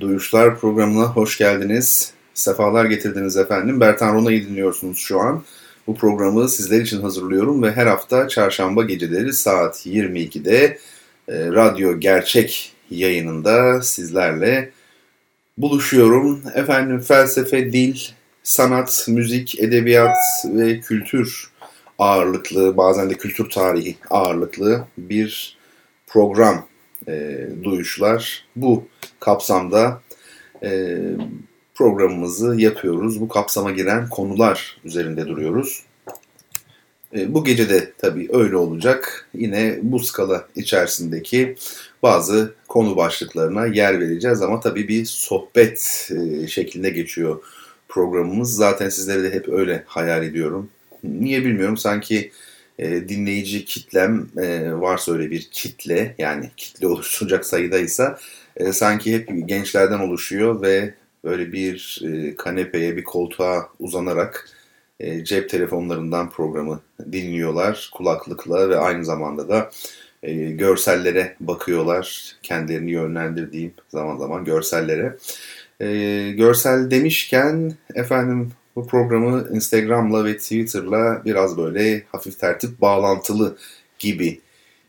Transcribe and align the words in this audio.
Duyuşlar 0.00 0.58
programına 0.58 1.04
hoş 1.04 1.38
geldiniz. 1.38 2.12
Sefalar 2.34 2.84
getirdiniz 2.84 3.36
efendim. 3.36 3.80
Bertan 3.80 4.14
Rona'yı 4.14 4.46
dinliyorsunuz 4.46 4.98
şu 4.98 5.20
an. 5.20 5.42
Bu 5.86 5.94
programı 5.94 6.48
sizler 6.48 6.80
için 6.80 7.02
hazırlıyorum 7.02 7.62
ve 7.62 7.72
her 7.72 7.86
hafta 7.86 8.28
çarşamba 8.28 8.82
geceleri 8.82 9.32
saat 9.32 9.86
22'de 9.86 10.78
e, 11.28 11.46
Radyo 11.46 12.00
Gerçek 12.00 12.72
yayınında 12.90 13.82
sizlerle 13.82 14.70
buluşuyorum. 15.58 16.42
Efendim 16.54 17.00
felsefe, 17.00 17.72
dil, 17.72 17.98
sanat, 18.42 19.04
müzik, 19.08 19.60
edebiyat 19.60 20.16
ve 20.44 20.80
kültür 20.80 21.50
ağırlıklı, 21.98 22.76
bazen 22.76 23.10
de 23.10 23.14
kültür 23.14 23.50
tarihi 23.50 23.96
ağırlıklı 24.10 24.84
bir 24.98 25.56
program 26.06 26.66
e, 27.08 27.46
duyuşlar. 27.62 28.44
Bu 28.56 28.84
kapsamda 29.20 30.00
e, 30.62 30.98
programımızı 31.74 32.60
yapıyoruz. 32.60 33.20
Bu 33.20 33.28
kapsama 33.28 33.70
giren 33.70 34.08
konular 34.08 34.80
üzerinde 34.84 35.26
duruyoruz. 35.26 35.82
E, 37.14 37.34
bu 37.34 37.44
gece 37.44 37.68
de 37.68 37.92
tabii 37.98 38.28
öyle 38.32 38.56
olacak. 38.56 39.28
Yine 39.34 39.78
bu 39.82 39.98
skala 39.98 40.48
içerisindeki 40.56 41.56
bazı 42.02 42.54
konu 42.68 42.96
başlıklarına 42.96 43.66
yer 43.66 44.00
vereceğiz 44.00 44.42
ama 44.42 44.60
tabii 44.60 44.88
bir 44.88 45.04
sohbet 45.04 46.10
e, 46.10 46.46
şeklinde 46.46 46.90
geçiyor 46.90 47.42
programımız. 47.88 48.56
Zaten 48.56 48.88
sizlere 48.88 49.22
de 49.22 49.34
hep 49.34 49.48
öyle 49.48 49.84
hayal 49.86 50.22
ediyorum. 50.22 50.70
Niye 51.04 51.44
bilmiyorum 51.44 51.76
sanki 51.76 52.30
e, 52.78 53.08
dinleyici 53.08 53.64
kitlem 53.64 54.28
e, 54.38 54.72
varsa 54.72 55.12
öyle 55.12 55.30
bir 55.30 55.48
kitle 55.50 56.14
yani 56.18 56.50
kitle 56.56 56.86
oluşturacak 56.88 57.46
sayıdaysa 57.46 58.18
e, 58.56 58.72
sanki 58.72 59.14
hep 59.14 59.48
gençlerden 59.48 59.98
oluşuyor 59.98 60.62
ve 60.62 60.94
böyle 61.24 61.52
bir 61.52 62.02
e, 62.04 62.36
kanepeye 62.36 62.96
bir 62.96 63.04
koltuğa 63.04 63.68
uzanarak 63.78 64.50
e, 65.00 65.24
cep 65.24 65.50
telefonlarından 65.50 66.30
programı 66.30 66.80
dinliyorlar 67.12 67.90
kulaklıkla 67.92 68.68
ve 68.68 68.78
aynı 68.78 69.04
zamanda 69.04 69.48
da 69.48 69.70
e, 70.22 70.34
görsellere 70.34 71.36
bakıyorlar 71.40 72.36
kendilerini 72.42 72.90
yönlendirdiğim 72.90 73.72
zaman 73.88 74.16
zaman 74.16 74.44
görsellere. 74.44 75.16
E, 75.80 75.86
görsel 76.36 76.90
demişken 76.90 77.72
efendim 77.94 78.52
bu 78.76 78.86
programı 78.86 79.48
Instagram'la 79.52 80.24
ve 80.24 80.36
Twitter'la 80.36 81.22
biraz 81.24 81.56
böyle 81.56 82.04
hafif 82.12 82.38
tertip 82.38 82.80
bağlantılı 82.80 83.56
gibi 83.98 84.40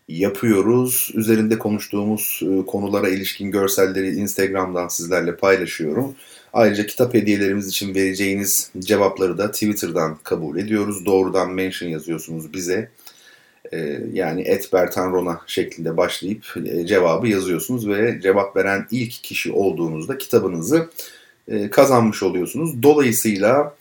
yapıyoruz. 0.07 1.11
Üzerinde 1.13 1.59
konuştuğumuz 1.59 2.41
e, 2.43 2.65
konulara 2.65 3.09
ilişkin 3.09 3.51
görselleri 3.51 4.15
Instagram'dan 4.15 4.87
sizlerle 4.87 5.35
paylaşıyorum. 5.35 6.15
Ayrıca 6.53 6.85
kitap 6.85 7.13
hediyelerimiz 7.13 7.67
için 7.67 7.95
vereceğiniz 7.95 8.71
cevapları 8.79 9.37
da 9.37 9.51
Twitter'dan 9.51 10.17
kabul 10.23 10.57
ediyoruz. 10.57 11.05
Doğrudan 11.05 11.51
mention 11.53 11.89
yazıyorsunuz 11.89 12.53
bize. 12.53 12.89
E, 13.73 13.99
yani 14.13 14.41
et 14.41 14.73
Bertan 14.73 15.39
şeklinde 15.47 15.97
başlayıp 15.97 16.45
e, 16.65 16.85
cevabı 16.85 17.27
yazıyorsunuz 17.27 17.87
ve 17.87 18.19
cevap 18.21 18.55
veren 18.55 18.87
ilk 18.91 19.11
kişi 19.11 19.51
olduğunuzda 19.51 20.17
kitabınızı 20.17 20.89
kazanmış 21.71 22.23
oluyorsunuz. 22.23 22.83
Dolayısıyla 22.83 23.75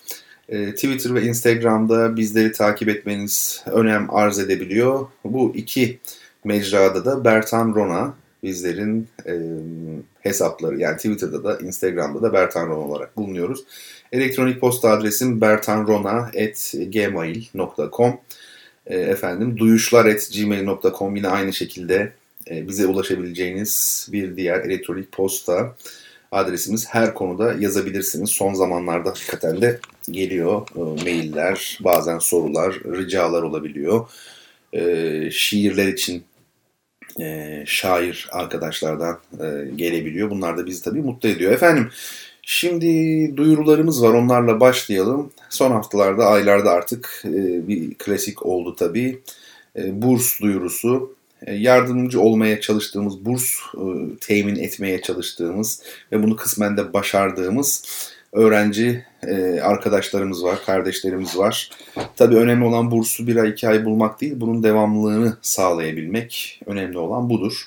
Twitter 0.48 1.14
ve 1.14 1.22
Instagram'da 1.22 2.16
bizleri 2.16 2.52
takip 2.52 2.88
etmeniz 2.88 3.64
önem 3.66 4.14
arz 4.14 4.38
edebiliyor. 4.38 5.06
Bu 5.24 5.52
iki 5.56 5.98
mecrada 6.44 7.04
da 7.04 7.24
Bertan 7.24 7.74
Rona 7.74 8.14
bizlerin 8.42 9.08
e, 9.26 9.40
hesapları 10.20 10.80
yani 10.80 10.96
Twitter'da 10.96 11.44
da 11.44 11.58
Instagram'da 11.58 12.22
da 12.22 12.32
Bertan 12.32 12.66
Rona 12.66 12.80
olarak 12.80 13.16
bulunuyoruz. 13.16 13.64
Elektronik 14.12 14.60
posta 14.60 14.90
adresim 14.90 15.40
bertanrona.gmail.com 15.40 18.20
e, 18.86 18.98
efendim 18.98 19.58
duyuşlar.gmail.com 19.58 21.16
yine 21.16 21.28
aynı 21.28 21.52
şekilde 21.52 22.12
e, 22.50 22.68
bize 22.68 22.86
ulaşabileceğiniz 22.86 24.08
bir 24.12 24.36
diğer 24.36 24.60
elektronik 24.60 25.12
posta 25.12 25.76
adresimiz. 26.32 26.86
Her 26.88 27.14
konuda 27.14 27.52
yazabilirsiniz. 27.52 28.30
Son 28.30 28.54
zamanlarda 28.54 29.10
hakikaten 29.10 29.62
de 29.62 29.80
geliyor 30.10 30.68
e, 30.76 31.04
mailler, 31.04 31.78
bazen 31.80 32.18
sorular, 32.18 32.74
ricalar 32.74 33.42
olabiliyor. 33.42 34.08
E, 34.72 35.30
şiirler 35.30 35.86
için 35.86 36.24
e, 37.20 37.62
şair 37.66 38.28
arkadaşlardan 38.32 39.18
e, 39.40 39.74
gelebiliyor. 39.76 40.30
Bunlar 40.30 40.58
da 40.58 40.66
bizi 40.66 40.82
tabii 40.82 41.02
mutlu 41.02 41.28
ediyor. 41.28 41.52
Efendim 41.52 41.90
şimdi 42.42 42.86
duyurularımız 43.36 44.02
var 44.02 44.14
onlarla 44.14 44.60
başlayalım. 44.60 45.32
Son 45.50 45.70
haftalarda 45.70 46.26
aylarda 46.26 46.70
artık 46.70 47.22
e, 47.24 47.68
bir 47.68 47.94
klasik 47.94 48.46
oldu 48.46 48.76
tabii. 48.76 49.22
E, 49.76 50.02
burs 50.02 50.40
duyurusu. 50.40 51.15
E, 51.46 51.54
yardımcı 51.54 52.20
olmaya 52.20 52.60
çalıştığımız, 52.60 53.24
burs 53.24 53.44
e, 53.74 54.16
temin 54.20 54.56
etmeye 54.56 55.02
çalıştığımız 55.02 55.82
ve 56.12 56.22
bunu 56.22 56.36
kısmen 56.36 56.76
de 56.76 56.92
başardığımız 56.92 57.84
öğrenci 58.32 59.04
e, 59.26 59.60
arkadaşlarımız 59.60 60.44
var, 60.44 60.58
kardeşlerimiz 60.66 61.38
var. 61.38 61.70
Tabii 62.16 62.36
önemli 62.36 62.64
olan 62.64 62.90
bursu 62.90 63.26
bir 63.26 63.36
ay 63.36 63.50
iki 63.50 63.68
ay 63.68 63.84
bulmak 63.84 64.20
değil, 64.20 64.34
bunun 64.36 64.62
devamlılığını 64.62 65.36
sağlayabilmek 65.42 66.60
önemli 66.66 66.98
olan 66.98 67.30
budur. 67.30 67.62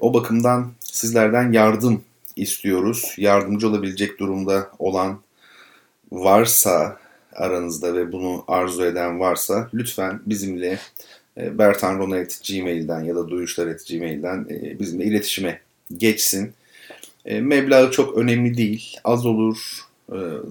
O 0.00 0.14
bakımdan 0.14 0.72
sizlerden 0.80 1.52
yardım 1.52 2.02
istiyoruz. 2.36 3.14
Yardımcı 3.18 3.68
olabilecek 3.68 4.20
durumda 4.20 4.70
olan 4.78 5.20
varsa 6.12 6.98
aranızda 7.32 7.94
ve 7.94 8.12
bunu 8.12 8.44
arzu 8.48 8.84
eden 8.84 9.20
varsa 9.20 9.68
lütfen 9.74 10.20
bizimle 10.26 10.78
bertanrona.gmail'den 11.58 13.00
ya 13.00 13.16
da 13.16 13.28
duyuşlar.gmail'den 13.28 14.46
e, 14.50 14.78
bizimle 14.78 15.04
iletişime 15.04 15.60
geçsin. 15.96 16.52
E, 17.24 17.40
meblağı 17.40 17.90
çok 17.90 18.18
önemli 18.18 18.56
değil. 18.56 18.96
Az 19.04 19.26
olur, 19.26 19.56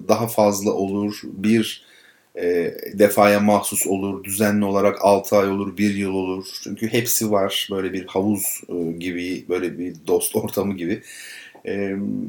daha 0.08 0.26
fazla 0.28 0.72
olur. 0.72 1.20
Bir 1.24 1.88
defaya 2.94 3.40
mahsus 3.40 3.86
olur. 3.86 4.24
Düzenli 4.24 4.64
olarak 4.64 4.98
6 5.00 5.36
ay 5.36 5.50
olur, 5.50 5.76
1 5.76 5.94
yıl 5.94 6.14
olur. 6.14 6.46
Çünkü 6.62 6.88
hepsi 6.88 7.30
var. 7.30 7.68
Böyle 7.70 7.92
bir 7.92 8.06
havuz 8.06 8.60
gibi, 8.98 9.44
böyle 9.48 9.78
bir 9.78 9.94
dost 10.06 10.36
ortamı 10.36 10.76
gibi. 10.76 11.02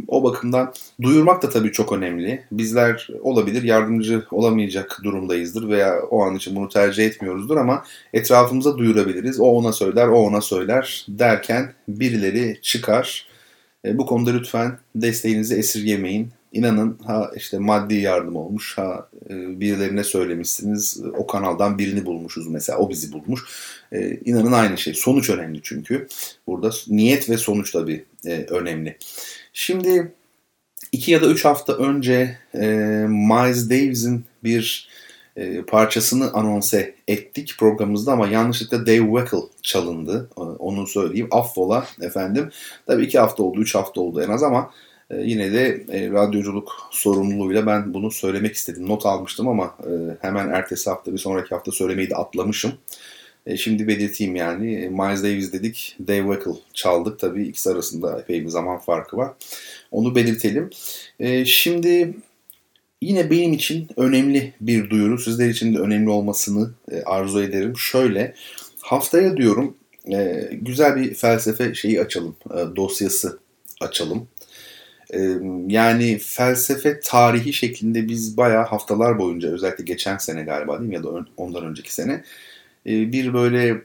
O 0.07 0.23
bakımdan 0.23 0.73
duyurmak 1.01 1.44
da 1.44 1.50
tabii 1.50 1.72
çok 1.72 1.91
önemli. 1.91 2.44
Bizler 2.51 3.07
olabilir 3.22 3.63
yardımcı 3.63 4.25
olamayacak 4.31 5.00
durumdayızdır 5.03 5.69
veya 5.69 6.01
o 6.01 6.23
an 6.23 6.35
için 6.35 6.55
bunu 6.55 6.69
tercih 6.69 7.05
etmiyoruzdur 7.05 7.57
ama 7.57 7.83
etrafımıza 8.13 8.77
duyurabiliriz. 8.77 9.39
O 9.39 9.45
ona 9.45 9.73
söyler, 9.73 10.07
o 10.07 10.17
ona 10.17 10.41
söyler 10.41 11.05
derken 11.07 11.73
birileri 11.88 12.59
çıkar. 12.61 13.27
E, 13.85 13.97
bu 13.97 14.05
konuda 14.05 14.31
lütfen 14.31 14.77
desteğinizi 14.95 15.56
esirgemeyin. 15.56 16.30
İnanın 16.51 17.00
ha 17.06 17.31
işte 17.36 17.57
maddi 17.60 17.96
yardım 17.96 18.36
olmuş, 18.36 18.78
ha 18.78 19.10
e, 19.30 19.60
birilerine 19.60 20.04
söylemişsiniz, 20.04 21.01
o 21.18 21.28
kanaldan 21.28 21.78
birini 21.78 22.06
bulmuşuz 22.06 22.48
mesela, 22.48 22.80
o 22.80 22.90
bizi 22.90 23.13
bulmuş. 23.13 23.42
E, 23.92 24.16
inanın 24.25 24.51
aynı 24.51 24.78
şey. 24.78 24.94
Sonuç 24.94 25.30
önemli 25.30 25.60
çünkü. 25.63 26.07
Burada 26.48 26.72
niyet 26.88 27.30
ve 27.30 27.38
sonuç 27.38 27.72
tabii 27.72 28.06
e, 28.25 28.46
önemli. 28.50 28.98
Şimdi 29.54 30.12
iki 30.92 31.12
ya 31.12 31.22
da 31.22 31.28
üç 31.28 31.46
hafta 31.46 31.74
önce 31.74 32.38
e, 32.56 32.68
Miles 33.07 33.69
Davis'in 33.69 34.25
bir 34.44 34.90
e, 35.36 35.62
parçasını 35.62 36.34
anonse 36.34 36.95
ettik 37.07 37.56
programımızda 37.60 38.12
ama 38.12 38.28
yanlışlıkla 38.28 38.86
Dave 38.86 39.19
Weckl 39.19 39.36
çalındı. 39.62 40.30
E, 40.38 40.42
onu 40.42 40.88
söyleyeyim. 40.88 41.28
Affola 41.31 41.88
efendim. 42.02 42.50
Tabii 42.88 43.04
iki 43.04 43.19
hafta 43.19 43.44
oldu, 43.44 43.62
üç 43.62 43.75
hafta 43.75 44.02
oldu 44.02 44.22
en 44.22 44.30
az 44.30 44.44
ama 44.44 44.72
yine 45.17 45.53
de 45.53 45.83
e, 45.91 46.09
radyoculuk 46.09 46.89
sorumluluğuyla 46.91 47.65
ben 47.65 47.94
bunu 47.94 48.11
söylemek 48.11 48.56
istedim. 48.56 48.89
Not 48.89 49.06
almıştım 49.06 49.47
ama 49.47 49.77
e, 49.83 49.91
hemen 50.21 50.50
ertesi 50.50 50.89
hafta 50.89 51.13
bir 51.13 51.17
sonraki 51.17 51.50
hafta 51.50 51.71
söylemeyi 51.71 52.09
de 52.09 52.15
atlamışım. 52.15 52.73
E, 53.45 53.57
şimdi 53.57 53.88
belirteyim 53.88 54.35
yani. 54.35 54.75
E, 54.75 54.89
Miles 54.89 55.23
Davis 55.23 55.53
dedik, 55.53 55.97
Dave 56.07 56.33
Weckl 56.33 56.59
çaldık. 56.73 57.19
Tabii 57.19 57.44
ikisi 57.44 57.69
arasında 57.69 58.19
epey 58.19 58.44
bir 58.44 58.50
zaman 58.50 58.77
farkı 58.79 59.17
var. 59.17 59.31
Onu 59.91 60.15
belirtelim. 60.15 60.69
E, 61.19 61.45
şimdi 61.45 62.13
yine 63.01 63.31
benim 63.31 63.53
için 63.53 63.88
önemli 63.97 64.53
bir 64.61 64.89
duyuru. 64.89 65.17
Sizler 65.17 65.50
için 65.50 65.75
de 65.75 65.79
önemli 65.79 66.09
olmasını 66.09 66.71
e, 66.91 67.01
arzu 67.01 67.44
ederim. 67.44 67.77
Şöyle 67.77 68.35
haftaya 68.79 69.38
diyorum 69.38 69.77
e, 70.11 70.50
güzel 70.51 70.95
bir 70.95 71.13
felsefe 71.13 71.73
şeyi 71.73 72.01
açalım. 72.01 72.35
E, 72.53 72.75
dosyası 72.75 73.39
açalım. 73.81 74.27
Yani 75.67 76.17
felsefe 76.17 77.00
tarihi 77.00 77.53
şeklinde 77.53 78.07
biz 78.07 78.38
bayağı 78.38 78.65
haftalar 78.65 79.19
boyunca 79.19 79.50
özellikle 79.50 79.83
geçen 79.83 80.17
sene 80.17 80.44
galiba 80.44 80.79
değil 80.79 80.89
mi 80.89 80.95
ya 80.95 81.03
da 81.03 81.25
ondan 81.38 81.65
önceki 81.65 81.94
sene 81.94 82.23
bir 82.85 83.33
böyle 83.33 83.81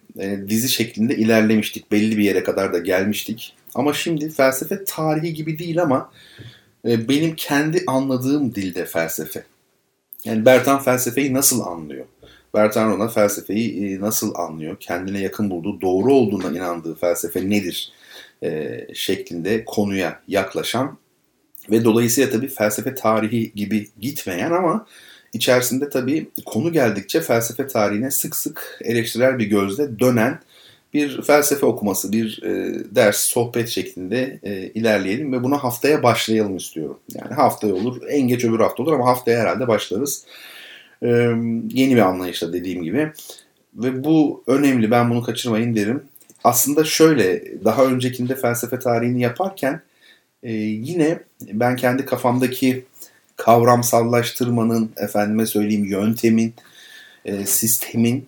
dizi 0.48 0.68
şeklinde 0.68 1.16
ilerlemiştik. 1.16 1.92
Belli 1.92 2.18
bir 2.18 2.24
yere 2.24 2.42
kadar 2.42 2.72
da 2.72 2.78
gelmiştik. 2.78 3.56
Ama 3.74 3.92
şimdi 3.92 4.30
felsefe 4.30 4.84
tarihi 4.84 5.34
gibi 5.34 5.58
değil 5.58 5.82
ama 5.82 6.12
benim 6.84 7.34
kendi 7.36 7.84
anladığım 7.86 8.54
dilde 8.54 8.86
felsefe. 8.86 9.44
Yani 10.24 10.44
Bertan 10.44 10.82
felsefeyi 10.82 11.34
nasıl 11.34 11.60
anlıyor? 11.60 12.04
Bertan 12.54 12.90
Rona 12.90 13.08
felsefeyi 13.08 14.00
nasıl 14.00 14.34
anlıyor? 14.34 14.76
Kendine 14.80 15.20
yakın 15.20 15.50
bulduğu, 15.50 15.80
doğru 15.80 16.12
olduğuna 16.12 16.58
inandığı 16.58 16.94
felsefe 16.94 17.50
nedir? 17.50 17.92
şeklinde 18.94 19.64
konuya 19.64 20.20
yaklaşan 20.28 20.98
ve 21.70 21.84
dolayısıyla 21.84 22.30
tabii 22.30 22.48
felsefe 22.48 22.94
tarihi 22.94 23.52
gibi 23.54 23.88
gitmeyen 24.00 24.50
ama 24.50 24.86
içerisinde 25.32 25.88
tabii 25.88 26.26
konu 26.46 26.72
geldikçe 26.72 27.20
felsefe 27.20 27.66
tarihine 27.66 28.10
sık 28.10 28.36
sık 28.36 28.78
eleştirel 28.84 29.38
bir 29.38 29.46
gözle 29.46 29.98
dönen 29.98 30.40
bir 30.94 31.22
felsefe 31.22 31.66
okuması, 31.66 32.12
bir 32.12 32.42
e, 32.42 32.74
ders, 32.94 33.18
sohbet 33.18 33.68
şeklinde 33.68 34.40
e, 34.42 34.66
ilerleyelim 34.66 35.32
ve 35.32 35.42
buna 35.42 35.64
haftaya 35.64 36.02
başlayalım 36.02 36.56
istiyorum. 36.56 36.98
Yani 37.14 37.34
haftaya 37.34 37.74
olur, 37.74 38.02
en 38.08 38.28
geç 38.28 38.44
öbür 38.44 38.60
hafta 38.60 38.82
olur 38.82 38.92
ama 38.92 39.06
haftaya 39.06 39.40
herhalde 39.40 39.68
başlarız. 39.68 40.24
E, 41.02 41.08
yeni 41.70 41.94
bir 41.94 42.00
anlayışla 42.00 42.52
dediğim 42.52 42.82
gibi. 42.82 43.12
Ve 43.74 44.04
bu 44.04 44.44
önemli, 44.46 44.90
ben 44.90 45.10
bunu 45.10 45.22
kaçırmayın 45.22 45.76
derim. 45.76 46.02
Aslında 46.44 46.84
şöyle, 46.84 47.44
daha 47.64 47.84
öncekinde 47.84 48.36
felsefe 48.36 48.78
tarihini 48.78 49.20
yaparken 49.20 49.80
e, 50.44 50.52
yine 50.52 51.18
ben 51.40 51.76
kendi 51.76 52.04
kafamdaki 52.04 52.84
kavramsallaştırmanın, 53.36 54.90
efendime 54.96 55.46
söyleyeyim 55.46 55.84
yöntemin, 55.84 56.54
e, 57.24 57.46
sistemin 57.46 58.26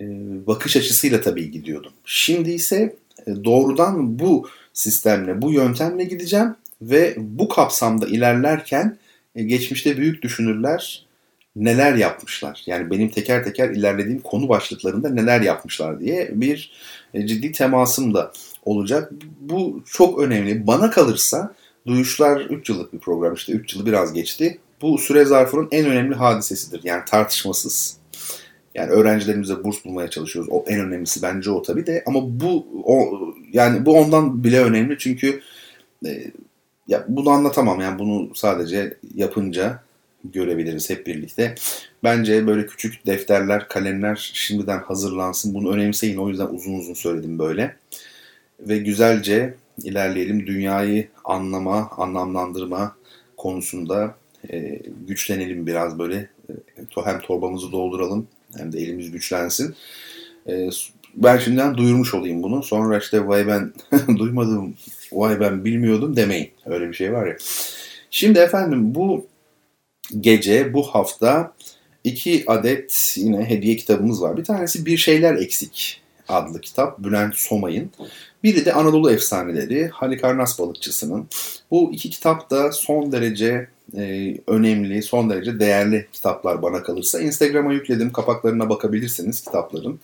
e, 0.00 0.04
bakış 0.46 0.76
açısıyla 0.76 1.20
tabii 1.20 1.50
gidiyordum. 1.50 1.92
Şimdi 2.04 2.50
ise 2.50 2.96
e, 3.26 3.44
doğrudan 3.44 4.18
bu 4.18 4.48
sistemle, 4.72 5.42
bu 5.42 5.52
yöntemle 5.52 6.04
gideceğim 6.04 6.56
ve 6.82 7.14
bu 7.18 7.48
kapsamda 7.48 8.06
ilerlerken 8.06 8.98
e, 9.34 9.42
geçmişte 9.42 9.96
büyük 9.96 10.22
düşünürler 10.22 11.06
neler 11.56 11.94
yapmışlar? 11.94 12.62
Yani 12.66 12.90
benim 12.90 13.08
teker 13.08 13.44
teker 13.44 13.70
ilerlediğim 13.70 14.20
konu 14.20 14.48
başlıklarında 14.48 15.08
neler 15.10 15.40
yapmışlar 15.40 16.00
diye 16.00 16.30
bir 16.32 16.72
e, 17.14 17.26
ciddi 17.26 17.52
temasım 17.52 18.14
da 18.14 18.32
olacak. 18.66 19.12
Bu 19.40 19.82
çok 19.86 20.18
önemli. 20.18 20.66
Bana 20.66 20.90
kalırsa 20.90 21.54
Duyuşlar 21.86 22.40
3 22.40 22.68
yıllık 22.68 22.92
bir 22.92 22.98
program 22.98 23.34
işte 23.34 23.52
3 23.52 23.74
yılı 23.74 23.86
biraz 23.86 24.12
geçti. 24.12 24.58
Bu 24.82 24.98
süre 24.98 25.24
zarfının 25.24 25.68
en 25.70 25.86
önemli 25.86 26.14
hadisesidir. 26.14 26.80
Yani 26.84 27.02
tartışmasız. 27.04 27.96
Yani 28.74 28.90
öğrencilerimize 28.90 29.64
burs 29.64 29.84
bulmaya 29.84 30.10
çalışıyoruz. 30.10 30.50
O 30.52 30.64
en 30.68 30.80
önemlisi 30.80 31.22
bence 31.22 31.50
o 31.50 31.62
tabii 31.62 31.86
de. 31.86 32.04
Ama 32.06 32.40
bu 32.40 32.66
o, 32.84 33.20
yani 33.52 33.86
bu 33.86 33.98
ondan 33.98 34.44
bile 34.44 34.60
önemli 34.60 34.98
çünkü 34.98 35.40
e, 36.06 36.30
ya 36.88 37.04
bunu 37.08 37.30
anlatamam. 37.30 37.80
Yani 37.80 37.98
bunu 37.98 38.34
sadece 38.34 38.96
yapınca 39.14 39.82
görebiliriz 40.24 40.90
hep 40.90 41.06
birlikte. 41.06 41.54
Bence 42.04 42.46
böyle 42.46 42.66
küçük 42.66 43.06
defterler, 43.06 43.68
kalemler 43.68 44.30
şimdiden 44.34 44.78
hazırlansın. 44.78 45.54
Bunu 45.54 45.72
önemseyin. 45.72 46.16
O 46.16 46.28
yüzden 46.28 46.46
uzun 46.46 46.74
uzun 46.74 46.94
söyledim 46.94 47.38
böyle. 47.38 47.76
Ve 48.60 48.78
güzelce 48.78 49.54
ilerleyelim. 49.82 50.46
Dünyayı 50.46 51.08
anlama, 51.24 51.90
anlamlandırma 51.96 52.96
konusunda 53.36 54.14
e, 54.52 54.82
güçlenelim 55.06 55.66
biraz 55.66 55.98
böyle. 55.98 56.16
E, 56.48 56.52
hem 57.04 57.20
torbamızı 57.20 57.72
dolduralım 57.72 58.28
hem 58.56 58.72
de 58.72 58.80
elimiz 58.80 59.10
güçlensin. 59.10 59.74
E, 60.48 60.68
ben 61.14 61.38
şimdiden 61.38 61.76
duyurmuş 61.76 62.14
olayım 62.14 62.42
bunu. 62.42 62.62
Sonra 62.62 62.98
işte 62.98 63.26
vay 63.26 63.46
ben 63.46 63.72
duymadım, 64.18 64.74
vay 65.12 65.40
ben 65.40 65.64
bilmiyordum 65.64 66.16
demeyin. 66.16 66.50
Öyle 66.66 66.88
bir 66.88 66.94
şey 66.94 67.12
var 67.12 67.26
ya. 67.26 67.36
Şimdi 68.10 68.38
efendim 68.38 68.94
bu 68.94 69.26
gece, 70.20 70.72
bu 70.72 70.82
hafta 70.82 71.52
iki 72.04 72.44
adet 72.46 73.14
yine 73.16 73.44
hediye 73.44 73.76
kitabımız 73.76 74.22
var. 74.22 74.36
Bir 74.36 74.44
tanesi 74.44 74.86
Bir 74.86 74.96
Şeyler 74.96 75.34
Eksik 75.34 76.02
adlı 76.28 76.60
kitap 76.60 76.98
Bülent 76.98 77.34
Somay'ın. 77.34 77.90
Biri 78.46 78.64
de 78.64 78.72
Anadolu 78.72 79.10
Efsaneleri 79.10 79.88
Halikarnas 79.88 80.58
Balıkçısı'nın. 80.58 81.28
Bu 81.70 81.92
iki 81.92 82.10
kitap 82.10 82.50
da 82.50 82.72
son 82.72 83.12
derece 83.12 83.68
e, 83.96 84.36
önemli, 84.46 85.02
son 85.02 85.30
derece 85.30 85.60
değerli 85.60 86.08
kitaplar 86.12 86.62
bana 86.62 86.82
kalırsa. 86.82 87.20
Instagram'a 87.20 87.72
yükledim. 87.72 88.12
Kapaklarına 88.12 88.68
bakabilirsiniz 88.70 89.44
kitapların. 89.44 90.00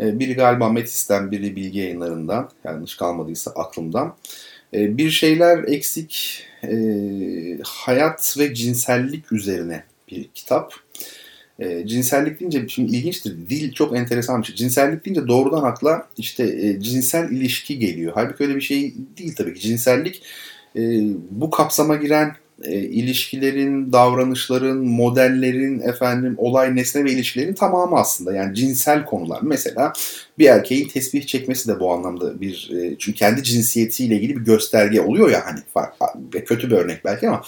E, 0.00 0.18
biri 0.18 0.34
galiba 0.34 0.68
Metis'ten, 0.68 1.30
biri 1.30 1.56
Bilgi 1.56 1.78
Yayınları'ndan. 1.78 2.50
Yanlış 2.64 2.96
kalmadıysa 2.96 3.50
aklımdan. 3.50 4.14
E, 4.74 4.98
bir 4.98 5.10
şeyler 5.10 5.64
eksik 5.64 6.42
e, 6.64 6.76
hayat 7.62 8.36
ve 8.38 8.54
cinsellik 8.54 9.32
üzerine 9.32 9.84
bir 10.10 10.28
kitap. 10.34 10.74
E, 11.58 11.86
cinsellik 11.86 12.40
deyince 12.40 12.68
şimdi 12.68 12.96
ilginçtir. 12.96 13.36
Dil 13.48 13.72
çok 13.72 13.96
enteresan 13.96 14.42
bir 14.42 14.46
şey. 14.46 14.56
Cinsellik 14.56 15.04
deyince 15.04 15.28
doğrudan 15.28 15.62
akla 15.62 16.08
işte 16.18 16.44
e, 16.44 16.80
cinsel 16.80 17.30
ilişki 17.30 17.78
geliyor. 17.78 18.12
Halbuki 18.14 18.44
öyle 18.44 18.56
bir 18.56 18.60
şey 18.60 18.94
değil 19.18 19.34
tabii 19.36 19.54
ki. 19.54 19.60
Cinsellik 19.60 20.22
e, 20.76 20.80
bu 21.30 21.50
kapsama 21.50 21.96
giren 21.96 22.36
e, 22.62 22.72
ilişkilerin, 22.72 23.92
davranışların, 23.92 24.76
modellerin, 24.76 25.80
efendim 25.80 26.34
olay 26.38 26.76
nesne 26.76 27.04
ve 27.04 27.12
ilişkilerin 27.12 27.54
tamamı 27.54 27.96
aslında. 27.96 28.34
Yani 28.34 28.54
cinsel 28.54 29.04
konular. 29.04 29.38
Mesela 29.42 29.92
bir 30.38 30.46
erkeğin 30.46 30.88
tesbih 30.88 31.26
çekmesi 31.26 31.68
de 31.68 31.80
bu 31.80 31.92
anlamda 31.92 32.40
bir 32.40 32.70
e, 32.72 32.96
çünkü 32.98 33.18
kendi 33.18 33.42
cinsiyetiyle 33.42 34.16
ilgili 34.16 34.36
bir 34.36 34.44
gösterge 34.44 35.00
oluyor 35.00 35.30
ya 35.30 35.42
hani 35.46 35.60
kötü 36.44 36.70
bir 36.70 36.76
örnek 36.76 37.04
belki 37.04 37.28
ama 37.28 37.42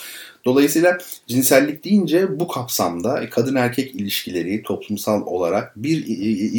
Dolayısıyla 0.49 0.99
cinsellik 1.27 1.85
deyince 1.85 2.41
bu 2.41 2.49
kapsamda 2.49 3.31
kadın 3.31 3.55
erkek 3.55 3.95
ilişkileri 3.95 4.63
toplumsal 4.63 5.27
olarak 5.27 5.73
bir 5.77 6.05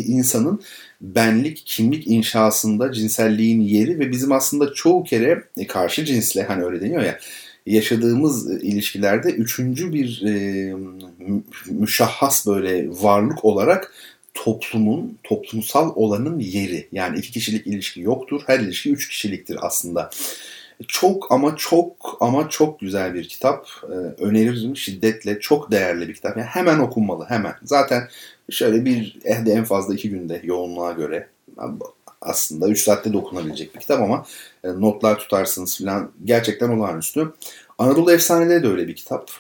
insanın 0.07 0.61
benlik, 1.01 1.63
kimlik 1.65 2.07
inşasında 2.07 2.91
cinselliğin 2.91 3.61
yeri 3.61 3.99
ve 3.99 4.11
bizim 4.11 4.31
aslında 4.31 4.73
çoğu 4.73 5.03
kere 5.03 5.43
e, 5.57 5.67
karşı 5.67 6.05
cinsle 6.05 6.43
hani 6.43 6.63
öyle 6.63 6.81
deniyor 6.81 7.01
ya 7.03 7.19
yaşadığımız 7.65 8.63
ilişkilerde 8.63 9.29
üçüncü 9.29 9.93
bir 9.93 10.23
e, 10.25 10.75
müşahhas 11.65 12.47
böyle 12.47 12.89
varlık 12.89 13.45
olarak 13.45 13.93
toplumun, 14.33 15.17
toplumsal 15.23 15.91
olanın 15.95 16.39
yeri. 16.39 16.87
Yani 16.91 17.19
iki 17.19 17.31
kişilik 17.31 17.67
ilişki 17.67 18.01
yoktur. 18.01 18.41
Her 18.47 18.59
ilişki 18.59 18.91
üç 18.91 19.09
kişiliktir 19.09 19.57
aslında. 19.61 20.09
Çok 20.87 21.31
ama 21.31 21.55
çok 21.55 22.17
ama 22.19 22.49
çok 22.49 22.79
güzel 22.79 23.13
bir 23.13 23.27
kitap. 23.27 23.67
Ee, 23.83 23.93
öneririm 24.23 24.75
şiddetle. 24.75 25.39
Çok 25.39 25.71
değerli 25.71 26.07
bir 26.07 26.13
kitap. 26.13 26.37
Yani 26.37 26.47
hemen 26.47 26.79
okunmalı 26.79 27.25
hemen. 27.29 27.53
Zaten 27.63 28.07
şöyle 28.49 28.85
bir 28.85 29.19
ehde 29.23 29.51
en 29.51 29.63
fazla 29.63 29.93
iki 29.93 30.09
günde 30.09 30.41
yoğunluğa 30.43 30.91
göre 30.91 31.27
aslında 32.21 32.67
3 32.67 32.83
saatte 32.83 33.13
de 33.13 33.17
bir 33.75 33.79
kitap 33.79 34.01
ama 34.01 34.25
e, 34.63 34.67
notlar 34.67 35.17
tutarsınız 35.17 35.77
falan 35.77 36.11
gerçekten 36.23 36.69
olağanüstü. 36.69 37.33
Anadolu 37.77 38.11
Efsaneleri 38.11 38.63
de 38.63 38.67
öyle 38.67 38.87
bir 38.87 38.95
kitap. 38.95 39.31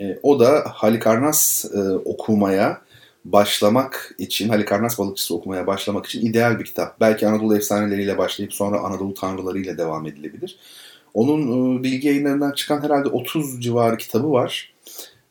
E, 0.00 0.18
o 0.22 0.40
da 0.40 0.64
Halikarnas 0.74 1.64
e, 1.64 1.78
okumaya 1.90 2.84
başlamak 3.24 4.14
için, 4.18 4.48
Halikarnas 4.48 4.98
balıkçısı 4.98 5.34
okumaya 5.34 5.66
başlamak 5.66 6.06
için 6.06 6.26
ideal 6.26 6.58
bir 6.58 6.64
kitap. 6.64 7.00
Belki 7.00 7.28
Anadolu 7.28 7.56
efsaneleriyle 7.56 8.18
başlayıp 8.18 8.54
sonra 8.54 8.80
Anadolu 8.80 9.14
tanrılarıyla 9.14 9.78
devam 9.78 10.06
edilebilir. 10.06 10.58
Onun 11.14 11.82
bilgi 11.82 12.08
yayınlarından 12.08 12.52
çıkan 12.52 12.82
herhalde 12.82 13.08
30 13.08 13.62
civarı 13.62 13.96
kitabı 13.96 14.30
var 14.30 14.74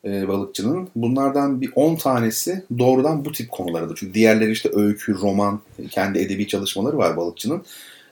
e, 0.04 0.28
balıkçının. 0.28 0.88
Bunlardan 0.96 1.60
bir 1.60 1.70
10 1.74 1.96
tanesi 1.96 2.64
doğrudan 2.78 3.24
bu 3.24 3.32
tip 3.32 3.50
konulardır. 3.50 3.96
Çünkü 3.96 4.14
diğerleri 4.14 4.50
işte 4.50 4.70
öykü, 4.72 5.14
roman, 5.14 5.60
kendi 5.90 6.18
edebi 6.18 6.48
çalışmaları 6.48 6.98
var 6.98 7.16
balıkçının. 7.16 7.62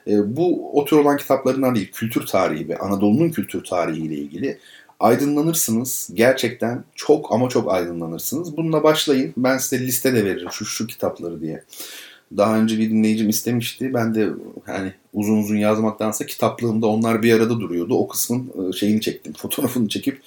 E, 0.07 0.35
bu 0.37 0.79
o 0.79 0.85
tür 0.85 0.97
olan 0.97 1.17
kitaplarından 1.17 1.75
değil, 1.75 1.91
kültür 1.91 2.25
tarihi 2.25 2.69
ve 2.69 2.77
Anadolu'nun 2.77 3.29
kültür 3.29 3.63
tarihiyle 3.63 4.15
ilgili 4.15 4.57
aydınlanırsınız. 4.99 6.09
Gerçekten 6.13 6.83
çok 6.95 7.31
ama 7.31 7.49
çok 7.49 7.71
aydınlanırsınız. 7.73 8.57
Bununla 8.57 8.83
başlayın. 8.83 9.33
Ben 9.37 9.57
size 9.57 9.85
liste 9.85 10.13
de 10.13 10.25
veririm 10.25 10.49
şu 10.51 10.65
şu 10.65 10.87
kitapları 10.87 11.41
diye. 11.41 11.63
Daha 12.37 12.57
önce 12.57 12.79
bir 12.79 12.89
dinleyicim 12.89 13.29
istemişti. 13.29 13.93
Ben 13.93 14.15
de 14.15 14.29
hani 14.65 14.93
uzun 15.13 15.37
uzun 15.37 15.55
yazmaktansa 15.55 16.25
kitaplığımda 16.25 16.87
onlar 16.87 17.23
bir 17.23 17.33
arada 17.33 17.59
duruyordu. 17.59 17.95
O 17.95 18.07
kısmın 18.07 18.51
e, 18.69 18.73
şeyini 18.73 19.01
çektim, 19.01 19.33
fotoğrafını 19.37 19.87
çekip 19.87 20.21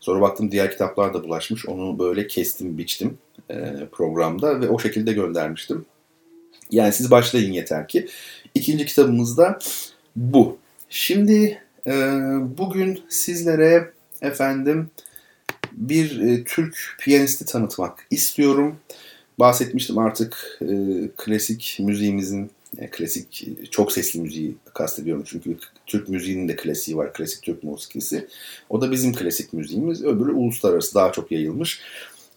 sonra 0.00 0.20
baktım 0.20 0.50
diğer 0.50 0.70
kitaplar 0.70 1.14
da 1.14 1.24
bulaşmış. 1.24 1.66
Onu 1.66 1.98
böyle 1.98 2.26
kestim, 2.26 2.78
biçtim 2.78 3.18
e, 3.50 3.86
programda 3.92 4.60
ve 4.60 4.68
o 4.68 4.78
şekilde 4.78 5.12
göndermiştim. 5.12 5.84
Yani 6.70 6.92
siz 6.92 7.10
başlayın 7.10 7.52
yeter 7.52 7.88
ki. 7.88 8.08
İkinci 8.54 8.86
kitabımız 8.86 9.38
da 9.38 9.58
bu. 10.16 10.58
Şimdi 10.88 11.62
e, 11.86 11.92
bugün 12.58 13.00
sizlere 13.08 13.90
efendim 14.22 14.90
bir 15.72 16.44
Türk 16.44 16.96
piyanisti 17.00 17.44
tanıtmak 17.44 18.06
istiyorum. 18.10 18.76
Bahsetmiştim 19.40 19.98
artık 19.98 20.58
e, 20.62 20.74
klasik 21.16 21.78
müziğimizin, 21.80 22.50
yani 22.78 22.90
klasik 22.90 23.48
çok 23.70 23.92
sesli 23.92 24.20
müziği 24.20 24.54
kastediyorum 24.74 25.24
çünkü 25.26 25.56
Türk 25.86 26.08
müziğinin 26.08 26.48
de 26.48 26.56
klasiği 26.56 26.96
var, 26.96 27.12
klasik 27.12 27.42
Türk 27.42 27.64
musikisi. 27.64 28.26
O 28.70 28.80
da 28.80 28.90
bizim 28.90 29.12
klasik 29.12 29.52
müziğimiz, 29.52 30.04
öbürü 30.04 30.32
uluslararası 30.32 30.94
daha 30.94 31.12
çok 31.12 31.32
yayılmış. 31.32 31.80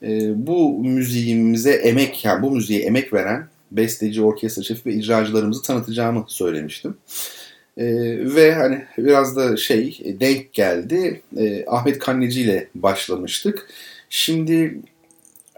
E, 0.03 0.47
bu 0.47 0.83
müziğimize 0.83 1.71
emek, 1.71 2.25
yani 2.25 2.41
bu 2.41 2.51
müziğe 2.51 2.79
emek 2.79 3.13
veren 3.13 3.47
besteci, 3.71 4.21
orkestra 4.21 4.63
şefi 4.63 4.89
ve 4.89 4.93
icracılarımızı 4.93 5.61
tanıtacağımı 5.61 6.25
söylemiştim. 6.27 6.97
E, 7.77 7.85
ve 8.35 8.53
hani 8.53 8.83
biraz 8.97 9.35
da 9.35 9.57
şey 9.57 9.99
denk 10.19 10.53
geldi. 10.53 11.21
E, 11.37 11.65
Ahmet 11.67 11.99
Kanneci 11.99 12.41
ile 12.41 12.67
başlamıştık. 12.75 13.69
Şimdi 14.09 14.79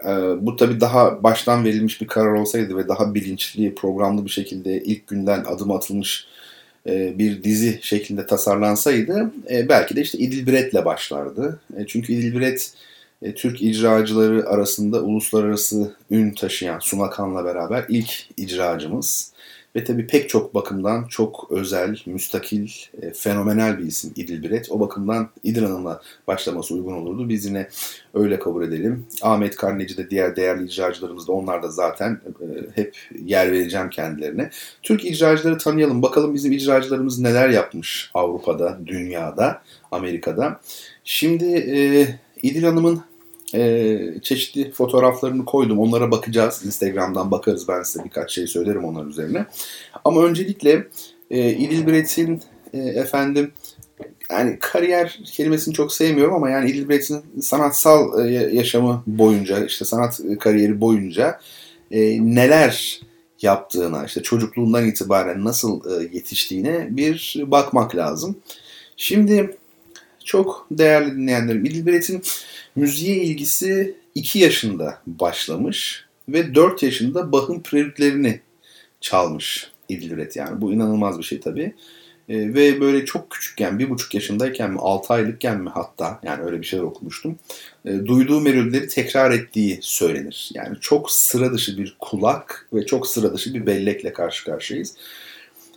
e, 0.04 0.10
bu 0.46 0.56
tabii 0.56 0.80
daha 0.80 1.22
baştan 1.22 1.64
verilmiş 1.64 2.00
bir 2.00 2.06
karar 2.06 2.32
olsaydı 2.32 2.76
ve 2.76 2.88
daha 2.88 3.14
bilinçli, 3.14 3.74
programlı 3.74 4.24
bir 4.24 4.30
şekilde 4.30 4.82
ilk 4.82 5.06
günden 5.06 5.44
adım 5.44 5.70
atılmış 5.70 6.26
e, 6.86 7.18
bir 7.18 7.44
dizi 7.44 7.78
şeklinde 7.82 8.26
tasarlansaydı 8.26 9.32
e, 9.50 9.68
belki 9.68 9.96
de 9.96 10.00
işte 10.00 10.18
İdil 10.18 10.46
Biret'le 10.46 10.84
başlardı. 10.84 11.60
E, 11.76 11.86
çünkü 11.86 12.12
İdil 12.12 12.36
Biret 12.36 12.72
Türk 13.36 13.62
icracıları 13.62 14.48
arasında 14.48 15.02
uluslararası 15.02 15.96
ün 16.10 16.30
taşıyan 16.30 16.78
Sunakan'la 16.78 17.44
beraber 17.44 17.84
ilk 17.88 18.10
icracımız. 18.36 19.32
Ve 19.76 19.84
tabii 19.84 20.06
pek 20.06 20.28
çok 20.28 20.54
bakımdan 20.54 21.04
çok 21.04 21.46
özel, 21.50 21.98
müstakil, 22.06 22.68
e, 23.02 23.10
fenomenal 23.10 23.78
bir 23.78 23.84
isim 23.84 24.12
İdil 24.16 24.42
Biret. 24.42 24.70
O 24.70 24.80
bakımdan 24.80 25.28
İdil 25.42 25.62
Hanım'la 25.62 26.00
başlaması 26.26 26.74
uygun 26.74 26.92
olurdu. 26.92 27.28
Biz 27.28 27.44
yine 27.46 27.68
öyle 28.14 28.38
kabul 28.38 28.64
edelim. 28.64 29.06
Ahmet 29.22 29.56
Karneci 29.56 29.96
de 29.96 30.10
diğer 30.10 30.36
değerli 30.36 30.64
icracılarımız 30.64 31.28
da 31.28 31.32
onlar 31.32 31.62
da 31.62 31.68
zaten 31.68 32.20
e, 32.40 32.46
hep 32.74 32.96
yer 33.24 33.52
vereceğim 33.52 33.90
kendilerine. 33.90 34.50
Türk 34.82 35.04
icracıları 35.04 35.58
tanıyalım. 35.58 36.02
Bakalım 36.02 36.34
bizim 36.34 36.52
icracılarımız 36.52 37.18
neler 37.18 37.48
yapmış 37.48 38.10
Avrupa'da, 38.14 38.78
dünyada, 38.86 39.62
Amerika'da. 39.90 40.60
Şimdi 41.04 41.44
e, 41.44 42.06
İdil 42.42 42.62
Hanım'ın 42.62 43.02
e, 43.54 43.98
çeşitli 44.22 44.72
fotoğraflarını 44.72 45.44
koydum. 45.44 45.78
Onlara 45.78 46.10
bakacağız. 46.10 46.66
Instagram'dan 46.66 47.30
bakarız. 47.30 47.68
Ben 47.68 47.82
size 47.82 48.04
birkaç 48.04 48.32
şey 48.32 48.46
söylerim 48.46 48.84
onlar 48.84 49.06
üzerine. 49.06 49.46
Ama 50.04 50.24
öncelikle 50.24 50.88
e, 51.30 51.50
İdil 51.50 51.86
Biret'in 51.86 52.42
e, 52.72 52.78
efendim 52.78 53.52
yani 54.30 54.58
kariyer 54.60 55.20
kelimesini 55.24 55.74
çok 55.74 55.92
sevmiyorum 55.92 56.34
ama 56.34 56.50
yani 56.50 56.70
İdil 56.70 56.88
Biret'in 56.88 57.40
sanatsal 57.40 58.26
e, 58.26 58.32
yaşamı 58.32 59.02
boyunca 59.06 59.64
işte 59.64 59.84
sanat 59.84 60.20
kariyeri 60.40 60.80
boyunca 60.80 61.40
e, 61.90 62.00
neler 62.34 63.00
yaptığına 63.42 64.04
işte 64.04 64.22
çocukluğundan 64.22 64.88
itibaren 64.88 65.44
nasıl 65.44 66.00
e, 66.00 66.16
yetiştiğine 66.16 66.88
bir 66.90 67.36
bakmak 67.46 67.96
lazım. 67.96 68.36
Şimdi 68.96 69.56
çok 70.26 70.66
değerli 70.70 71.12
dinleyenlerim 71.12 71.64
İdil 71.64 71.86
Biret'in 71.86 72.22
müziğe 72.76 73.16
ilgisi 73.16 73.94
2 74.14 74.38
yaşında 74.38 74.98
başlamış 75.06 76.04
ve 76.28 76.54
4 76.54 76.82
yaşında 76.82 77.32
Bach'ın 77.32 77.60
prelütlerini 77.60 78.40
çalmış 79.00 79.70
İdilret. 79.88 80.36
Yani 80.36 80.60
bu 80.60 80.72
inanılmaz 80.72 81.18
bir 81.18 81.24
şey 81.24 81.40
tabii. 81.40 81.74
E, 82.28 82.54
ve 82.54 82.80
böyle 82.80 83.04
çok 83.04 83.30
küçükken, 83.30 83.78
bir 83.78 83.90
buçuk 83.90 84.14
yaşındayken 84.14 84.70
mi, 84.70 84.78
altı 84.80 85.14
aylıkken 85.14 85.60
mi 85.60 85.70
hatta, 85.70 86.20
yani 86.22 86.44
öyle 86.44 86.60
bir 86.60 86.66
şeyler 86.66 86.84
okumuştum. 86.84 87.38
E, 87.84 88.06
duyduğu 88.06 88.40
melodileri 88.40 88.88
tekrar 88.88 89.30
ettiği 89.30 89.78
söylenir. 89.82 90.50
Yani 90.54 90.76
çok 90.80 91.10
sıra 91.10 91.52
dışı 91.52 91.78
bir 91.78 91.96
kulak 91.98 92.68
ve 92.72 92.86
çok 92.86 93.06
sıra 93.06 93.34
dışı 93.34 93.54
bir 93.54 93.66
bellekle 93.66 94.12
karşı 94.12 94.44
karşıyayız. 94.44 94.94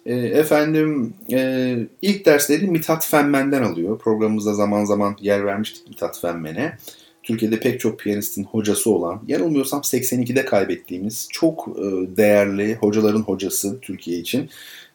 E, 0.06 0.15
efendim 0.15 1.13
e, 1.32 1.77
ilk 2.01 2.25
dersleri 2.25 2.68
Mithat 2.68 3.06
Fenmen'den 3.06 3.63
alıyor. 3.63 4.00
Programımızda 4.00 4.53
zaman 4.53 4.86
zaman 4.86 5.18
yer 5.22 5.46
vermiştik 5.46 5.89
Mithat 5.89 6.20
Fenmen'e. 6.22 6.77
Türkiye'de 7.24 7.60
pek 7.60 7.79
çok 7.79 8.00
piyanistin 8.00 8.44
hocası 8.44 8.91
olan, 8.91 9.22
yanılmıyorsam 9.27 9.82
82'de 9.82 10.46
kaybettiğimiz 10.46 11.27
çok 11.32 11.68
e, 11.68 11.82
değerli 12.18 12.75
hocaların 12.75 13.22
hocası 13.22 13.79
Türkiye 13.79 14.20
için 14.20 14.50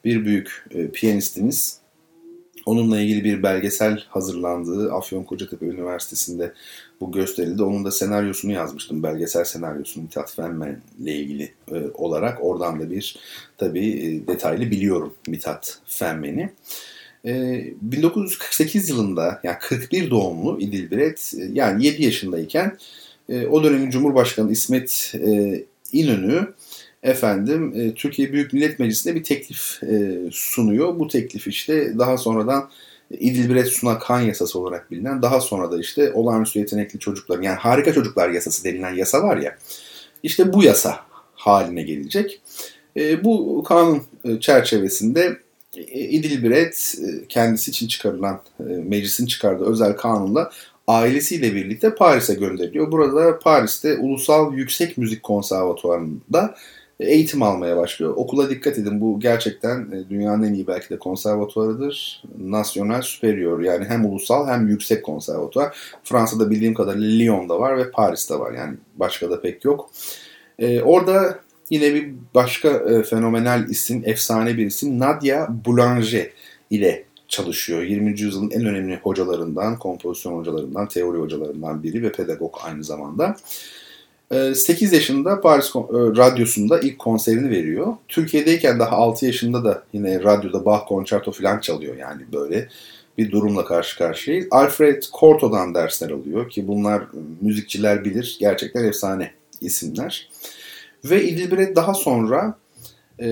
bir 0.04 0.24
büyük 0.24 0.66
e, 0.70 0.88
piyanistimiz. 0.88 1.78
Onunla 2.66 3.00
ilgili 3.00 3.24
bir 3.24 3.42
belgesel 3.42 4.04
hazırlandığı 4.08 4.92
Afyonkarahisar 4.92 5.60
Üniversitesi'nde 5.60 6.52
bu 7.00 7.12
gösterildi. 7.12 7.62
Onun 7.62 7.84
da 7.84 7.90
senaryosunu 7.90 8.52
yazmıştım. 8.52 9.02
Belgesel 9.02 9.44
senaryosunu 9.44 10.04
Mithat 10.04 10.34
Fenmen 10.34 10.80
ile 11.00 11.14
ilgili 11.14 11.52
e, 11.72 11.74
olarak. 11.94 12.38
Oradan 12.44 12.80
da 12.80 12.90
bir 12.90 13.16
tabii 13.58 13.90
e, 13.90 14.26
detaylı 14.26 14.70
biliyorum 14.70 15.14
Mithat 15.28 15.78
Fenmen'i. 15.86 16.52
E, 17.24 17.64
1948 17.80 18.88
yılında 18.88 19.40
yani 19.42 19.56
41 19.60 20.10
doğumlu 20.10 20.60
İdil 20.60 20.90
Biret 20.90 21.32
e, 21.38 21.44
yani 21.52 21.86
7 21.86 22.04
yaşındayken 22.04 22.78
e, 23.28 23.46
o 23.46 23.64
dönemin 23.64 23.90
Cumhurbaşkanı 23.90 24.52
İsmet 24.52 25.14
e, 25.14 25.64
İnönü 25.92 26.54
efendim 27.02 27.72
e, 27.76 27.94
Türkiye 27.94 28.32
Büyük 28.32 28.52
Millet 28.52 28.78
Meclisi'ne 28.78 29.14
bir 29.14 29.24
teklif 29.24 29.82
e, 29.82 30.18
sunuyor. 30.32 30.98
Bu 30.98 31.08
teklif 31.08 31.46
işte 31.46 31.98
daha 31.98 32.18
sonradan 32.18 32.70
İdilbret 33.10 33.68
Sunak 33.68 34.02
Han 34.02 34.20
yasası 34.20 34.58
olarak 34.58 34.90
bilinen 34.90 35.22
daha 35.22 35.40
sonra 35.40 35.72
da 35.72 35.80
işte 35.80 36.12
olağanüstü 36.12 36.58
yetenekli 36.58 36.98
çocuklar 36.98 37.38
yani 37.38 37.56
harika 37.56 37.92
çocuklar 37.92 38.30
yasası 38.30 38.64
denilen 38.64 38.94
yasa 38.94 39.22
var 39.22 39.36
ya 39.36 39.56
işte 40.22 40.52
bu 40.52 40.64
yasa 40.64 41.00
haline 41.34 41.82
gelecek. 41.82 42.40
E, 42.96 43.24
bu 43.24 43.62
kanun 43.62 44.02
e, 44.24 44.40
çerçevesinde 44.40 45.38
e, 45.76 46.00
İdilbret 46.00 46.94
e, 47.02 47.26
kendisi 47.28 47.70
için 47.70 47.88
çıkarılan 47.88 48.40
meclisin 48.58 49.26
çıkardığı 49.26 49.64
özel 49.64 49.96
kanunla 49.96 50.50
ailesiyle 50.86 51.54
birlikte 51.54 51.94
Paris'e 51.94 52.34
gönderiliyor. 52.34 52.92
Burada 52.92 53.38
Paris'te 53.38 53.96
Ulusal 53.96 54.54
Yüksek 54.54 54.98
Müzik 54.98 55.22
Konservatuvarı'nda 55.22 56.54
eğitim 57.06 57.42
almaya 57.42 57.76
başlıyor. 57.76 58.12
Okula 58.16 58.50
dikkat 58.50 58.78
edin 58.78 59.00
bu 59.00 59.20
gerçekten 59.20 59.90
e, 59.92 60.10
dünyanın 60.10 60.42
en 60.42 60.54
iyi 60.54 60.66
belki 60.66 60.90
de 60.90 60.98
konservatuarıdır. 60.98 62.22
Nasyonel 62.38 63.02
superior 63.02 63.60
yani 63.60 63.84
hem 63.84 64.04
ulusal 64.04 64.48
hem 64.48 64.68
yüksek 64.68 65.04
konservatuar. 65.04 65.76
Fransa'da 66.04 66.50
bildiğim 66.50 66.74
kadarıyla 66.74 67.08
Lyon'da 67.08 67.60
var 67.60 67.78
ve 67.78 67.90
Paris'te 67.90 68.38
var 68.38 68.52
yani 68.52 68.76
başka 68.96 69.30
da 69.30 69.40
pek 69.40 69.64
yok. 69.64 69.90
Ee, 70.58 70.82
orada 70.82 71.38
yine 71.70 71.94
bir 71.94 72.14
başka 72.34 72.68
e, 72.68 73.02
fenomenal 73.02 73.68
isim, 73.68 74.02
efsane 74.04 74.56
bir 74.56 74.66
isim 74.66 75.00
Nadia 75.00 75.48
Boulanger 75.66 76.30
ile 76.70 77.04
çalışıyor. 77.28 77.82
20. 77.82 78.20
yüzyılın 78.20 78.50
en 78.50 78.64
önemli 78.64 79.00
hocalarından, 79.02 79.78
kompozisyon 79.78 80.32
hocalarından, 80.32 80.88
teori 80.88 81.18
hocalarından 81.18 81.82
biri 81.82 82.02
ve 82.02 82.12
pedagog 82.12 82.54
aynı 82.64 82.84
zamanda. 82.84 83.36
8 84.30 84.92
ee, 84.92 84.96
yaşında 84.96 85.40
Paris 85.40 85.76
e, 85.76 85.78
Radyosu'nda 85.92 86.80
ilk 86.80 86.98
konserini 86.98 87.50
veriyor. 87.50 87.96
Türkiye'deyken 88.08 88.78
daha 88.78 88.96
6 88.96 89.26
yaşında 89.26 89.64
da 89.64 89.82
yine 89.92 90.22
radyoda 90.22 90.64
Bach 90.64 90.86
konçerto 90.88 91.32
falan 91.32 91.58
çalıyor 91.58 91.96
yani 91.96 92.22
böyle 92.32 92.68
bir 93.18 93.30
durumla 93.30 93.64
karşı 93.64 93.98
karşıyayız. 93.98 94.46
Alfred 94.50 95.02
Corto'dan 95.20 95.74
dersler 95.74 96.10
alıyor 96.10 96.50
ki 96.50 96.68
bunlar 96.68 97.00
e, 97.00 97.06
müzikçiler 97.40 98.04
bilir 98.04 98.36
gerçekten 98.40 98.84
efsane 98.84 99.30
isimler. 99.60 100.28
Ve 101.04 101.24
İdilbir'e 101.24 101.76
daha 101.76 101.94
sonra 101.94 102.58
e, 103.20 103.28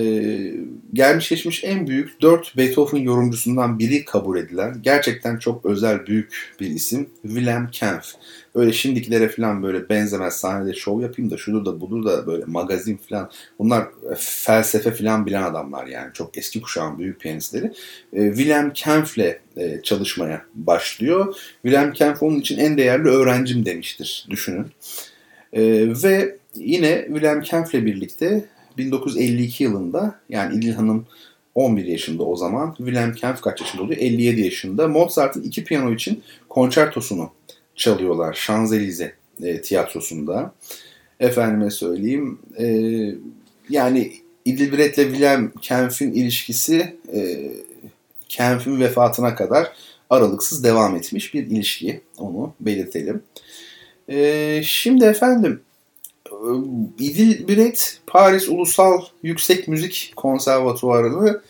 gelmiş 0.93 1.29
geçmiş 1.29 1.63
en 1.63 1.87
büyük 1.87 2.21
4 2.21 2.57
Beethoven 2.57 3.01
yorumcusundan 3.01 3.79
biri 3.79 4.05
kabul 4.05 4.37
edilen 4.37 4.77
gerçekten 4.81 5.37
çok 5.37 5.65
özel 5.65 6.07
büyük 6.07 6.55
bir 6.59 6.67
isim 6.67 7.09
Wilhelm 7.21 7.67
Kempf. 7.71 8.07
Öyle 8.55 8.73
şimdikilere 8.73 9.29
falan 9.29 9.63
böyle 9.63 9.89
benzemez 9.89 10.33
sahnede 10.33 10.73
şov 10.73 11.01
yapayım 11.01 11.31
da 11.31 11.37
şudur 11.37 11.65
da 11.65 11.81
budur 11.81 12.05
da 12.05 12.27
böyle 12.27 12.45
magazin 12.45 12.97
falan 13.09 13.31
bunlar 13.59 13.87
felsefe 14.17 14.91
falan 14.91 15.25
bilen 15.25 15.43
adamlar 15.43 15.87
yani 15.87 16.13
çok 16.13 16.37
eski 16.37 16.61
kuşağın 16.61 16.99
büyük 16.99 17.19
piyanistleri. 17.19 17.71
E, 18.13 18.27
Wilhelm 18.27 18.73
Kempf'le 18.73 19.39
e, 19.57 19.81
çalışmaya 19.83 20.45
başlıyor. 20.55 21.35
Wilhelm 21.61 21.93
Kempf 21.93 22.23
onun 22.23 22.39
için 22.39 22.57
en 22.57 22.77
değerli 22.77 23.09
öğrencim 23.09 23.65
demiştir 23.65 24.27
düşünün. 24.29 24.65
E, 25.53 25.61
ve 26.03 26.37
yine 26.55 27.05
Wilhelm 27.07 27.41
Kempf'le 27.41 27.73
birlikte 27.73 28.45
1952 28.77 29.63
yılında 29.63 30.19
yani 30.29 30.55
İdil 30.55 30.73
Hanım 30.73 31.05
11 31.55 31.85
yaşında 31.85 32.23
o 32.23 32.35
zaman. 32.35 32.73
Wilhelm 32.77 33.13
Kempf 33.13 33.41
kaç 33.41 33.61
yaşında 33.61 33.83
oluyor? 33.83 33.99
57 34.01 34.41
yaşında. 34.41 34.87
Mozart'ın 34.87 35.43
iki 35.43 35.63
piyano 35.63 35.93
için 35.93 36.23
konçertosunu 36.49 37.31
çalıyorlar. 37.75 38.33
Şanzelize 38.33 39.15
e, 39.43 39.61
tiyatrosunda. 39.61 40.53
Efendime 41.19 41.69
söyleyeyim. 41.69 42.39
E, 42.57 42.65
yani 43.69 44.13
İdilbret 44.45 44.97
ile 44.97 45.05
Wilhelm 45.05 45.51
Kempf'in 45.61 46.11
ilişkisi 46.11 46.95
e, 47.13 47.51
Kempf'in 48.29 48.79
vefatına 48.79 49.35
kadar 49.35 49.71
aralıksız 50.09 50.63
devam 50.63 50.95
etmiş 50.95 51.33
bir 51.33 51.47
ilişki. 51.47 52.01
Onu 52.17 52.53
belirtelim. 52.59 53.23
E, 54.09 54.61
şimdi 54.63 55.05
efendim 55.05 55.61
İdil 56.99 57.47
Biret 57.47 57.99
Paris 58.07 58.49
Ulusal 58.49 59.01
Yüksek 59.23 59.67
Müzik 59.67 60.13
Konservatuvarı'nı 60.15 61.41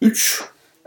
3 0.00 0.40
e, 0.40 0.44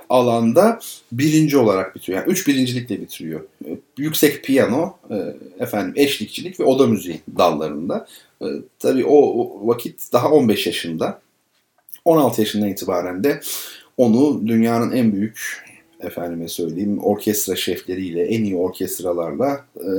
alanda 0.10 0.80
birinci 1.12 1.58
olarak 1.58 1.96
bitiriyor. 1.96 2.22
Yani 2.22 2.32
3 2.32 2.48
birincilikle 2.48 3.02
bitiriyor. 3.02 3.42
E, 3.66 3.78
yüksek 3.98 4.44
piyano, 4.44 4.98
e, 5.10 5.16
efendim 5.60 5.94
eşlikçilik 5.96 6.60
ve 6.60 6.63
oda 6.63 6.88
müziği 6.88 7.22
dallarında. 7.38 8.08
E, 8.42 8.46
tabii 8.80 9.06
o, 9.06 9.18
o 9.18 9.68
vakit 9.68 10.13
daha 10.13 10.32
15 10.32 10.68
yaşında. 10.68 11.22
16 12.06 12.42
yaşından 12.42 12.70
itibaren 12.70 13.24
de 13.24 13.40
onu 13.98 14.48
dünyanın 14.48 14.92
en 14.92 15.13
büyük 15.13 15.63
efendime 16.00 16.48
söyleyeyim 16.48 17.00
orkestra 17.04 17.56
şefleriyle, 17.56 18.24
en 18.24 18.44
iyi 18.44 18.56
orkestralarla 18.56 19.66
e, 19.75 19.90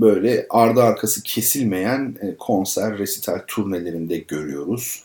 böyle 0.00 0.46
ardı 0.50 0.82
arkası 0.82 1.22
kesilmeyen 1.22 2.16
e, 2.20 2.36
konser, 2.36 2.98
resital 2.98 3.38
turnelerinde 3.46 4.18
görüyoruz. 4.18 5.02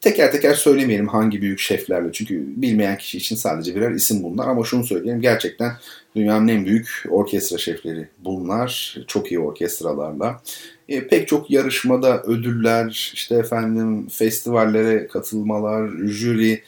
Teker 0.00 0.32
teker 0.32 0.54
söylemeyelim 0.54 1.08
hangi 1.08 1.42
büyük 1.42 1.58
şeflerle 1.58 2.12
çünkü 2.12 2.44
bilmeyen 2.56 2.98
kişi 2.98 3.18
için 3.18 3.36
sadece 3.36 3.74
birer 3.74 3.90
isim 3.90 4.22
bunlar 4.22 4.48
ama 4.48 4.64
şunu 4.64 4.84
söyleyeyim 4.84 5.20
gerçekten 5.20 5.72
dünyanın 6.16 6.48
en 6.48 6.66
büyük 6.66 7.04
orkestra 7.10 7.58
şefleri 7.58 8.08
bunlar 8.18 8.98
çok 9.06 9.32
iyi 9.32 9.38
orkestralarla. 9.40 10.42
E, 10.88 11.06
pek 11.06 11.28
çok 11.28 11.50
yarışmada 11.50 12.22
ödüller, 12.22 13.10
işte 13.14 13.34
efendim 13.34 14.08
festivallere 14.08 15.06
katılmalar, 15.06 15.90
jüri 16.04 16.62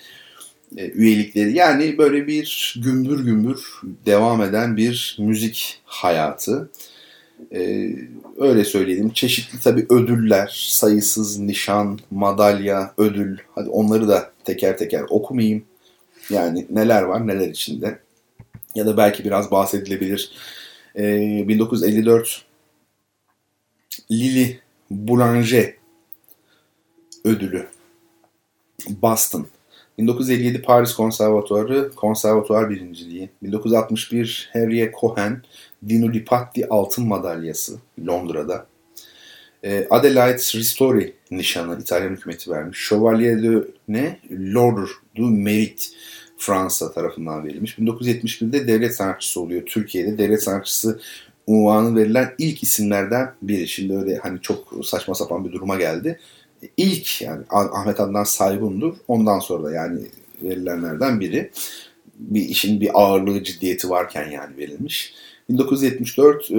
e, 0.77 0.91
üyelikleri 0.91 1.53
yani 1.53 1.99
böyle 1.99 2.27
bir 2.27 2.75
gümbür 2.85 3.25
gümbür 3.25 3.81
devam 4.07 4.43
eden 4.43 4.77
bir 4.77 5.17
müzik 5.19 5.81
hayatı. 5.85 6.71
Ee, 7.53 7.91
öyle 8.39 8.65
söyleyelim. 8.65 9.11
Çeşitli 9.11 9.61
tabii 9.61 9.87
ödüller, 9.91 10.69
sayısız 10.71 11.39
nişan, 11.39 11.99
madalya, 12.11 12.95
ödül. 12.99 13.39
Hadi 13.55 13.69
onları 13.69 14.09
da 14.09 14.33
teker 14.45 14.79
teker 14.79 15.05
okumayayım. 15.09 15.65
Yani 16.31 16.67
neler 16.71 17.03
var 17.03 17.27
neler 17.27 17.49
içinde. 17.49 17.99
Ya 18.75 18.87
da 18.87 18.97
belki 18.97 19.25
biraz 19.25 19.51
bahsedilebilir. 19.51 20.33
Ee, 20.97 21.45
1954 21.49 22.45
Lili 24.11 24.61
Boulanger 24.91 25.75
ödülü. 27.25 27.67
Boston 28.89 29.47
1957 29.99 30.63
Paris 30.63 30.93
Konservatuarı 30.93 31.91
Konservatuar 31.97 32.71
birinciliği. 32.71 33.31
1961 33.43 34.51
Harriet 34.53 34.95
Cohen 35.01 35.43
Dino 35.89 36.13
Lipatti 36.13 36.69
altın 36.69 37.07
madalyası 37.07 37.79
Londra'da. 38.07 38.67
E, 39.65 39.87
Adelaide 39.91 40.39
Ristori 40.39 41.15
nişanı 41.31 41.81
İtalyan 41.81 42.11
hükümeti 42.11 42.51
vermiş. 42.51 42.89
Chevalier 42.89 43.43
de 43.43 43.65
ne? 43.89 44.19
L'Ordre 44.31 44.91
du 45.17 45.23
Mérite 45.23 45.93
Fransa 46.37 46.93
tarafından 46.93 47.47
verilmiş. 47.47 47.79
1971'de 47.79 48.69
devlet 48.69 48.95
sanatçısı 48.95 49.41
oluyor. 49.41 49.63
Türkiye'de 49.67 50.19
devlet 50.19 50.43
sanatçısı 50.43 51.01
unvanı 51.47 51.97
verilen 51.97 52.35
ilk 52.39 52.63
isimlerden 52.63 53.33
biri. 53.43 53.69
Şimdi 53.69 53.97
öyle 53.97 54.17
hani 54.17 54.41
çok 54.41 54.87
saçma 54.87 55.15
sapan 55.15 55.45
bir 55.45 55.53
duruma 55.53 55.77
geldi. 55.77 56.21
İlk 56.77 57.23
yani 57.23 57.45
Ahmet 57.51 58.01
Adnan 58.01 58.25
Saygun'dur. 58.25 58.95
Ondan 59.09 59.39
sonra 59.39 59.65
da 59.65 59.73
yani 59.73 60.01
verilenlerden 60.43 61.21
biri. 61.21 61.51
Bir 62.19 62.43
işin 62.43 62.81
bir 62.81 62.91
ağırlığı 62.95 63.45
ciddiyeti 63.45 63.91
varken 63.91 64.31
yani 64.31 64.57
verilmiş. 64.57 65.15
1974 65.49 66.51
e, 66.51 66.55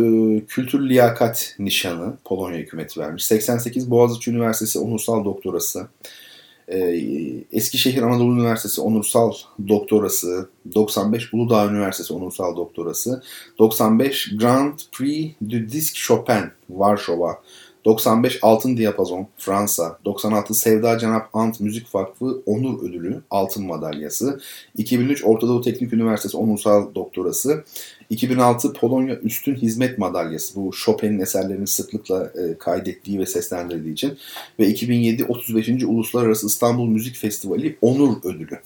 Kültür 0.45 0.89
Liyakat 0.89 1.55
Nişanı 1.59 2.13
Polonya 2.25 2.57
hükümeti 2.57 2.99
vermiş. 2.99 3.25
88 3.25 3.91
Boğaziçi 3.91 4.31
Üniversitesi 4.31 4.79
Onursal 4.79 5.25
Doktorası. 5.25 5.87
E, 6.67 6.77
Eskişehir 7.51 8.01
Anadolu 8.01 8.33
Üniversitesi 8.33 8.81
Onursal 8.81 9.33
Doktorası. 9.67 10.49
95 10.75 11.33
Uludağ 11.33 11.71
Üniversitesi 11.71 12.13
Onursal 12.13 12.55
Doktorası. 12.55 13.23
95 13.59 14.37
Grand 14.37 14.79
Prix 14.91 15.31
du 15.49 15.69
Disque 15.69 15.99
Chopin 15.99 16.43
Varşova 16.69 17.41
95 17.85 18.39
Altın 18.41 18.77
Diyapazon 18.77 19.27
Fransa, 19.37 19.99
96 20.05 20.53
Sevda 20.53 20.97
Cenap 20.99 21.29
Ant 21.33 21.59
Müzik 21.59 21.95
Vakfı 21.95 22.41
Onur 22.45 22.83
Ödülü 22.83 23.21
Altın 23.29 23.65
Madalyası, 23.65 24.39
2003 24.77 25.25
Orta 25.25 25.47
Doğu 25.47 25.61
Teknik 25.61 25.93
Üniversitesi 25.93 26.37
Onursal 26.37 26.95
Doktorası, 26.95 27.63
2006 28.09 28.73
Polonya 28.73 29.15
Üstün 29.15 29.55
Hizmet 29.55 29.97
Madalyası 29.97 30.55
bu 30.55 30.71
Chopin'in 30.71 31.19
eserlerini 31.19 31.67
sıklıkla 31.67 32.31
e, 32.35 32.57
kaydettiği 32.57 33.19
ve 33.19 33.25
seslendirdiği 33.25 33.93
için 33.93 34.17
ve 34.59 34.67
2007 34.67 35.25
35. 35.25 35.69
Uluslararası 35.69 36.47
İstanbul 36.47 36.87
Müzik 36.87 37.15
Festivali 37.15 37.77
Onur 37.81 38.17
Ödülü. 38.23 38.59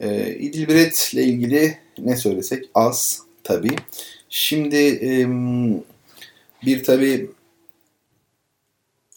E, 0.00 0.34
İdilbiret 0.34 1.10
ile 1.14 1.24
ilgili 1.24 1.78
ne 1.98 2.16
söylesek 2.16 2.64
az 2.74 3.22
tabi. 3.44 3.68
Şimdi 4.30 5.00
bir 6.66 6.84
tabi 6.84 7.30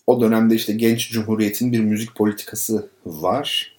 o 0.08 0.22
dönemde 0.22 0.56
işte 0.56 0.74
genç 0.74 1.12
cumhuriyetin 1.12 1.72
bir 1.72 1.80
müzik 1.80 2.15
politikası 2.15 2.89
var. 3.06 3.76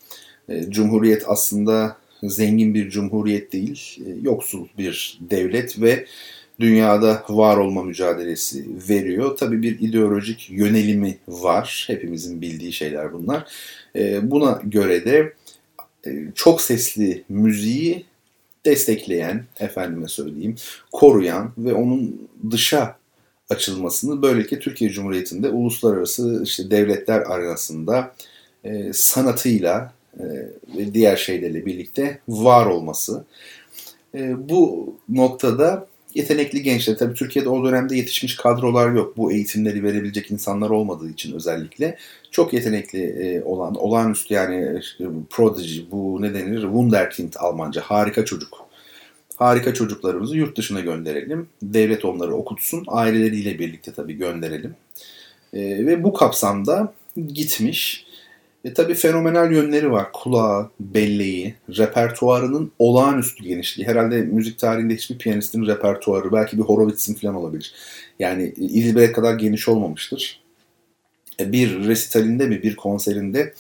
E, 0.49 0.71
cumhuriyet 0.71 1.23
aslında 1.27 1.97
zengin 2.23 2.75
bir 2.75 2.91
cumhuriyet 2.91 3.53
değil, 3.53 3.99
e, 4.07 4.11
yoksul 4.23 4.67
bir 4.79 5.19
devlet 5.31 5.81
ve 5.81 6.07
dünyada 6.61 7.25
var 7.29 7.57
olma 7.57 7.83
mücadelesi 7.83 8.67
veriyor. 8.89 9.37
Tabii 9.37 9.63
bir 9.63 9.81
ideolojik 9.81 10.51
yönelimi 10.51 11.19
var. 11.29 11.85
Hepimizin 11.87 12.41
bildiği 12.41 12.73
şeyler 12.73 13.13
bunlar. 13.13 13.47
E, 13.97 14.31
buna 14.31 14.61
göre 14.65 15.05
de 15.05 15.33
çok 16.35 16.61
sesli 16.61 17.25
müziği 17.29 18.05
destekleyen, 18.65 19.45
efendime 19.61 20.09
söyleyeyim, 20.09 20.57
koruyan 20.93 21.53
ve 21.59 21.73
onun 21.73 22.29
dışa 22.51 22.97
açılmasını 23.51 24.23
böylelikle 24.23 24.59
Türkiye 24.59 24.91
Cumhuriyeti'nde 24.91 25.49
uluslararası 25.49 26.43
işte 26.45 26.71
devletler 26.71 27.21
arasında 27.21 28.15
e, 28.65 28.93
sanatıyla 28.93 29.79
e, 29.83 30.02
ve 30.77 30.95
diğer 30.95 31.17
şeylerle 31.17 31.67
birlikte 31.67 32.19
var 32.29 32.67
olması. 32.67 33.25
E, 34.15 34.49
bu 34.49 34.95
noktada 35.09 35.87
yetenekli 36.15 36.63
gençler, 36.63 36.99
tabii 36.99 37.15
Türkiye'de 37.15 37.49
o 37.49 37.65
dönemde 37.65 37.97
yetişmiş 37.97 38.37
kadrolar 38.37 38.93
yok. 38.93 39.17
Bu 39.17 39.33
eğitimleri 39.33 39.83
verebilecek 39.83 40.31
insanlar 40.31 40.71
olmadığı 40.71 41.11
için 41.11 41.35
özellikle. 41.35 41.99
Çok 42.31 42.53
yetenekli 42.53 43.03
e, 43.03 43.43
olan, 43.43 43.75
olağanüstü 43.75 44.35
yani 44.35 44.79
işte, 44.81 45.05
prodigy, 45.31 45.81
bu 45.91 46.23
ne 46.23 46.35
denir? 46.35 46.63
Wunderkind 46.63 47.33
Almanca, 47.39 47.81
harika 47.81 48.25
çocuk 48.25 48.63
harika 49.43 49.75
çocuklarımızı 49.75 50.37
yurt 50.37 50.59
dışına 50.59 50.81
gönderelim. 50.81 51.49
Devlet 51.63 52.05
onları 52.05 52.35
okutsun. 52.35 52.85
Aileleriyle 52.87 53.59
birlikte 53.59 53.93
tabii 53.93 54.15
gönderelim. 54.15 54.75
E, 55.55 55.61
ve 55.87 56.05
bu 56.05 56.13
kapsamda 56.13 56.95
gitmiş. 57.27 58.07
E, 58.65 58.75
tabii 58.75 58.95
fenomenal 58.95 59.53
yönleri 59.53 59.91
var. 59.91 60.13
Kulağı, 60.13 60.71
belleği, 60.81 61.55
repertuarının 61.79 62.73
olağanüstü 62.79 63.45
genişliği. 63.45 63.89
Herhalde 63.89 64.23
müzik 64.23 64.59
tarihinde 64.59 64.95
hiçbir 64.95 65.19
piyanistin 65.19 65.67
repertuarı, 65.67 66.33
belki 66.33 66.59
bir 66.59 66.63
Horowitz'in 66.63 67.15
falan 67.15 67.35
olabilir. 67.35 67.75
Yani 68.19 68.55
İzmir'e 68.57 69.13
kadar 69.13 69.35
geniş 69.35 69.69
olmamıştır. 69.69 70.43
E, 71.41 71.53
bir 71.53 71.89
resitalinde 71.89 72.47
mi, 72.47 72.63
bir 72.63 72.77
konserinde 72.77 73.55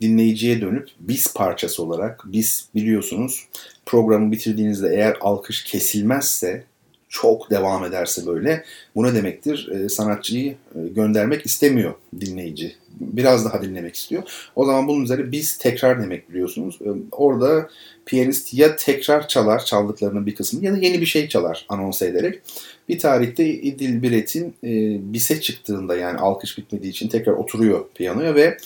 dinleyiciye 0.00 0.60
dönüp 0.60 0.88
biz 1.00 1.34
parçası 1.34 1.82
olarak, 1.82 2.22
biz 2.26 2.68
biliyorsunuz 2.74 3.46
programı 3.86 4.32
bitirdiğinizde 4.32 4.88
eğer 4.94 5.16
alkış 5.20 5.64
kesilmezse 5.64 6.64
çok 7.08 7.50
devam 7.50 7.84
ederse 7.84 8.26
böyle 8.26 8.64
bu 8.94 9.04
ne 9.04 9.14
demektir? 9.14 9.68
E, 9.68 9.88
sanatçıyı 9.88 10.50
e, 10.50 10.88
göndermek 10.88 11.46
istemiyor 11.46 11.94
dinleyici. 12.20 12.76
Biraz 13.00 13.44
daha 13.44 13.62
dinlemek 13.62 13.94
istiyor. 13.94 14.22
O 14.56 14.64
zaman 14.64 14.88
bunun 14.88 15.04
üzerine 15.04 15.32
biz 15.32 15.58
tekrar 15.58 16.02
demek 16.02 16.30
biliyorsunuz. 16.30 16.78
E, 16.80 16.88
orada 17.12 17.68
piyanist 18.06 18.54
ya 18.54 18.76
tekrar 18.76 19.28
çalar 19.28 19.64
çaldıklarının 19.64 20.26
bir 20.26 20.34
kısmını 20.34 20.64
ya 20.64 20.72
da 20.72 20.76
yeni 20.76 21.00
bir 21.00 21.06
şey 21.06 21.28
çalar 21.28 21.66
anons 21.68 22.02
ederek. 22.02 22.40
Bir 22.88 22.98
tarihte 22.98 23.48
İdil 23.48 24.02
Biret'in 24.02 24.54
e, 24.64 24.72
bise 25.12 25.40
çıktığında 25.40 25.96
yani 25.96 26.18
alkış 26.18 26.58
bitmediği 26.58 26.92
için 26.92 27.08
tekrar 27.08 27.32
oturuyor 27.32 27.84
piyanoya 27.94 28.34
ve 28.34 28.56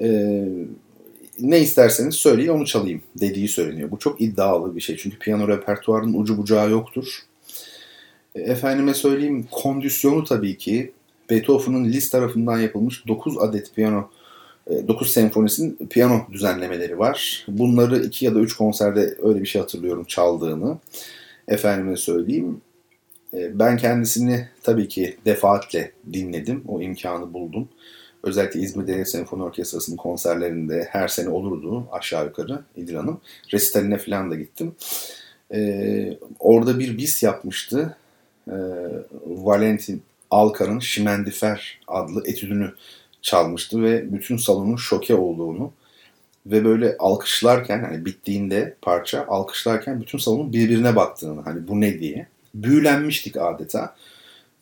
e, 0.00 0.08
ne 1.40 1.60
isterseniz 1.60 2.14
söyleyin 2.14 2.48
onu 2.48 2.66
çalayım 2.66 3.02
dediği 3.20 3.48
söyleniyor. 3.48 3.90
Bu 3.90 3.98
çok 3.98 4.20
iddialı 4.20 4.76
bir 4.76 4.80
şey 4.80 4.96
çünkü 4.96 5.18
piyano 5.18 5.48
repertuarının 5.48 6.20
ucu 6.20 6.38
bucağı 6.38 6.70
yoktur. 6.70 7.22
E, 8.34 8.40
efendime 8.40 8.94
söyleyeyim 8.94 9.46
kondisyonu 9.50 10.24
tabii 10.24 10.58
ki 10.58 10.92
Beethoven'ın 11.30 11.84
Liszt 11.84 12.12
tarafından 12.12 12.58
yapılmış 12.58 13.06
9 13.08 13.38
adet 13.38 13.74
piyano 13.74 14.10
9 14.88 15.08
e, 15.08 15.10
senfonisinin 15.10 15.76
piyano 15.90 16.26
düzenlemeleri 16.32 16.98
var. 16.98 17.44
Bunları 17.48 17.98
2 17.98 18.24
ya 18.24 18.34
da 18.34 18.38
3 18.38 18.56
konserde 18.56 19.16
öyle 19.22 19.40
bir 19.40 19.46
şey 19.46 19.60
hatırlıyorum 19.60 20.04
çaldığını. 20.04 20.78
Efendime 21.48 21.96
söyleyeyim. 21.96 22.60
E, 23.34 23.58
ben 23.58 23.76
kendisini 23.76 24.48
tabii 24.62 24.88
ki 24.88 25.16
defaatle 25.24 25.92
dinledim. 26.12 26.64
O 26.68 26.82
imkanı 26.82 27.34
buldum. 27.34 27.68
Özellikle 28.22 28.60
İzmir 28.60 28.86
Devlet 28.86 29.08
Senfoni 29.08 29.42
Orkestrası'nın 29.42 29.96
konserlerinde 29.96 30.88
her 30.90 31.08
sene 31.08 31.28
olurdu 31.28 31.88
aşağı 31.92 32.24
yukarı 32.24 32.60
İdil 32.76 32.94
Hanım. 32.94 33.20
Resitaline 33.52 33.98
falan 33.98 34.30
da 34.30 34.34
gittim. 34.34 34.74
Ee, 35.54 36.18
orada 36.38 36.78
bir 36.78 36.98
bis 36.98 37.22
yapmıştı. 37.22 37.96
Ee, 38.48 38.52
Valentin 39.26 40.02
Alkar'ın 40.30 40.78
Şimendifer 40.78 41.80
adlı 41.88 42.22
etüdünü 42.26 42.74
çalmıştı 43.22 43.82
ve 43.82 44.12
bütün 44.12 44.36
salonun 44.36 44.76
şoke 44.76 45.14
olduğunu 45.14 45.72
ve 46.46 46.64
böyle 46.64 46.96
alkışlarken 46.98 47.84
hani 47.84 48.04
bittiğinde 48.04 48.76
parça 48.82 49.26
alkışlarken 49.28 50.00
bütün 50.00 50.18
salonun 50.18 50.52
birbirine 50.52 50.96
baktığını 50.96 51.40
hani 51.40 51.68
bu 51.68 51.80
ne 51.80 52.00
diye 52.00 52.26
büyülenmiştik 52.54 53.36
adeta. 53.36 53.96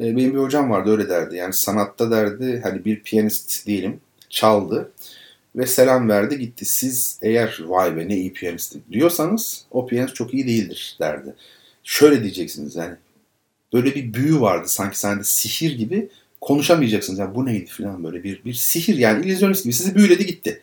E, 0.00 0.16
benim 0.16 0.34
bir 0.34 0.38
hocam 0.38 0.70
vardı 0.70 0.90
öyle 0.90 1.08
derdi. 1.08 1.36
Yani 1.36 1.52
sanatta 1.52 2.10
derdi 2.10 2.60
hani 2.62 2.84
bir 2.84 3.02
piyanist 3.02 3.66
diyelim 3.66 4.00
çaldı 4.30 4.92
ve 5.56 5.66
selam 5.66 6.08
verdi 6.08 6.38
gitti. 6.38 6.64
Siz 6.64 7.18
eğer 7.22 7.60
vay 7.66 7.96
be 7.96 8.08
ne 8.08 8.16
iyi 8.16 8.32
piyanist 8.32 8.76
diyorsanız 8.92 9.66
o 9.70 9.86
piyanist 9.86 10.14
çok 10.14 10.34
iyi 10.34 10.46
değildir 10.46 10.96
derdi. 11.00 11.34
Şöyle 11.84 12.22
diyeceksiniz 12.22 12.76
yani 12.76 12.94
böyle 13.74 13.94
bir 13.94 14.14
büyü 14.14 14.40
vardı 14.40 14.68
sanki 14.68 14.98
sende 14.98 15.24
sihir 15.24 15.78
gibi 15.78 16.08
konuşamayacaksınız. 16.40 17.18
Yani 17.18 17.34
bu 17.34 17.46
neydi 17.46 17.70
falan 17.70 18.04
böyle 18.04 18.24
bir, 18.24 18.44
bir 18.44 18.54
sihir 18.54 18.96
yani 18.96 19.26
illüzyonist 19.26 19.64
gibi 19.64 19.72
sizi 19.72 19.94
büyüledi 19.94 20.26
gitti. 20.26 20.60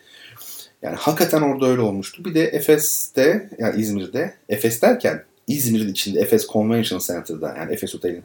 Yani 0.82 0.96
hakikaten 0.96 1.42
orada 1.42 1.66
öyle 1.66 1.80
olmuştu. 1.80 2.24
Bir 2.24 2.34
de 2.34 2.44
Efes'te 2.44 3.50
yani 3.58 3.80
İzmir'de 3.80 4.34
Efes 4.48 4.82
derken 4.82 5.24
İzmir'in 5.46 5.92
içinde 5.92 6.20
Efes 6.20 6.46
Convention 6.46 6.98
Center'da 6.98 7.54
yani 7.58 7.72
Efes 7.72 7.94
Otel'in 7.94 8.22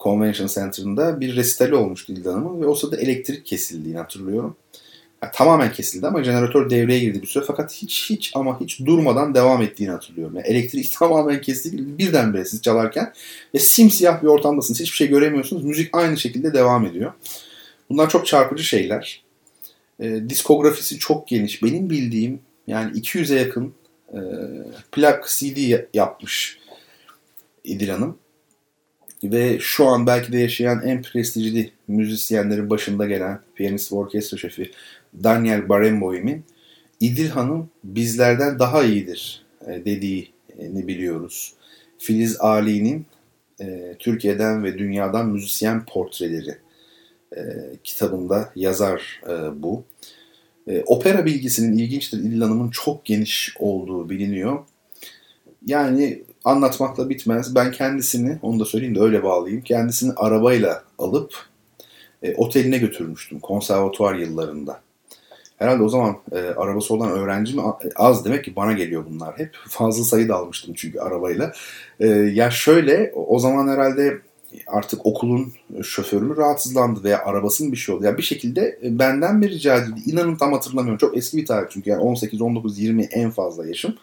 Convention 0.00 0.46
Center'ında 0.46 1.20
bir 1.20 1.36
resitali 1.36 1.74
olmuştu 1.74 2.16
Dilda 2.16 2.32
Hanım'ın 2.32 2.60
ve 2.60 2.66
o 2.66 2.74
sırada 2.74 2.96
elektrik 2.96 3.46
kesildiğini 3.46 3.98
hatırlıyorum. 3.98 4.56
Tamamen 5.32 5.72
kesildi 5.72 6.06
ama 6.06 6.24
jeneratör 6.24 6.70
devreye 6.70 7.00
girdi 7.00 7.22
bir 7.22 7.26
süre 7.26 7.44
fakat 7.46 7.72
hiç 7.72 8.10
hiç 8.10 8.32
ama 8.34 8.60
hiç 8.60 8.80
durmadan 8.80 9.34
devam 9.34 9.62
ettiğini 9.62 9.90
hatırlıyorum. 9.90 10.36
Yani 10.36 10.46
elektrik 10.46 10.92
tamamen 10.98 11.40
kesildi 11.40 11.98
birdenbire 11.98 12.44
siz 12.44 12.62
çalarken 12.62 13.12
ve 13.54 13.58
simsiyah 13.58 14.22
bir 14.22 14.26
ortamdasınız. 14.26 14.80
Hiçbir 14.80 14.96
şey 14.96 15.08
göremiyorsunuz. 15.08 15.64
Müzik 15.64 15.96
aynı 15.96 16.18
şekilde 16.18 16.54
devam 16.54 16.86
ediyor. 16.86 17.12
Bunlar 17.90 18.10
çok 18.10 18.26
çarpıcı 18.26 18.64
şeyler. 18.64 19.24
E, 20.00 20.28
diskografisi 20.28 20.98
çok 20.98 21.28
geniş. 21.28 21.62
Benim 21.62 21.90
bildiğim 21.90 22.40
yani 22.66 22.98
200'e 22.98 23.38
yakın 23.38 23.74
e, 24.12 24.20
plak 24.92 25.28
CD 25.28 25.80
yapmış 25.94 26.58
İdil 27.64 27.88
Hanım. 27.88 28.18
Ve 29.24 29.58
şu 29.60 29.86
an 29.86 30.06
belki 30.06 30.32
de 30.32 30.38
yaşayan 30.38 30.82
en 30.82 31.02
prestijli 31.02 31.72
müzisyenlerin 31.88 32.70
başında 32.70 33.06
gelen 33.06 33.40
piyanist 33.54 33.92
ve 33.92 33.96
orkestra 33.96 34.38
şefi 34.38 34.70
Daniel 35.24 35.68
Barenboim'in 35.68 36.44
İdil 37.00 37.28
Hanım 37.28 37.70
bizlerden 37.84 38.58
daha 38.58 38.84
iyidir 38.84 39.44
e, 39.66 39.84
dediğini 39.84 40.88
biliyoruz. 40.88 41.52
Filiz 41.98 42.40
Ali'nin 42.40 43.06
e, 43.60 43.96
Türkiye'den 43.98 44.64
ve 44.64 44.78
dünyadan 44.78 45.28
müzisyen 45.28 45.84
portreleri 45.84 46.58
e, 47.36 47.40
kitabında 47.84 48.52
yazar 48.56 49.20
e, 49.28 49.62
bu. 49.62 49.84
E, 50.68 50.82
opera 50.86 51.24
bilgisinin 51.26 51.78
ilginçtir. 51.78 52.18
İdil 52.18 52.40
Hanım'ın 52.40 52.70
çok 52.70 53.04
geniş 53.04 53.54
olduğu 53.58 54.10
biliniyor. 54.10 54.58
Yani 55.66 56.22
anlatmakla 56.44 57.08
bitmez. 57.08 57.54
Ben 57.54 57.72
kendisini, 57.72 58.38
onu 58.42 58.60
da 58.60 58.64
söyleyeyim 58.64 58.94
de 58.94 59.00
öyle 59.00 59.22
bağlayayım. 59.22 59.62
Kendisini 59.62 60.12
arabayla 60.12 60.84
alıp 60.98 61.34
e, 62.22 62.34
oteline 62.34 62.78
götürmüştüm 62.78 63.40
konservatuvar 63.40 64.14
yıllarında. 64.14 64.80
Herhalde 65.60 65.82
o 65.82 65.88
zaman 65.88 66.16
e, 66.32 66.38
arabası 66.38 66.94
olan 66.94 67.10
öğrenci 67.10 67.56
mi 67.56 67.62
az 67.96 68.24
demek 68.24 68.44
ki 68.44 68.56
bana 68.56 68.72
geliyor 68.72 69.04
bunlar 69.10 69.38
hep. 69.38 69.56
Fazla 69.68 70.04
sayıda 70.04 70.36
almıştım 70.36 70.74
çünkü 70.76 70.98
arabayla. 70.98 71.52
E, 72.00 72.06
ya 72.08 72.50
şöyle 72.50 73.12
o 73.14 73.38
zaman 73.38 73.68
herhalde 73.68 74.18
artık 74.66 75.06
okulun 75.06 75.52
şoförü 75.82 76.24
mü 76.24 76.36
rahatsızlandı 76.36 77.04
veya 77.04 77.24
arabasının 77.24 77.72
bir 77.72 77.76
şey 77.76 77.94
oldu. 77.94 78.04
Ya 78.04 78.18
bir 78.18 78.22
şekilde 78.22 78.78
e, 78.84 78.98
benden 78.98 79.42
bir 79.42 79.50
rica 79.50 79.76
edildi. 79.76 80.00
İnanın 80.06 80.36
tam 80.36 80.52
hatırlamıyorum. 80.52 80.98
Çok 80.98 81.16
eski 81.16 81.36
bir 81.36 81.46
tarih 81.46 81.68
çünkü 81.70 81.90
yani 81.90 82.00
18, 82.00 82.40
19, 82.40 82.78
20 82.78 83.02
en 83.02 83.30
fazla 83.30 83.66
yaşım. 83.66 83.94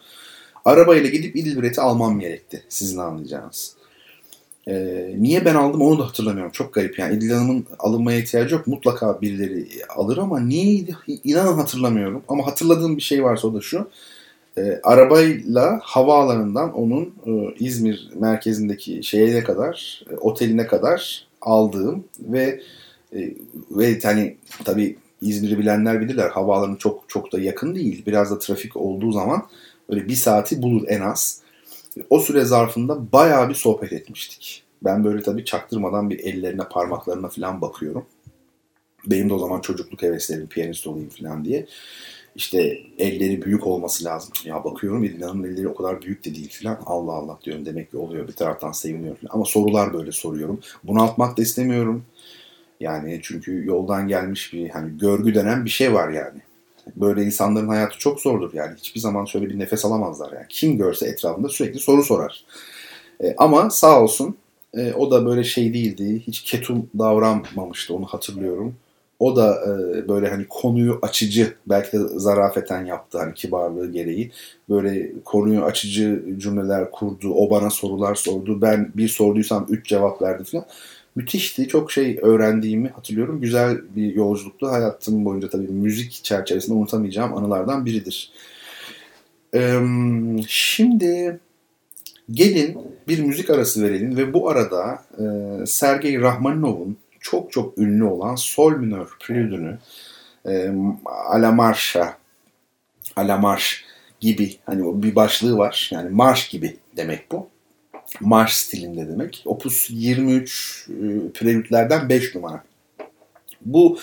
Arabayla 0.64 1.10
gidip 1.10 1.36
İdil 1.36 1.72
almam 1.78 2.20
gerekti 2.20 2.64
sizin 2.68 2.98
anlayacağınız. 2.98 3.77
Ee, 4.68 5.14
niye 5.18 5.44
ben 5.44 5.54
aldım 5.54 5.82
onu 5.82 5.98
da 5.98 6.06
hatırlamıyorum. 6.06 6.52
Çok 6.52 6.74
garip 6.74 6.98
yani. 6.98 7.16
İdil 7.16 7.30
Hanım'ın 7.30 7.66
alınmaya 7.78 8.18
ihtiyacı 8.18 8.54
yok. 8.54 8.66
Mutlaka 8.66 9.20
birileri 9.20 9.68
alır 9.88 10.18
ama 10.18 10.40
niye 10.40 10.84
inanın 11.24 11.54
hatırlamıyorum. 11.54 12.22
Ama 12.28 12.46
hatırladığım 12.46 12.96
bir 12.96 13.02
şey 13.02 13.24
varsa 13.24 13.48
o 13.48 13.54
da 13.54 13.60
şu. 13.60 13.88
Ee, 14.58 14.80
arabayla 14.82 15.80
havaalanından 15.82 16.72
onun 16.72 17.14
e, 17.26 17.54
İzmir 17.58 18.10
merkezindeki 18.14 19.02
şeye 19.02 19.44
kadar, 19.44 20.04
e, 20.10 20.16
oteline 20.16 20.66
kadar 20.66 21.26
aldığım 21.40 22.04
ve 22.20 22.60
e, 23.12 23.34
ve 23.70 24.00
hani 24.02 24.36
tabii 24.64 24.96
İzmir'i 25.22 25.58
bilenler 25.58 26.00
bilirler. 26.00 26.30
Havaalanı 26.30 26.78
çok 26.78 27.04
çok 27.08 27.32
da 27.32 27.40
yakın 27.40 27.74
değil. 27.74 28.06
Biraz 28.06 28.30
da 28.30 28.38
trafik 28.38 28.76
olduğu 28.76 29.12
zaman 29.12 29.48
Böyle 29.90 30.08
bir 30.08 30.14
saati 30.14 30.62
bulur 30.62 30.84
en 30.88 31.00
az. 31.00 31.40
O 32.10 32.20
süre 32.20 32.44
zarfında 32.44 33.12
bayağı 33.12 33.48
bir 33.48 33.54
sohbet 33.54 33.92
etmiştik. 33.92 34.62
Ben 34.84 35.04
böyle 35.04 35.22
tabii 35.22 35.44
çaktırmadan 35.44 36.10
bir 36.10 36.18
ellerine 36.18 36.62
parmaklarına 36.70 37.28
falan 37.28 37.60
bakıyorum. 37.60 38.06
Benim 39.06 39.28
de 39.28 39.34
o 39.34 39.38
zaman 39.38 39.60
çocukluk 39.60 40.02
heveslerim 40.02 40.46
piyanist 40.46 40.86
olayım 40.86 41.08
falan 41.08 41.44
diye. 41.44 41.66
İşte 42.36 42.78
elleri 42.98 43.42
büyük 43.42 43.66
olması 43.66 44.04
lazım. 44.04 44.32
Ya 44.44 44.64
bakıyorum 44.64 45.04
İlhan'ın 45.04 45.44
elleri 45.44 45.68
o 45.68 45.74
kadar 45.74 46.02
büyük 46.02 46.24
de 46.24 46.34
değil 46.34 46.58
falan. 46.62 46.78
Allah 46.86 47.12
Allah 47.12 47.38
diyorum 47.44 47.66
demek 47.66 47.90
ki 47.90 47.96
oluyor. 47.96 48.28
Bir 48.28 48.32
taraftan 48.32 48.72
seviniyorum 48.72 49.18
falan. 49.20 49.34
Ama 49.34 49.44
sorular 49.44 49.92
böyle 49.92 50.12
soruyorum. 50.12 50.60
Bunaltmak 50.84 51.38
da 51.38 51.42
istemiyorum. 51.42 52.04
Yani 52.80 53.20
çünkü 53.22 53.66
yoldan 53.66 54.08
gelmiş 54.08 54.52
bir 54.52 54.68
hani 54.68 54.98
görgü 54.98 55.34
denen 55.34 55.64
bir 55.64 55.70
şey 55.70 55.92
var 55.92 56.08
yani. 56.08 56.40
Böyle 56.96 57.22
insanların 57.22 57.68
hayatı 57.68 57.98
çok 57.98 58.20
zordur 58.20 58.54
yani. 58.54 58.76
Hiçbir 58.76 59.00
zaman 59.00 59.24
şöyle 59.24 59.48
bir 59.48 59.58
nefes 59.58 59.84
alamazlar 59.84 60.32
yani. 60.32 60.46
Kim 60.48 60.78
görse 60.78 61.06
etrafında 61.06 61.48
sürekli 61.48 61.78
soru 61.78 62.02
sorar. 62.02 62.44
E, 63.24 63.34
ama 63.38 63.70
sağ 63.70 64.02
olsun 64.02 64.36
e, 64.74 64.92
o 64.92 65.10
da 65.10 65.26
böyle 65.26 65.44
şey 65.44 65.74
değildi. 65.74 66.22
Hiç 66.26 66.42
ketum 66.42 66.90
davranmamıştı 66.98 67.94
onu 67.94 68.04
hatırlıyorum. 68.06 68.74
O 69.18 69.36
da 69.36 69.60
e, 69.66 70.08
böyle 70.08 70.28
hani 70.28 70.46
konuyu 70.48 70.98
açıcı 71.02 71.54
belki 71.66 71.92
de 71.92 71.98
zarafeten 72.08 72.84
yaptı 72.84 73.18
hani 73.18 73.34
kibarlığı 73.34 73.92
gereği. 73.92 74.32
Böyle 74.68 75.12
konuyu 75.24 75.62
açıcı 75.62 76.24
cümleler 76.38 76.90
kurdu. 76.90 77.34
O 77.34 77.50
bana 77.50 77.70
sorular 77.70 78.14
sordu. 78.14 78.62
Ben 78.62 78.92
bir 78.94 79.08
sorduysam 79.08 79.66
üç 79.68 79.86
cevap 79.86 80.22
verdi 80.22 80.44
falan 80.44 80.66
müthişti. 81.18 81.68
Çok 81.68 81.92
şey 81.92 82.18
öğrendiğimi 82.22 82.88
hatırlıyorum. 82.88 83.40
Güzel 83.40 83.78
bir 83.96 84.14
yolculuktu. 84.14 84.68
Hayatım 84.68 85.24
boyunca 85.24 85.48
tabii 85.48 85.68
müzik 85.68 86.24
çerçevesinde 86.24 86.74
unutamayacağım 86.74 87.36
anılardan 87.36 87.86
biridir. 87.86 88.32
Ee, 89.54 89.80
şimdi 90.48 91.40
gelin 92.30 92.78
bir 93.08 93.18
müzik 93.18 93.50
arası 93.50 93.82
verelim 93.82 94.16
ve 94.16 94.32
bu 94.32 94.50
arada 94.50 95.04
e, 95.18 95.24
Sergey 95.66 96.20
Rahmaninov'un 96.20 96.96
çok 97.20 97.52
çok 97.52 97.78
ünlü 97.78 98.04
olan 98.04 98.34
Sol 98.34 98.72
minör 98.72 99.08
prelüdünü 99.20 99.78
e, 100.46 100.72
Alamarşa 101.04 102.18
Alamarş 103.16 103.84
gibi 104.20 104.56
hani 104.66 105.02
bir 105.02 105.14
başlığı 105.14 105.58
var. 105.58 105.90
Yani 105.92 106.10
marş 106.10 106.48
gibi 106.48 106.76
demek 106.96 107.32
bu. 107.32 107.48
Marş 108.20 108.52
stilinde 108.52 109.08
demek. 109.08 109.42
Opus 109.44 109.90
23 109.90 110.88
e, 110.88 110.92
prelütlerden 111.34 112.08
5 112.08 112.34
numara. 112.34 112.64
Bu 113.60 113.98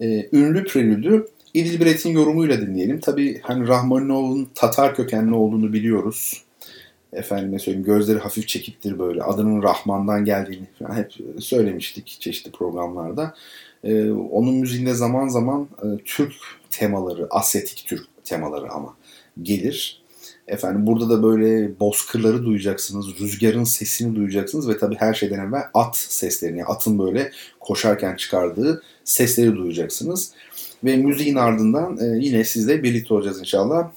e, 0.00 0.28
ünlü 0.32 0.64
prelüdü 0.64 1.26
İdilbret'in 1.54 2.10
yorumuyla 2.10 2.60
dinleyelim. 2.60 3.00
Tabi 3.00 3.40
hani 3.42 3.68
Rahmaninov'un 3.68 4.48
Tatar 4.54 4.94
kökenli 4.94 5.34
olduğunu 5.34 5.72
biliyoruz. 5.72 6.42
Efendime 7.12 7.58
söyleyeyim 7.58 7.86
gözleri 7.86 8.18
hafif 8.18 8.48
çekiktir 8.48 8.98
böyle. 8.98 9.22
Adının 9.22 9.62
Rahman'dan 9.62 10.24
geldiğini 10.24 10.66
falan 10.78 10.96
hep 10.96 11.12
söylemiştik 11.38 12.16
çeşitli 12.20 12.50
programlarda. 12.50 13.34
Ee, 13.84 14.10
onun 14.10 14.54
müziğinde 14.54 14.94
zaman 14.94 15.28
zaman 15.28 15.68
e, 15.82 15.86
Türk 16.04 16.32
temaları, 16.70 17.26
asetik 17.30 17.84
Türk 17.86 18.06
temaları 18.24 18.70
ama 18.72 18.96
gelir. 19.42 20.02
Efendim 20.48 20.86
burada 20.86 21.10
da 21.10 21.22
böyle 21.22 21.80
bozkırları 21.80 22.44
duyacaksınız, 22.44 23.20
rüzgarın 23.20 23.64
sesini 23.64 24.16
duyacaksınız 24.16 24.68
ve 24.68 24.78
tabii 24.78 24.94
her 24.94 25.14
şeyden 25.14 25.48
evvel 25.48 25.62
at 25.74 25.96
seslerini, 25.96 26.64
atın 26.64 26.98
böyle 26.98 27.30
koşarken 27.60 28.16
çıkardığı 28.16 28.82
sesleri 29.04 29.56
duyacaksınız. 29.56 30.32
Ve 30.84 30.96
müziğin 30.96 31.34
ardından 31.34 31.98
e, 32.00 32.24
yine 32.26 32.44
sizle 32.44 32.82
birlikte 32.82 33.14
olacağız 33.14 33.40
inşallah. 33.40 33.90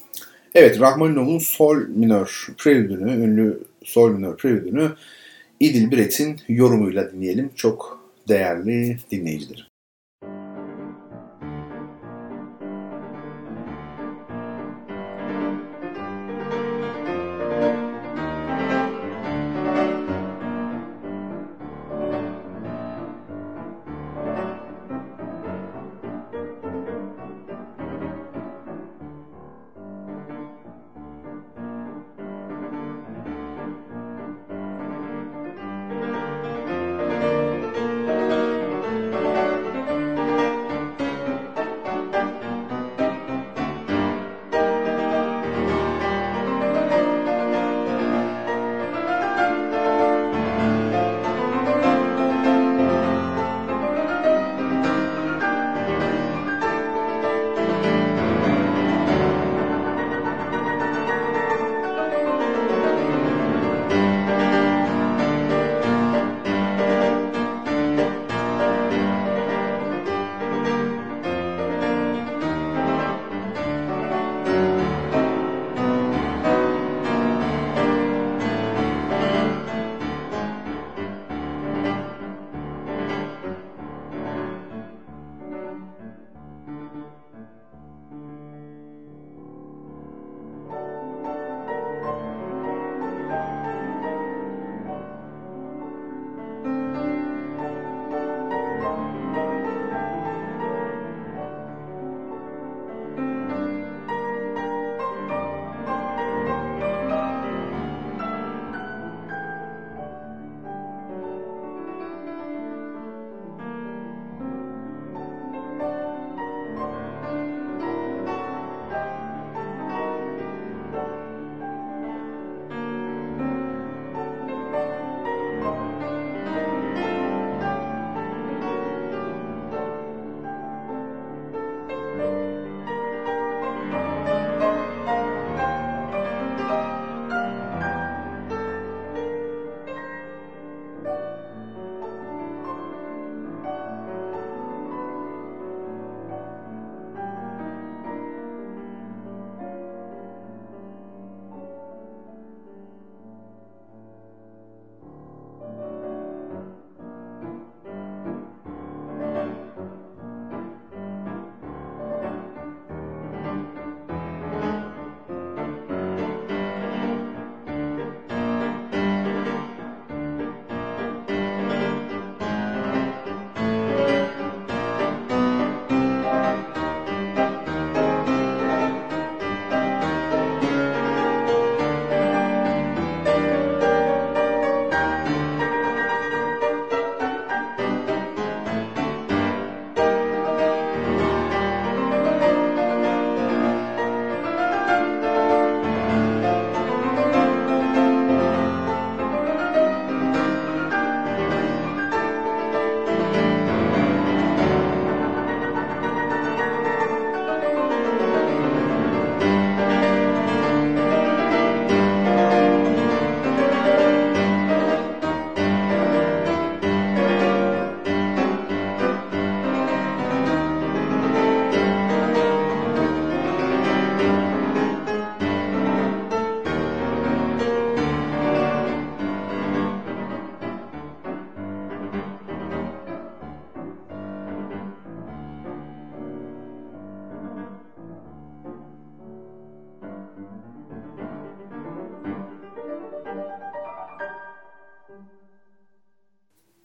Evet, 0.56 0.80
Rahmaninov'un 0.80 1.40
sol 1.40 1.78
minör 1.78 2.48
prelüdünü, 2.58 3.12
ünlü 3.12 3.60
sol 3.84 4.12
minör 4.12 4.38
prelüdünü 4.38 4.92
İdil 5.60 5.92
Biret'in 5.92 6.40
yorumuyla 6.50 7.12
dinleyelim. 7.12 7.50
Çok 7.56 8.02
değerli 8.28 8.98
dinleyicilerim. 9.12 9.71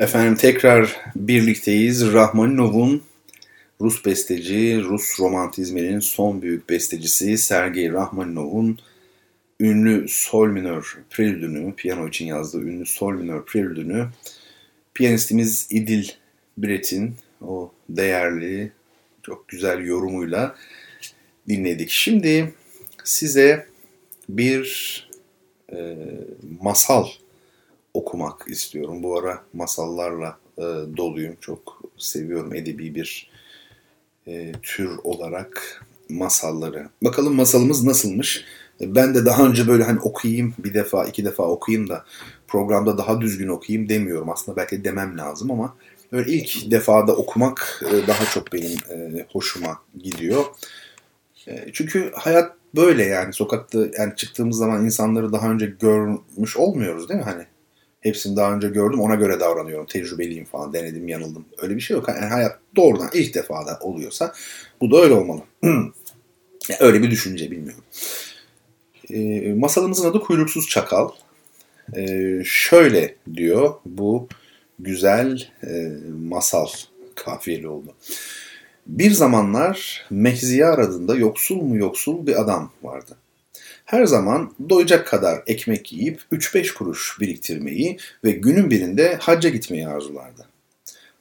Efendim 0.07 0.37
tekrar 0.37 0.97
birlikteyiz. 1.17 2.13
Rahmaninov'un 2.13 3.03
Rus 3.81 4.05
besteci, 4.05 4.83
Rus 4.85 5.21
romantizminin 5.21 6.01
son 6.01 6.43
büyük 6.43 6.69
bestecisi 6.69 7.39
Sergei 7.39 7.93
Rahmaninov'un 7.93 8.79
ünlü 9.61 10.09
sol 10.09 10.49
minör 10.49 10.99
prelüdünü, 11.11 11.75
piyano 11.75 12.09
için 12.09 12.27
yazdığı 12.27 12.63
ünlü 12.63 12.87
sol 12.87 13.13
minör 13.13 13.45
prelüdünü 13.45 14.09
piyanistimiz 14.95 15.69
İdil 15.71 16.09
Brett'in 16.59 17.15
o 17.41 17.73
değerli, 17.89 18.73
çok 19.23 19.49
güzel 19.49 19.87
yorumuyla 19.87 20.55
dinledik. 21.49 21.91
Şimdi 21.91 22.55
size 23.05 23.67
bir 24.29 25.09
e, 25.73 25.97
masal 26.61 27.07
okumak 27.97 28.45
istiyorum. 28.49 29.03
Bu 29.03 29.19
ara 29.19 29.43
masallarla 29.53 30.39
e, 30.59 30.63
doluyum. 30.97 31.37
Çok 31.41 31.83
seviyorum 31.99 32.55
edebi 32.55 32.95
bir 32.95 33.31
e, 34.27 34.53
tür 34.63 34.91
olarak 35.05 35.85
masalları. 36.09 36.89
Bakalım 37.05 37.35
masalımız 37.35 37.85
nasılmış? 37.85 38.45
Ben 38.81 39.15
de 39.15 39.27
daha 39.27 39.47
önce 39.47 39.69
böyle 39.69 39.85
hani 39.85 40.01
okuyayım 40.01 40.55
bir 40.59 40.75
defa 40.75 41.05
iki 41.05 41.25
defa 41.25 41.43
okuyayım 41.43 41.89
da 41.89 42.05
programda 42.49 42.99
daha 42.99 43.21
düzgün 43.21 43.49
okuyayım 43.49 43.89
demiyorum. 43.89 44.31
Aslında 44.31 44.57
belki 44.57 44.85
demem 44.85 45.19
lazım 45.19 45.51
ama 45.51 45.77
böyle 46.13 46.33
ilk 46.33 46.71
defada 46.71 47.17
okumak 47.17 47.83
e, 47.91 48.07
daha 48.07 48.25
çok 48.25 48.53
benim 48.53 48.79
e, 48.91 49.27
hoşuma 49.33 49.79
gidiyor. 49.99 50.45
E, 51.47 51.67
çünkü 51.73 52.13
hayat 52.15 52.53
böyle 52.77 53.05
yani 53.05 53.33
sokakta 53.33 53.79
yani 53.99 54.17
çıktığımız 54.17 54.57
zaman 54.57 54.85
insanları 54.85 55.33
daha 55.33 55.51
önce 55.51 55.67
görmüş 55.67 56.57
olmuyoruz 56.57 57.09
değil 57.09 57.21
mi? 57.21 57.25
Hani 57.25 57.47
hepsini 58.07 58.37
daha 58.37 58.55
önce 58.55 58.69
gördüm 58.69 59.01
ona 59.01 59.15
göre 59.15 59.41
davranıyorum. 59.41 59.87
Tecrübeliyim 59.87 60.45
falan 60.45 60.73
denedim 60.73 61.09
yanıldım. 61.09 61.45
Öyle 61.59 61.77
bir 61.77 61.81
şey 61.81 61.97
yok. 61.97 62.09
Yani 62.09 62.27
hayat 62.27 62.59
doğrudan 62.77 63.11
ilk 63.15 63.35
defada 63.35 63.79
oluyorsa 63.81 64.33
bu 64.81 64.91
da 64.91 64.97
öyle 64.97 65.15
olmalı. 65.15 65.41
öyle 66.81 67.03
bir 67.03 67.11
düşünce 67.11 67.51
bilmiyorum. 67.51 67.85
E, 69.11 69.53
masalımızın 69.53 70.11
adı 70.11 70.21
Kuyruksuz 70.21 70.69
Çakal. 70.69 71.09
E, 71.97 72.43
şöyle 72.45 73.17
diyor 73.35 73.75
bu 73.87 74.29
güzel 74.79 75.49
e, 75.67 75.89
masal 76.29 76.67
kafiyeli 77.15 77.69
oldu. 77.69 77.95
Bir 78.87 79.11
zamanlar 79.11 80.07
Mehziyar 80.11 80.79
adında 80.79 81.17
yoksul 81.17 81.57
mu 81.57 81.77
yoksul 81.77 82.27
bir 82.27 82.41
adam 82.41 82.71
vardı. 82.83 83.17
Her 83.87 84.07
zaman 84.07 84.55
doyacak 84.69 85.07
kadar 85.07 85.43
ekmek 85.47 85.93
yiyip 85.93 86.21
3-5 86.33 86.75
kuruş 86.75 87.17
biriktirmeyi 87.21 87.99
ve 88.25 88.31
günün 88.31 88.71
birinde 88.71 89.15
hacca 89.15 89.49
gitmeyi 89.49 89.89
arzulardı. 89.89 90.47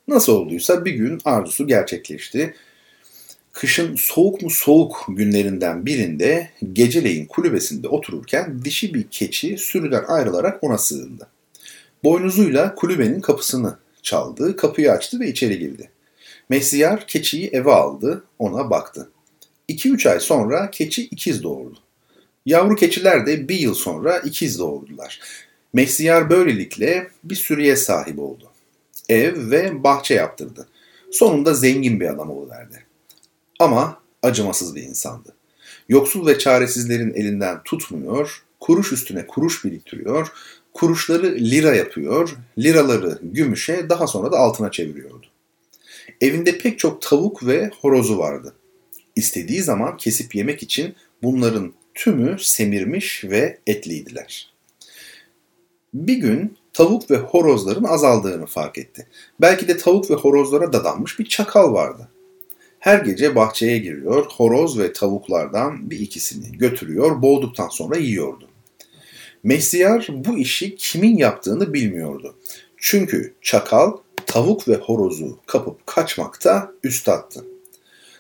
Nasıl 0.08 0.34
olduysa 0.34 0.86
bir 0.86 0.92
gün 0.92 1.22
arzusu 1.26 1.68
gerçekleşti 1.68 2.54
kışın 3.52 3.96
soğuk 3.96 4.42
mu 4.42 4.50
soğuk 4.50 5.06
günlerinden 5.08 5.86
birinde 5.86 6.50
geceleyin 6.74 7.26
kulübesinde 7.26 7.88
otururken 7.88 8.62
dişi 8.66 8.94
bir 8.94 9.08
keçi 9.12 9.58
sürüden 9.58 10.04
ayrılarak 10.08 10.64
ona 10.64 10.78
sığındı. 10.78 11.28
Boynuzuyla 12.04 12.76
kulübenin 12.76 13.22
kapısını 13.22 13.78
çaldı, 14.02 14.56
kapıyı 14.56 14.92
açtı 14.92 15.20
ve 15.20 15.28
içeri 15.28 15.60
girdi. 15.60 15.90
Mesiyar 16.50 17.08
keçiyi 17.08 17.48
eve 17.48 17.72
aldı, 17.72 18.24
ona 18.40 18.70
baktı. 18.70 19.10
2-3 19.70 20.10
ay 20.10 20.20
sonra 20.20 20.72
keçi 20.72 21.04
ikiz 21.04 21.44
doğurdu. 21.44 21.85
Yavru 22.46 22.76
keçiler 22.76 23.26
de 23.26 23.50
bir 23.50 23.60
yıl 23.60 23.74
sonra 23.74 24.20
ikiz 24.20 24.60
doğurdular. 24.60 25.20
Mesiyar 25.74 26.30
böylelikle 26.30 27.08
bir 27.24 27.36
sürüye 27.36 27.76
sahip 27.76 28.20
oldu. 28.20 28.52
Ev 29.10 29.52
ve 29.52 29.84
bahçe 29.84 30.14
yaptırdı. 30.14 30.68
Sonunda 31.12 31.54
zengin 31.54 32.00
bir 32.00 32.08
adam 32.08 32.30
oluverdi. 32.30 32.86
Ama 33.60 34.00
acımasız 34.24 34.76
bir 34.76 34.84
insandı. 34.84 35.36
Yoksul 35.90 36.28
ve 36.28 36.40
çaresizlerin 36.40 37.14
elinden 37.14 37.64
tutmuyor, 37.64 38.44
kuruş 38.60 38.92
üstüne 38.92 39.28
kuruş 39.28 39.66
biriktiriyor, 39.66 40.32
kuruşları 40.74 41.36
lira 41.36 41.76
yapıyor, 41.76 42.36
liraları 42.58 43.20
gümüşe 43.24 43.90
daha 43.90 44.08
sonra 44.08 44.32
da 44.32 44.38
altına 44.38 44.72
çeviriyordu. 44.72 45.28
Evinde 46.22 46.58
pek 46.58 46.80
çok 46.80 47.02
tavuk 47.02 47.46
ve 47.46 47.72
horozu 47.82 48.18
vardı. 48.18 48.54
İstediği 49.16 49.62
zaman 49.62 49.98
kesip 49.98 50.36
yemek 50.36 50.64
için 50.64 50.96
bunların 51.24 51.74
tümü 51.96 52.36
semirmiş 52.40 53.24
ve 53.24 53.60
etliydiler. 53.68 54.54
Bir 55.94 56.16
gün 56.16 56.58
tavuk 56.74 57.12
ve 57.12 57.18
horozların 57.18 57.84
azaldığını 57.84 58.46
fark 58.46 58.78
etti. 58.78 59.08
Belki 59.42 59.68
de 59.68 59.78
tavuk 59.78 60.12
ve 60.12 60.16
horozlara 60.16 60.74
dadanmış 60.74 61.20
bir 61.20 61.26
çakal 61.26 61.74
vardı. 61.74 62.10
Her 62.80 63.00
gece 63.00 63.36
bahçeye 63.36 63.78
giriyor, 63.78 64.26
horoz 64.26 64.80
ve 64.80 64.94
tavuklardan 64.94 65.90
bir 65.90 66.00
ikisini 66.00 66.58
götürüyor, 66.58 67.22
boğduktan 67.22 67.70
sonra 67.70 67.98
yiyordu. 67.98 68.50
Mesiyar 69.44 70.08
bu 70.12 70.38
işi 70.38 70.76
kimin 70.76 71.18
yaptığını 71.18 71.74
bilmiyordu. 71.74 72.36
Çünkü 72.78 73.34
çakal 73.42 73.98
tavuk 74.26 74.68
ve 74.68 74.76
horozu 74.76 75.40
kapıp 75.46 75.88
kaçmakta 75.88 76.72
üstattı. 76.84 77.46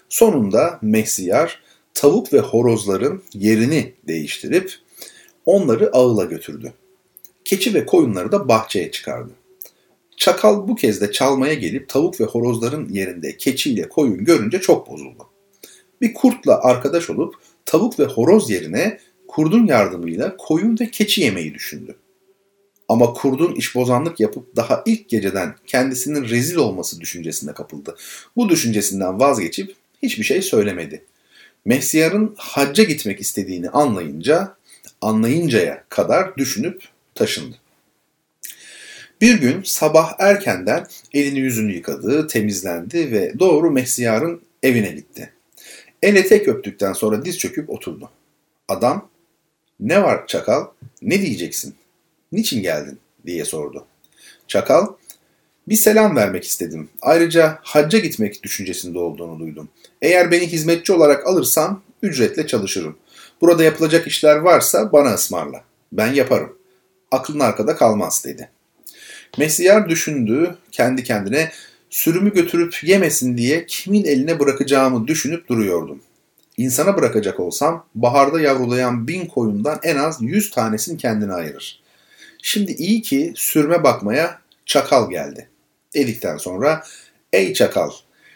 Sonunda 0.09 0.79
Mesiyar 0.81 1.64
tavuk 1.95 2.33
ve 2.33 2.39
horozların 2.39 3.23
yerini 3.33 3.93
değiştirip 4.07 4.73
onları 5.45 5.95
ağıla 5.95 6.25
götürdü. 6.25 6.73
Keçi 7.45 7.73
ve 7.73 7.85
koyunları 7.85 8.31
da 8.31 8.47
bahçeye 8.47 8.91
çıkardı. 8.91 9.31
Çakal 10.17 10.67
bu 10.67 10.75
kez 10.75 11.01
de 11.01 11.11
çalmaya 11.11 11.53
gelip 11.53 11.89
tavuk 11.89 12.21
ve 12.21 12.25
horozların 12.25 12.89
yerinde 12.89 13.37
keçiyle 13.37 13.89
koyun 13.89 14.25
görünce 14.25 14.61
çok 14.61 14.91
bozuldu. 14.91 15.27
Bir 16.01 16.13
kurtla 16.13 16.61
arkadaş 16.61 17.09
olup 17.09 17.35
tavuk 17.65 17.99
ve 17.99 18.03
horoz 18.03 18.49
yerine 18.49 18.99
kurdun 19.27 19.67
yardımıyla 19.67 20.37
koyun 20.37 20.77
ve 20.79 20.91
keçi 20.91 21.21
yemeyi 21.21 21.53
düşündü. 21.53 21.95
Ama 22.89 23.13
kurdun 23.13 23.55
işbozanlık 23.55 24.19
yapıp 24.19 24.55
daha 24.55 24.83
ilk 24.85 25.09
geceden 25.09 25.55
kendisinin 25.67 26.29
rezil 26.29 26.55
olması 26.55 27.01
düşüncesine 27.01 27.53
kapıldı. 27.53 27.95
Bu 28.35 28.49
düşüncesinden 28.49 29.19
vazgeçip 29.19 29.75
hiçbir 30.03 30.23
şey 30.23 30.41
söylemedi. 30.41 31.05
Mehsiyar'ın 31.65 32.35
hacca 32.37 32.83
gitmek 32.83 33.21
istediğini 33.21 33.69
anlayınca, 33.69 34.55
anlayıncaya 35.01 35.83
kadar 35.89 36.37
düşünüp 36.37 36.83
taşındı. 37.15 37.55
Bir 39.21 39.39
gün 39.41 39.61
sabah 39.63 40.13
erkenden 40.19 40.87
elini 41.13 41.39
yüzünü 41.39 41.73
yıkadı, 41.73 42.27
temizlendi 42.27 43.11
ve 43.11 43.39
doğru 43.39 43.71
Mehdiyar'ın 43.71 44.41
evine 44.63 44.89
gitti. 44.89 45.33
El 46.01 46.27
tek 46.27 46.47
öptükten 46.47 46.93
sonra 46.93 47.25
diz 47.25 47.37
çöküp 47.37 47.69
oturdu. 47.69 48.09
Adam, 48.67 49.09
ne 49.79 50.03
var 50.03 50.27
çakal, 50.27 50.65
ne 51.01 51.21
diyeceksin, 51.21 51.75
niçin 52.31 52.61
geldin 52.61 52.99
diye 53.25 53.45
sordu. 53.45 53.85
Çakal, 54.47 54.87
bir 55.67 55.75
selam 55.75 56.15
vermek 56.15 56.43
istedim. 56.43 56.89
Ayrıca 57.01 57.59
hacca 57.61 57.99
gitmek 57.99 58.43
düşüncesinde 58.43 58.99
olduğunu 58.99 59.39
duydum. 59.39 59.69
Eğer 60.01 60.31
beni 60.31 60.47
hizmetçi 60.47 60.93
olarak 60.93 61.27
alırsan 61.27 61.81
ücretle 62.01 62.47
çalışırım. 62.47 62.97
Burada 63.41 63.63
yapılacak 63.63 64.07
işler 64.07 64.35
varsa 64.35 64.91
bana 64.91 65.13
ısmarla. 65.13 65.63
Ben 65.91 66.13
yaparım. 66.13 66.57
Aklın 67.11 67.39
arkada 67.39 67.75
kalmaz 67.75 68.23
dedi. 68.25 68.49
Mesiyar 69.37 69.89
düşündü 69.89 70.55
kendi 70.71 71.03
kendine 71.03 71.51
sürümü 71.89 72.33
götürüp 72.33 72.83
yemesin 72.83 73.37
diye 73.37 73.65
kimin 73.65 74.03
eline 74.03 74.39
bırakacağımı 74.39 75.07
düşünüp 75.07 75.47
duruyordum. 75.47 76.01
İnsana 76.57 76.97
bırakacak 76.97 77.39
olsam 77.39 77.85
baharda 77.95 78.41
yavrulayan 78.41 79.07
bin 79.07 79.25
koyundan 79.25 79.79
en 79.83 79.95
az 79.95 80.17
yüz 80.21 80.51
tanesini 80.51 80.97
kendine 80.97 81.33
ayırır. 81.33 81.81
Şimdi 82.41 82.71
iyi 82.71 83.01
ki 83.01 83.33
sürme 83.35 83.83
bakmaya 83.83 84.39
çakal 84.65 85.09
geldi. 85.09 85.49
Dedikten 85.95 86.37
sonra 86.37 86.83
ey 87.33 87.53
çakal 87.53 87.91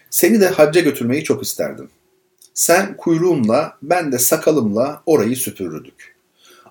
seni 0.10 0.41
de 0.41 0.48
hacca 0.48 0.82
götürmeyi 0.82 1.24
çok 1.24 1.43
isterdim. 1.43 1.89
Sen 2.54 2.98
kuyruğunla 2.98 3.78
ben 3.82 4.12
de 4.12 4.19
sakalımla 4.19 5.04
orayı 5.06 5.36
süpürürdük. 5.36 6.15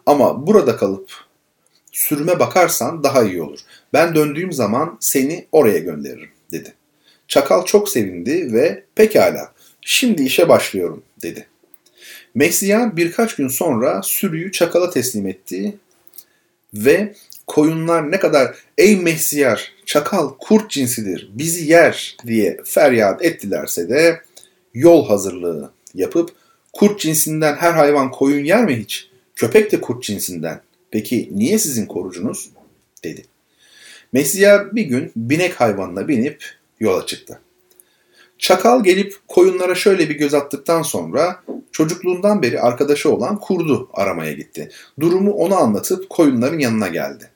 Ama 0.07 0.47
burada 0.47 0.77
kalıp 0.77 1.11
sürüme 1.93 2.39
bakarsan 2.39 3.05
daha 3.05 3.25
iyi 3.25 3.43
olur. 3.43 3.59
Ben 3.93 4.15
döndüğüm 4.15 4.53
zaman 4.53 4.97
seni 5.01 5.47
oraya 5.53 5.79
gönderirim 5.79 6.31
dedi. 6.53 6.75
Çakal 7.29 7.65
çok 7.65 7.89
sevindi 7.89 8.53
ve 8.53 8.85
pekala 8.95 9.53
şimdi 9.81 10.23
işe 10.23 10.49
başlıyorum 10.49 11.03
dedi. 11.23 11.47
Mesliyan 12.35 12.97
birkaç 12.97 13.37
gün 13.37 13.49
sonra 13.49 14.03
sürüyü 14.03 14.53
çakala 14.53 14.91
teslim 14.91 15.27
etti 15.27 15.77
ve 16.75 17.15
koyunlar 17.49 18.11
ne 18.11 18.19
kadar 18.19 18.57
ey 18.79 18.97
Mehdiyar 18.97 19.73
çakal 19.87 20.29
kurt 20.39 20.71
cinsidir 20.71 21.31
bizi 21.33 21.71
yer 21.71 22.17
diye 22.27 22.61
feryat 22.65 23.25
ettilerse 23.25 23.89
de 23.89 24.21
yol 24.75 25.09
hazırlığı 25.09 25.73
yapıp 25.95 26.31
kurt 26.73 27.01
cinsinden 27.01 27.57
her 27.57 27.73
hayvan 27.73 28.11
koyun 28.11 28.45
yer 28.45 28.65
mi 28.65 28.77
hiç? 28.77 29.11
Köpek 29.37 29.73
de 29.73 29.81
kurt 29.81 30.03
cinsinden. 30.03 30.61
Peki 30.91 31.31
niye 31.33 31.59
sizin 31.59 31.87
korucunuz? 31.87 32.51
dedi. 33.05 33.25
Mesiyar 34.13 34.77
bir 34.77 34.83
gün 34.83 35.13
binek 35.17 35.61
hayvanına 35.61 36.09
binip 36.09 36.45
yola 36.81 37.07
çıktı. 37.07 37.41
Çakal 38.39 38.85
gelip 38.85 39.17
koyunlara 39.29 39.75
şöyle 39.75 40.09
bir 40.09 40.15
göz 40.15 40.35
attıktan 40.35 40.83
sonra 40.83 41.43
çocukluğundan 41.73 42.43
beri 42.43 42.61
arkadaşı 42.61 43.15
olan 43.15 43.41
kurdu 43.41 43.91
aramaya 43.93 44.33
gitti. 44.33 44.71
Durumu 45.01 45.33
ona 45.33 45.57
anlatıp 45.57 46.11
koyunların 46.11 46.59
yanına 46.59 46.89
geldi. 46.89 47.31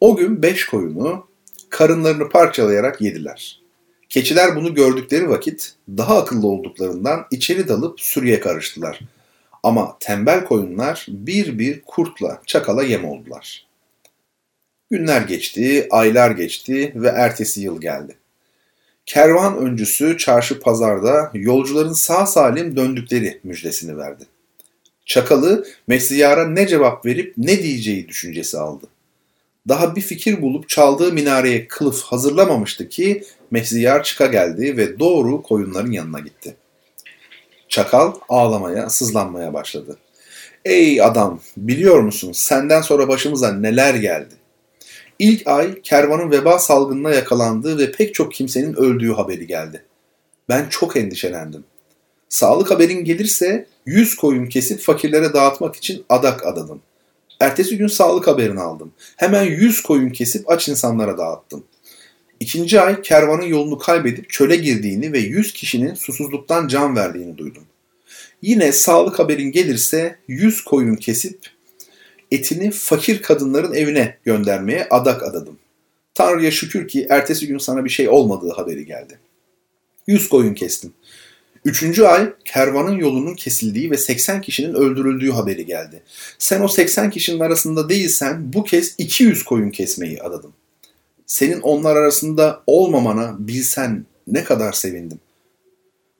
O 0.00 0.16
gün 0.16 0.42
beş 0.42 0.66
koyunu 0.66 1.26
karınlarını 1.70 2.28
parçalayarak 2.28 3.00
yediler. 3.00 3.62
Keçiler 4.08 4.56
bunu 4.56 4.74
gördükleri 4.74 5.28
vakit 5.28 5.74
daha 5.88 6.18
akıllı 6.18 6.46
olduklarından 6.46 7.26
içeri 7.30 7.68
dalıp 7.68 8.00
sürüye 8.00 8.40
karıştılar. 8.40 9.00
Ama 9.62 9.96
tembel 10.00 10.44
koyunlar 10.44 11.06
bir 11.08 11.58
bir 11.58 11.80
kurtla 11.80 12.42
çakala 12.46 12.82
yem 12.82 13.04
oldular. 13.04 13.66
Günler 14.90 15.20
geçti, 15.20 15.86
aylar 15.90 16.30
geçti 16.30 16.92
ve 16.94 17.08
ertesi 17.08 17.60
yıl 17.60 17.80
geldi. 17.80 18.16
Kervan 19.06 19.58
öncüsü 19.58 20.18
çarşı 20.18 20.60
pazarda 20.60 21.30
yolcuların 21.34 21.92
sağ 21.92 22.26
salim 22.26 22.76
döndükleri 22.76 23.40
müjdesini 23.44 23.96
verdi. 23.96 24.24
Çakalı 25.06 25.66
Mesyara 25.86 26.48
ne 26.48 26.66
cevap 26.66 27.06
verip 27.06 27.34
ne 27.36 27.62
diyeceği 27.62 28.08
düşüncesi 28.08 28.58
aldı. 28.58 28.86
Daha 29.68 29.96
bir 29.96 30.00
fikir 30.00 30.42
bulup 30.42 30.68
çaldığı 30.68 31.12
minareye 31.12 31.68
kılıf 31.68 32.02
hazırlamamıştı 32.02 32.88
ki 32.88 33.24
Mesyar 33.50 34.02
çıka 34.02 34.26
geldi 34.26 34.76
ve 34.76 34.98
doğru 34.98 35.42
koyunların 35.42 35.90
yanına 35.90 36.20
gitti. 36.20 36.56
Çakal 37.68 38.14
ağlamaya, 38.28 38.90
sızlanmaya 38.90 39.54
başladı. 39.54 39.98
Ey 40.64 41.02
adam, 41.02 41.40
biliyor 41.56 42.00
musun 42.00 42.32
senden 42.32 42.80
sonra 42.80 43.08
başımıza 43.08 43.52
neler 43.52 43.94
geldi? 43.94 44.34
İlk 45.18 45.46
ay 45.46 45.82
kervanın 45.82 46.30
veba 46.30 46.58
salgınına 46.58 47.10
yakalandığı 47.10 47.78
ve 47.78 47.92
pek 47.92 48.14
çok 48.14 48.32
kimsenin 48.32 48.74
öldüğü 48.74 49.12
haberi 49.12 49.46
geldi. 49.46 49.84
Ben 50.48 50.68
çok 50.68 50.96
endişelendim. 50.96 51.64
Sağlık 52.28 52.70
haberin 52.70 53.04
gelirse 53.04 53.66
yüz 53.86 54.16
koyun 54.16 54.46
kesip 54.46 54.80
fakirlere 54.80 55.32
dağıtmak 55.32 55.76
için 55.76 56.04
adak 56.08 56.46
adadım. 56.46 56.80
Ertesi 57.40 57.78
gün 57.78 57.86
sağlık 57.86 58.26
haberini 58.26 58.60
aldım. 58.60 58.92
Hemen 59.16 59.42
yüz 59.42 59.82
koyun 59.82 60.10
kesip 60.10 60.50
aç 60.50 60.68
insanlara 60.68 61.18
dağıttım. 61.18 61.64
İkinci 62.40 62.80
ay 62.80 63.02
kervanın 63.02 63.46
yolunu 63.46 63.78
kaybedip 63.78 64.30
çöle 64.30 64.56
girdiğini 64.56 65.12
ve 65.12 65.18
yüz 65.18 65.52
kişinin 65.52 65.94
susuzluktan 65.94 66.68
can 66.68 66.96
verdiğini 66.96 67.38
duydum. 67.38 67.62
Yine 68.42 68.72
sağlık 68.72 69.18
haberin 69.18 69.52
gelirse 69.52 70.18
yüz 70.28 70.64
koyun 70.64 70.96
kesip 70.96 71.38
etini 72.30 72.70
fakir 72.70 73.22
kadınların 73.22 73.74
evine 73.74 74.16
göndermeye 74.24 74.86
adak 74.90 75.22
adadım. 75.22 75.58
Tanrı'ya 76.14 76.50
şükür 76.50 76.88
ki 76.88 77.06
ertesi 77.10 77.46
gün 77.46 77.58
sana 77.58 77.84
bir 77.84 77.90
şey 77.90 78.08
olmadığı 78.08 78.50
haberi 78.50 78.86
geldi. 78.86 79.18
Yüz 80.06 80.28
koyun 80.28 80.54
kestim. 80.54 80.92
Üçüncü 81.68 82.02
ay 82.02 82.32
kervanın 82.44 82.96
yolunun 82.96 83.34
kesildiği 83.34 83.90
ve 83.90 83.96
80 83.96 84.40
kişinin 84.40 84.74
öldürüldüğü 84.74 85.30
haberi 85.30 85.66
geldi. 85.66 86.02
Sen 86.38 86.60
o 86.60 86.68
80 86.68 87.10
kişinin 87.10 87.40
arasında 87.40 87.88
değilsen 87.88 88.52
bu 88.52 88.64
kez 88.64 88.94
200 88.98 89.44
koyun 89.44 89.70
kesmeyi 89.70 90.22
adadım. 90.22 90.52
Senin 91.26 91.60
onlar 91.60 91.96
arasında 91.96 92.62
olmamana 92.66 93.36
bilsen 93.38 94.04
ne 94.26 94.44
kadar 94.44 94.72
sevindim. 94.72 95.18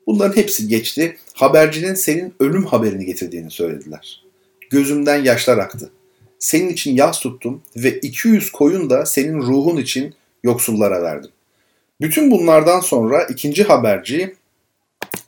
Bunların 0.07 0.35
hepsi 0.35 0.67
geçti. 0.67 1.17
Habercinin 1.33 1.93
senin 1.93 2.33
ölüm 2.39 2.65
haberini 2.65 3.05
getirdiğini 3.05 3.51
söylediler. 3.51 4.23
Gözümden 4.69 5.23
yaşlar 5.23 5.57
aktı 5.57 5.89
senin 6.39 6.69
için 6.69 6.95
yas 6.95 7.19
tuttum 7.19 7.61
ve 7.75 7.99
200 7.99 8.51
koyun 8.51 8.89
da 8.89 9.05
senin 9.05 9.41
ruhun 9.41 9.77
için 9.77 10.13
yoksullara 10.43 11.01
verdim. 11.03 11.31
Bütün 12.01 12.31
bunlardan 12.31 12.79
sonra 12.79 13.23
ikinci 13.23 13.63
haberci 13.63 14.35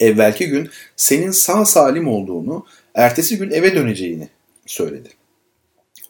evvelki 0.02 0.48
gün 0.48 0.70
senin 0.96 1.32
sağ 1.32 1.66
salim 1.66 2.08
olduğunu, 2.08 2.66
ertesi 2.96 3.38
gün 3.38 3.52
eve 3.52 3.76
döneceğini 3.76 4.28
söyledi. 4.66 5.10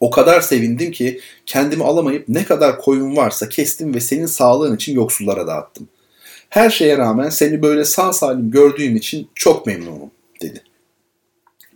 O 0.00 0.10
kadar 0.10 0.40
sevindim 0.40 0.92
ki 0.92 1.20
kendimi 1.46 1.84
alamayıp 1.84 2.28
ne 2.28 2.44
kadar 2.44 2.80
koyun 2.80 3.16
varsa 3.16 3.48
kestim 3.48 3.94
ve 3.94 4.00
senin 4.00 4.26
sağlığın 4.26 4.76
için 4.76 4.94
yoksullara 4.94 5.46
dağıttım. 5.46 5.88
Her 6.48 6.70
şeye 6.70 6.98
rağmen 6.98 7.28
seni 7.28 7.62
böyle 7.62 7.84
sağ 7.84 8.12
salim 8.12 8.50
gördüğüm 8.50 8.96
için 8.96 9.28
çok 9.34 9.66
memnunum 9.66 10.10
dedi. 10.40 10.62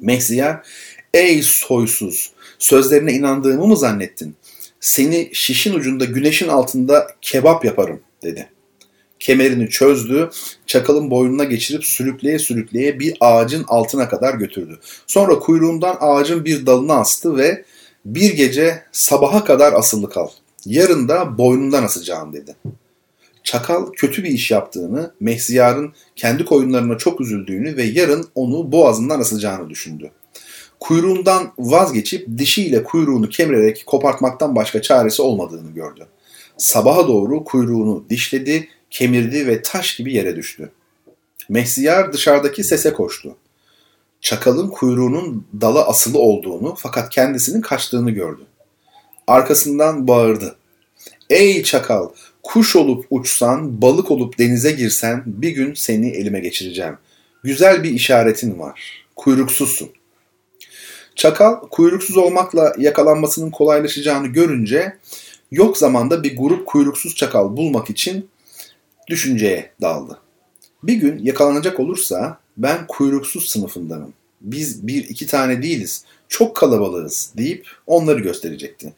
Mehziyer, 0.01 0.67
ey 1.15 1.43
soysuz, 1.43 2.33
Sözlerine 2.59 3.13
inandığımı 3.13 3.67
mı 3.67 3.77
zannettin? 3.77 4.37
Seni 4.81 5.31
şişin 5.33 5.75
ucunda 5.75 6.05
güneşin 6.05 6.49
altında 6.49 7.07
kebap 7.21 7.65
yaparım 7.65 8.01
dedi. 8.23 8.49
Kemerini 9.27 9.71
çözdü, 9.71 10.31
çakalın 10.67 11.11
boynuna 11.11 11.45
geçirip 11.45 11.85
sürükleye 11.85 12.39
sürükleye 12.39 13.01
bir 13.01 13.17
ağacın 13.21 13.65
altına 13.69 14.09
kadar 14.09 14.35
götürdü. 14.35 14.79
Sonra 15.07 15.39
kuyruğundan 15.39 15.97
ağacın 16.01 16.45
bir 16.45 16.67
dalına 16.67 16.95
astı 16.95 17.37
ve 17.37 17.65
bir 18.05 18.35
gece 18.37 18.83
sabaha 18.93 19.45
kadar 19.45 19.73
asılı 19.73 20.11
kal. 20.11 20.29
Yarın 20.67 21.09
da 21.09 21.39
boynundan 21.39 21.83
asacağım 21.83 22.33
dedi. 22.33 22.57
Çakal 23.45 23.93
kötü 23.93 24.25
bir 24.25 24.31
iş 24.31 24.51
yaptığını, 24.51 25.15
Mehziyar'ın 25.21 25.93
kendi 26.17 26.45
koyunlarına 26.45 26.99
çok 26.99 27.21
üzüldüğünü 27.21 27.77
ve 27.77 27.83
yarın 27.83 28.29
onu 28.35 28.73
boğazından 28.73 29.21
asacağını 29.21 29.71
düşündü 29.71 30.11
kuyruğundan 30.81 31.53
vazgeçip 31.59 32.39
dişiyle 32.39 32.85
kuyruğunu 32.85 33.29
kemirerek 33.29 33.83
kopartmaktan 33.87 34.57
başka 34.57 34.83
çaresi 34.83 35.23
olmadığını 35.23 35.71
gördü. 35.71 36.07
Sabaha 36.57 37.09
doğru 37.09 37.45
kuyruğunu 37.45 38.05
dişledi, 38.11 38.69
kemirdi 38.91 39.47
ve 39.47 39.63
taş 39.63 39.97
gibi 39.97 40.15
yere 40.15 40.37
düştü. 40.37 40.71
Mehziyar 41.49 42.13
dışarıdaki 42.13 42.65
sese 42.65 42.93
koştu. 42.93 43.37
Çakalın 44.21 44.69
kuyruğunun 44.69 45.47
dala 45.61 45.89
asılı 45.89 46.19
olduğunu 46.19 46.75
fakat 46.79 47.11
kendisinin 47.11 47.61
kaçtığını 47.61 48.11
gördü. 48.11 48.43
Arkasından 49.27 50.09
bağırdı. 50.09 50.57
Ey 51.31 51.63
çakal, 51.63 52.09
kuş 52.43 52.77
olup 52.77 53.07
uçsan, 53.11 53.83
balık 53.83 54.11
olup 54.11 54.39
denize 54.39 54.73
girsen 54.73 55.23
bir 55.27 55.51
gün 55.51 55.75
seni 55.75 56.11
elime 56.11 56.41
geçireceğim. 56.41 56.99
Güzel 57.43 57.83
bir 57.83 57.91
işaretin 57.91 58.59
var. 58.59 59.07
Kuyruksuzsun. 59.17 59.91
Çakal 61.17 61.55
kuyruksuz 61.71 62.17
olmakla 62.17 62.73
yakalanmasının 62.79 63.51
kolaylaşacağını 63.51 64.27
görünce 64.27 64.97
yok 65.51 65.79
zamanda 65.79 66.23
bir 66.23 66.37
grup 66.37 66.67
kuyruksuz 66.67 67.15
çakal 67.15 67.57
bulmak 67.57 67.91
için 67.91 68.29
düşünceye 69.07 69.71
daldı. 69.81 70.21
Bir 70.83 70.95
gün 70.95 71.19
yakalanacak 71.25 71.81
olursa 71.81 72.39
ben 72.57 72.87
kuyruksuz 72.87 73.49
sınıfındanım. 73.49 74.13
Biz 74.41 74.87
bir 74.87 75.05
iki 75.05 75.27
tane 75.27 75.63
değiliz, 75.63 76.05
çok 76.29 76.57
kalabalığız 76.57 77.33
deyip 77.37 77.69
onları 77.87 78.21
gösterecekti. 78.21 78.93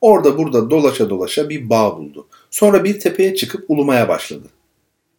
Orada 0.00 0.38
burada 0.38 0.70
dolaşa 0.70 1.10
dolaşa 1.10 1.48
bir 1.48 1.70
bağ 1.70 1.98
buldu. 1.98 2.26
Sonra 2.50 2.84
bir 2.84 3.00
tepeye 3.00 3.34
çıkıp 3.34 3.64
ulumaya 3.68 4.08
başladı. 4.08 4.48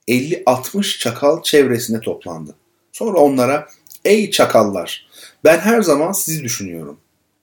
50-60 0.08 1.00
çakal 1.00 1.44
çevresine 1.44 2.00
toplandı. 2.00 2.56
Sonra 2.92 3.18
onlara 3.20 3.68
''Ey 4.06 4.32
çakallar, 4.32 5.08
ben 5.44 5.60
her 5.60 5.82
zaman 5.82 6.12
sizi 6.12 6.44
düşünüyorum. 6.44 6.98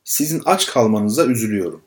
Sizin 0.05 0.43
aç 0.45 0.67
kalmanıza 0.67 1.27
üzülüyorum. 1.27 1.83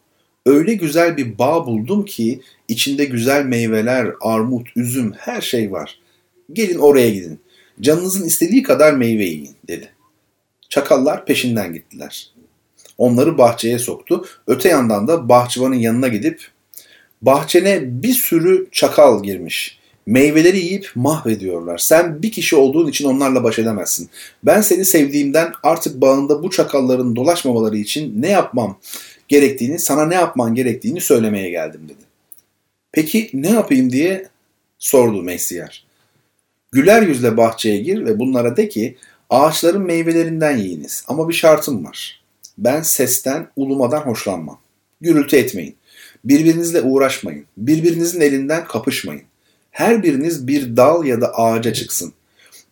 Öyle 0.45 0.73
güzel 0.73 1.17
bir 1.17 1.37
bağ 1.37 1.65
buldum 1.65 2.05
ki 2.05 2.41
içinde 2.67 3.05
güzel 3.05 3.45
meyveler, 3.45 4.07
armut, 4.21 4.67
üzüm 4.75 5.13
her 5.17 5.41
şey 5.41 5.71
var. 5.71 5.99
Gelin 6.53 6.77
oraya 6.77 7.09
gidin. 7.09 7.39
Canınızın 7.81 8.25
istediği 8.25 8.63
kadar 8.63 8.93
meyve 8.93 9.23
yiyin 9.23 9.55
dedi. 9.67 9.89
Çakallar 10.69 11.25
peşinden 11.25 11.73
gittiler. 11.73 12.31
Onları 12.97 13.37
bahçeye 13.37 13.79
soktu. 13.79 14.25
Öte 14.47 14.69
yandan 14.69 15.07
da 15.07 15.29
bahçıvanın 15.29 15.75
yanına 15.75 16.07
gidip 16.07 16.47
bahçene 17.21 18.03
bir 18.03 18.13
sürü 18.13 18.67
çakal 18.71 19.23
girmiş. 19.23 19.81
Meyveleri 20.05 20.59
yiyip 20.59 20.91
mahvediyorlar. 20.95 21.77
Sen 21.77 22.23
bir 22.23 22.31
kişi 22.31 22.55
olduğun 22.55 22.87
için 22.87 23.05
onlarla 23.05 23.43
baş 23.43 23.59
edemezsin. 23.59 24.09
Ben 24.43 24.61
seni 24.61 24.85
sevdiğimden 24.85 25.53
artık 25.63 26.01
bağında 26.01 26.43
bu 26.43 26.49
çakalların 26.49 27.15
dolaşmamaları 27.15 27.77
için 27.77 28.21
ne 28.21 28.29
yapmam 28.29 28.77
gerektiğini, 29.31 29.79
sana 29.79 30.05
ne 30.05 30.15
yapman 30.15 30.55
gerektiğini 30.55 31.01
söylemeye 31.01 31.49
geldim 31.49 31.81
dedi. 31.83 32.03
Peki 32.91 33.29
ne 33.33 33.49
yapayım 33.49 33.91
diye 33.91 34.27
sordu 34.79 35.23
Mesyar. 35.23 35.85
Güler 36.71 37.01
yüzle 37.01 37.37
bahçeye 37.37 37.77
gir 37.77 38.05
ve 38.05 38.19
bunlara 38.19 38.57
de 38.57 38.69
ki 38.69 38.97
ağaçların 39.29 39.81
meyvelerinden 39.81 40.57
yiyiniz 40.57 41.03
ama 41.07 41.29
bir 41.29 41.33
şartım 41.33 41.85
var. 41.85 42.21
Ben 42.57 42.81
sesten, 42.81 43.47
ulumadan 43.55 44.01
hoşlanmam. 44.01 44.59
Gürültü 45.01 45.35
etmeyin. 45.37 45.75
Birbirinizle 46.25 46.81
uğraşmayın. 46.81 47.45
Birbirinizin 47.57 48.21
elinden 48.21 48.65
kapışmayın 48.65 49.23
her 49.71 50.03
biriniz 50.03 50.47
bir 50.47 50.77
dal 50.77 51.05
ya 51.05 51.21
da 51.21 51.33
ağaca 51.35 51.73
çıksın. 51.73 52.13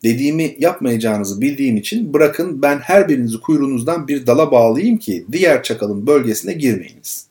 Dediğimi 0.04 0.56
yapmayacağınızı 0.60 1.42
bildiğim 1.42 1.78
için 1.78 2.14
bırakın 2.14 2.62
ben 2.62 2.80
her 2.80 3.10
birinizi 3.10 3.40
kuyruğunuzdan 3.40 4.08
bir 4.08 4.28
dala 4.28 4.52
bağlayayım 4.52 4.98
ki 4.98 5.26
diğer 5.32 5.64
çakalın 5.64 6.08
bölgesine 6.08 6.54
girmeyiniz. 6.54 7.28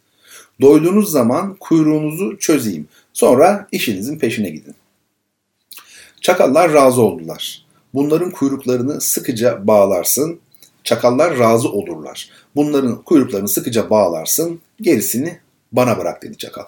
Doyduğunuz 0.61 1.11
zaman 1.11 1.57
kuyruğunuzu 1.61 2.39
çözeyim. 2.39 2.89
Sonra 3.13 3.69
işinizin 3.73 4.19
peşine 4.19 4.51
gidin. 4.51 4.75
Çakallar 6.21 6.73
razı 6.73 7.03
oldular. 7.03 7.65
Bunların 7.95 8.31
kuyruklarını 8.31 9.01
sıkıca 9.01 9.67
bağlarsın. 9.67 10.41
Çakallar 10.85 11.39
razı 11.39 11.69
olurlar. 11.69 12.31
Bunların 12.57 13.03
kuyruklarını 13.03 13.49
sıkıca 13.49 13.91
bağlarsın. 13.91 14.61
Gerisini 14.81 15.39
bana 15.73 15.99
bırak 15.99 16.23
dedi 16.23 16.37
çakal. 16.37 16.65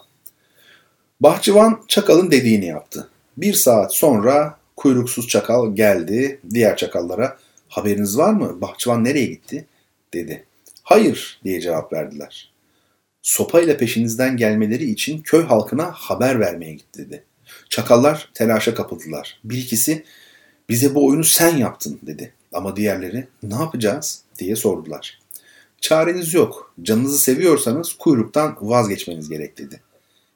Bahçıvan 1.21 1.81
çakalın 1.89 2.31
dediğini 2.31 2.67
yaptı. 2.67 3.09
Bir 3.37 3.55
saat 3.55 3.95
sonra 3.95 4.60
kuyruksuz 4.81 5.29
çakal 5.29 5.75
geldi 5.75 6.41
diğer 6.51 6.77
çakallara. 6.77 7.39
Haberiniz 7.69 8.19
var 8.19 8.33
mı? 8.33 8.61
Bahçıvan 8.61 9.05
nereye 9.05 9.27
gitti? 9.27 9.67
dedi. 10.15 10.45
Hayır 10.83 11.41
diye 11.45 11.61
cevap 11.61 11.93
verdiler. 11.93 12.53
Sopayla 13.23 13.77
peşinizden 13.77 14.37
gelmeleri 14.37 14.91
için 14.91 15.23
köy 15.23 15.45
halkına 15.45 15.93
haber 15.93 16.41
vermeye 16.41 16.75
gitti 16.75 17.07
dedi. 17.07 17.25
Çakallar 17.69 18.31
telaşa 18.35 18.75
kapıldılar. 18.75 19.41
Bir 19.45 19.59
ikisi 19.59 20.05
bize 20.69 20.95
bu 20.95 21.07
oyunu 21.07 21.25
sen 21.25 21.57
yaptın 21.57 21.99
dedi. 22.03 22.33
Ama 22.53 22.77
diğerleri 22.77 23.29
ne 23.43 23.55
yapacağız 23.55 24.23
diye 24.39 24.57
sordular. 24.57 25.21
Çareniz 25.81 26.35
yok. 26.35 26.75
Canınızı 26.83 27.19
seviyorsanız 27.19 27.93
kuyruktan 27.93 28.57
vazgeçmeniz 28.61 29.29
gerek 29.29 29.59
dedi. 29.59 29.81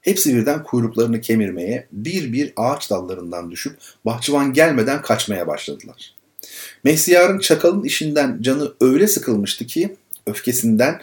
Hepsi 0.05 0.35
birden 0.35 0.63
kuyruklarını 0.63 1.21
kemirmeye, 1.21 1.87
bir 1.93 2.33
bir 2.33 2.53
ağaç 2.57 2.91
dallarından 2.91 3.51
düşüp 3.51 3.79
bahçıvan 4.05 4.53
gelmeden 4.53 5.03
kaçmaya 5.03 5.47
başladılar. 5.47 6.15
Mesyar'ın 6.85 7.39
çakalın 7.39 7.85
işinden 7.85 8.39
canı 8.43 8.73
öyle 8.81 9.07
sıkılmıştı 9.07 9.67
ki 9.67 9.97
öfkesinden 10.27 11.03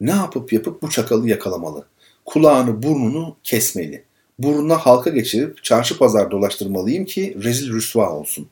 ne 0.00 0.10
yapıp 0.10 0.52
yapıp 0.52 0.82
bu 0.82 0.90
çakalı 0.90 1.28
yakalamalı. 1.28 1.84
Kulağını 2.24 2.82
burnunu 2.82 3.36
kesmeli. 3.44 4.04
Burnuna 4.38 4.76
halka 4.76 5.10
geçirip 5.10 5.64
çarşı 5.64 5.98
pazar 5.98 6.30
dolaştırmalıyım 6.30 7.04
ki 7.04 7.36
rezil 7.42 7.72
rüsva 7.72 8.10
olsun. 8.10 8.48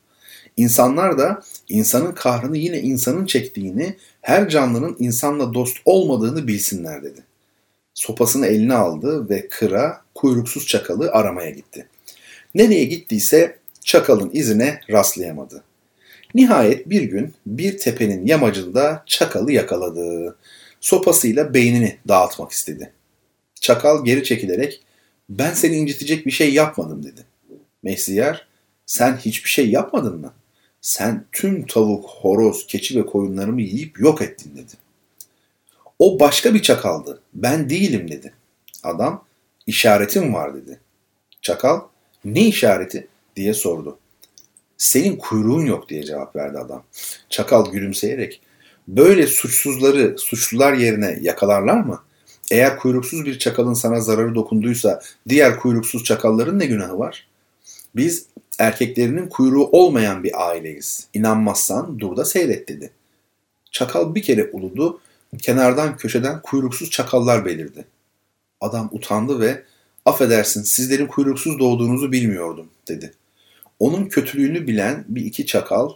İnsanlar 0.57 1.19
da 1.19 1.43
insanın 1.69 2.13
kahrını 2.13 2.59
yine 2.59 2.81
insanın 2.81 3.27
çektiğini, 3.27 3.97
her 4.21 4.49
canlının 4.49 4.97
insanla 4.99 5.55
dost 5.55 5.77
olmadığını 5.85 6.49
bilsinler 6.49 7.03
dedi. 7.03 7.28
Sopasını 7.99 8.47
eline 8.47 8.75
aldı 8.75 9.29
ve 9.31 9.49
kıra 9.49 10.03
kuyruksuz 10.15 10.67
çakalı 10.67 11.11
aramaya 11.11 11.51
gitti. 11.51 11.89
Nereye 12.55 12.85
gittiyse 12.85 13.59
çakalın 13.85 14.31
izine 14.33 14.81
rastlayamadı. 14.91 15.65
Nihayet 16.35 16.91
bir 16.91 17.03
gün 17.03 17.35
bir 17.47 17.79
tepenin 17.79 18.27
yamacında 18.27 19.03
çakalı 19.07 19.53
yakaladı. 19.53 20.37
Sopasıyla 20.81 21.55
beynini 21.55 21.97
dağıtmak 22.09 22.51
istedi. 22.51 22.93
Çakal 23.61 24.05
geri 24.05 24.25
çekilerek 24.25 24.83
ben 25.29 25.55
seni 25.55 25.77
incitecek 25.77 26.27
bir 26.27 26.31
şey 26.31 26.55
yapmadım 26.55 27.03
dedi. 27.03 27.25
Mehsiyar 27.83 28.49
sen 28.87 29.17
hiçbir 29.17 29.51
şey 29.51 29.71
yapmadın 29.71 30.21
mı? 30.21 30.33
Sen 30.81 31.25
tüm 31.33 31.67
tavuk, 31.67 32.05
horoz, 32.11 32.67
keçi 32.67 33.01
ve 33.01 33.07
koyunlarımı 33.07 33.63
yiyip 33.63 34.01
yok 34.01 34.23
ettin 34.23 34.57
dedi. 34.57 34.88
O 35.99 36.21
başka 36.21 36.55
bir 36.55 36.63
çakaldı. 36.63 37.21
Ben 37.35 37.71
değilim 37.71 38.11
dedi. 38.11 38.33
Adam 38.83 39.25
işaretim 39.67 40.35
var 40.35 40.55
dedi. 40.55 40.81
Çakal 41.43 41.81
ne 42.25 42.47
işareti 42.47 43.09
diye 43.37 43.55
sordu. 43.55 43.99
Senin 44.79 45.17
kuyruğun 45.17 45.67
yok 45.67 45.89
diye 45.89 46.03
cevap 46.03 46.37
verdi 46.37 46.59
adam. 46.59 46.85
Çakal 47.31 47.73
gülümseyerek 47.73 48.41
böyle 48.89 49.27
suçsuzları 49.27 50.19
suçlular 50.19 50.73
yerine 50.73 51.19
yakalarlar 51.23 51.81
mı? 51.81 52.03
Eğer 52.51 52.79
kuyruksuz 52.79 53.25
bir 53.25 53.39
çakalın 53.39 53.75
sana 53.75 54.01
zararı 54.01 54.35
dokunduysa 54.35 55.03
diğer 55.29 55.57
kuyruksuz 55.61 56.05
çakalların 56.05 56.59
ne 56.59 56.67
günahı 56.67 56.99
var? 56.99 57.29
Biz 57.97 58.27
erkeklerinin 58.59 59.29
kuyruğu 59.29 59.67
olmayan 59.67 60.25
bir 60.25 60.49
aileyiz. 60.49 61.09
İnanmazsan 61.15 61.99
dur 61.99 62.17
da 62.17 62.25
seyret 62.25 62.69
dedi. 62.69 62.91
Çakal 63.71 64.15
bir 64.15 64.23
kere 64.23 64.51
uludu, 64.53 65.01
kenardan 65.43 65.97
köşeden 65.97 66.43
kuyruksuz 66.43 66.91
çakallar 66.91 67.45
belirdi. 67.45 67.85
Adam 68.61 68.89
utandı 68.93 69.41
ve 69.41 69.65
affedersin 70.05 70.63
sizlerin 70.63 71.07
kuyruksuz 71.07 71.59
doğduğunuzu 71.59 72.13
bilmiyordum 72.13 72.69
dedi. 72.89 73.15
Onun 73.79 74.07
kötülüğünü 74.07 74.67
bilen 74.67 75.05
bir 75.09 75.25
iki 75.25 75.47
çakal 75.47 75.91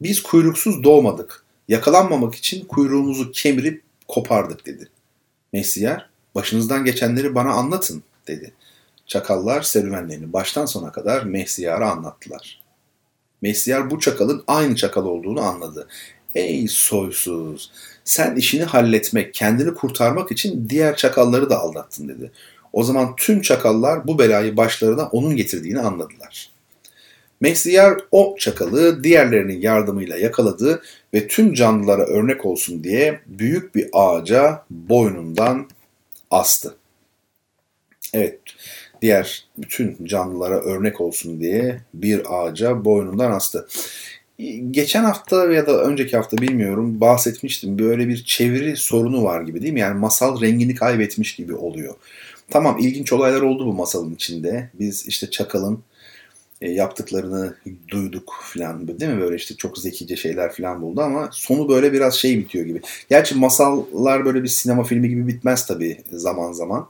biz 0.00 0.22
kuyruksuz 0.22 0.82
doğmadık. 0.84 1.44
Yakalanmamak 1.68 2.34
için 2.34 2.64
kuyruğumuzu 2.64 3.32
kemirip 3.32 3.82
kopardık 4.08 4.66
dedi. 4.66 4.88
Mesiyar 5.52 6.10
başınızdan 6.34 6.84
geçenleri 6.84 7.34
bana 7.34 7.52
anlatın 7.52 8.02
dedi. 8.26 8.52
Çakallar 9.06 9.62
serüvenlerini 9.62 10.32
baştan 10.32 10.66
sona 10.66 10.92
kadar 10.92 11.22
Mesyar'a 11.22 11.90
anlattılar. 11.90 12.62
Mesyar 13.42 13.90
bu 13.90 14.00
çakalın 14.00 14.44
aynı 14.46 14.76
çakal 14.76 15.04
olduğunu 15.04 15.40
anladı. 15.40 15.88
Ey 16.34 16.68
soysuz, 16.68 17.72
sen 18.04 18.36
işini 18.36 18.64
halletmek, 18.64 19.34
kendini 19.34 19.74
kurtarmak 19.74 20.32
için 20.32 20.68
diğer 20.68 20.96
çakalları 20.96 21.50
da 21.50 21.58
aldattın 21.58 22.08
dedi. 22.08 22.30
O 22.72 22.84
zaman 22.84 23.16
tüm 23.16 23.40
çakallar 23.40 24.06
bu 24.06 24.18
belayı 24.18 24.56
başlarına 24.56 25.06
onun 25.06 25.36
getirdiğini 25.36 25.80
anladılar. 25.80 26.50
Mesliyar 27.40 27.98
o 28.10 28.36
çakalı 28.38 29.04
diğerlerinin 29.04 29.60
yardımıyla 29.60 30.16
yakaladı 30.16 30.82
ve 31.14 31.28
tüm 31.28 31.54
canlılara 31.54 32.04
örnek 32.04 32.46
olsun 32.46 32.84
diye 32.84 33.20
büyük 33.26 33.74
bir 33.74 33.88
ağaca 33.92 34.64
boynundan 34.70 35.68
astı. 36.30 36.74
Evet, 38.14 38.38
diğer 39.02 39.44
bütün 39.58 40.04
canlılara 40.04 40.60
örnek 40.60 41.00
olsun 41.00 41.40
diye 41.40 41.80
bir 41.94 42.22
ağaca 42.28 42.84
boynundan 42.84 43.30
astı. 43.30 43.68
Geçen 44.70 45.04
hafta 45.04 45.52
ya 45.52 45.66
da 45.66 45.82
önceki 45.82 46.16
hafta 46.16 46.38
bilmiyorum 46.38 47.00
bahsetmiştim. 47.00 47.78
Böyle 47.78 48.08
bir 48.08 48.24
çeviri 48.24 48.76
sorunu 48.76 49.24
var 49.24 49.42
gibi 49.42 49.62
değil 49.62 49.72
mi? 49.72 49.80
Yani 49.80 49.98
masal 49.98 50.40
rengini 50.40 50.74
kaybetmiş 50.74 51.36
gibi 51.36 51.54
oluyor. 51.54 51.94
Tamam 52.50 52.78
ilginç 52.80 53.12
olaylar 53.12 53.42
oldu 53.42 53.66
bu 53.66 53.72
masalın 53.72 54.14
içinde. 54.14 54.70
Biz 54.74 55.06
işte 55.06 55.30
Çakal'ın 55.30 55.82
e, 56.62 56.70
yaptıklarını 56.70 57.54
duyduk 57.88 58.34
falan 58.42 58.88
değil 58.88 59.12
mi 59.12 59.20
böyle 59.20 59.36
işte 59.36 59.54
çok 59.56 59.78
zekice 59.78 60.16
şeyler 60.16 60.52
falan 60.52 60.82
buldu 60.82 61.00
ama 61.00 61.28
sonu 61.32 61.68
böyle 61.68 61.92
biraz 61.92 62.14
şey 62.14 62.38
bitiyor 62.38 62.66
gibi. 62.66 62.80
Gerçi 63.10 63.34
masallar 63.34 64.24
böyle 64.24 64.42
bir 64.42 64.48
sinema 64.48 64.84
filmi 64.84 65.08
gibi 65.08 65.26
bitmez 65.26 65.66
tabii 65.66 66.00
zaman 66.12 66.52
zaman. 66.52 66.88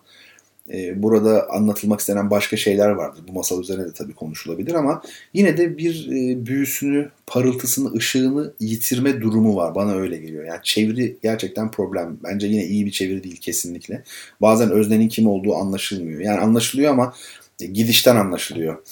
E, 0.73 1.03
burada 1.03 1.51
anlatılmak 1.51 2.01
istenen 2.01 2.31
başka 2.31 2.57
şeyler 2.57 2.91
vardır. 2.91 3.23
Bu 3.29 3.33
masal 3.33 3.61
üzerine 3.61 3.85
de 3.85 3.93
tabii 3.93 4.15
konuşulabilir 4.15 4.75
ama 4.75 5.03
yine 5.35 5.57
de 5.57 5.79
bir 5.79 6.09
e, 6.09 6.47
büyüsünü, 6.47 7.11
parıltısını, 7.27 7.95
ışığını 7.95 8.53
yitirme 8.61 9.21
durumu 9.21 9.57
var. 9.57 9.75
Bana 9.75 9.95
öyle 9.95 10.17
geliyor. 10.17 10.45
Yani 10.45 10.61
çeviri 10.63 11.17
gerçekten 11.23 11.71
problem. 11.71 12.17
Bence 12.25 12.47
yine 12.47 12.65
iyi 12.65 12.87
bir 12.87 12.91
çeviri 12.91 13.25
değil 13.25 13.37
kesinlikle. 13.37 14.03
Bazen 14.41 14.71
öznenin 14.71 15.09
kim 15.09 15.27
olduğu 15.27 15.55
anlaşılmıyor. 15.55 16.21
Yani 16.21 16.41
anlaşılıyor 16.41 16.93
ama 16.93 17.15
gidişten 17.59 18.17
anlaşılıyor. 18.17 18.83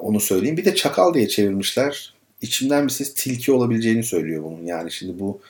Onu 0.00 0.20
söyleyeyim. 0.20 0.56
Bir 0.56 0.64
de 0.64 0.74
çakal 0.74 1.14
diye 1.14 1.28
çevirmişler. 1.28 2.14
İçimden 2.42 2.84
bir 2.84 2.92
ses 2.92 3.14
tilki 3.14 3.52
olabileceğini 3.52 4.04
söylüyor 4.04 4.44
bunun. 4.44 4.66
Yani 4.66 4.92
şimdi 4.92 5.18
bu 5.18 5.40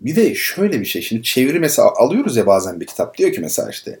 bir 0.00 0.16
de 0.16 0.34
şöyle 0.34 0.80
bir 0.80 0.84
şey. 0.84 1.02
Şimdi 1.02 1.22
çeviri 1.22 1.60
mesela 1.60 1.92
alıyoruz 1.96 2.36
ya 2.36 2.46
bazen 2.46 2.80
bir 2.80 2.86
kitap. 2.86 3.18
Diyor 3.18 3.32
ki 3.32 3.40
mesela 3.40 3.70
işte 3.70 4.00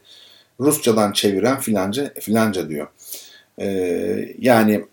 Rusçadan 0.60 1.12
çeviren 1.12 1.60
filanca 1.60 2.14
filanca 2.20 2.68
diyor. 2.68 2.86
Ee, 3.60 4.34
yani 4.38 4.84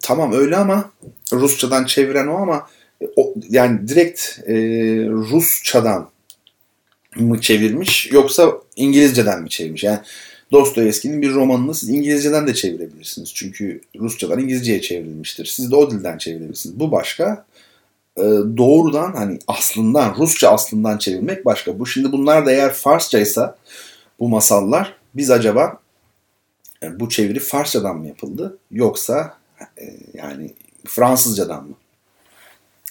tamam 0.00 0.32
öyle 0.32 0.56
ama 0.56 0.90
Rusçadan 1.32 1.84
çeviren 1.84 2.26
o 2.26 2.36
ama 2.36 2.66
o, 3.16 3.34
yani 3.48 3.88
direkt 3.88 4.38
e, 4.46 4.54
Rusçadan 5.08 6.10
mı 7.16 7.40
çevirmiş 7.40 8.12
yoksa 8.12 8.52
İngilizceden 8.76 9.42
mi 9.42 9.48
çevirmiş? 9.48 9.84
Yani 9.84 9.98
Dostoyevski'nin 10.52 11.22
bir 11.22 11.34
romanını 11.34 11.74
siz 11.74 11.88
İngilizceden 11.88 12.46
de 12.46 12.54
çevirebilirsiniz. 12.54 13.34
Çünkü 13.34 13.80
Rusçadan 13.98 14.38
İngilizceye 14.38 14.80
çevrilmiştir. 14.80 15.44
Siz 15.46 15.70
de 15.70 15.76
o 15.76 15.90
dilden 15.90 16.18
çevirebilirsiniz. 16.18 16.80
Bu 16.80 16.92
başka. 16.92 17.44
E, 18.16 18.22
doğrudan 18.56 19.12
hani 19.12 19.38
aslından, 19.46 20.14
Rusça 20.18 20.50
aslından 20.50 20.98
çevirmek 20.98 21.44
başka. 21.44 21.78
Bu 21.78 21.86
şimdi 21.86 22.12
bunlar 22.12 22.46
da 22.46 22.52
eğer 22.52 22.72
Farsçaysa 22.72 23.56
bu 24.20 24.28
masallar 24.28 24.94
biz 25.14 25.30
acaba 25.30 25.80
e, 26.82 27.00
bu 27.00 27.08
çeviri 27.08 27.40
Farsçadan 27.40 27.96
mı 27.96 28.06
yapıldı 28.06 28.58
yoksa 28.70 29.38
e, 29.80 29.84
yani 30.14 30.54
Fransızcadan 30.86 31.64
mı? 31.64 31.74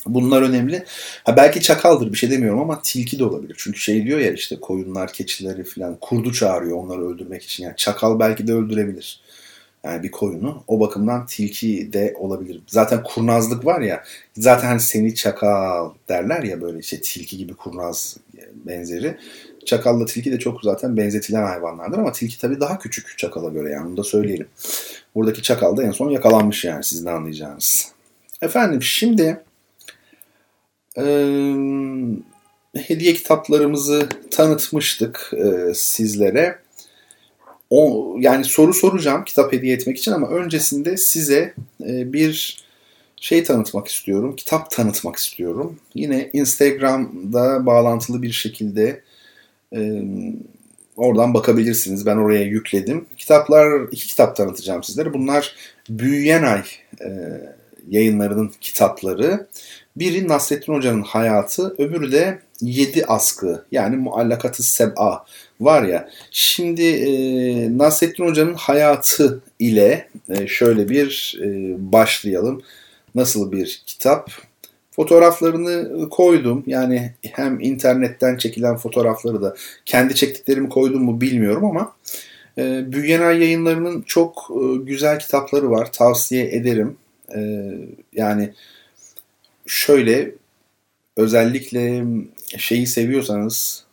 Bunlar 0.05 0.41
önemli. 0.41 0.85
Ha 1.23 1.37
belki 1.37 1.61
çakaldır 1.61 2.11
bir 2.11 2.17
şey 2.17 2.31
demiyorum 2.31 2.59
ama 2.59 2.81
tilki 2.81 3.19
de 3.19 3.25
olabilir. 3.25 3.55
Çünkü 3.57 3.79
şey 3.79 4.05
diyor 4.05 4.19
ya 4.19 4.31
işte 4.31 4.59
koyunlar, 4.59 5.13
keçileri 5.13 5.63
falan 5.63 5.97
kurdu 6.01 6.33
çağırıyor 6.33 6.77
onları 6.77 7.07
öldürmek 7.07 7.43
için. 7.43 7.63
Yani 7.63 7.75
çakal 7.77 8.19
belki 8.19 8.47
de 8.47 8.53
öldürebilir. 8.53 9.21
Yani 9.83 10.03
bir 10.03 10.11
koyunu. 10.11 10.63
O 10.67 10.79
bakımdan 10.79 11.25
tilki 11.25 11.93
de 11.93 12.15
olabilir. 12.19 12.61
Zaten 12.67 13.03
kurnazlık 13.03 13.65
var 13.65 13.81
ya. 13.81 14.03
Zaten 14.37 14.67
hani 14.67 14.79
seni 14.79 15.15
çakal 15.15 15.91
derler 16.09 16.43
ya 16.43 16.61
böyle 16.61 16.79
işte 16.79 17.01
tilki 17.01 17.37
gibi 17.37 17.53
kurnaz 17.53 18.17
benzeri. 18.65 19.17
Çakalla 19.67 20.05
tilki 20.05 20.31
de 20.31 20.39
çok 20.39 20.61
zaten 20.63 20.97
benzetilen 20.97 21.43
hayvanlardır 21.43 21.97
ama 21.97 22.11
tilki 22.11 22.39
tabii 22.39 22.59
daha 22.59 22.79
küçük 22.79 23.17
çakala 23.17 23.49
göre 23.49 23.71
yani 23.71 23.87
onu 23.87 23.97
da 23.97 24.03
söyleyelim. 24.03 24.47
Buradaki 25.15 25.41
çakal 25.41 25.77
da 25.77 25.83
en 25.83 25.91
son 25.91 26.09
yakalanmış 26.09 26.65
yani 26.65 26.83
sizin 26.83 27.05
anlayacağınız. 27.05 27.91
Efendim 28.41 28.83
şimdi 28.83 29.43
e, 30.97 31.03
hediye 32.75 33.13
kitaplarımızı 33.13 34.09
tanıtmıştık 34.31 35.33
e, 35.33 35.73
sizlere. 35.73 36.59
O, 37.69 38.15
yani 38.19 38.45
soru 38.45 38.73
soracağım 38.73 39.23
kitap 39.23 39.53
hediye 39.53 39.75
etmek 39.75 39.97
için 39.97 40.11
ama 40.11 40.27
öncesinde 40.27 40.97
size 40.97 41.53
e, 41.83 42.13
bir 42.13 42.63
şey 43.15 43.43
tanıtmak 43.43 43.87
istiyorum. 43.87 44.35
Kitap 44.35 44.71
tanıtmak 44.71 45.15
istiyorum. 45.15 45.79
Yine 45.95 46.29
Instagram'da 46.33 47.65
bağlantılı 47.65 48.21
bir 48.21 48.31
şekilde 48.31 49.01
e, 49.75 50.03
oradan 50.97 51.33
bakabilirsiniz. 51.33 52.05
Ben 52.05 52.17
oraya 52.17 52.43
yükledim. 52.43 53.05
Kitaplar, 53.17 53.81
iki 53.91 54.07
kitap 54.07 54.35
tanıtacağım 54.35 54.83
sizlere. 54.83 55.13
Bunlar 55.13 55.55
Büyüyen 55.89 56.43
Ay 56.43 56.63
e, 57.01 57.09
yayınlarının 57.89 58.51
kitapları. 58.61 59.47
Biri 59.95 60.27
Nasrettin 60.27 60.73
Hoca'nın 60.73 61.01
hayatı, 61.01 61.75
öbürü 61.77 62.11
de 62.11 62.39
Yedi 62.61 63.05
Askı 63.05 63.65
yani 63.71 63.97
Muallakatı 63.97 64.63
Seb'a 64.63 65.25
var 65.61 65.83
ya. 65.83 66.09
Şimdi 66.31 66.83
e, 66.83 67.09
Nasrettin 67.77 68.25
Hoca'nın 68.25 68.53
hayatı 68.53 69.41
ile 69.59 70.07
e, 70.29 70.47
şöyle 70.47 70.89
bir 70.89 71.39
e, 71.43 71.47
başlayalım. 71.91 72.61
Nasıl 73.15 73.51
bir 73.51 73.83
kitap? 73.85 74.31
Fotoğraflarını 74.97 76.09
koydum. 76.09 76.63
Yani 76.67 77.13
hem 77.21 77.59
internetten 77.59 78.37
çekilen 78.37 78.77
fotoğrafları 78.77 79.41
da 79.41 79.55
kendi 79.85 80.15
çektiklerimi 80.15 80.69
koydum 80.69 81.03
mu 81.03 81.21
bilmiyorum 81.21 81.65
ama 81.65 81.95
e, 82.57 82.91
Büyüyenay 82.91 83.39
yayınlarının 83.39 84.01
çok 84.01 84.51
e, 84.51 84.77
güzel 84.83 85.19
kitapları 85.19 85.71
var. 85.71 85.91
Tavsiye 85.91 86.45
ederim. 86.55 86.97
E, 87.35 87.71
yani 88.13 88.53
şöyle 89.65 90.31
özellikle 91.17 92.03
şeyi 92.57 92.87
seviyorsanız 92.87 93.87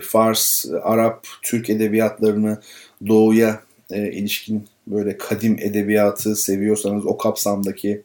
Fars, 0.00 0.66
Arap, 0.82 1.26
Türk 1.42 1.70
edebiyatlarını 1.70 2.60
doğuya 3.08 3.62
e, 3.90 4.12
ilişkin 4.12 4.68
böyle 4.86 5.18
kadim 5.18 5.56
edebiyatı 5.60 6.36
seviyorsanız 6.36 7.06
o 7.06 7.16
kapsamdaki 7.16 8.02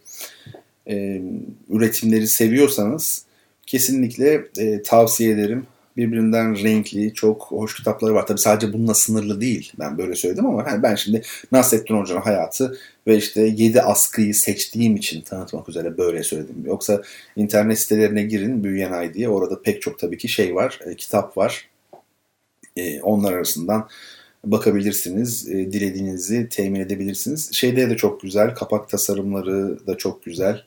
e, 0.87 1.21
üretimleri 1.69 2.27
seviyorsanız 2.27 3.25
kesinlikle 3.65 4.43
e, 4.57 4.81
tavsiye 4.81 5.31
ederim. 5.31 5.67
Birbirinden 5.97 6.63
renkli, 6.63 7.13
çok 7.13 7.41
hoş 7.41 7.75
kitapları 7.75 8.13
var. 8.13 8.27
Tabi 8.27 8.39
sadece 8.39 8.73
bununla 8.73 8.93
sınırlı 8.93 9.41
değil. 9.41 9.73
Ben 9.79 9.97
böyle 9.97 10.15
söyledim 10.15 10.45
ama 10.45 10.69
yani 10.69 10.83
ben 10.83 10.95
şimdi 10.95 11.21
Nasrettin 11.51 11.99
Hoca'nın 11.99 12.21
hayatı 12.21 12.77
ve 13.07 13.17
işte 13.17 13.41
7 13.41 13.81
askıyı 13.81 14.35
seçtiğim 14.35 14.95
için 14.95 15.21
tanıtmak 15.21 15.69
üzere 15.69 15.97
böyle 15.97 16.23
söyledim. 16.23 16.55
Yoksa 16.65 17.01
internet 17.35 17.79
sitelerine 17.79 18.23
girin 18.23 18.63
Büyüyen 18.63 18.91
Ay 18.91 19.13
diye. 19.13 19.29
Orada 19.29 19.61
pek 19.61 19.81
çok 19.81 19.99
tabii 19.99 20.17
ki 20.17 20.27
şey 20.27 20.55
var, 20.55 20.79
e, 20.85 20.95
kitap 20.95 21.37
var. 21.37 21.69
E, 22.77 23.01
onlar 23.01 23.33
arasından 23.33 23.89
bakabilirsiniz. 24.45 25.49
E, 25.49 25.73
dilediğinizi 25.73 26.49
temin 26.49 26.79
edebilirsiniz. 26.79 27.53
Şeyde 27.53 27.89
de 27.89 27.97
çok 27.97 28.21
güzel. 28.21 28.55
Kapak 28.55 28.89
tasarımları 28.89 29.87
da 29.87 29.97
çok 29.97 30.25
güzel. 30.25 30.63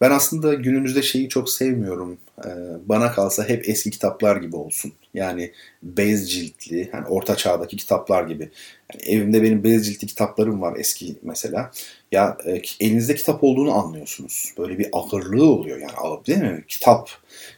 Ben 0.00 0.10
aslında 0.10 0.54
günümüzde 0.54 1.02
şeyi 1.02 1.28
çok 1.28 1.50
sevmiyorum. 1.50 2.18
E, 2.44 2.50
bana 2.86 3.12
kalsa 3.12 3.48
hep 3.48 3.68
eski 3.68 3.90
kitaplar 3.90 4.36
gibi 4.36 4.56
olsun. 4.56 4.92
Yani 5.14 5.52
bez 5.82 6.32
ciltli, 6.32 6.90
yani 6.92 7.06
orta 7.06 7.36
çağdaki 7.36 7.76
kitaplar 7.76 8.26
gibi. 8.28 8.50
Yani 8.92 9.02
evimde 9.16 9.42
benim 9.42 9.64
bez 9.64 9.86
ciltli 9.86 10.06
kitaplarım 10.06 10.62
var 10.62 10.76
eski 10.78 11.16
mesela. 11.22 11.70
Ya 12.12 12.36
e, 12.46 12.62
elinizde 12.80 13.14
kitap 13.14 13.44
olduğunu 13.44 13.72
anlıyorsunuz. 13.72 14.52
Böyle 14.58 14.78
bir 14.78 14.88
ağırlığı 14.92 15.46
oluyor 15.46 15.78
yani 15.78 15.92
ağır 15.92 16.26
değil 16.26 16.38
mi? 16.38 16.64
Kitap. 16.68 17.10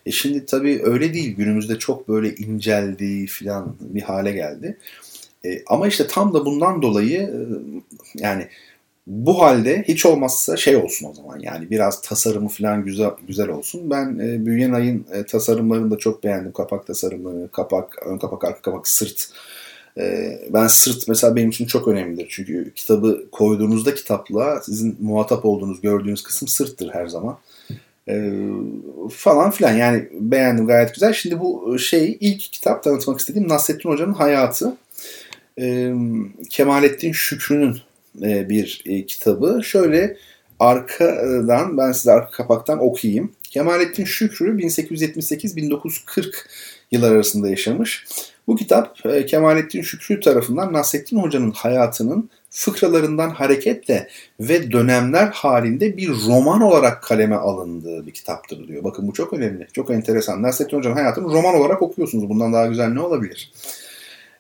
E 0.07 0.11
şimdi 0.11 0.47
tabii 0.47 0.81
öyle 0.83 1.15
değil. 1.15 1.37
Günümüzde 1.37 1.79
çok 1.79 2.09
böyle 2.09 2.35
inceldi 2.35 3.27
falan 3.27 3.77
bir 3.81 4.03
hale 4.03 4.33
geldi. 4.33 4.79
E, 5.45 5.63
ama 5.67 5.87
işte 5.89 6.07
tam 6.07 6.35
da 6.35 6.47
bundan 6.47 6.83
dolayı 6.83 7.21
e, 7.21 7.39
yani 8.15 8.49
bu 9.07 9.43
halde 9.43 9.85
hiç 9.89 10.07
olmazsa 10.07 10.57
şey 10.57 10.77
olsun 10.77 11.09
o 11.11 11.15
zaman 11.15 11.39
yani 11.41 11.71
biraz 11.71 12.03
tasarımı 12.03 12.49
falan 12.49 12.85
güzel 12.85 13.11
güzel 13.29 13.49
olsun. 13.49 13.91
Ben 13.91 14.19
e, 14.19 14.47
Büyüyen 14.47 14.73
Ay'ın 14.73 15.07
e, 15.13 15.27
tasarımlarını 15.27 15.91
da 15.91 15.99
çok 15.99 16.25
beğendim. 16.25 16.53
Kapak 16.53 16.87
tasarımları, 16.87 17.49
kapak, 17.53 18.07
ön 18.07 18.19
kapak, 18.19 18.45
arka 18.45 18.63
kapak, 18.63 18.89
sırt. 18.89 19.29
E, 19.99 20.33
ben 20.51 20.67
sırt 20.67 21.09
mesela 21.09 21.37
benim 21.37 21.51
için 21.51 21.67
çok 21.67 21.89
önemlidir. 21.89 22.27
Çünkü 22.31 22.73
kitabı 22.75 23.31
koyduğunuzda 23.33 23.95
kitapla 23.95 24.61
sizin 24.61 24.97
muhatap 25.01 25.45
olduğunuz, 25.45 25.81
gördüğünüz 25.81 26.23
kısım 26.23 26.49
sırttır 26.49 26.91
her 26.93 27.07
zaman. 27.07 27.39
E, 28.09 28.33
falan 29.11 29.51
filan 29.51 29.73
yani 29.73 30.09
beğendim 30.13 30.67
gayet 30.67 30.95
güzel. 30.95 31.13
Şimdi 31.13 31.41
bu 31.41 31.79
şey 31.79 32.19
ilk 32.21 32.41
kitap 32.41 32.83
tanıtmak 32.83 33.21
istediğim 33.21 33.49
Nasrettin 33.49 33.89
Hoca'nın 33.89 34.13
hayatı 34.13 34.77
e, 35.59 35.93
Kemalettin 36.51 37.13
Şükrü'nün 37.13 37.79
e, 38.23 38.49
bir 38.49 38.83
e, 38.87 39.07
kitabı. 39.07 39.61
Şöyle 39.65 40.17
arkadan 40.59 41.77
ben 41.77 41.93
size 41.93 42.13
arka 42.13 42.31
kapaktan 42.31 42.79
okuyayım. 42.79 43.33
Kemalettin 43.43 44.05
Şükrü 44.05 44.57
1878-1940 44.57 46.35
yıllar 46.91 47.13
arasında 47.13 47.49
yaşamış. 47.49 48.07
Bu 48.47 48.57
kitap 48.57 49.07
e, 49.07 49.27
Kemalettin 49.27 49.83
Şükrü 49.83 50.21
tarafından 50.21 50.73
Nasrettin 50.73 51.19
Hoca'nın 51.19 51.51
hayatının 51.51 52.31
fıkralarından 52.51 53.31
hareketle 53.31 54.09
ve 54.41 54.73
dönemler 54.73 55.27
halinde 55.27 55.97
bir 55.97 56.09
roman 56.09 56.61
olarak 56.61 57.03
kaleme 57.03 57.37
alındığı 57.37 58.07
bir 58.07 58.13
kitaptır 58.13 58.69
diyor. 58.69 58.85
Bakın 58.85 59.09
bu 59.09 59.13
çok 59.13 59.33
önemli, 59.33 59.67
çok 59.73 59.91
enteresan. 59.91 60.43
Nasrettin 60.43 60.77
Hoca'nın 60.77 60.95
hayatını 60.95 61.25
roman 61.25 61.55
olarak 61.55 61.83
okuyorsunuz. 61.83 62.29
Bundan 62.29 62.53
daha 62.53 62.67
güzel 62.67 62.89
ne 62.89 63.01
olabilir? 63.01 63.53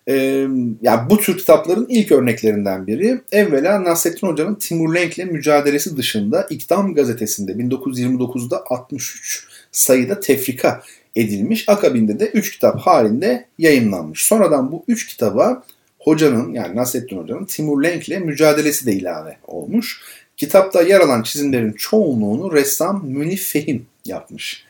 Ee, 0.09 0.46
yani 0.82 1.11
bu 1.11 1.20
tür 1.20 1.38
kitapların 1.38 1.86
ilk 1.88 2.12
örneklerinden 2.12 2.86
biri. 2.86 3.20
Evvela 3.32 3.84
Nasrettin 3.84 4.26
Hoca'nın 4.26 4.55
Timur 4.55 4.94
Lenk'le 4.94 5.32
mücadelesi 5.32 5.96
dışında 5.96 6.46
İktam 6.51 6.94
gazetesinde 6.94 7.53
1929'da 7.53 8.64
63 8.66 9.46
sayıda 9.72 10.20
tefrika 10.20 10.82
edilmiş. 11.16 11.68
Akabinde 11.68 12.20
de 12.20 12.26
3 12.26 12.53
kitap 12.53 12.80
halinde 12.80 13.46
yayınlanmış. 13.59 14.24
Sonradan 14.24 14.72
bu 14.72 14.84
3 14.88 15.07
kitaba 15.07 15.62
hocanın 15.98 16.53
yani 16.53 16.76
Nasrettin 16.76 17.18
Hoca'nın 17.18 17.44
Timur 17.44 17.82
Lenk'le 17.82 18.24
mücadelesi 18.24 18.86
de 18.86 18.92
ilave 18.92 19.36
olmuş. 19.46 20.01
Kitapta 20.36 20.82
yer 20.82 21.01
alan 21.01 21.22
çizimlerin 21.22 21.72
çoğunluğunu 21.72 22.53
ressam 22.53 23.07
Münif 23.07 23.42
Fehim 23.42 23.86
yapmış. 24.05 24.64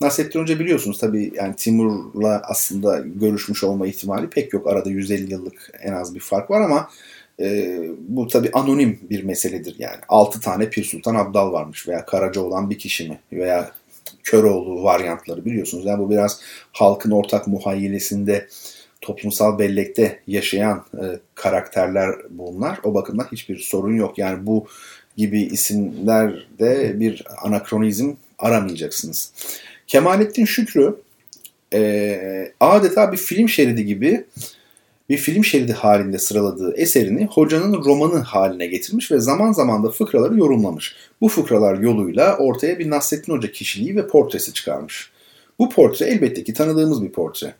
Nasrettin 0.00 0.40
Hoca 0.40 0.58
biliyorsunuz 0.60 0.98
tabii 0.98 1.32
yani 1.34 1.56
Timur'la 1.56 2.42
aslında 2.44 2.98
görüşmüş 2.98 3.64
olma 3.64 3.86
ihtimali 3.86 4.30
pek 4.30 4.52
yok. 4.52 4.66
Arada 4.66 4.90
150 4.90 5.32
yıllık 5.32 5.70
en 5.82 5.92
az 5.92 6.14
bir 6.14 6.20
fark 6.20 6.50
var 6.50 6.60
ama 6.60 6.90
e, 7.40 7.78
bu 7.98 8.26
tabii 8.26 8.50
anonim 8.52 9.00
bir 9.10 9.24
meseledir 9.24 9.76
yani. 9.78 9.96
6 10.08 10.40
tane 10.40 10.70
Pir 10.70 10.84
Sultan 10.84 11.14
Abdal 11.14 11.52
varmış 11.52 11.88
veya 11.88 12.06
Karaca 12.06 12.40
olan 12.40 12.70
bir 12.70 12.78
kişi 12.78 13.08
mi 13.08 13.20
veya 13.32 13.72
Köroğlu 14.22 14.82
varyantları 14.82 15.44
biliyorsunuz. 15.44 15.84
Yani 15.86 15.98
bu 15.98 16.10
biraz 16.10 16.40
halkın 16.72 17.10
ortak 17.10 17.46
muhayyilesinde 17.46 18.48
toplumsal 19.00 19.58
bellekte 19.58 20.20
yaşayan 20.26 20.84
e, 20.94 21.04
karakterler 21.34 22.10
bunlar. 22.30 22.80
O 22.84 22.94
bakımdan 22.94 23.28
hiçbir 23.32 23.58
sorun 23.58 23.96
yok. 23.96 24.18
Yani 24.18 24.46
bu 24.46 24.66
gibi 25.16 25.42
isimlerde 25.42 27.00
bir 27.00 27.24
anakronizm 27.42 28.12
aramayacaksınız. 28.38 29.32
Kemalettin 29.88 30.44
Şükrü 30.44 30.96
e, 31.74 32.52
adeta 32.60 33.12
bir 33.12 33.16
film 33.16 33.48
şeridi 33.48 33.84
gibi 33.84 34.24
bir 35.08 35.16
film 35.16 35.44
şeridi 35.44 35.72
halinde 35.72 36.18
sıraladığı 36.18 36.74
eserini 36.76 37.26
hocanın 37.26 37.84
romanı 37.84 38.18
haline 38.18 38.66
getirmiş 38.66 39.12
ve 39.12 39.20
zaman 39.20 39.52
zaman 39.52 39.84
da 39.84 39.90
fıkraları 39.90 40.38
yorumlamış. 40.38 40.96
Bu 41.20 41.28
fıkralar 41.28 41.78
yoluyla 41.78 42.36
ortaya 42.36 42.78
bir 42.78 42.90
Nasrettin 42.90 43.32
Hoca 43.32 43.52
kişiliği 43.52 43.96
ve 43.96 44.06
portresi 44.06 44.52
çıkarmış. 44.52 45.10
Bu 45.58 45.70
portre 45.70 46.06
elbette 46.06 46.44
ki 46.44 46.54
tanıdığımız 46.54 47.02
bir 47.02 47.12
portre. 47.12 47.54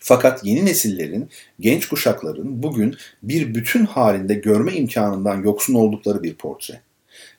Fakat 0.00 0.44
yeni 0.44 0.66
nesillerin, 0.66 1.28
genç 1.60 1.88
kuşakların 1.88 2.62
bugün 2.62 2.96
bir 3.22 3.54
bütün 3.54 3.84
halinde 3.84 4.34
görme 4.34 4.72
imkanından 4.72 5.42
yoksun 5.42 5.74
oldukları 5.74 6.22
bir 6.22 6.34
portre 6.34 6.80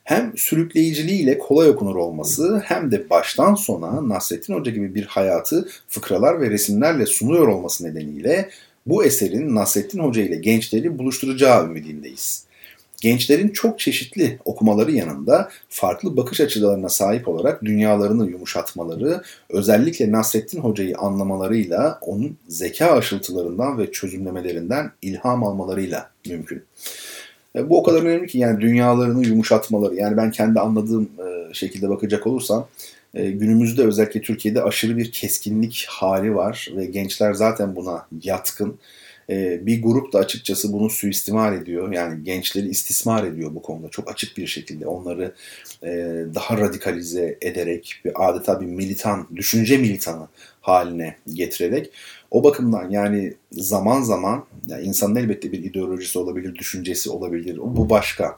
hem 0.04 0.32
sürükleyiciliğiyle 0.36 1.38
kolay 1.38 1.68
okunur 1.68 1.96
olması 1.96 2.62
hem 2.64 2.90
de 2.90 3.10
baştan 3.10 3.54
sona 3.54 4.08
Nasrettin 4.08 4.54
Hoca 4.54 4.72
gibi 4.72 4.94
bir 4.94 5.04
hayatı 5.04 5.68
fıkralar 5.88 6.40
ve 6.40 6.50
resimlerle 6.50 7.06
sunuyor 7.06 7.48
olması 7.48 7.84
nedeniyle 7.84 8.48
bu 8.86 9.04
eserin 9.04 9.54
Nasrettin 9.54 9.98
Hoca 9.98 10.22
ile 10.22 10.36
gençleri 10.36 10.98
buluşturacağı 10.98 11.64
ümidindeyiz. 11.64 12.44
gençlerin 13.00 13.48
çok 13.48 13.78
çeşitli 13.78 14.38
okumaları 14.44 14.92
yanında 14.92 15.48
farklı 15.68 16.16
bakış 16.16 16.40
açılarına 16.40 16.88
sahip 16.88 17.28
olarak 17.28 17.64
dünyalarını 17.64 18.30
yumuşatmaları, 18.30 19.22
özellikle 19.48 20.12
Nasrettin 20.12 20.60
Hoca'yı 20.60 20.98
anlamalarıyla 20.98 21.98
onun 22.00 22.36
zeka 22.48 22.86
aşıltılarından 22.90 23.78
ve 23.78 23.92
çözümlemelerinden 23.92 24.90
ilham 25.02 25.44
almalarıyla 25.44 26.10
mümkün. 26.26 26.64
E, 27.56 27.70
bu 27.70 27.78
o 27.78 27.82
kadar 27.82 28.02
önemli 28.02 28.26
ki 28.26 28.38
yani 28.38 28.60
dünyalarını 28.60 29.26
yumuşatmaları. 29.26 29.94
Yani 29.94 30.16
ben 30.16 30.30
kendi 30.30 30.60
anladığım 30.60 31.10
e, 31.18 31.54
şekilde 31.54 31.88
bakacak 31.88 32.26
olursam 32.26 32.68
e, 33.14 33.30
günümüzde 33.30 33.82
özellikle 33.82 34.20
Türkiye'de 34.20 34.62
aşırı 34.62 34.96
bir 34.96 35.12
keskinlik 35.12 35.86
hali 35.88 36.34
var 36.34 36.70
ve 36.76 36.84
gençler 36.84 37.32
zaten 37.32 37.76
buna 37.76 38.06
yatkın. 38.22 38.78
Bir 39.60 39.82
grup 39.82 40.12
da 40.12 40.18
açıkçası 40.18 40.72
bunu 40.72 40.90
suistimal 40.90 41.54
ediyor. 41.54 41.92
Yani 41.92 42.24
gençleri 42.24 42.68
istismar 42.68 43.24
ediyor 43.24 43.54
bu 43.54 43.62
konuda 43.62 43.88
çok 43.88 44.10
açık 44.10 44.36
bir 44.36 44.46
şekilde. 44.46 44.86
Onları 44.86 45.34
daha 46.34 46.58
radikalize 46.58 47.38
ederek 47.40 48.00
bir 48.04 48.28
adeta 48.28 48.60
bir 48.60 48.66
militan, 48.66 49.26
düşünce 49.36 49.76
militanı 49.76 50.28
haline 50.64 51.16
getirerek 51.34 51.90
o 52.30 52.44
bakımdan 52.44 52.90
yani 52.90 53.34
zaman 53.52 54.02
zaman 54.02 54.44
yani 54.68 54.86
insanın 54.86 55.16
elbette 55.16 55.52
bir 55.52 55.64
ideolojisi 55.64 56.18
olabilir, 56.18 56.54
düşüncesi 56.54 57.10
olabilir. 57.10 57.58
Bu 57.62 57.90
başka. 57.90 58.36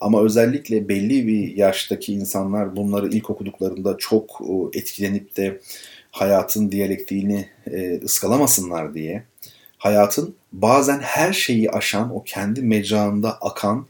Ama 0.00 0.22
özellikle 0.22 0.88
belli 0.88 1.26
bir 1.26 1.56
yaştaki 1.56 2.12
insanlar 2.14 2.76
bunları 2.76 3.08
ilk 3.08 3.30
okuduklarında 3.30 3.96
çok 3.98 4.40
e, 4.40 4.78
etkilenip 4.78 5.36
de 5.36 5.60
hayatın 6.10 6.72
diyalektiğini 6.72 7.48
e, 7.66 8.00
ıskalamasınlar 8.00 8.94
diye 8.94 9.24
hayatın 9.78 10.34
bazen 10.52 10.98
her 10.98 11.32
şeyi 11.32 11.70
aşan 11.70 12.16
o 12.16 12.22
kendi 12.22 12.62
mecrağında 12.62 13.38
akan 13.40 13.86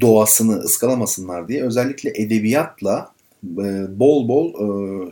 doğasını 0.00 0.56
ıskalamasınlar 0.56 1.48
diye 1.48 1.62
özellikle 1.62 2.10
edebiyatla 2.14 3.13
bol 3.88 4.28
bol 4.28 4.52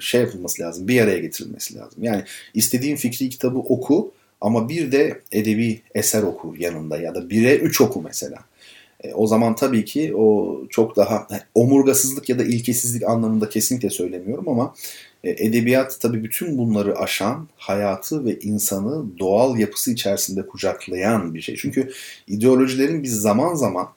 şey 0.01 0.21
yapılması 0.21 0.63
lazım. 0.63 0.89
Bir 0.89 1.01
araya 1.01 1.19
getirilmesi 1.19 1.75
lazım. 1.75 2.03
Yani 2.05 2.23
istediğin 2.55 2.97
fikri 2.97 3.29
kitabı 3.29 3.59
oku 3.59 4.13
ama 4.41 4.69
bir 4.69 4.93
de 4.93 5.21
edebi 5.33 5.81
eser 5.95 6.23
oku 6.23 6.55
yanında 6.59 6.99
ya 6.99 7.15
da 7.15 7.31
bire 7.31 7.57
üç 7.57 7.81
oku 7.81 8.03
mesela. 8.03 8.39
O 9.15 9.27
zaman 9.27 9.55
tabii 9.55 9.85
ki 9.85 10.15
o 10.17 10.59
çok 10.71 10.97
daha 10.97 11.27
omurgasızlık 11.55 12.29
ya 12.29 12.39
da 12.39 12.45
ilkesizlik 12.45 13.09
anlamında 13.09 13.49
kesinlikle 13.49 13.91
söylemiyorum 13.91 14.49
ama 14.49 14.75
edebiyat 15.25 15.99
tabii 16.01 16.25
bütün 16.25 16.59
bunları 16.59 16.99
aşan, 16.99 17.49
hayatı 17.57 18.25
ve 18.25 18.39
insanı 18.39 19.19
doğal 19.19 19.59
yapısı 19.59 19.93
içerisinde 19.93 20.47
kucaklayan 20.47 21.35
bir 21.35 21.41
şey. 21.41 21.57
Çünkü 21.57 21.91
ideolojilerin 22.27 23.03
biz 23.03 23.21
zaman 23.21 23.55
zaman 23.55 23.89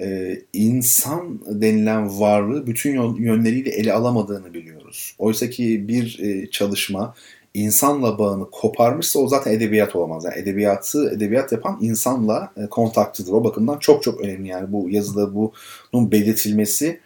e, 0.00 0.38
insan 0.52 1.40
denilen 1.46 2.20
varlığı 2.20 2.66
bütün 2.66 3.16
yönleriyle 3.16 3.70
ele 3.70 3.92
alamadığını 3.92 4.54
biliyoruz. 4.54 5.14
Oysa 5.18 5.50
ki 5.50 5.88
bir 5.88 6.18
e, 6.22 6.50
çalışma 6.50 7.14
insanla 7.54 8.18
bağını 8.18 8.50
koparmışsa 8.50 9.18
o 9.18 9.28
zaten 9.28 9.52
edebiyat 9.52 9.96
olamaz. 9.96 10.24
Yani 10.24 10.38
edebiyatı 10.38 11.10
edebiyat 11.10 11.52
yapan 11.52 11.78
insanla 11.80 12.52
e, 12.56 12.66
kontaktıdır. 12.66 13.32
O 13.32 13.44
bakımdan 13.44 13.78
çok 13.78 14.02
çok 14.02 14.20
önemli 14.20 14.48
yani 14.48 14.72
bu 14.72 14.90
yazıda 14.90 15.34
bunun 15.34 16.12
belirtilmesi 16.12 17.00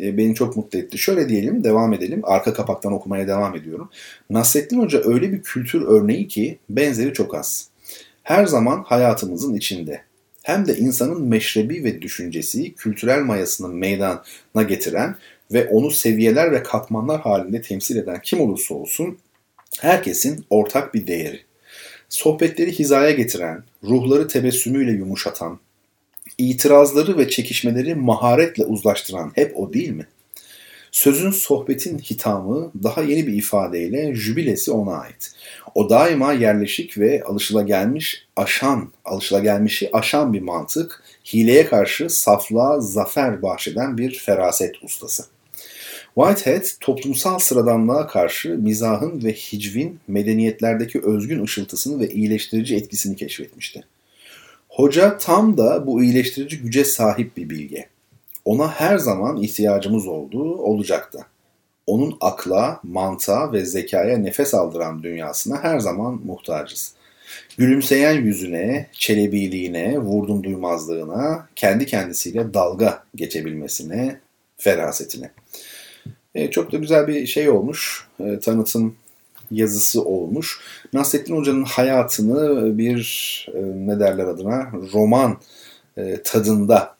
e, 0.00 0.16
beni 0.16 0.34
çok 0.34 0.56
mutlu 0.56 0.78
etti. 0.78 0.98
Şöyle 0.98 1.28
diyelim, 1.28 1.64
devam 1.64 1.92
edelim. 1.92 2.20
Arka 2.24 2.52
kapaktan 2.52 2.92
okumaya 2.92 3.28
devam 3.28 3.56
ediyorum. 3.56 3.90
Nasrettin 4.30 4.80
Hoca 4.80 5.02
öyle 5.04 5.32
bir 5.32 5.42
kültür 5.42 5.82
örneği 5.82 6.28
ki 6.28 6.58
benzeri 6.70 7.12
çok 7.12 7.34
az. 7.34 7.68
Her 8.22 8.46
zaman 8.46 8.82
hayatımızın 8.82 9.54
içinde 9.54 10.00
hem 10.44 10.66
de 10.66 10.76
insanın 10.76 11.22
meşrebi 11.22 11.84
ve 11.84 12.02
düşüncesi 12.02 12.74
kültürel 12.74 13.20
mayasını 13.20 13.68
meydana 13.68 14.62
getiren 14.68 15.16
ve 15.52 15.68
onu 15.68 15.90
seviyeler 15.90 16.52
ve 16.52 16.62
katmanlar 16.62 17.20
halinde 17.20 17.62
temsil 17.62 17.96
eden 17.96 18.20
kim 18.22 18.40
olursa 18.40 18.74
olsun 18.74 19.18
herkesin 19.80 20.44
ortak 20.50 20.94
bir 20.94 21.06
değeri. 21.06 21.40
Sohbetleri 22.08 22.72
hizaya 22.72 23.10
getiren, 23.10 23.64
ruhları 23.84 24.28
tebessümüyle 24.28 24.92
yumuşatan, 24.92 25.60
itirazları 26.38 27.18
ve 27.18 27.28
çekişmeleri 27.28 27.94
maharetle 27.94 28.64
uzlaştıran 28.64 29.32
hep 29.34 29.58
o 29.58 29.72
değil 29.72 29.90
mi? 29.90 30.06
Sözün 30.94 31.30
sohbetin 31.30 31.98
hitamı 31.98 32.72
daha 32.82 33.02
yeni 33.02 33.26
bir 33.26 33.32
ifadeyle 33.32 34.14
jübilesi 34.14 34.70
ona 34.70 34.96
ait. 34.96 35.32
O 35.74 35.90
daima 35.90 36.32
yerleşik 36.32 36.98
ve 36.98 37.22
alışılagelmiş 37.22 38.26
aşan, 38.36 38.92
alışılagelmişi 39.04 39.90
aşan 39.92 40.32
bir 40.32 40.40
mantık, 40.40 41.02
hileye 41.32 41.66
karşı 41.66 42.10
saflığa 42.10 42.80
zafer 42.80 43.42
bahşeden 43.42 43.98
bir 43.98 44.18
feraset 44.18 44.84
ustası. 44.84 45.24
Whitehead 46.14 46.64
toplumsal 46.80 47.38
sıradanlığa 47.38 48.06
karşı 48.06 48.58
mizahın 48.58 49.24
ve 49.24 49.32
hicvin 49.32 50.00
medeniyetlerdeki 50.08 51.00
özgün 51.00 51.44
ışıltısını 51.44 52.00
ve 52.00 52.08
iyileştirici 52.08 52.76
etkisini 52.76 53.16
keşfetmişti. 53.16 53.84
Hoca 54.68 55.18
tam 55.18 55.56
da 55.56 55.86
bu 55.86 56.02
iyileştirici 56.02 56.58
güce 56.58 56.84
sahip 56.84 57.36
bir 57.36 57.50
bilge. 57.50 57.93
Ona 58.44 58.68
her 58.68 58.98
zaman 58.98 59.36
ihtiyacımız 59.36 60.06
olduğu 60.06 60.56
olacaktı. 60.56 61.18
Onun 61.86 62.16
akla, 62.20 62.80
mantığa 62.82 63.52
ve 63.52 63.64
zekaya 63.64 64.18
nefes 64.18 64.54
aldıran 64.54 65.02
dünyasına 65.02 65.62
her 65.62 65.80
zaman 65.80 66.20
muhtacız. 66.24 66.94
Gülümseyen 67.58 68.12
yüzüne, 68.12 68.86
çelebiliğine, 68.92 69.98
vurdum 69.98 70.44
duymazlığına, 70.44 71.48
kendi 71.56 71.86
kendisiyle 71.86 72.54
dalga 72.54 73.04
geçebilmesine, 73.14 74.20
ferasetine. 74.56 75.30
E, 76.34 76.50
çok 76.50 76.72
da 76.72 76.76
güzel 76.76 77.08
bir 77.08 77.26
şey 77.26 77.50
olmuş, 77.50 78.08
e, 78.20 78.38
tanıtım 78.38 78.96
yazısı 79.50 80.04
olmuş. 80.04 80.60
Nasrettin 80.92 81.36
Hoca'nın 81.36 81.64
hayatını 81.64 82.78
bir 82.78 83.46
e, 83.54 83.60
ne 83.62 84.00
derler 84.00 84.24
adına 84.24 84.72
roman 84.92 85.38
e, 85.96 86.22
tadında 86.22 86.96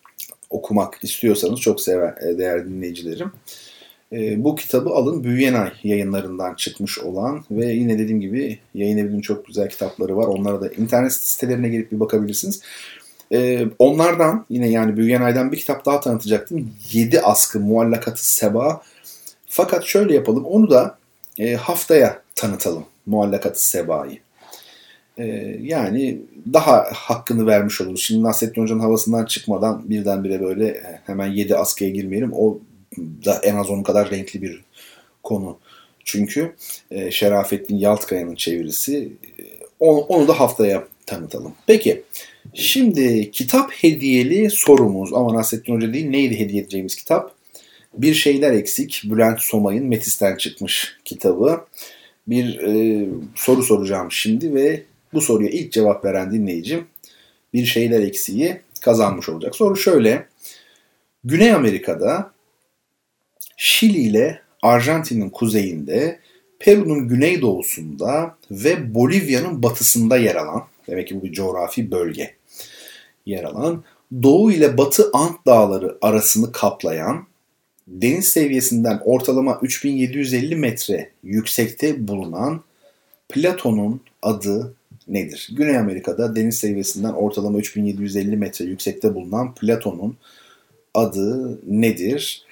okumak 0.51 0.99
istiyorsanız 1.03 1.61
çok 1.61 1.81
sever 1.81 2.15
e, 2.23 2.39
değerli 2.39 2.71
dinleyicilerim. 2.71 3.33
E, 4.13 4.45
bu 4.45 4.55
kitabı 4.57 4.91
alın 4.91 5.25
Büyüyenay 5.25 5.73
yayınlarından 5.85 6.55
çıkmış 6.55 6.99
olan 6.99 7.45
ve 7.51 7.67
yine 7.67 7.99
dediğim 7.99 8.21
gibi 8.21 8.59
yayın 8.75 8.99
evinin 8.99 9.21
çok 9.21 9.47
güzel 9.47 9.69
kitapları 9.69 10.17
var. 10.17 10.27
Onlara 10.27 10.61
da 10.61 10.69
internet 10.69 11.13
sitelerine 11.13 11.69
gelip 11.69 11.93
bir 11.93 12.01
bakabilirsiniz. 12.01 12.63
E, 13.33 13.67
onlardan 13.79 14.47
yine 14.51 14.71
yani 14.71 14.97
Büyüyenay'dan 14.97 15.53
bir 15.53 15.57
kitap 15.57 15.87
daha 15.87 16.01
tanıtacaktım. 16.01 16.71
7 16.93 17.21
askı 17.21 17.61
muallakatı 17.61 18.29
seba. 18.29 18.83
Fakat 19.47 19.85
şöyle 19.85 20.15
yapalım 20.15 20.45
onu 20.45 20.71
da 20.71 20.99
e, 21.39 21.55
haftaya 21.55 22.23
tanıtalım 22.35 22.85
muallakatı 23.07 23.69
sebayı. 23.69 24.19
E, 25.19 25.57
yani 25.63 26.19
daha 26.53 26.87
hakkını 26.93 27.47
vermiş 27.47 27.81
oluruz. 27.81 28.03
Şimdi 28.03 28.23
Nasrettin 28.23 28.63
Hoca'nın 28.63 28.81
havasından 28.81 29.25
çıkmadan 29.25 29.91
birdenbire 29.91 30.41
böyle 30.41 30.69
e, 30.69 31.01
hemen 31.07 31.27
7 31.27 31.57
askıya 31.57 31.91
girmeyelim. 31.91 32.33
O 32.33 32.59
da 32.99 33.41
en 33.43 33.57
az 33.57 33.71
onun 33.71 33.83
kadar 33.83 34.11
renkli 34.11 34.43
bir 34.43 34.65
konu. 35.23 35.59
Çünkü 36.05 36.55
e, 36.91 37.11
Şerafettin 37.11 37.77
Yaltkaya'nın 37.77 38.35
çevirisi 38.35 39.13
e, 39.39 39.43
onu, 39.81 39.99
onu 39.99 40.29
da 40.29 40.41
haftaya 40.41 40.85
tanıtalım. 41.07 41.55
Peki 41.67 42.03
şimdi 42.55 43.31
kitap 43.31 43.73
hediyeli 43.73 44.51
sorumuz 44.51 45.13
ama 45.13 45.35
Nasrettin 45.35 45.75
Hoca 45.75 45.93
değil 45.93 46.09
neydi 46.09 46.39
hediye 46.39 46.63
edeceğimiz 46.63 46.97
kitap? 46.97 47.35
Bir 47.95 48.15
Şeyler 48.15 48.53
Eksik 48.53 49.03
Bülent 49.05 49.41
Somay'ın 49.41 49.87
Metis'ten 49.87 50.37
çıkmış 50.37 50.97
kitabı. 51.05 51.61
Bir 52.27 52.59
e, 52.59 53.07
soru 53.35 53.63
soracağım 53.63 54.13
şimdi 54.13 54.55
ve 54.55 54.83
bu 55.15 55.21
soruya 55.21 55.51
ilk 55.51 55.73
cevap 55.73 56.05
veren 56.05 56.33
dinleyicim 56.33 56.87
Bir 57.55 57.65
Şeyler 57.65 58.01
Eksiği 58.01 58.61
kazanmış 58.81 59.29
olacak. 59.29 59.57
Soru 59.57 59.77
şöyle. 59.77 60.27
Güney 61.25 61.53
Amerika'da 61.53 62.33
Şili 63.57 63.99
ile 63.99 64.41
Arjantin'in 64.63 65.31
kuzeyinde, 65.31 66.19
Peru'nun 66.59 67.09
güneydoğusunda 67.09 68.37
ve 68.51 68.95
Bolivya'nın 68.95 69.63
batısında 69.63 70.17
yer 70.17 70.35
alan, 70.35 70.65
demek 70.87 71.09
ki 71.09 71.21
bu 71.21 71.25
bir 71.25 71.33
coğrafi 71.33 71.91
bölge 71.91 72.35
yer 73.27 73.45
alan, 73.45 73.85
Doğu 74.23 74.53
ile 74.53 74.79
Batı 74.79 75.11
Ant 75.13 75.47
Dağları 75.47 75.99
arasını 76.03 76.53
kaplayan, 76.53 77.27
deniz 77.89 78.29
seviyesinden 78.29 79.01
ortalama 79.05 79.59
3750 79.63 80.57
metre 80.57 81.11
yüksekte 81.23 82.09
bulunan 82.09 82.63
Platon'un 83.29 84.01
adı 84.23 84.75
nedir? 85.09 85.51
Güney 85.53 85.79
Amerika'da 85.79 86.37
deniz 86.37 86.57
seviyesinden 86.57 87.13
ortalama 87.13 87.59
3750 87.59 88.37
metre 88.37 88.65
yüksekte 88.65 89.15
bulunan 89.15 89.55
Platon'un 89.55 90.17
adı 90.95 91.59
nedir? 91.67 92.45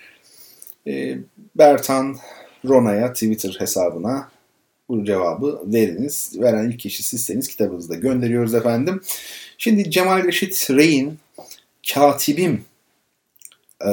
E, 0.87 1.19
Bertan 1.55 2.17
Rona'ya 2.69 3.13
Twitter 3.13 3.57
hesabına 3.59 4.29
bu 4.89 5.05
cevabı 5.05 5.63
veriniz. 5.67 6.33
Veren 6.41 6.71
ilk 6.71 6.79
kişi 6.79 7.03
sizseniz 7.03 7.49
kitabınızda 7.49 7.95
gönderiyoruz 7.95 8.55
efendim. 8.55 9.01
Şimdi 9.59 9.91
Cemal 9.91 10.25
Reşit 10.25 10.71
Rey'in 10.71 11.19
Katibim 11.95 12.65
e, 13.87 13.93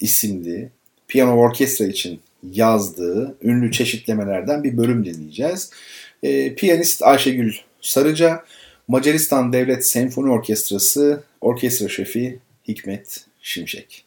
isimli 0.00 0.70
piyano 1.08 1.36
orkestra 1.36 1.84
için 1.84 2.20
yazdığı 2.52 3.36
ünlü 3.42 3.72
çeşitlemelerden 3.72 4.64
bir 4.64 4.76
bölüm 4.76 5.04
dinleyeceğiz. 5.04 5.70
E, 6.24 6.54
piyanist 6.54 7.02
Ayşegül 7.02 7.54
Sarıca, 7.80 8.44
Macaristan 8.88 9.52
Devlet 9.52 9.86
Senfoni 9.86 10.30
Orkestrası 10.30 11.22
orkestra 11.40 11.88
şefi 11.88 12.38
Hikmet 12.68 13.24
Şimşek. 13.42 14.04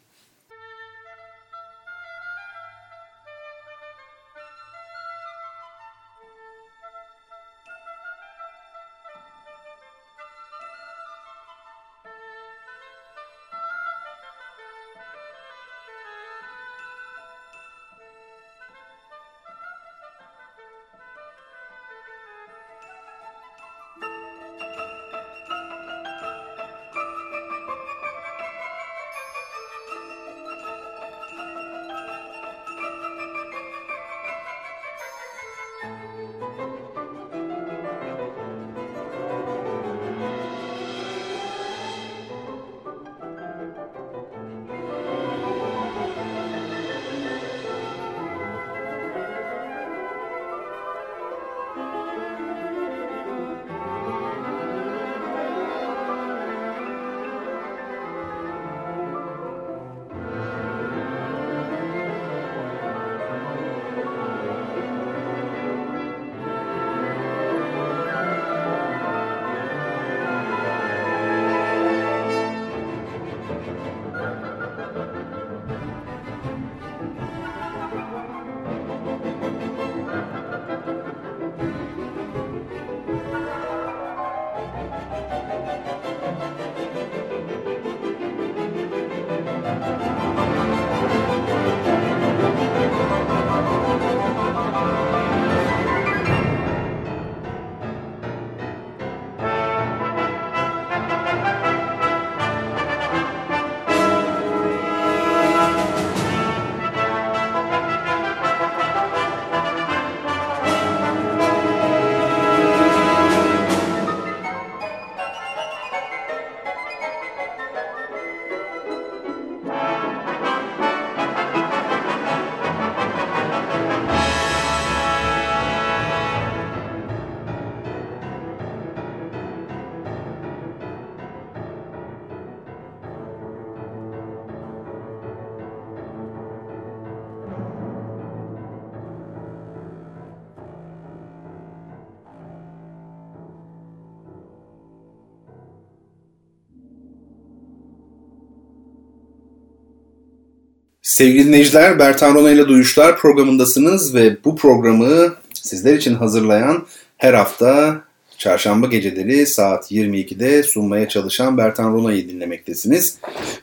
Sevgili 151.18 151.48
dinleyiciler, 151.48 152.00
Bertan 152.00 152.36
Rona 152.36 152.52
ile 152.52 152.68
Duyuşlar 152.68 153.18
programındasınız 153.18 154.16
ve 154.16 154.44
bu 154.46 154.56
programı 154.56 155.36
sizler 155.54 155.94
için 155.94 156.14
hazırlayan 156.16 156.88
her 157.18 157.34
hafta 157.34 158.02
çarşamba 158.38 158.88
geceleri 158.88 159.48
saat 159.48 159.92
22'de 159.92 160.64
sunmaya 160.64 161.10
çalışan 161.10 161.58
Bertan 161.58 161.94
Rona'yı 161.94 162.30
dinlemektesiniz. 162.30 163.18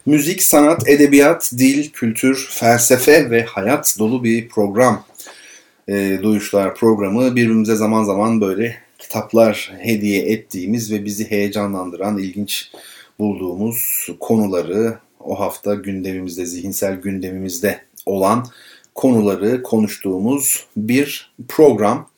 Müzik, 0.07 0.43
sanat, 0.43 0.89
edebiyat, 0.89 1.53
dil, 1.59 1.91
kültür, 1.91 2.49
felsefe 2.51 3.31
ve 3.31 3.43
hayat 3.45 3.97
dolu 3.99 4.25
bir 4.25 4.49
program. 4.49 5.05
E, 5.89 6.19
Duyuşlar 6.23 6.75
programı 6.75 7.37
birbirimize 7.37 7.75
zaman 7.75 8.05
zaman 8.05 8.41
böyle 8.41 8.77
kitaplar 8.99 9.73
hediye 9.79 10.23
ettiğimiz 10.23 10.93
ve 10.93 11.05
bizi 11.05 11.31
heyecanlandıran, 11.31 12.19
ilginç 12.19 12.71
bulduğumuz 13.19 14.09
konuları 14.21 15.04
o 15.25 15.41
hafta 15.41 15.75
gündemimizde, 15.75 16.47
zihinsel 16.47 16.95
gündemimizde 16.95 17.81
olan 18.07 18.47
konuları 18.95 19.63
konuştuğumuz 19.63 20.67
bir 20.77 21.33
program. 21.49 22.11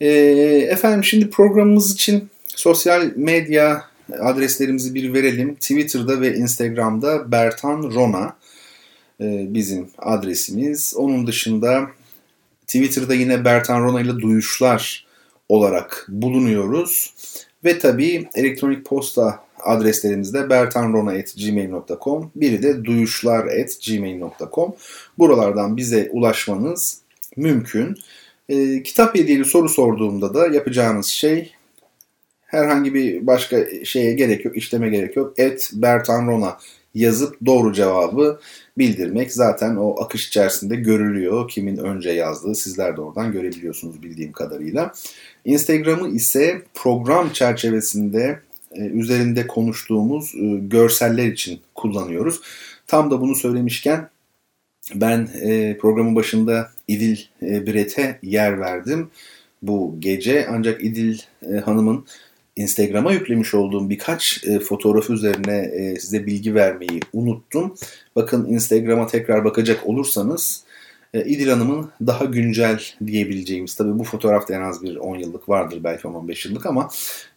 E, 0.00 0.08
efendim 0.70 1.04
şimdi 1.04 1.30
programımız 1.30 1.92
için 1.92 2.28
sosyal 2.46 3.10
medya 3.16 3.84
adreslerimizi 4.20 4.94
bir 4.94 5.12
verelim. 5.12 5.54
Twitter'da 5.54 6.20
ve 6.20 6.34
Instagram'da 6.34 7.32
Bertan 7.32 7.82
Rona 7.82 8.36
e, 9.20 9.54
bizim 9.54 9.90
adresimiz. 9.98 10.94
Onun 10.96 11.26
dışında 11.26 11.90
Twitter'da 12.66 13.14
yine 13.14 13.44
Bertan 13.44 13.82
Rona 13.82 14.00
ile 14.00 14.18
duyuşlar 14.18 15.06
olarak 15.48 16.06
bulunuyoruz. 16.08 17.14
Ve 17.64 17.78
tabii 17.78 18.28
elektronik 18.34 18.86
posta 18.86 19.47
adreslerimizde 19.64 20.50
bertanrona.gmail.com 20.50 22.30
biri 22.36 22.62
de 22.62 22.84
duyuşlar.gmail.com 22.84 24.74
Buralardan 25.18 25.76
bize 25.76 26.08
ulaşmanız 26.12 27.00
mümkün. 27.36 27.96
E, 28.48 28.82
kitap 28.82 29.14
hediyeli 29.14 29.44
soru 29.44 29.68
sorduğumda 29.68 30.34
da 30.34 30.46
yapacağınız 30.46 31.06
şey 31.06 31.52
herhangi 32.48 32.94
bir 32.94 33.26
başka 33.26 33.84
şeye 33.84 34.14
gerek 34.14 34.44
yok, 34.44 34.56
işleme 34.56 34.88
gerek 34.88 35.16
yok. 35.16 35.38
Et 35.38 35.70
Bertanrona 35.72 36.58
yazıp 36.94 37.46
doğru 37.46 37.72
cevabı 37.72 38.40
bildirmek 38.78 39.32
zaten 39.32 39.76
o 39.76 40.02
akış 40.02 40.28
içerisinde 40.28 40.76
görülüyor. 40.76 41.48
Kimin 41.48 41.76
önce 41.76 42.10
yazdığı 42.10 42.54
sizler 42.54 42.96
de 42.96 43.00
oradan 43.00 43.32
görebiliyorsunuz 43.32 44.02
bildiğim 44.02 44.32
kadarıyla. 44.32 44.92
Instagram'ı 45.44 46.08
ise 46.08 46.62
program 46.74 47.32
çerçevesinde 47.32 48.40
üzerinde 48.80 49.46
konuştuğumuz 49.46 50.34
e, 50.34 50.58
görseller 50.62 51.26
için 51.26 51.60
kullanıyoruz. 51.74 52.40
Tam 52.86 53.10
da 53.10 53.20
bunu 53.20 53.34
söylemişken 53.34 54.08
ben 54.94 55.28
e, 55.42 55.76
programın 55.80 56.16
başında 56.16 56.70
İdil 56.88 57.18
Biret'e 57.42 58.18
yer 58.22 58.60
verdim 58.60 59.10
bu 59.62 59.96
gece. 59.98 60.46
Ancak 60.50 60.84
İdil 60.84 61.18
Hanım'ın 61.64 62.06
Instagram'a 62.56 63.12
yüklemiş 63.12 63.54
olduğum 63.54 63.90
birkaç 63.90 64.44
fotoğraf 64.68 65.10
üzerine 65.10 65.70
size 66.00 66.26
bilgi 66.26 66.54
vermeyi 66.54 67.00
unuttum. 67.12 67.74
Bakın 68.16 68.46
Instagram'a 68.46 69.06
tekrar 69.06 69.44
bakacak 69.44 69.86
olursanız 69.86 70.64
e, 70.64 70.67
İdil 71.14 71.48
Hanım'ın 71.48 71.90
daha 72.06 72.24
güncel 72.24 72.80
diyebileceğimiz, 73.06 73.74
tabii 73.74 73.98
bu 73.98 74.04
fotoğrafta 74.04 74.54
en 74.54 74.60
az 74.60 74.82
bir 74.82 74.96
10 74.96 75.18
yıllık 75.18 75.48
vardır 75.48 75.80
belki 75.84 76.08
15 76.08 76.46
yıllık 76.46 76.66
ama 76.66 76.90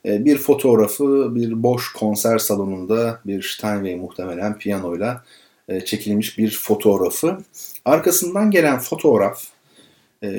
e, 0.05 0.25
bir 0.25 0.37
fotoğrafı 0.37 1.35
bir 1.35 1.63
boş 1.63 1.93
konser 1.93 2.37
salonunda 2.37 3.19
bir 3.25 3.41
Steinway 3.41 3.95
muhtemelen 3.95 4.57
piyanoyla 4.57 5.23
e, 5.69 5.85
çekilmiş 5.85 6.37
bir 6.37 6.51
fotoğrafı. 6.51 7.37
Arkasından 7.85 8.51
gelen 8.51 8.79
fotoğraf 8.79 9.43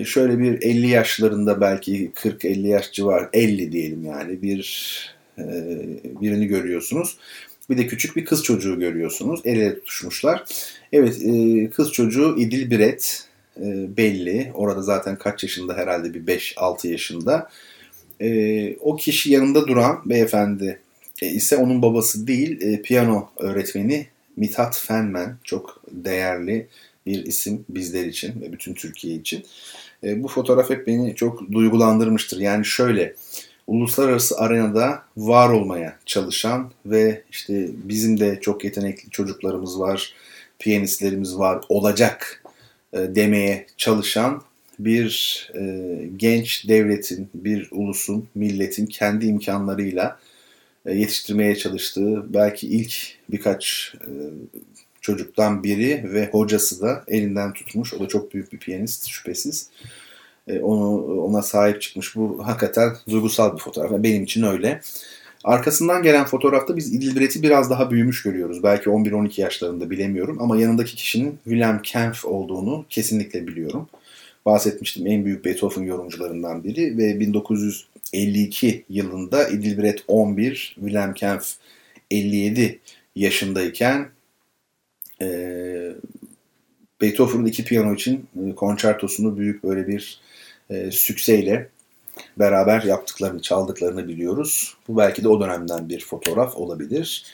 şöyle 0.05 0.39
bir 0.39 0.63
50 0.63 0.89
yaşlarında 0.89 1.61
belki 1.61 2.11
40-50 2.11 2.67
yaş 2.67 2.93
civar 2.93 3.29
50 3.33 3.73
diyelim 3.73 4.05
yani 4.05 4.43
bir 4.43 4.63
birini 6.05 6.47
görüyorsunuz. 6.47 7.17
Bir 7.71 7.79
de 7.79 7.87
küçük 7.87 8.17
bir 8.17 8.25
kız 8.25 8.43
çocuğu 8.43 8.79
görüyorsunuz. 8.79 9.41
El 9.45 9.57
ele 9.57 9.75
tutuşmuşlar. 9.75 10.45
Evet 10.93 11.23
e, 11.25 11.71
kız 11.71 11.93
çocuğu 11.93 12.37
İdil 12.39 12.71
Biret 12.71 13.27
e, 13.57 13.97
belli. 13.97 14.51
Orada 14.55 14.83
zaten 14.83 15.19
kaç 15.19 15.43
yaşında 15.43 15.75
herhalde 15.77 16.15
bir 16.15 16.27
5-6 16.27 16.89
yaşında. 16.89 17.51
E, 18.21 18.77
o 18.77 18.97
kişi 18.97 19.33
yanında 19.33 19.67
duran 19.67 20.03
beyefendi 20.05 20.81
e, 21.23 21.27
ise 21.27 21.57
onun 21.57 21.83
babası 21.83 22.27
değil 22.27 22.63
e, 22.63 22.83
piyano 22.83 23.31
öğretmeni 23.39 24.07
Mithat 24.37 24.79
Fenmen. 24.79 25.37
Çok 25.45 25.83
değerli 25.91 26.67
bir 27.07 27.27
isim 27.27 27.65
bizler 27.69 28.07
için 28.07 28.41
ve 28.41 28.53
bütün 28.53 28.75
Türkiye 28.75 29.15
için. 29.15 29.45
E, 30.05 30.23
bu 30.23 30.29
fotoğraf 30.29 30.71
hep 30.71 30.87
beni 30.87 31.15
çok 31.17 31.53
duygulandırmıştır. 31.53 32.41
Yani 32.41 32.65
şöyle 32.65 33.15
uluslararası 33.73 34.39
arenada 34.39 35.03
var 35.17 35.51
olmaya 35.51 35.99
çalışan 36.07 36.71
ve 36.87 37.23
işte 37.31 37.69
bizim 37.75 38.21
de 38.21 38.39
çok 38.41 38.65
yetenekli 38.65 39.11
çocuklarımız 39.11 39.81
var, 39.81 40.15
piyanistlerimiz 40.59 41.39
var, 41.39 41.61
olacak 41.69 42.45
e, 42.93 42.99
demeye 42.99 43.67
çalışan 43.77 44.43
bir 44.79 45.51
e, 45.55 45.87
genç 46.17 46.69
devletin, 46.69 47.29
bir 47.35 47.69
ulusun, 47.71 48.29
milletin 48.35 48.87
kendi 48.87 49.27
imkanlarıyla 49.27 50.19
e, 50.87 50.95
yetiştirmeye 50.95 51.57
çalıştığı 51.57 52.35
belki 52.35 52.67
ilk 52.67 52.95
birkaç 53.29 53.95
e, 54.01 54.11
çocuktan 55.01 55.63
biri 55.63 56.05
ve 56.05 56.29
hocası 56.33 56.81
da 56.81 57.05
elinden 57.09 57.53
tutmuş. 57.53 57.95
O 57.95 58.01
da 58.01 58.09
çok 58.09 58.35
büyük 58.35 58.53
bir 58.53 58.59
piyanist 58.59 59.07
şüphesiz. 59.07 59.71
Onu 60.47 61.23
ona 61.23 61.43
sahip 61.43 61.83
çıkmış. 61.83 62.17
Bu 62.17 62.47
hakikaten 62.47 62.97
duygusal 63.11 63.57
bir 63.57 63.61
fotoğraf. 63.61 63.91
Benim 64.03 64.23
için 64.23 64.43
öyle. 64.43 64.81
Arkasından 65.45 66.03
gelen 66.03 66.25
fotoğrafta 66.25 66.77
biz 66.77 66.95
İdilbret'i 66.95 67.43
biraz 67.43 67.71
daha 67.71 67.91
büyümüş 67.91 68.23
görüyoruz. 68.23 68.63
Belki 68.63 68.91
11-12 68.91 69.41
yaşlarında 69.41 69.91
bilemiyorum 69.91 70.37
ama 70.41 70.57
yanındaki 70.57 70.97
kişinin 70.97 71.39
Wilhelm 71.45 71.83
Kempf 71.83 72.25
olduğunu 72.25 72.85
kesinlikle 72.91 73.47
biliyorum. 73.47 73.89
Bahsetmiştim 74.47 75.07
en 75.07 75.25
büyük 75.25 75.45
Beethoven 75.45 75.83
yorumcularından 75.83 76.65
biri 76.65 76.99
ve 76.99 77.21
1952 77.21 78.85
yılında 78.89 79.49
İdilbret 79.49 80.05
11, 80.09 80.73
Wilhelm 80.75 81.15
Kempf 81.15 81.55
57 82.11 82.81
yaşındayken 83.17 84.09
e, 85.21 85.27
Beethoven'ın 87.03 87.47
iki 87.47 87.65
piyano 87.65 87.95
için 87.95 88.27
e, 88.47 88.55
konçertosunu 88.55 89.39
büyük 89.39 89.65
böyle 89.65 89.89
bir 89.89 90.21
e, 90.71 90.91
sükseyle 90.91 91.69
beraber 92.39 92.83
yaptıklarını, 92.83 93.43
çaldıklarını 93.43 94.09
biliyoruz. 94.09 94.77
Bu 94.89 94.97
belki 94.97 95.25
de 95.25 95.29
o 95.29 95.41
dönemden 95.41 95.89
bir 95.89 96.01
fotoğraf 96.01 96.57
olabilir. 96.57 97.27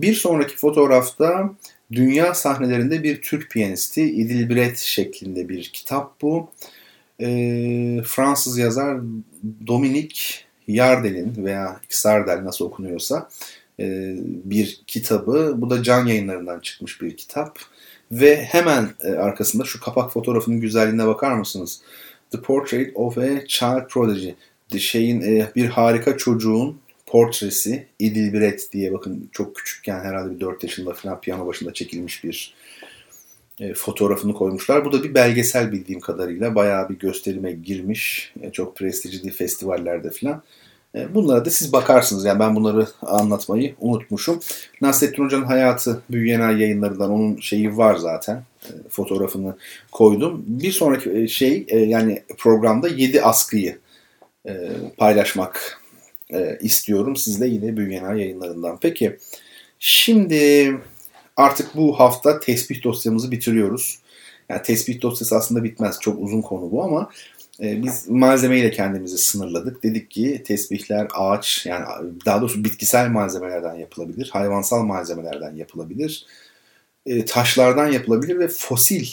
Bir 0.00 0.14
sonraki 0.14 0.56
fotoğrafta 0.56 1.50
dünya 1.92 2.34
sahnelerinde 2.34 3.02
bir 3.02 3.22
Türk 3.22 3.50
piyanisti 3.50 4.02
İdil 4.02 4.76
şeklinde 4.76 5.48
bir 5.48 5.70
kitap 5.72 6.22
bu. 6.22 6.50
E, 7.20 7.26
Fransız 8.06 8.58
yazar 8.58 9.00
Dominik 9.66 10.44
Yardel'in 10.68 11.44
veya 11.44 11.80
Xardel 11.90 12.44
nasıl 12.44 12.64
okunuyorsa 12.64 13.28
e, 13.80 14.14
bir 14.24 14.80
kitabı. 14.86 15.54
Bu 15.56 15.70
da 15.70 15.82
can 15.82 16.06
yayınlarından 16.06 16.60
çıkmış 16.60 17.02
bir 17.02 17.16
kitap. 17.16 17.58
Ve 18.12 18.36
hemen 18.36 18.88
e, 19.00 19.08
arkasında 19.08 19.64
şu 19.64 19.80
kapak 19.80 20.12
fotoğrafının 20.12 20.60
güzelliğine 20.60 21.06
bakar 21.06 21.32
mısınız? 21.32 21.80
The 22.30 22.40
Portrait 22.40 22.90
of 22.94 23.18
a 23.18 23.46
Child 23.46 23.88
Prodigy. 23.88 24.30
The 24.68 24.78
şeyin 24.78 25.20
e, 25.20 25.50
bir 25.56 25.66
harika 25.66 26.16
çocuğun 26.16 26.80
portresi 27.06 27.86
İdil 27.98 28.32
Biret 28.32 28.72
diye 28.72 28.92
bakın 28.92 29.28
çok 29.32 29.56
küçükken 29.56 30.00
herhalde 30.00 30.34
bir 30.34 30.40
4 30.40 30.62
yaşında 30.62 30.92
falan 30.92 31.20
piyano 31.20 31.46
başında 31.46 31.72
çekilmiş 31.72 32.24
bir 32.24 32.54
e, 33.60 33.74
fotoğrafını 33.74 34.34
koymuşlar. 34.34 34.84
Bu 34.84 34.92
da 34.92 35.02
bir 35.02 35.14
belgesel 35.14 35.72
bildiğim 35.72 36.00
kadarıyla 36.00 36.54
bayağı 36.54 36.88
bir 36.88 36.98
gösterime 36.98 37.52
girmiş. 37.52 38.32
E, 38.42 38.52
çok 38.52 38.76
prestijli 38.76 39.30
festivallerde 39.30 40.10
falan. 40.10 40.42
E, 40.94 41.14
bunlara 41.14 41.44
da 41.44 41.50
siz 41.50 41.72
bakarsınız. 41.72 42.24
Yani 42.24 42.40
ben 42.40 42.56
bunları 42.56 42.86
anlatmayı 43.02 43.74
unutmuşum. 43.80 44.40
Nasrettin 44.80 45.24
Hoca'nın 45.24 45.44
hayatı 45.44 46.02
Büyüyen 46.10 46.40
Ay 46.40 46.60
yayınlarından 46.60 47.10
onun 47.10 47.36
şeyi 47.36 47.76
var 47.76 47.96
zaten. 47.96 48.42
E, 48.64 48.88
fotoğrafını 48.88 49.56
koydum. 49.92 50.44
Bir 50.46 50.72
sonraki 50.72 51.10
e, 51.10 51.28
şey 51.28 51.66
yani 51.70 52.22
programda 52.38 52.88
7 52.88 53.22
askıyı 53.22 53.78
paylaşmak 54.96 55.82
istiyorum 56.60 57.16
sizle 57.16 57.46
yine 57.46 57.76
Büyüyen 57.76 58.04
Ay 58.04 58.18
yayınlarından. 58.18 58.78
Peki 58.80 59.18
şimdi 59.78 60.72
artık 61.36 61.76
bu 61.76 62.00
hafta 62.00 62.40
tespih 62.40 62.84
dosyamızı 62.84 63.30
bitiriyoruz. 63.30 63.98
Yani 64.48 64.62
tespih 64.62 65.02
dosyası 65.02 65.36
aslında 65.36 65.64
bitmez. 65.64 66.00
Çok 66.00 66.22
uzun 66.22 66.42
konu 66.42 66.70
bu 66.70 66.84
ama 66.84 67.10
biz 67.62 68.08
malzemeyle 68.08 68.70
kendimizi 68.70 69.18
sınırladık. 69.18 69.82
Dedik 69.82 70.10
ki 70.10 70.42
tesbihler 70.46 71.08
ağaç 71.14 71.66
yani 71.66 71.84
daha 72.26 72.40
doğrusu 72.40 72.64
bitkisel 72.64 73.08
malzemelerden 73.08 73.74
yapılabilir, 73.74 74.30
hayvansal 74.32 74.82
malzemelerden 74.82 75.56
yapılabilir, 75.56 76.26
e, 77.06 77.24
taşlardan 77.24 77.88
yapılabilir 77.88 78.38
ve 78.38 78.48
fosil 78.48 79.06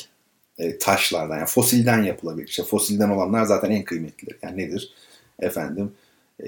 e, 0.57 0.77
taşlardan 0.77 1.37
yani 1.37 1.47
fosilden 1.47 2.03
yapılabilir. 2.03 2.47
İşte 2.47 2.63
fosilden 2.63 3.09
olanlar 3.09 3.43
zaten 3.43 3.71
en 3.71 3.83
kıymetlileri. 3.83 4.37
Yani 4.43 4.57
nedir? 4.57 4.93
Efendim 5.39 5.91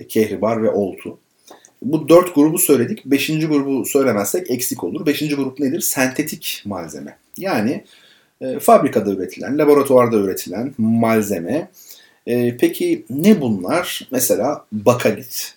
kehribar 0.10 0.64
ve 0.64 0.70
oltu. 0.70 1.18
Bu 1.82 2.10
dört 2.10 2.36
grubu 2.36 2.60
söyledik. 2.60 3.06
Beşinci 3.06 3.48
grubu 3.48 3.86
söylemezsek 3.86 4.52
eksik 4.52 4.84
olur. 4.84 5.06
Beşinci 5.06 5.36
grup 5.36 5.60
nedir? 5.60 5.82
Sentetik 5.82 6.62
malzeme. 6.66 7.18
Yani 7.38 7.84
e, 8.42 8.60
fabrikada 8.60 9.12
üretilen, 9.12 9.58
laboratuvarda 9.58 10.18
üretilen 10.18 10.74
malzeme. 10.78 11.70
E, 12.28 12.58
peki 12.58 13.06
ne 13.10 13.42
bunlar? 13.42 14.08
Mesela 14.12 14.66
bakalit. 14.72 15.56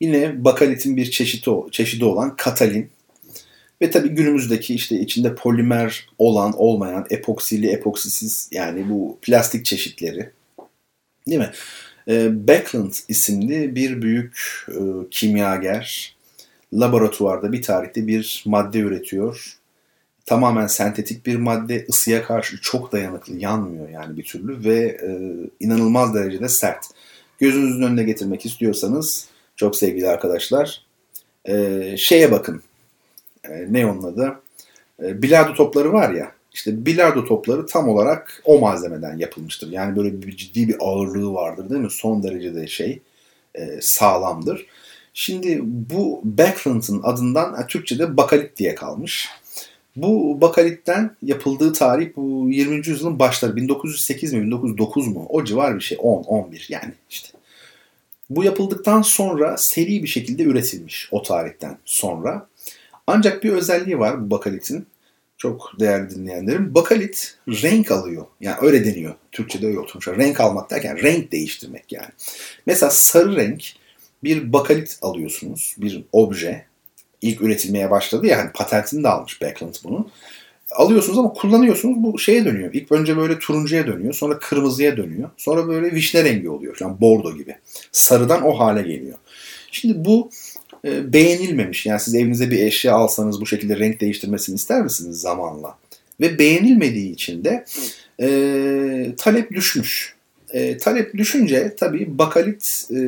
Yine 0.00 0.44
bakalitin 0.44 0.96
bir 0.96 1.10
çeşidi, 1.10 1.50
çeşidi 1.70 2.04
olan 2.04 2.36
katalin. 2.36 2.90
Ve 3.82 3.90
tabii 3.90 4.08
günümüzdeki 4.08 4.74
işte 4.74 5.00
içinde 5.00 5.34
polimer 5.34 6.08
olan 6.18 6.52
olmayan 6.56 7.06
epoksili 7.10 7.68
epoksisiz 7.68 8.48
yani 8.52 8.90
bu 8.90 9.18
plastik 9.22 9.64
çeşitleri. 9.64 10.30
Değil 11.28 11.40
mi? 11.40 11.50
E, 12.08 12.46
Beckland 12.48 12.92
isimli 13.08 13.74
bir 13.74 14.02
büyük 14.02 14.66
e, 14.68 14.80
kimyager 15.10 16.16
laboratuvarda 16.72 17.52
bir 17.52 17.62
tarihte 17.62 18.06
bir 18.06 18.42
madde 18.46 18.78
üretiyor 18.78 19.58
tamamen 20.26 20.66
sentetik 20.66 21.26
bir 21.26 21.36
madde 21.36 21.86
ısıya 21.88 22.22
karşı 22.24 22.60
çok 22.60 22.92
dayanıklı 22.92 23.36
yanmıyor 23.36 23.88
yani 23.88 24.16
bir 24.16 24.24
türlü 24.24 24.64
ve 24.64 24.78
e, 24.78 25.08
inanılmaz 25.60 26.14
derecede 26.14 26.48
sert. 26.48 26.86
Gözünüzün 27.38 27.82
önüne 27.82 28.02
getirmek 28.02 28.46
istiyorsanız 28.46 29.28
çok 29.56 29.76
sevgili 29.76 30.08
arkadaşlar 30.08 30.82
e, 31.48 31.96
şeye 31.98 32.32
bakın 32.32 32.62
e, 33.48 33.66
ne 33.72 33.86
onun 33.86 34.02
adı 34.02 34.40
e, 35.02 35.22
bilardo 35.22 35.54
topları 35.54 35.92
var 35.92 36.10
ya 36.10 36.32
işte 36.54 36.86
bilardo 36.86 37.24
topları 37.24 37.66
tam 37.66 37.88
olarak 37.88 38.42
o 38.44 38.58
malzemeden 38.58 39.16
yapılmıştır. 39.16 39.72
Yani 39.72 39.96
böyle 39.96 40.22
bir 40.22 40.36
ciddi 40.36 40.68
bir 40.68 40.76
ağırlığı 40.80 41.32
vardır 41.32 41.70
değil 41.70 41.80
mi? 41.80 41.90
Son 41.90 42.22
derecede 42.22 42.66
şey 42.66 43.02
e, 43.54 43.80
sağlamdır. 43.80 44.66
Şimdi 45.14 45.60
bu 45.62 46.20
Backlund'ın 46.24 47.00
adından 47.02 47.54
yani 47.56 47.66
Türkçe'de 47.66 48.16
bakalit 48.16 48.56
diye 48.56 48.74
kalmış. 48.74 49.28
Bu 49.96 50.40
bakalitten 50.40 51.16
yapıldığı 51.22 51.72
tarih 51.72 52.10
bu 52.16 52.50
20. 52.50 52.76
yüzyılın 52.76 53.18
başları 53.18 53.56
1908 53.56 54.32
mi 54.32 54.42
1909 54.42 55.08
mu 55.08 55.26
o 55.28 55.44
civar 55.44 55.76
bir 55.76 55.80
şey 55.80 55.98
10-11 55.98 56.72
yani 56.72 56.92
işte. 57.10 57.28
Bu 58.30 58.44
yapıldıktan 58.44 59.02
sonra 59.02 59.56
seri 59.56 60.02
bir 60.02 60.08
şekilde 60.08 60.42
üretilmiş 60.42 61.08
o 61.10 61.22
tarihten 61.22 61.78
sonra. 61.84 62.48
Ancak 63.06 63.44
bir 63.44 63.50
özelliği 63.50 63.98
var 63.98 64.26
bu 64.26 64.30
bakalitin. 64.30 64.86
Çok 65.38 65.72
değerli 65.80 66.10
dinleyenlerim. 66.10 66.74
Bakalit 66.74 67.36
renk 67.48 67.90
alıyor. 67.90 68.26
Yani 68.40 68.56
öyle 68.60 68.84
deniyor. 68.84 69.14
Türkçe'de 69.32 69.66
öyle 69.66 69.78
oturmuş. 69.78 70.08
Renk 70.08 70.40
almak 70.40 70.70
derken 70.70 71.02
renk 71.02 71.32
değiştirmek 71.32 71.92
yani. 71.92 72.08
Mesela 72.66 72.90
sarı 72.90 73.36
renk 73.36 73.64
bir 74.24 74.52
bakalit 74.52 74.98
alıyorsunuz. 75.02 75.76
Bir 75.78 76.04
obje 76.12 76.66
ilk 77.24 77.42
üretilmeye 77.42 77.90
başladı 77.90 78.26
ya 78.26 78.38
hani 78.38 78.50
patentini 78.52 79.04
de 79.04 79.08
almış 79.08 79.42
Backlund 79.42 79.74
bunu. 79.84 80.08
Alıyorsunuz 80.70 81.18
ama 81.18 81.32
kullanıyorsunuz 81.32 82.02
bu 82.02 82.18
şeye 82.18 82.44
dönüyor. 82.44 82.70
İlk 82.72 82.92
önce 82.92 83.16
böyle 83.16 83.38
turuncuya 83.38 83.86
dönüyor. 83.86 84.14
Sonra 84.14 84.38
kırmızıya 84.38 84.96
dönüyor. 84.96 85.30
Sonra 85.36 85.68
böyle 85.68 85.94
vişne 85.94 86.24
rengi 86.24 86.48
oluyor. 86.48 86.76
Yani 86.80 87.00
bordo 87.00 87.36
gibi. 87.36 87.56
Sarıdan 87.92 88.42
o 88.42 88.58
hale 88.58 88.82
geliyor. 88.82 89.18
Şimdi 89.70 90.04
bu 90.04 90.30
e, 90.84 91.12
beğenilmemiş. 91.12 91.86
Yani 91.86 92.00
siz 92.00 92.14
evinize 92.14 92.50
bir 92.50 92.58
eşya 92.58 92.94
alsanız 92.94 93.40
bu 93.40 93.46
şekilde 93.46 93.78
renk 93.78 94.00
değiştirmesini 94.00 94.54
ister 94.54 94.82
misiniz 94.82 95.20
zamanla? 95.20 95.78
Ve 96.20 96.38
beğenilmediği 96.38 97.12
için 97.12 97.44
de 97.44 97.64
e, 98.20 99.14
talep 99.16 99.50
düşmüş. 99.50 100.14
E, 100.50 100.76
talep 100.76 101.14
düşünce 101.14 101.74
tabii 101.76 102.18
bakalit 102.18 102.88
e, 102.90 102.98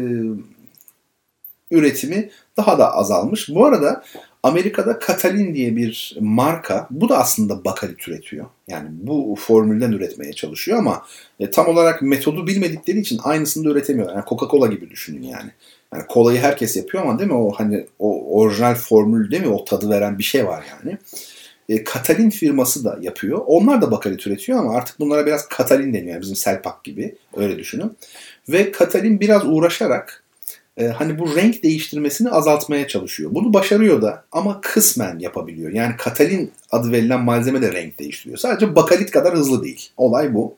üretimi 1.71 2.31
daha 2.57 2.79
da 2.79 2.95
azalmış. 2.95 3.49
Bu 3.49 3.67
arada 3.67 4.03
Amerika'da 4.43 4.99
Katalin 4.99 5.55
diye 5.55 5.77
bir 5.77 6.17
marka, 6.21 6.87
bu 6.91 7.09
da 7.09 7.19
aslında 7.19 7.65
bakalit 7.65 8.09
üretiyor. 8.09 8.47
Yani 8.69 8.89
bu 8.93 9.37
formülden 9.39 9.93
üretmeye 9.93 10.33
çalışıyor 10.33 10.79
ama 10.79 11.03
e, 11.41 11.51
tam 11.51 11.69
olarak 11.69 12.03
metodu 12.03 12.47
bilmedikleri 12.47 12.99
için 12.99 13.21
aynısını 13.25 13.65
da 13.65 13.71
üretemiyor. 13.71 14.09
Yani 14.09 14.25
Coca-Cola 14.25 14.71
gibi 14.71 14.91
düşünün 14.91 15.23
yani. 15.23 15.51
Yani 15.95 16.07
kolayı 16.09 16.41
herkes 16.41 16.77
yapıyor 16.77 17.03
ama 17.03 17.19
değil 17.19 17.31
mi 17.31 17.37
o 17.37 17.53
hani 17.53 17.87
o 17.99 18.39
orijinal 18.41 18.75
formül 18.75 19.31
değil 19.31 19.43
mi 19.43 19.49
o 19.49 19.65
tadı 19.65 19.91
veren 19.91 20.19
bir 20.19 20.25
şey 20.25 20.47
var 20.47 20.65
yani. 20.71 20.99
E, 21.69 21.85
Katalin 21.85 22.31
firması 22.31 22.85
da 22.85 22.99
yapıyor. 23.01 23.43
Onlar 23.47 23.83
da 23.83 23.91
bakalit 23.91 24.27
üretiyor 24.27 24.59
ama 24.59 24.75
artık 24.77 25.01
bunlara 25.01 25.27
biraz 25.27 25.49
Katalin 25.49 25.95
deniyor. 25.95 26.13
Yani 26.13 26.21
bizim 26.21 26.37
Selpak 26.37 26.85
gibi 26.85 27.15
öyle 27.37 27.59
düşünün. 27.59 27.97
Ve 28.49 28.73
Katalin 28.73 29.21
biraz 29.21 29.47
uğraşarak 29.47 30.23
e, 30.77 30.87
hani 30.87 31.19
bu 31.19 31.37
renk 31.37 31.63
değiştirmesini 31.63 32.31
azaltmaya 32.31 32.89
çalışıyor. 32.89 33.31
Bunu 33.35 33.55
başarıyor 33.55 34.03
da 34.03 34.25
ama 34.33 34.61
kısmen 34.61 35.19
yapabiliyor. 35.19 35.73
Yani 35.73 35.97
katalin 35.97 36.53
adı 36.71 36.93
verilen 36.93 37.21
malzeme 37.21 37.63
de 37.63 37.73
renk 37.73 37.99
değiştiriyor. 37.99 38.39
Sadece 38.39 38.75
bakalit 38.75 39.11
kadar 39.11 39.35
hızlı 39.35 39.65
değil. 39.65 39.91
Olay 39.97 40.35
bu. 40.35 40.57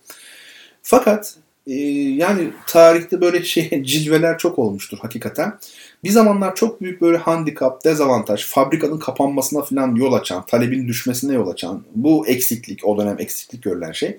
Fakat 0.82 1.36
e, 1.66 1.74
yani 1.74 2.50
tarihte 2.66 3.20
böyle 3.20 3.42
şey 3.42 3.82
cilveler 3.84 4.38
çok 4.38 4.58
olmuştur 4.58 4.98
hakikaten. 5.02 5.58
Bir 6.04 6.10
zamanlar 6.10 6.54
çok 6.54 6.80
büyük 6.80 7.00
böyle 7.00 7.18
handikap, 7.18 7.84
dezavantaj, 7.84 8.46
fabrikanın 8.46 8.98
kapanmasına 8.98 9.62
falan 9.62 9.94
yol 9.94 10.12
açan, 10.12 10.46
talebin 10.46 10.88
düşmesine 10.88 11.34
yol 11.34 11.48
açan 11.48 11.84
bu 11.94 12.26
eksiklik, 12.26 12.86
o 12.86 12.98
dönem 12.98 13.16
eksiklik 13.18 13.62
görülen 13.62 13.92
şey 13.92 14.18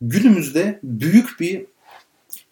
günümüzde 0.00 0.80
büyük 0.82 1.40
bir 1.40 1.66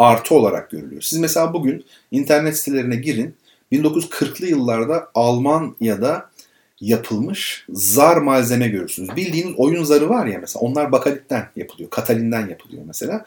artı 0.03 0.35
olarak 0.35 0.71
görülüyor. 0.71 1.03
Siz 1.03 1.19
mesela 1.19 1.55
bugün 1.55 1.85
internet 2.11 2.57
sitelerine 2.57 2.97
girin. 2.97 3.35
1940'lı 3.73 4.47
yıllarda 4.47 5.09
Almanya'da 5.15 6.31
yapılmış 6.81 7.67
zar 7.71 8.17
malzeme 8.17 8.69
görürsünüz. 8.69 9.17
Bildiğiniz 9.17 9.55
oyun 9.57 9.85
zarı 9.85 10.09
var 10.09 10.27
ya 10.27 10.39
mesela 10.41 10.61
onlar 10.61 10.93
bakalitten 10.93 11.49
yapılıyor, 11.57 11.91
katalinden 11.91 12.49
yapılıyor 12.49 12.83
mesela. 12.87 13.25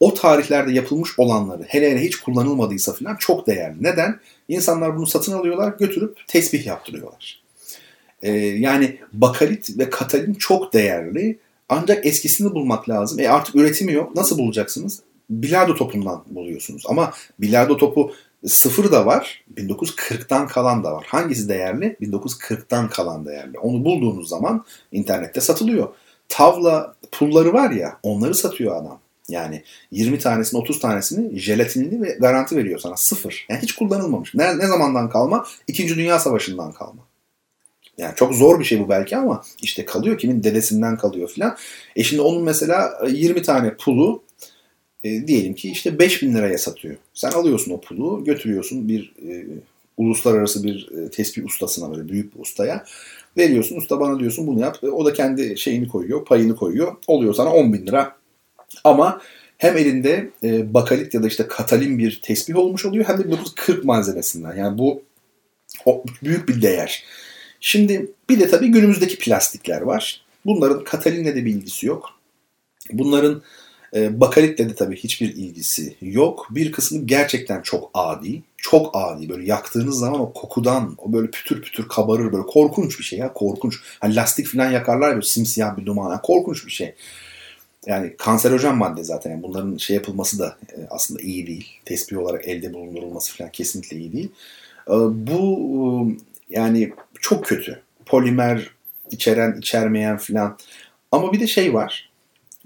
O 0.00 0.14
tarihlerde 0.14 0.72
yapılmış 0.72 1.18
olanları 1.18 1.62
hele 1.62 1.90
hele 1.90 2.00
hiç 2.00 2.16
kullanılmadıysa 2.16 2.92
falan 2.92 3.16
çok 3.16 3.46
değerli. 3.46 3.82
Neden? 3.82 4.20
İnsanlar 4.48 4.96
bunu 4.96 5.06
satın 5.06 5.32
alıyorlar, 5.32 5.74
götürüp 5.78 6.18
tesbih 6.26 6.66
yaptırıyorlar. 6.66 7.42
Ee, 8.22 8.32
yani 8.32 8.98
bakalit 9.12 9.78
ve 9.78 9.90
katalin 9.90 10.34
çok 10.34 10.72
değerli. 10.72 11.38
Ancak 11.68 12.06
eskisini 12.06 12.54
bulmak 12.54 12.88
lazım. 12.88 13.20
E 13.20 13.28
artık 13.28 13.54
üretimi 13.54 13.92
yok. 13.92 14.16
Nasıl 14.16 14.38
bulacaksınız? 14.38 15.00
Bilardo 15.30 15.74
topundan 15.74 16.24
buluyorsunuz. 16.26 16.82
Ama 16.88 17.12
bilardo 17.38 17.76
topu 17.76 18.12
sıfır 18.46 18.92
da 18.92 19.06
var, 19.06 19.44
1940'tan 19.56 20.48
kalan 20.48 20.84
da 20.84 20.92
var. 20.92 21.06
Hangisi 21.08 21.48
değerli? 21.48 21.96
1940'tan 22.00 22.90
kalan 22.90 23.26
değerli. 23.26 23.58
Onu 23.58 23.84
bulduğunuz 23.84 24.28
zaman 24.28 24.64
internette 24.92 25.40
satılıyor. 25.40 25.88
Tavla 26.28 26.94
pulları 27.12 27.52
var 27.52 27.70
ya 27.70 27.98
onları 28.02 28.34
satıyor 28.34 28.76
adam. 28.76 29.00
Yani 29.28 29.62
20 29.90 30.18
tanesini 30.18 30.60
30 30.60 30.80
tanesini 30.80 31.38
jelatinli 31.38 32.02
ve 32.02 32.16
garanti 32.20 32.56
veriyor 32.56 32.78
sana 32.78 32.96
sıfır. 32.96 33.46
Yani 33.48 33.62
hiç 33.62 33.72
kullanılmamış. 33.72 34.34
Ne, 34.34 34.58
ne 34.58 34.66
zamandan 34.66 35.10
kalma? 35.10 35.46
İkinci 35.66 35.96
Dünya 35.96 36.18
Savaşı'ndan 36.18 36.72
kalma. 36.72 37.02
Yani 37.98 38.14
çok 38.16 38.34
zor 38.34 38.60
bir 38.60 38.64
şey 38.64 38.80
bu 38.80 38.88
belki 38.88 39.16
ama 39.16 39.42
işte 39.62 39.84
kalıyor 39.84 40.18
kimin 40.18 40.42
dedesinden 40.42 40.96
kalıyor 40.96 41.28
filan. 41.28 41.56
E 41.96 42.04
şimdi 42.04 42.22
onun 42.22 42.42
mesela 42.42 43.00
20 43.08 43.42
tane 43.42 43.76
pulu 43.76 44.22
e, 45.04 45.26
diyelim 45.28 45.54
ki 45.54 45.70
işte 45.70 45.98
5000 45.98 46.34
liraya 46.34 46.58
satıyor. 46.58 46.96
Sen 47.14 47.30
alıyorsun 47.30 47.72
o 47.72 47.80
pulu 47.80 48.24
götürüyorsun 48.24 48.88
bir 48.88 49.14
e, 49.28 49.44
uluslararası 49.96 50.64
bir 50.64 50.88
e, 50.98 51.10
tespih 51.10 51.44
ustasına 51.44 51.96
böyle 51.96 52.08
büyük 52.08 52.34
bir 52.34 52.40
ustaya 52.40 52.84
veriyorsun. 53.36 53.76
Usta 53.76 54.00
bana 54.00 54.20
diyorsun 54.20 54.46
bunu 54.46 54.60
yap. 54.60 54.78
E, 54.82 54.88
o 54.88 55.04
da 55.04 55.12
kendi 55.12 55.58
şeyini 55.58 55.88
koyuyor, 55.88 56.24
payını 56.24 56.56
koyuyor. 56.56 56.96
Oluyor 57.06 57.34
sana 57.34 57.52
10 57.52 57.72
bin 57.72 57.86
lira. 57.86 58.16
Ama 58.84 59.20
hem 59.58 59.76
elinde 59.76 60.30
e, 60.42 60.74
bakalit 60.74 61.14
ya 61.14 61.22
da 61.22 61.26
işte 61.26 61.48
katalin 61.48 61.98
bir 61.98 62.20
tesbih 62.22 62.56
olmuş 62.56 62.84
oluyor 62.84 63.04
hem 63.04 63.18
de 63.18 63.24
1940 63.24 63.84
malzemesinden. 63.84 64.56
Yani 64.56 64.78
bu 64.78 65.02
o, 65.84 66.04
büyük 66.22 66.48
bir 66.48 66.62
değer. 66.62 67.04
Şimdi 67.60 68.12
bir 68.30 68.40
de 68.40 68.48
tabii 68.48 68.68
günümüzdeki 68.68 69.18
plastikler 69.18 69.80
var. 69.80 70.24
Bunların 70.44 70.84
katalinle 70.84 71.36
de 71.36 71.44
bir 71.44 71.50
ilgisi 71.50 71.86
yok. 71.86 72.10
Bunların 72.92 73.42
e, 73.94 74.20
bakalitle 74.20 74.68
de 74.68 74.74
tabii 74.74 74.96
hiçbir 74.96 75.28
ilgisi 75.28 75.96
yok. 76.00 76.46
Bir 76.50 76.72
kısmı 76.72 77.06
gerçekten 77.06 77.62
çok 77.62 77.90
adi. 77.94 78.42
Çok 78.56 78.90
adi. 78.96 79.28
Böyle 79.28 79.46
yaktığınız 79.46 79.98
zaman 79.98 80.20
o 80.20 80.32
kokudan 80.32 80.94
o 80.98 81.12
böyle 81.12 81.30
pütür 81.30 81.62
pütür 81.62 81.88
kabarır. 81.88 82.32
Böyle 82.32 82.46
korkunç 82.46 82.98
bir 82.98 83.04
şey 83.04 83.18
ya. 83.18 83.32
Korkunç. 83.32 83.74
Hani 84.00 84.16
lastik 84.16 84.46
falan 84.46 84.70
yakarlar 84.70 85.10
böyle 85.10 85.26
simsiyah 85.26 85.76
bir 85.76 85.86
duman. 85.86 86.10
Yani 86.10 86.22
korkunç 86.22 86.66
bir 86.66 86.70
şey. 86.70 86.94
Yani 87.86 88.16
kanserojen 88.18 88.76
madde 88.76 89.04
zaten. 89.04 89.30
Yani 89.30 89.42
bunların 89.42 89.76
şey 89.76 89.96
yapılması 89.96 90.38
da 90.38 90.56
e, 90.72 90.76
aslında 90.90 91.20
iyi 91.20 91.46
değil. 91.46 91.68
Tespih 91.84 92.18
olarak 92.18 92.48
elde 92.48 92.74
bulundurulması 92.74 93.36
falan 93.36 93.52
kesinlikle 93.52 93.96
iyi 93.96 94.12
değil. 94.12 94.30
E, 94.88 94.94
bu 95.26 96.12
yani 96.50 96.92
çok 97.20 97.44
kötü. 97.44 97.82
Polimer 98.06 98.70
içeren 99.10 99.58
içermeyen 99.58 100.16
falan. 100.18 100.58
Ama 101.12 101.32
bir 101.32 101.40
de 101.40 101.46
şey 101.46 101.74
var 101.74 102.08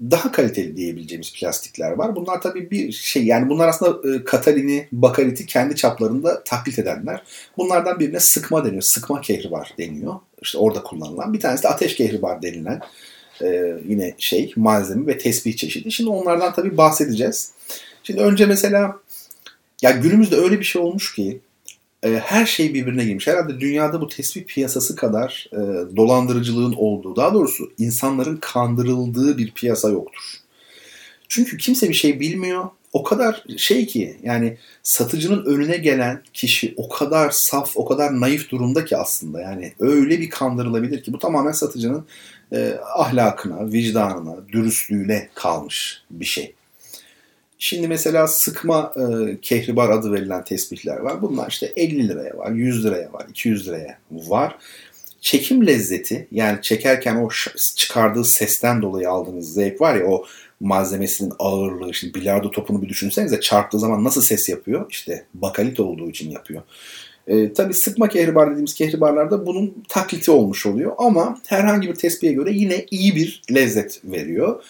daha 0.01 0.31
kaliteli 0.31 0.77
diyebileceğimiz 0.77 1.33
plastikler 1.33 1.91
var. 1.91 2.15
Bunlar 2.15 2.41
tabii 2.41 2.71
bir 2.71 2.91
şey 2.91 3.25
yani 3.25 3.49
bunlar 3.49 3.67
aslında 3.67 4.15
e, 4.15 4.23
katalini, 4.23 4.87
bakaliti 4.91 5.45
kendi 5.45 5.75
çaplarında 5.75 6.43
taklit 6.43 6.79
edenler. 6.79 7.23
Bunlardan 7.57 7.99
birine 7.99 8.19
sıkma 8.19 8.65
deniyor. 8.65 8.81
Sıkma 8.81 9.21
kehribar 9.21 9.73
deniyor. 9.77 10.15
İşte 10.41 10.57
orada 10.57 10.83
kullanılan. 10.83 11.33
Bir 11.33 11.39
tanesi 11.39 11.63
de 11.63 11.67
ateş 11.67 11.95
kehribar 11.95 12.41
denilen 12.41 12.81
e, 13.41 13.75
yine 13.87 14.15
şey 14.17 14.53
malzeme 14.55 15.07
ve 15.07 15.17
tesbih 15.17 15.55
çeşidi. 15.55 15.91
Şimdi 15.91 16.09
onlardan 16.09 16.53
tabii 16.53 16.77
bahsedeceğiz. 16.77 17.51
Şimdi 18.03 18.21
önce 18.21 18.45
mesela 18.45 18.99
ya 19.81 19.91
günümüzde 19.91 20.35
öyle 20.35 20.59
bir 20.59 20.65
şey 20.65 20.81
olmuş 20.81 21.15
ki 21.15 21.39
e, 22.03 22.09
her 22.09 22.45
şey 22.45 22.73
birbirine 22.73 23.05
girmiş. 23.05 23.27
Herhalde 23.27 23.59
dünyada 23.59 24.01
bu 24.01 24.07
tesbih 24.07 24.45
piyasası 24.45 24.95
kadar 24.95 25.49
e, 25.51 25.57
dolandırıcılığın 25.95 26.73
olduğu, 26.73 27.15
daha 27.15 27.33
doğrusu 27.33 27.71
insanların 27.77 28.37
kandırıldığı 28.37 29.37
bir 29.37 29.51
piyasa 29.51 29.89
yoktur. 29.89 30.23
Çünkü 31.27 31.57
kimse 31.57 31.89
bir 31.89 31.93
şey 31.93 32.19
bilmiyor. 32.19 32.65
O 32.93 33.03
kadar 33.03 33.43
şey 33.57 33.87
ki 33.87 34.17
yani 34.23 34.57
satıcının 34.83 35.45
önüne 35.45 35.77
gelen 35.77 36.21
kişi 36.33 36.73
o 36.77 36.89
kadar 36.89 37.29
saf, 37.29 37.77
o 37.77 37.85
kadar 37.85 38.19
naif 38.19 38.51
durumda 38.51 38.85
ki 38.85 38.97
aslında. 38.97 39.41
Yani 39.41 39.73
öyle 39.79 40.19
bir 40.19 40.29
kandırılabilir 40.29 41.03
ki 41.03 41.13
bu 41.13 41.19
tamamen 41.19 41.51
satıcının 41.51 42.05
e, 42.53 42.77
ahlakına, 42.95 43.71
vicdanına, 43.71 44.47
dürüstlüğüne 44.47 45.29
kalmış 45.35 46.03
bir 46.11 46.25
şey. 46.25 46.53
Şimdi 47.63 47.87
mesela 47.87 48.27
sıkma 48.27 48.93
e, 48.95 49.37
kehribar 49.41 49.89
adı 49.89 50.13
verilen 50.13 50.43
tesbihler 50.43 50.97
var. 50.97 51.21
Bunlar 51.21 51.49
işte 51.49 51.73
50 51.75 52.07
liraya 52.07 52.37
var, 52.37 52.51
100 52.51 52.85
liraya 52.85 53.13
var, 53.13 53.25
200 53.29 53.67
liraya 53.67 53.97
var. 54.11 54.55
Çekim 55.21 55.67
lezzeti 55.67 56.27
yani 56.31 56.61
çekerken 56.61 57.15
o 57.15 57.29
çıkardığı 57.75 58.23
sesten 58.23 58.81
dolayı 58.81 59.09
aldığınız 59.09 59.53
zevk 59.53 59.81
var 59.81 59.95
ya 59.95 60.05
o 60.05 60.25
malzemesinin 60.59 61.33
ağırlığı. 61.39 61.93
Şimdi 61.93 62.13
bilardo 62.13 62.51
topunu 62.51 62.81
bir 62.81 62.89
düşünsenize 62.89 63.39
çarptığı 63.39 63.79
zaman 63.79 64.03
nasıl 64.03 64.21
ses 64.21 64.49
yapıyor? 64.49 64.85
İşte 64.89 65.25
bakalit 65.33 65.79
olduğu 65.79 66.09
için 66.09 66.31
yapıyor. 66.31 66.61
E, 67.27 67.53
tabii 67.53 67.73
sıkma 67.73 68.09
kehribar 68.09 68.49
dediğimiz 68.49 68.73
kehribarlarda 68.73 69.45
bunun 69.45 69.83
takliti 69.89 70.31
olmuş 70.31 70.65
oluyor 70.65 70.91
ama 70.97 71.41
herhangi 71.47 71.89
bir 71.89 71.95
tespihe 71.95 72.33
göre 72.33 72.51
yine 72.53 72.85
iyi 72.91 73.15
bir 73.15 73.41
lezzet 73.53 74.01
veriyor 74.03 74.63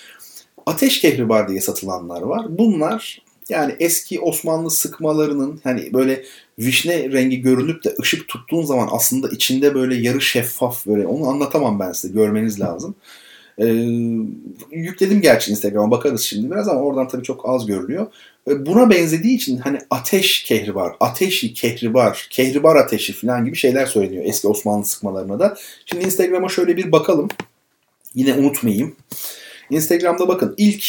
ateş 0.66 1.02
kehribar 1.02 1.48
diye 1.48 1.62
satılanlar 1.62 2.22
var. 2.22 2.46
Bunlar 2.50 3.24
yani 3.50 3.76
eski 3.80 4.20
Osmanlı 4.20 4.72
sıkmalarının 4.72 5.62
hani 5.64 5.94
böyle 5.94 6.24
vişne 6.60 7.12
rengi 7.12 7.42
görünüp 7.42 7.84
de 7.84 7.96
ışık 8.02 8.28
tuttuğun 8.28 8.64
zaman 8.64 8.90
aslında 8.92 9.30
içinde 9.30 9.76
böyle 9.76 9.96
yarı 9.96 10.22
şeffaf 10.22 10.88
böyle 10.88 11.08
onu 11.08 11.28
anlatamam 11.30 11.80
ben 11.80 11.92
size 11.92 12.14
görmeniz 12.14 12.60
lazım. 12.60 12.96
Ee, 13.58 13.66
yükledim 14.72 15.22
gerçi 15.22 15.52
Instagram'a 15.52 15.92
bakarız 15.92 16.22
şimdi 16.22 16.52
biraz 16.52 16.68
ama 16.68 16.82
oradan 16.82 17.08
tabii 17.08 17.24
çok 17.24 17.50
az 17.50 17.66
görülüyor. 17.66 18.08
Ee, 18.48 18.66
buna 18.66 18.90
benzediği 18.90 19.36
için 19.36 19.58
hani 19.58 19.80
ateş 19.90 20.44
kehribar, 20.44 20.96
ateşi 21.00 21.54
kehribar, 21.54 22.28
kehribar 22.30 22.76
ateşi 22.76 23.14
falan 23.14 23.46
gibi 23.46 23.56
şeyler 23.56 23.86
söyleniyor 23.86 24.24
eski 24.26 24.48
Osmanlı 24.48 24.86
sıkmalarına 24.86 25.40
da. 25.40 25.58
Şimdi 25.86 26.06
Instagram'a 26.06 26.50
şöyle 26.50 26.78
bir 26.78 26.92
bakalım. 26.92 27.28
Yine 28.16 28.34
unutmayayım. 28.34 28.96
Instagram'da 29.74 30.28
bakın 30.28 30.54
ilk 30.58 30.86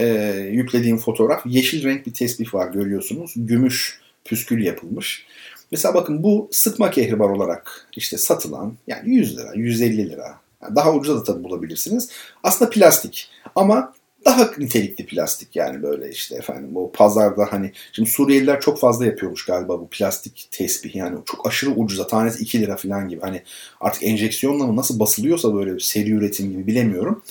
e, 0.00 0.06
yüklediğim 0.52 0.98
fotoğraf 0.98 1.46
yeşil 1.46 1.84
renk 1.84 2.06
bir 2.06 2.12
tesbih 2.12 2.54
var 2.54 2.72
görüyorsunuz. 2.72 3.32
Gümüş 3.36 4.00
püskül 4.24 4.64
yapılmış. 4.64 5.26
Mesela 5.70 5.94
bakın 5.94 6.22
bu 6.22 6.48
sıkma 6.52 6.90
kehribar 6.90 7.28
olarak 7.28 7.88
işte 7.96 8.18
satılan 8.18 8.74
yani 8.86 9.14
100 9.14 9.38
lira, 9.38 9.52
150 9.54 10.10
lira. 10.10 10.40
Daha 10.74 10.94
ucuza 10.94 11.18
da 11.20 11.24
tabii 11.24 11.44
bulabilirsiniz. 11.44 12.10
Aslında 12.42 12.70
plastik 12.70 13.30
ama 13.54 13.94
daha 14.24 14.50
nitelikli 14.58 15.06
plastik 15.06 15.56
yani 15.56 15.82
böyle 15.82 16.10
işte 16.10 16.36
efendim 16.36 16.76
o 16.76 16.92
pazarda 16.92 17.46
hani 17.50 17.72
şimdi 17.92 18.10
Suriyeliler 18.10 18.60
çok 18.60 18.80
fazla 18.80 19.06
yapıyormuş 19.06 19.44
galiba 19.44 19.80
bu 19.80 19.88
plastik 19.88 20.48
tesbih 20.50 20.96
yani 20.96 21.18
çok 21.24 21.46
aşırı 21.46 21.70
ucuza 21.70 22.06
tanesi 22.06 22.42
2 22.42 22.60
lira 22.60 22.76
falan 22.76 23.08
gibi. 23.08 23.20
Hani 23.20 23.42
artık 23.80 24.02
enjeksiyonla 24.02 24.66
mı 24.66 24.76
nasıl 24.76 25.00
basılıyorsa 25.00 25.54
böyle 25.54 25.80
seri 25.80 26.10
üretim 26.10 26.50
gibi 26.50 26.66
bilemiyorum. 26.66 27.22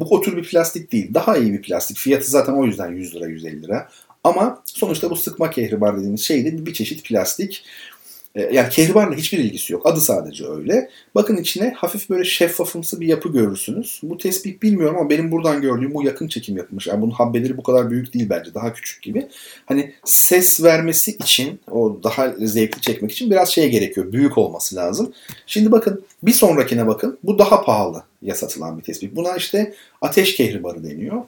Bu 0.00 0.04
o 0.04 0.20
tür 0.20 0.36
bir 0.36 0.44
plastik 0.44 0.92
değil 0.92 1.14
daha 1.14 1.36
iyi 1.36 1.52
bir 1.52 1.62
plastik. 1.62 1.96
Fiyatı 1.96 2.30
zaten 2.30 2.52
o 2.52 2.64
yüzden 2.64 2.92
100 2.92 3.14
lira 3.14 3.26
150 3.26 3.62
lira. 3.62 3.88
Ama 4.24 4.62
sonuçta 4.64 5.10
bu 5.10 5.16
sıkma 5.16 5.50
kehribar 5.50 5.96
dediğimiz 5.96 6.20
şey 6.20 6.44
de 6.44 6.66
bir 6.66 6.72
çeşit 6.72 7.04
plastik 7.04 7.64
yani 8.36 8.68
kehribarla 8.68 9.16
hiçbir 9.16 9.38
ilgisi 9.38 9.72
yok. 9.72 9.86
Adı 9.86 10.00
sadece 10.00 10.46
öyle. 10.46 10.90
Bakın 11.14 11.36
içine 11.36 11.70
hafif 11.76 12.10
böyle 12.10 12.24
şeffafımsı 12.24 13.00
bir 13.00 13.06
yapı 13.06 13.32
görürsünüz. 13.32 14.00
Bu 14.02 14.18
tespih 14.18 14.62
bilmiyorum 14.62 14.96
ama 15.00 15.10
benim 15.10 15.32
buradan 15.32 15.62
gördüğüm 15.62 15.94
bu 15.94 16.02
yakın 16.02 16.28
çekim 16.28 16.56
yapılmış. 16.56 16.86
Yani 16.86 17.02
bunun 17.02 17.10
habbeleri 17.10 17.56
bu 17.56 17.62
kadar 17.62 17.90
büyük 17.90 18.14
değil 18.14 18.26
bence. 18.30 18.54
Daha 18.54 18.72
küçük 18.72 19.02
gibi. 19.02 19.28
Hani 19.66 19.92
ses 20.04 20.62
vermesi 20.62 21.10
için 21.10 21.60
o 21.70 22.00
daha 22.02 22.34
zevkli 22.38 22.80
çekmek 22.80 23.12
için 23.12 23.30
biraz 23.30 23.48
şeye 23.48 23.68
gerekiyor. 23.68 24.12
Büyük 24.12 24.38
olması 24.38 24.76
lazım. 24.76 25.12
Şimdi 25.46 25.72
bakın 25.72 26.04
bir 26.22 26.32
sonrakine 26.32 26.86
bakın. 26.86 27.18
Bu 27.22 27.38
daha 27.38 27.62
pahalı 27.64 28.02
ya 28.22 28.34
satılan 28.34 28.78
bir 28.78 28.82
tespih. 28.82 29.08
Buna 29.12 29.36
işte 29.36 29.74
ateş 30.00 30.34
kehribarı 30.36 30.84
deniyor. 30.84 31.22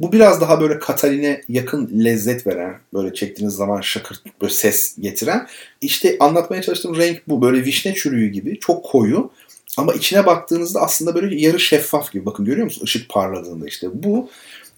Bu 0.00 0.12
biraz 0.12 0.40
daha 0.40 0.60
böyle 0.60 0.78
kataline 0.78 1.42
yakın 1.48 2.04
lezzet 2.04 2.46
veren, 2.46 2.74
böyle 2.94 3.14
çektiğiniz 3.14 3.54
zaman 3.54 3.80
şakır 3.80 4.22
böyle 4.40 4.52
ses 4.52 4.96
getiren. 5.00 5.46
İşte 5.80 6.16
anlatmaya 6.20 6.62
çalıştığım 6.62 6.96
renk 6.96 7.28
bu. 7.28 7.42
Böyle 7.42 7.64
vişne 7.64 7.94
çürüğü 7.94 8.26
gibi 8.26 8.58
çok 8.58 8.84
koyu. 8.84 9.30
Ama 9.76 9.92
içine 9.92 10.26
baktığınızda 10.26 10.80
aslında 10.80 11.14
böyle 11.14 11.40
yarı 11.40 11.60
şeffaf 11.60 12.12
gibi. 12.12 12.26
Bakın 12.26 12.44
görüyor 12.44 12.64
musunuz? 12.64 12.88
Işık 12.88 13.08
parladığında 13.08 13.66
işte. 13.66 13.88
Bu 13.92 14.30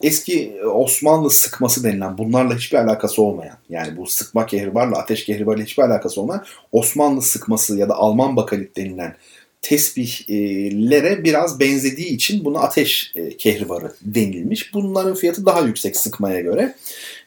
eski 0.03 0.61
Osmanlı 0.74 1.31
sıkması 1.31 1.85
denilen 1.85 2.19
bunlarla 2.19 2.57
hiçbir 2.57 2.78
alakası 2.78 3.23
olmayan 3.23 3.57
yani 3.70 3.97
bu 3.97 4.07
sıkma 4.07 4.47
kehribarla 4.47 4.99
ateş 4.99 5.24
kehribarla 5.24 5.62
hiçbir 5.62 5.82
alakası 5.82 6.20
olmayan 6.20 6.45
Osmanlı 6.73 7.23
sıkması 7.23 7.78
ya 7.78 7.89
da 7.89 7.95
Alman 7.95 8.36
bakalit 8.36 8.77
denilen 8.77 9.16
tesbihlere 9.65 11.24
biraz 11.24 11.61
benzediği 11.61 12.09
için 12.09 12.45
buna 12.45 12.59
ateş 12.59 13.12
e, 13.15 13.36
kehribarı 13.36 13.93
denilmiş. 14.03 14.74
Bunların 14.74 15.15
fiyatı 15.15 15.47
daha 15.47 15.61
yüksek 15.61 15.97
sıkmaya 15.97 16.41
göre. 16.41 16.74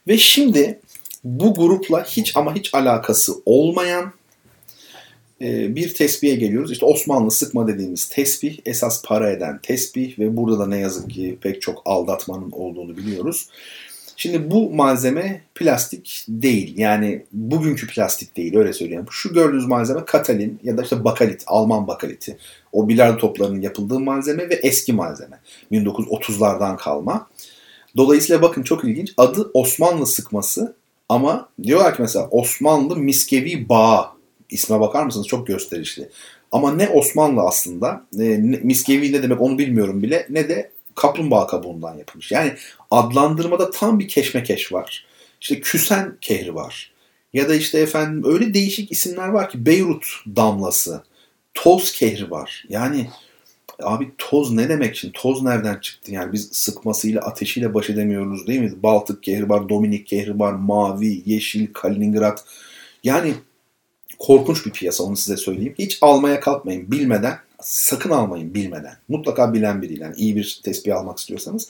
Ve 0.07 0.17
şimdi 0.17 0.79
bu 1.23 1.53
grupla 1.53 2.05
hiç 2.05 2.37
ama 2.37 2.55
hiç 2.55 2.73
alakası 2.73 3.33
olmayan 3.45 4.13
e, 5.41 5.75
bir 5.75 5.93
tesbihe 5.93 6.35
geliyoruz. 6.35 6.71
İşte 6.71 6.85
Osmanlı 6.85 7.31
sıkma 7.31 7.67
dediğimiz 7.67 8.09
tesbih 8.09 8.57
esas 8.65 9.01
para 9.05 9.31
eden 9.31 9.59
tesbih 9.63 10.19
ve 10.19 10.37
burada 10.37 10.59
da 10.59 10.67
ne 10.67 10.79
yazık 10.79 11.09
ki 11.09 11.37
pek 11.41 11.61
çok 11.61 11.81
aldatmanın 11.85 12.51
olduğunu 12.51 12.97
biliyoruz. 12.97 13.49
Şimdi 14.19 14.51
bu 14.51 14.69
malzeme 14.69 15.41
plastik 15.55 16.25
değil. 16.27 16.77
Yani 16.77 17.25
bugünkü 17.31 17.87
plastik 17.87 18.37
değil 18.37 18.57
öyle 18.57 18.73
söyleyeyim. 18.73 19.05
Şu 19.11 19.33
gördüğünüz 19.33 19.65
malzeme 19.65 20.05
katalin 20.05 20.59
ya 20.63 20.77
da 20.77 20.81
işte 20.81 21.03
bakalit, 21.03 21.43
Alman 21.47 21.87
bakaliti. 21.87 22.37
O 22.71 22.89
bilardo 22.89 23.17
toplarının 23.17 23.61
yapıldığı 23.61 23.99
malzeme 23.99 24.49
ve 24.49 24.53
eski 24.53 24.93
malzeme. 24.93 25.39
1930'lardan 25.71 26.77
kalma. 26.77 27.27
Dolayısıyla 27.97 28.41
bakın 28.41 28.63
çok 28.63 28.83
ilginç. 28.83 29.13
Adı 29.17 29.51
Osmanlı 29.53 30.05
sıkması 30.07 30.75
ama 31.09 31.49
diyorlar 31.63 31.95
ki 31.95 32.01
mesela 32.01 32.27
Osmanlı 32.31 32.95
miskevi 32.95 33.69
bağı. 33.69 34.05
İsme 34.49 34.79
bakar 34.79 35.03
mısınız? 35.03 35.27
Çok 35.27 35.47
gösterişli. 35.47 36.09
Ama 36.51 36.73
ne 36.73 36.89
Osmanlı 36.89 37.41
aslında, 37.41 38.03
e, 38.19 38.37
miskevi 38.63 39.13
ne 39.13 39.23
demek 39.23 39.41
onu 39.41 39.57
bilmiyorum 39.57 40.01
bile, 40.03 40.27
ne 40.29 40.49
de 40.49 40.71
kaplumbağa 40.97 41.47
kabuğundan 41.47 41.97
yapılmış. 41.97 42.31
Yani 42.31 42.53
adlandırmada 42.91 43.71
tam 43.71 43.99
bir 43.99 44.07
keşmekeş 44.07 44.73
var. 44.73 45.05
İşte 45.41 45.59
küsen 45.59 46.17
kehri 46.21 46.55
var. 46.55 46.91
Ya 47.33 47.49
da 47.49 47.55
işte 47.55 47.79
efendim 47.79 48.23
öyle 48.33 48.53
değişik 48.53 48.91
isimler 48.91 49.27
var 49.27 49.49
ki 49.49 49.65
Beyrut 49.65 50.05
damlası, 50.35 51.03
toz 51.53 51.91
kehri 51.91 52.31
var. 52.31 52.65
Yani 52.69 53.09
abi 53.83 54.11
toz 54.17 54.51
ne 54.51 54.69
demek 54.69 54.95
şimdi? 54.95 55.13
Toz 55.13 55.43
nereden 55.43 55.75
çıktı? 55.75 56.11
Yani 56.11 56.33
biz 56.33 56.49
sıkmasıyla, 56.51 57.21
ateşiyle 57.21 57.73
baş 57.73 57.89
edemiyoruz 57.89 58.47
değil 58.47 58.61
mi? 58.61 58.83
Baltık 58.83 59.23
kehri 59.23 59.49
var, 59.49 59.69
Dominik 59.69 60.07
kehri 60.07 60.39
var, 60.39 60.53
mavi, 60.53 61.21
yeşil, 61.25 61.73
Kaliningrad. 61.73 62.37
Yani 63.03 63.33
korkunç 64.19 64.65
bir 64.65 64.71
piyasa 64.71 65.03
onu 65.03 65.17
size 65.17 65.37
söyleyeyim. 65.37 65.75
Hiç 65.79 65.97
almaya 66.01 66.39
kalkmayın 66.39 66.91
bilmeden 66.91 67.37
sakın 67.61 68.09
almayın 68.09 68.53
bilmeden. 68.53 68.95
Mutlaka 69.07 69.53
bilen 69.53 69.81
biriyle. 69.81 70.03
Yani 70.03 70.15
iyi 70.15 70.35
bir 70.35 70.61
tespih 70.63 70.95
almak 70.95 71.19
istiyorsanız. 71.19 71.69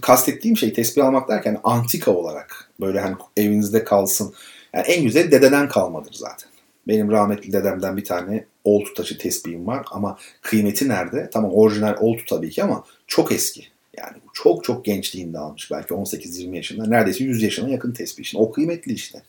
Kastettiğim 0.00 0.56
şey 0.56 0.72
tespih 0.72 1.04
almak 1.04 1.28
derken 1.28 1.60
antika 1.64 2.10
olarak 2.10 2.70
böyle 2.80 3.00
hani 3.00 3.16
evinizde 3.36 3.84
kalsın. 3.84 4.34
Yani 4.74 4.86
en 4.86 5.04
güzel 5.04 5.30
dededen 5.30 5.68
kalmadır 5.68 6.12
zaten. 6.12 6.50
Benim 6.88 7.10
rahmetli 7.10 7.52
dedemden 7.52 7.96
bir 7.96 8.04
tane 8.04 8.44
oltu 8.64 8.94
taşı 8.94 9.18
tespihim 9.18 9.66
var 9.66 9.86
ama 9.90 10.18
kıymeti 10.42 10.88
nerede? 10.88 11.30
Tamam 11.32 11.52
orijinal 11.54 11.96
oltu 12.00 12.22
tabii 12.28 12.50
ki 12.50 12.62
ama 12.62 12.84
çok 13.06 13.32
eski. 13.32 13.66
Yani 13.96 14.16
çok 14.32 14.64
çok 14.64 14.84
gençliğinde 14.84 15.38
almış. 15.38 15.70
Belki 15.70 15.94
18-20 15.94 16.56
yaşında. 16.56 16.86
Neredeyse 16.86 17.24
100 17.24 17.42
yaşına 17.42 17.68
yakın 17.68 17.92
tespih. 17.92 18.24
Şimdi 18.24 18.44
o 18.44 18.52
kıymetli 18.52 18.92
işte. 18.92 19.22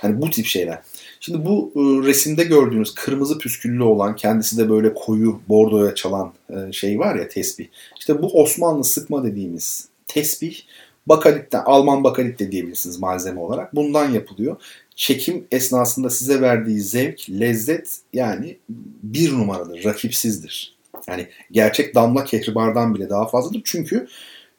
Hani 0.00 0.22
bu 0.22 0.30
tip 0.30 0.46
şeyler. 0.46 0.78
Şimdi 1.24 1.44
bu 1.44 1.72
e, 1.76 2.08
resimde 2.08 2.44
gördüğünüz 2.44 2.94
kırmızı 2.94 3.38
püsküllü 3.38 3.82
olan 3.82 4.16
kendisi 4.16 4.58
de 4.58 4.70
böyle 4.70 4.94
koyu 4.94 5.40
bordoya 5.48 5.94
çalan 5.94 6.32
e, 6.50 6.72
şey 6.72 6.98
var 6.98 7.16
ya 7.16 7.28
tesbih. 7.28 7.66
İşte 7.98 8.22
bu 8.22 8.42
Osmanlı 8.42 8.84
sıkma 8.84 9.24
dediğimiz 9.24 9.88
tesbih 10.06 10.60
bakalitten 11.06 11.62
Alman 11.64 12.04
bakalit 12.04 12.38
de 12.38 12.52
diyebilirsiniz 12.52 12.98
malzeme 12.98 13.40
olarak. 13.40 13.74
Bundan 13.74 14.10
yapılıyor. 14.10 14.56
Çekim 14.96 15.44
esnasında 15.50 16.10
size 16.10 16.40
verdiği 16.40 16.80
zevk, 16.80 17.30
lezzet 17.30 18.00
yani 18.12 18.58
bir 19.02 19.32
numaradır, 19.32 19.84
rakipsizdir. 19.84 20.76
Yani 21.08 21.28
gerçek 21.50 21.94
damla 21.94 22.24
kehribardan 22.24 22.94
bile 22.94 23.10
daha 23.10 23.26
fazladır. 23.26 23.62
Çünkü 23.64 24.08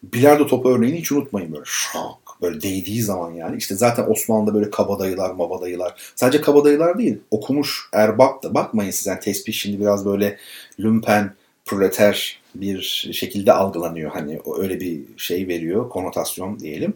bilardo 0.03 0.48
topu 0.48 0.69
örneğini 0.69 0.99
hiç 0.99 1.11
unutmayın 1.11 1.53
böyle 1.53 1.64
şak 1.65 2.23
Böyle 2.44 2.61
değdiği 2.61 3.02
zaman 3.02 3.34
yani. 3.34 3.57
işte 3.57 3.76
zaten 3.76 4.06
Osmanlı'da 4.10 4.53
böyle 4.53 4.70
kabadayılar, 4.70 5.32
mabadayılar. 5.32 6.14
Sadece 6.15 6.41
kabadayılar 6.41 6.98
değil. 6.98 7.18
Okumuş 7.32 7.90
erbap 7.94 8.44
da. 8.44 8.53
Bakmayın 8.53 8.91
siz 8.91 9.07
yani 9.07 9.20
tespih 9.20 9.53
şimdi 9.53 9.80
biraz 9.80 10.06
böyle 10.06 10.38
lümpen, 10.80 11.34
proleter 11.65 12.40
bir 12.56 12.82
şekilde 13.14 13.53
algılanıyor. 13.53 14.11
Hani 14.11 14.40
öyle 14.60 14.80
bir 14.80 15.02
şey 15.18 15.48
veriyor, 15.48 15.90
konotasyon 15.90 16.60
diyelim. 16.60 16.94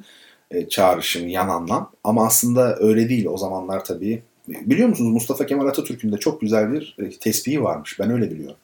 E, 0.52 0.70
çağrışım, 0.70 1.28
yan 1.28 1.50
anlam. 1.50 1.92
Ama 2.04 2.26
aslında 2.26 2.78
öyle 2.80 3.10
değil. 3.10 3.26
O 3.26 3.38
zamanlar 3.38 3.86
tabii. 3.86 4.22
Biliyor 4.48 4.90
musunuz 4.90 5.12
Mustafa 5.14 5.46
Kemal 5.46 5.68
Atatürk'ün 5.68 6.12
de 6.12 6.18
çok 6.18 6.42
güzel 6.42 6.74
bir 6.74 6.96
e, 7.00 7.10
tespihi 7.10 7.64
varmış. 7.64 8.00
Ben 8.00 8.12
öyle 8.12 8.32
biliyorum. 8.32 8.58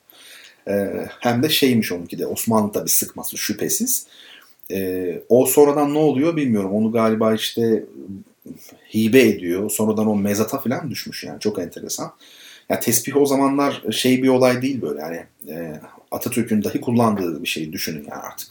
E, 0.67 1.05
hem 1.19 1.43
de 1.43 1.49
şeymiş 1.49 1.91
onunki 1.91 2.19
de 2.19 2.27
Osmanlı 2.27 2.71
tabii 2.71 2.89
sıkması 2.89 3.37
şüphesiz. 3.37 4.07
E, 4.71 5.21
o 5.29 5.45
sonradan 5.45 5.93
ne 5.93 5.97
oluyor 5.97 6.35
bilmiyorum. 6.35 6.71
Onu 6.71 6.91
galiba 6.91 7.33
işte 7.33 7.83
hibe 8.93 9.21
ediyor. 9.21 9.69
Sonradan 9.69 10.07
o 10.07 10.15
mezata 10.15 10.59
falan 10.59 10.91
düşmüş 10.91 11.23
yani. 11.23 11.39
Çok 11.39 11.59
enteresan. 11.59 12.13
Yani 12.69 12.79
tesbih 12.79 13.17
o 13.17 13.25
zamanlar 13.25 13.83
şey 13.91 14.23
bir 14.23 14.27
olay 14.27 14.61
değil 14.61 14.81
böyle. 14.81 15.01
Yani 15.01 15.23
e, 15.47 15.81
Atatürk'ün 16.11 16.63
dahi 16.63 16.81
kullandığı 16.81 17.43
bir 17.43 17.47
şeyi 17.47 17.73
düşünün 17.73 18.05
yani 18.11 18.21
artık. 18.21 18.49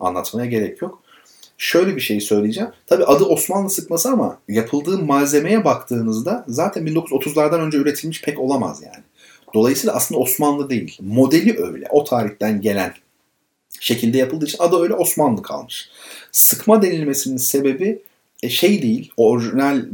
Anlatmaya 0.00 0.46
gerek 0.46 0.82
yok. 0.82 1.02
Şöyle 1.58 1.96
bir 1.96 2.00
şey 2.00 2.20
söyleyeceğim. 2.20 2.70
Tabi 2.86 3.04
adı 3.04 3.24
Osmanlı 3.24 3.70
sıkması 3.70 4.08
ama 4.08 4.38
yapıldığı 4.48 4.98
malzemeye 4.98 5.64
baktığınızda 5.64 6.44
zaten 6.48 6.86
1930'lardan 6.86 7.60
önce 7.60 7.78
üretilmiş 7.78 8.22
pek 8.22 8.38
olamaz 8.40 8.82
yani. 8.82 9.04
Dolayısıyla 9.54 9.94
aslında 9.96 10.20
Osmanlı 10.20 10.70
değil. 10.70 10.98
Modeli 11.00 11.58
öyle. 11.62 11.86
O 11.90 12.04
tarihten 12.04 12.60
gelen 12.60 12.94
şekilde 13.80 14.18
yapıldığı 14.18 14.44
için 14.44 14.58
adı 14.58 14.82
öyle 14.82 14.94
Osmanlı 14.94 15.42
kalmış. 15.42 15.88
Sıkma 16.32 16.82
denilmesinin 16.82 17.36
sebebi 17.36 18.02
e, 18.42 18.48
şey 18.48 18.82
değil, 18.82 19.12
orijinal 19.16 19.84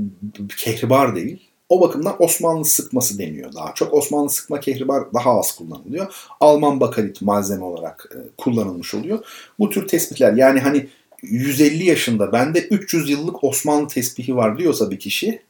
kehribar 0.57 1.17
değil. 1.17 1.39
O 1.69 1.81
bakımdan 1.81 2.23
Osmanlı 2.23 2.65
sıkması 2.65 3.19
deniyor 3.19 3.53
daha 3.53 3.75
çok. 3.75 3.95
Osmanlı 3.95 4.31
sıkma 4.31 4.61
kehribar 4.61 5.15
daha 5.15 5.39
az 5.39 5.57
kullanılıyor. 5.57 6.15
Alman 6.41 6.81
bakalit 6.81 7.23
malzeme 7.23 7.65
olarak 7.65 8.09
e, 8.15 8.19
kullanılmış 8.37 8.95
oluyor. 8.95 9.25
Bu 9.59 9.71
tür 9.71 9.89
tespitler 9.89 10.33
yani 10.33 10.61
hani 10.61 10.87
150 11.23 11.85
yaşında 11.85 12.33
bende 12.33 12.61
300 12.61 13.11
yıllık 13.11 13.45
Osmanlı 13.45 13.89
tesbihi 13.89 14.37
var 14.37 14.59
diyorsa 14.59 14.91
bir 14.91 14.99
kişi 14.99 15.43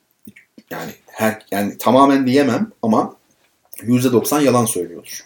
yani 0.70 0.90
her 1.06 1.46
yani 1.50 1.78
tamamen 1.78 2.26
diyemem 2.26 2.72
ama 2.82 3.16
%90 3.78 4.42
yalan 4.42 4.64
söylüyordur. 4.64 5.24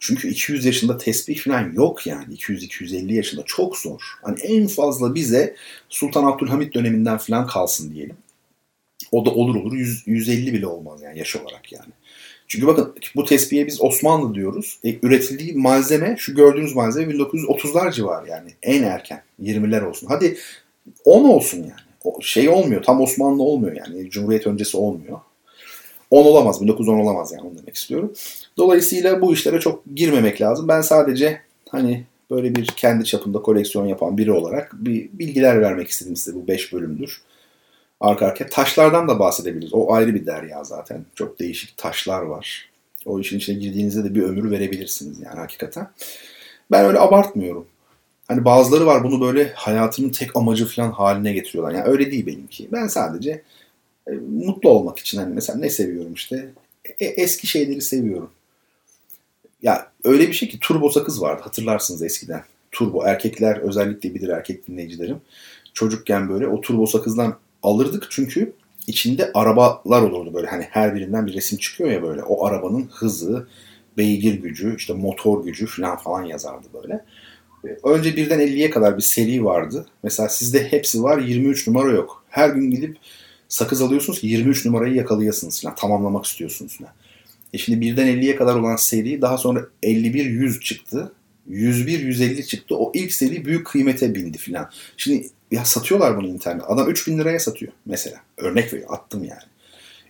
Çünkü 0.00 0.28
200 0.28 0.64
yaşında 0.64 0.98
tesbih 0.98 1.38
falan 1.38 1.72
yok 1.72 2.06
yani. 2.06 2.34
200-250 2.34 3.12
yaşında 3.12 3.42
çok 3.46 3.76
zor. 3.76 4.00
Hani 4.22 4.40
en 4.40 4.66
fazla 4.66 5.14
bize 5.14 5.56
Sultan 5.88 6.24
Abdülhamit 6.24 6.74
döneminden 6.74 7.18
falan 7.18 7.46
kalsın 7.46 7.94
diyelim. 7.94 8.16
O 9.12 9.24
da 9.24 9.30
olur 9.30 9.54
olur 9.54 9.72
100, 9.72 10.02
150 10.06 10.52
bile 10.52 10.66
olmaz 10.66 11.02
yani 11.02 11.18
yaş 11.18 11.36
olarak 11.36 11.72
yani. 11.72 11.92
Çünkü 12.48 12.66
bakın 12.66 12.94
bu 13.16 13.24
tespihe 13.24 13.66
biz 13.66 13.82
Osmanlı 13.82 14.34
diyoruz. 14.34 14.78
E, 14.84 14.94
üretildiği 15.02 15.54
malzeme 15.54 16.16
şu 16.18 16.34
gördüğünüz 16.34 16.74
malzeme 16.74 17.12
1930'lar 17.14 17.92
civarı 17.92 18.28
yani. 18.28 18.50
En 18.62 18.82
erken 18.82 19.22
20'ler 19.42 19.84
olsun. 19.84 20.06
Hadi 20.06 20.38
10 21.04 21.24
olsun 21.24 21.58
yani. 21.58 21.72
O 22.04 22.22
şey 22.22 22.48
olmuyor. 22.48 22.82
Tam 22.82 23.00
Osmanlı 23.00 23.42
olmuyor 23.42 23.76
yani. 23.76 24.10
Cumhuriyet 24.10 24.46
öncesi 24.46 24.76
olmuyor. 24.76 25.20
10 26.10 26.24
olamaz. 26.24 26.62
1910 26.62 26.98
olamaz 26.98 27.32
yani 27.32 27.42
onu 27.42 27.58
demek 27.58 27.76
istiyorum. 27.76 28.12
Dolayısıyla 28.58 29.20
bu 29.20 29.32
işlere 29.32 29.60
çok 29.60 29.82
girmemek 29.94 30.40
lazım. 30.40 30.68
Ben 30.68 30.80
sadece 30.80 31.40
hani 31.68 32.04
böyle 32.30 32.54
bir 32.54 32.66
kendi 32.66 33.04
çapında 33.04 33.42
koleksiyon 33.42 33.86
yapan 33.86 34.18
biri 34.18 34.32
olarak 34.32 34.72
bir 34.72 35.08
bilgiler 35.12 35.60
vermek 35.60 35.88
istedim 35.88 36.16
size 36.16 36.36
bu 36.36 36.48
5 36.48 36.72
bölümdür. 36.72 37.22
Arka 38.00 38.26
arkaya 38.26 38.48
taşlardan 38.48 39.08
da 39.08 39.18
bahsedebiliriz. 39.18 39.74
O 39.74 39.92
ayrı 39.92 40.14
bir 40.14 40.26
derya 40.26 40.64
zaten. 40.64 41.04
Çok 41.14 41.38
değişik 41.38 41.76
taşlar 41.76 42.22
var. 42.22 42.70
O 43.06 43.20
işin 43.20 43.38
içine 43.38 43.58
girdiğinizde 43.58 44.04
de 44.04 44.14
bir 44.14 44.22
ömür 44.22 44.50
verebilirsiniz 44.50 45.20
yani 45.20 45.38
hakikaten. 45.38 45.88
Ben 46.70 46.84
öyle 46.84 46.98
abartmıyorum. 46.98 47.66
Hani 48.28 48.44
bazıları 48.44 48.86
var 48.86 49.04
bunu 49.04 49.20
böyle 49.20 49.52
hayatının 49.52 50.10
tek 50.10 50.36
amacı 50.36 50.66
falan 50.66 50.90
haline 50.90 51.32
getiriyorlar. 51.32 51.74
Yani 51.74 51.84
öyle 51.84 52.10
değil 52.10 52.26
benimki. 52.26 52.68
Ben 52.72 52.86
sadece 52.86 53.42
e, 54.06 54.12
mutlu 54.12 54.70
olmak 54.70 54.98
için 54.98 55.18
hani 55.18 55.34
mesela 55.34 55.58
ne 55.58 55.70
seviyorum 55.70 56.14
işte 56.14 56.48
e, 57.00 57.06
eski 57.06 57.46
şeyleri 57.46 57.82
seviyorum. 57.82 58.30
Ya 59.62 59.92
öyle 60.04 60.28
bir 60.28 60.32
şey 60.32 60.48
ki 60.48 60.58
turbo 60.60 60.88
sakız 60.88 61.22
vardı 61.22 61.42
hatırlarsınız 61.44 62.02
eskiden. 62.02 62.44
Turbo 62.72 63.04
erkekler 63.04 63.56
özellikle 63.56 64.14
bilir 64.14 64.28
erkek 64.28 64.68
dinleyicilerim. 64.68 65.20
Çocukken 65.74 66.28
böyle 66.28 66.46
o 66.46 66.60
turbo 66.60 66.86
sakızdan 66.86 67.36
alırdık 67.62 68.06
çünkü 68.10 68.52
içinde 68.86 69.30
arabalar 69.34 70.02
olurdu 70.02 70.34
böyle 70.34 70.46
hani 70.46 70.66
her 70.70 70.94
birinden 70.94 71.26
bir 71.26 71.34
resim 71.34 71.58
çıkıyor 71.58 71.90
ya 71.90 72.02
böyle 72.02 72.22
o 72.22 72.46
arabanın 72.46 72.88
hızı, 72.92 73.46
beygir 73.96 74.34
gücü, 74.34 74.76
işte 74.76 74.92
motor 74.92 75.44
gücü 75.44 75.66
falan 75.66 75.96
falan 75.96 76.22
yazardı 76.22 76.66
böyle. 76.74 77.04
Önce 77.84 78.16
birden 78.16 78.40
50'ye 78.40 78.70
kadar 78.70 78.96
bir 78.96 79.02
seri 79.02 79.44
vardı. 79.44 79.86
Mesela 80.02 80.28
sizde 80.28 80.72
hepsi 80.72 81.02
var 81.02 81.18
23 81.18 81.66
numara 81.66 81.92
yok. 81.92 82.24
Her 82.28 82.48
gün 82.48 82.70
gidip 82.70 82.96
sakız 83.48 83.82
alıyorsunuz 83.82 84.20
ki 84.20 84.26
23 84.26 84.66
numarayı 84.66 84.94
yakalayasınız 84.94 85.62
falan 85.62 85.74
tamamlamak 85.74 86.24
istiyorsunuz 86.24 86.78
falan. 86.78 86.92
E 87.52 87.58
şimdi 87.58 87.80
birden 87.80 88.06
50'ye 88.06 88.36
kadar 88.36 88.56
olan 88.56 88.76
seri 88.76 89.22
daha 89.22 89.38
sonra 89.38 89.66
51-100 89.82 90.60
çıktı. 90.60 91.12
101-150 91.50 92.46
çıktı. 92.46 92.76
O 92.76 92.92
ilk 92.94 93.12
seri 93.12 93.44
büyük 93.44 93.66
kıymete 93.66 94.14
bindi 94.14 94.38
filan. 94.38 94.70
Şimdi 94.96 95.26
ya 95.50 95.64
satıyorlar 95.64 96.16
bunu 96.16 96.26
internet. 96.26 96.62
Adam 96.66 96.90
3000 96.90 97.18
liraya 97.18 97.38
satıyor 97.38 97.72
mesela. 97.86 98.16
Örnek 98.36 98.72
veriyor. 98.72 98.88
Attım 98.92 99.24
yani. 99.24 99.42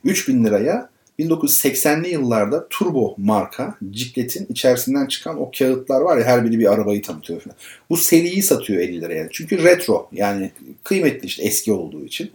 3000 0.05 0.45
liraya 0.45 0.91
1980'li 1.19 2.09
yıllarda 2.09 2.67
Turbo 2.71 3.15
marka 3.19 3.75
cikletin 3.91 4.47
içerisinden 4.51 5.07
çıkan 5.07 5.41
o 5.41 5.51
kağıtlar 5.59 6.01
var 6.01 6.19
ya 6.19 6.25
her 6.25 6.45
biri 6.45 6.59
bir 6.59 6.73
arabayı 6.73 7.03
tanıtıyor 7.03 7.41
falan. 7.41 7.57
Bu 7.91 7.97
seriyi 7.97 8.43
satıyor 8.43 8.81
50 8.81 9.01
liraya. 9.01 9.29
Çünkü 9.31 9.65
retro 9.65 10.09
yani 10.13 10.53
kıymetli 10.85 11.27
işte 11.27 11.43
eski 11.43 11.73
olduğu 11.73 12.05
için. 12.05 12.31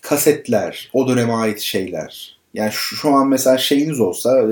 Kasetler, 0.00 0.90
o 0.92 1.08
döneme 1.08 1.32
ait 1.32 1.60
şeyler. 1.60 2.35
Yani 2.56 2.72
şu, 2.72 2.96
şu 2.96 3.10
an 3.10 3.28
mesela 3.28 3.58
şeyiniz 3.58 4.00
olsa 4.00 4.42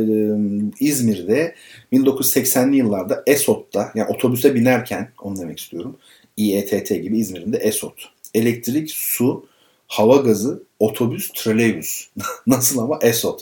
İzmir'de 0.81 1.55
1980'li 1.93 2.77
yıllarda 2.77 3.23
Esot'ta 3.27 3.93
yani 3.95 4.09
otobüse 4.09 4.55
binerken 4.55 5.09
onu 5.23 5.37
demek 5.37 5.59
istiyorum. 5.59 5.97
İETT 6.37 6.89
gibi 6.89 7.19
İzmir'in 7.19 7.53
de 7.53 7.57
Esot. 7.57 7.95
Elektrik, 8.35 8.91
su, 8.91 9.47
hava 9.87 10.17
gazı, 10.17 10.63
otobüs, 10.79 11.33
trolleybüs. 11.33 12.09
Nasıl 12.47 12.79
ama 12.79 12.99
Esot. 13.03 13.41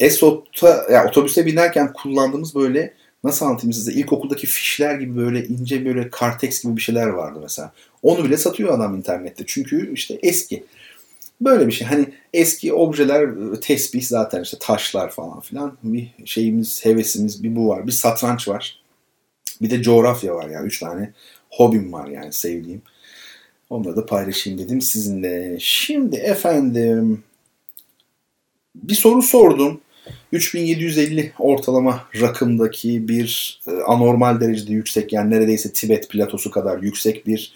Esot'ta 0.00 0.86
yani 0.92 1.08
otobüse 1.08 1.46
binerken 1.46 1.92
kullandığımız 1.92 2.54
böyle 2.54 2.94
nasıl 3.24 3.46
anlatayım 3.46 3.72
size 3.72 3.92
ilkokuldaki 3.92 4.46
fişler 4.46 4.94
gibi 4.94 5.16
böyle 5.16 5.46
ince 5.46 5.84
böyle 5.84 6.10
kartex 6.10 6.62
gibi 6.62 6.76
bir 6.76 6.82
şeyler 6.82 7.06
vardı 7.06 7.38
mesela. 7.42 7.72
Onu 8.02 8.24
bile 8.24 8.36
satıyor 8.36 8.74
adam 8.74 8.96
internette. 8.96 9.44
Çünkü 9.46 9.92
işte 9.94 10.18
eski. 10.22 10.64
Böyle 11.44 11.66
bir 11.66 11.72
şey. 11.72 11.86
Hani 11.86 12.06
eski 12.32 12.72
objeler, 12.72 13.30
tesbih 13.60 14.02
zaten 14.02 14.42
işte 14.42 14.56
taşlar 14.60 15.10
falan 15.10 15.40
filan. 15.40 15.78
Bir 15.82 16.10
şeyimiz, 16.24 16.84
hevesimiz 16.84 17.42
bir 17.42 17.56
bu 17.56 17.68
var. 17.68 17.86
Bir 17.86 17.92
satranç 17.92 18.48
var. 18.48 18.82
Bir 19.62 19.70
de 19.70 19.82
coğrafya 19.82 20.34
var 20.34 20.48
yani. 20.48 20.66
Üç 20.66 20.78
tane 20.78 21.12
hobim 21.50 21.92
var 21.92 22.08
yani 22.08 22.32
sevdiğim. 22.32 22.82
Onları 23.70 23.96
da 23.96 24.06
paylaşayım 24.06 24.58
dedim 24.58 24.80
sizinle. 24.80 25.56
Şimdi 25.60 26.16
efendim 26.16 27.24
bir 28.74 28.94
soru 28.94 29.22
sordum. 29.22 29.80
3750 30.32 31.32
ortalama 31.38 32.04
rakımdaki 32.20 33.08
bir 33.08 33.60
e, 33.66 33.70
anormal 33.70 34.40
derecede 34.40 34.72
yüksek 34.72 35.12
yani 35.12 35.30
neredeyse 35.30 35.72
Tibet 35.72 36.08
platosu 36.10 36.50
kadar 36.50 36.82
yüksek 36.82 37.26
bir 37.26 37.52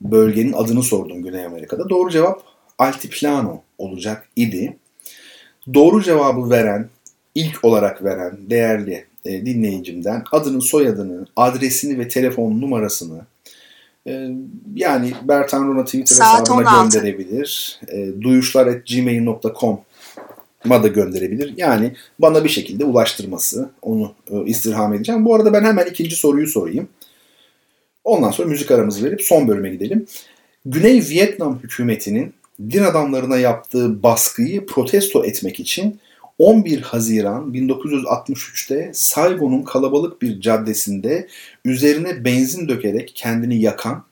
bölgenin 0.00 0.52
adını 0.52 0.82
sordum 0.82 1.22
Güney 1.22 1.44
Amerika'da. 1.44 1.88
Doğru 1.88 2.10
cevap 2.10 2.55
Altiplano 2.78 3.62
olacak 3.78 4.28
idi. 4.36 4.76
Doğru 5.74 6.02
cevabı 6.02 6.50
veren, 6.50 6.88
ilk 7.34 7.64
olarak 7.64 8.04
veren 8.04 8.38
değerli 8.50 9.06
e, 9.24 9.46
dinleyicimden 9.46 10.24
adını, 10.32 10.62
soyadını, 10.62 11.26
adresini 11.36 11.98
ve 11.98 12.08
telefon 12.08 12.60
numarasını 12.60 13.20
e, 14.06 14.30
yani 14.74 15.12
Bertan 15.22 15.68
Rona 15.68 15.84
Twitter 15.84 16.16
Saat 16.16 16.40
hesabına 16.40 16.80
16. 16.80 16.98
gönderebilir. 16.98 17.80
E, 17.88 18.22
duyuşlar.gmail.com 18.22 19.80
ma 20.64 20.82
da 20.82 20.88
gönderebilir. 20.88 21.54
Yani 21.56 21.92
bana 22.18 22.44
bir 22.44 22.48
şekilde 22.48 22.84
ulaştırması 22.84 23.70
onu 23.82 24.12
e, 24.30 24.44
istirham 24.44 24.94
edeceğim. 24.94 25.24
Bu 25.24 25.34
arada 25.34 25.52
ben 25.52 25.64
hemen 25.64 25.86
ikinci 25.86 26.16
soruyu 26.16 26.46
sorayım. 26.46 26.88
Ondan 28.04 28.30
sonra 28.30 28.48
müzik 28.48 28.70
aramızı 28.70 29.04
verip 29.04 29.22
son 29.22 29.48
bölüme 29.48 29.70
gidelim. 29.70 30.06
Güney 30.64 31.00
Vietnam 31.00 31.58
hükümetinin 31.62 32.34
din 32.60 32.82
adamlarına 32.82 33.38
yaptığı 33.38 34.02
baskıyı 34.02 34.66
protesto 34.66 35.24
etmek 35.24 35.60
için 35.60 36.00
11 36.38 36.82
Haziran 36.82 37.52
1963'te 37.52 38.90
Saigon'un 38.94 39.62
kalabalık 39.62 40.22
bir 40.22 40.40
caddesinde 40.40 41.28
üzerine 41.64 42.24
benzin 42.24 42.68
dökerek 42.68 43.12
kendini 43.14 43.60
yakan 43.60 44.04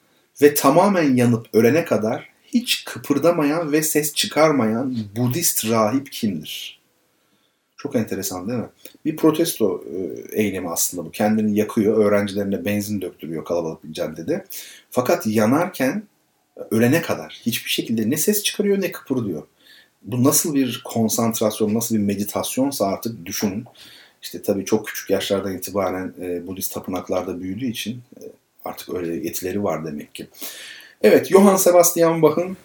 ve 0.43 0.55
tamamen 0.55 1.17
yanıp 1.17 1.47
ölene 1.53 1.85
kadar 1.85 2.29
hiç 2.47 2.85
kıpırdamayan 2.85 3.73
ve 3.73 3.83
ses 3.83 4.15
çıkarmayan 4.15 4.97
Budist 5.17 5.71
rahip 5.71 6.13
kimdir? 6.13 6.81
Çok 7.77 7.97
enteresan 7.97 8.49
değil 8.49 8.59
mi? 8.59 8.69
Bir 9.05 9.17
protesto 9.17 9.85
e, 9.85 10.23
eylemi 10.43 10.71
aslında 10.71 11.05
bu. 11.05 11.11
Kendini 11.11 11.59
yakıyor, 11.59 12.05
öğrencilerine 12.05 12.65
benzin 12.65 13.01
döktürüyor 13.01 13.45
kalabalık 13.45 13.85
bir 13.85 13.93
caddede. 13.93 14.45
Fakat 14.91 15.27
yanarken 15.27 16.03
ölene 16.71 17.03
kadar 17.03 17.41
hiçbir 17.47 17.71
şekilde 17.71 18.11
ne 18.11 18.17
ses 18.17 18.43
çıkarıyor 18.43 18.81
ne 18.81 18.93
kıpırdıyor 18.93 19.43
bu 20.05 20.25
nasıl 20.25 20.55
bir 20.55 20.83
konsantrasyon, 20.85 21.75
nasıl 21.75 21.95
bir 21.95 22.01
meditasyonsa 22.01 22.87
artık 22.87 23.27
düşünün. 23.27 23.65
İşte 24.23 24.43
tabii 24.43 24.65
çok 24.65 24.87
küçük 24.87 25.11
yaşlardan 25.11 25.57
itibaren 25.57 26.15
e, 26.21 26.47
Budist 26.47 26.75
tapınaklarda 26.75 27.41
büyüdüğü 27.41 27.67
için 27.67 27.93
e, 27.93 28.23
artık 28.65 28.95
öyle 28.95 29.15
yetileri 29.15 29.65
var 29.65 29.87
demek 29.87 30.15
ki. 30.15 30.27
Evet, 31.03 31.29
Johann 31.31 31.57
Sebastian 31.57 32.23
Bach'ın 32.23 32.57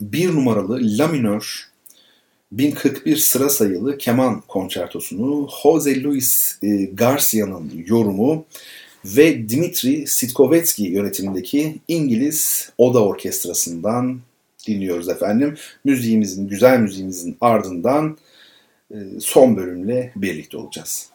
bir 0.00 0.34
numaralı 0.34 0.80
La 0.82 1.08
minör 1.08 1.70
1041 2.52 3.16
sıra 3.16 3.48
sayılı 3.50 3.98
keman 3.98 4.40
konçertosunu 4.40 5.48
Jose 5.62 6.02
Luis 6.02 6.58
e, 6.62 6.84
Garcia'nın 6.84 7.72
yorumu 7.86 8.46
ve 9.04 9.48
Dimitri 9.48 10.06
Sitkovetsky 10.06 10.90
yönetimindeki 10.90 11.76
İngiliz 11.88 12.72
Oda 12.78 13.04
Orkestrası'ndan 13.04 14.20
dinliyoruz 14.66 15.08
efendim. 15.08 15.56
Müziğimizin, 15.84 16.48
güzel 16.48 16.80
müziğimizin 16.80 17.36
ardından 17.40 18.18
e, 18.90 18.96
son 19.20 19.56
bölümle 19.56 20.12
birlikte 20.16 20.56
olacağız. 20.56 21.10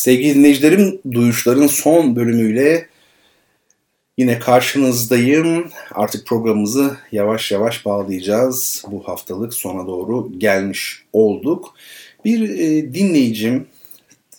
Sevgili 0.00 0.34
dinleyicilerim, 0.34 1.00
Duyuşların 1.12 1.66
son 1.66 2.16
bölümüyle 2.16 2.86
yine 4.18 4.38
karşınızdayım. 4.38 5.70
Artık 5.94 6.26
programımızı 6.26 6.96
yavaş 7.12 7.52
yavaş 7.52 7.86
bağlayacağız. 7.86 8.84
Bu 8.90 9.08
haftalık 9.08 9.54
sona 9.54 9.86
doğru 9.86 10.38
gelmiş 10.38 11.02
olduk. 11.12 11.74
Bir 12.24 12.50
e, 12.50 12.94
dinleyicim 12.94 13.66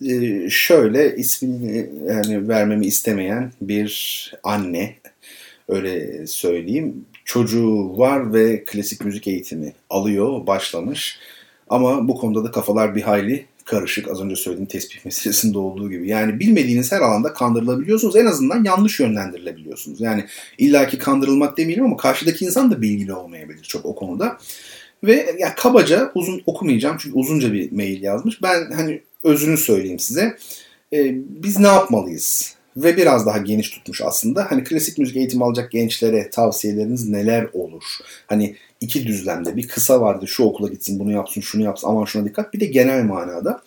e, 0.05 0.49
şöyle 0.49 1.15
ismini 1.15 1.89
yani 2.07 2.47
vermemi 2.47 2.85
istemeyen 2.85 3.51
bir 3.61 4.33
anne 4.43 4.95
öyle 5.67 6.27
söyleyeyim. 6.27 7.05
Çocuğu 7.25 7.97
var 7.97 8.33
ve 8.33 8.63
klasik 8.65 9.05
müzik 9.05 9.27
eğitimi 9.27 9.73
alıyor, 9.89 10.47
başlamış. 10.47 11.19
Ama 11.69 12.07
bu 12.07 12.15
konuda 12.15 12.43
da 12.43 12.51
kafalar 12.51 12.95
bir 12.95 13.01
hayli 13.01 13.50
karışık. 13.65 14.07
Az 14.07 14.21
önce 14.21 14.35
söylediğim 14.35 14.67
tespih 14.67 15.05
meselesinde 15.05 15.57
olduğu 15.57 15.91
gibi. 15.91 16.07
Yani 16.07 16.39
bilmediğiniz 16.39 16.91
her 16.91 17.01
alanda 17.01 17.33
kandırılabiliyorsunuz. 17.33 18.15
En 18.15 18.25
azından 18.25 18.63
yanlış 18.63 18.99
yönlendirilebiliyorsunuz. 18.99 20.01
Yani 20.01 20.25
illaki 20.57 20.97
kandırılmak 20.97 21.57
demeyelim 21.57 21.85
ama 21.85 21.97
karşıdaki 21.97 22.45
insan 22.45 22.71
da 22.71 22.81
bilgili 22.81 23.13
olmayabilir 23.13 23.63
çok 23.63 23.85
o 23.85 23.95
konuda. 23.95 24.37
Ve 25.03 25.35
ya 25.39 25.55
kabaca 25.55 26.11
uzun 26.15 26.41
okumayacağım 26.45 26.97
çünkü 26.99 27.15
uzunca 27.15 27.53
bir 27.53 27.71
mail 27.71 28.03
yazmış. 28.03 28.41
Ben 28.41 28.71
hani 28.71 29.01
özünü 29.23 29.57
söyleyeyim 29.57 29.99
size. 29.99 30.37
Ee, 30.93 31.15
biz 31.15 31.59
ne 31.59 31.67
yapmalıyız? 31.67 32.55
Ve 32.77 32.97
biraz 32.97 33.25
daha 33.25 33.37
geniş 33.37 33.69
tutmuş 33.69 34.01
aslında. 34.01 34.51
Hani 34.51 34.63
klasik 34.63 34.97
müzik 34.97 35.17
eğitimi 35.17 35.43
alacak 35.43 35.71
gençlere 35.71 36.29
tavsiyeleriniz 36.29 37.09
neler 37.09 37.47
olur? 37.53 37.83
Hani 38.27 38.55
iki 38.81 39.07
düzlemde 39.07 39.55
bir 39.55 39.67
kısa 39.67 40.01
vardı 40.01 40.27
şu 40.27 40.43
okula 40.43 40.67
gitsin 40.67 40.99
bunu 40.99 41.11
yapsın 41.11 41.41
şunu 41.41 41.63
yapsın 41.63 41.87
aman 41.87 42.05
şuna 42.05 42.25
dikkat 42.25 42.53
bir 42.53 42.59
de 42.59 42.65
genel 42.65 43.03
manada. 43.03 43.61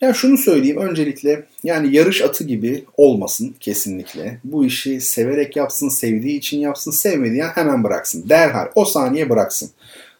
Yani 0.00 0.14
şunu 0.14 0.38
söyleyeyim 0.38 0.76
öncelikle 0.76 1.46
yani 1.64 1.96
yarış 1.96 2.22
atı 2.22 2.44
gibi 2.44 2.84
olmasın 2.96 3.54
kesinlikle. 3.60 4.40
Bu 4.44 4.64
işi 4.64 5.00
severek 5.00 5.56
yapsın, 5.56 5.88
sevdiği 5.88 6.38
için 6.38 6.58
yapsın, 6.58 6.90
sevmediği 6.90 7.42
hemen 7.42 7.84
bıraksın. 7.84 8.28
Derhal 8.28 8.66
o 8.74 8.84
saniye 8.84 9.30
bıraksın. 9.30 9.70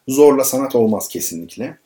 Zorla 0.08 0.44
sanat 0.44 0.74
olmaz 0.74 1.08
kesinlikle. 1.08 1.78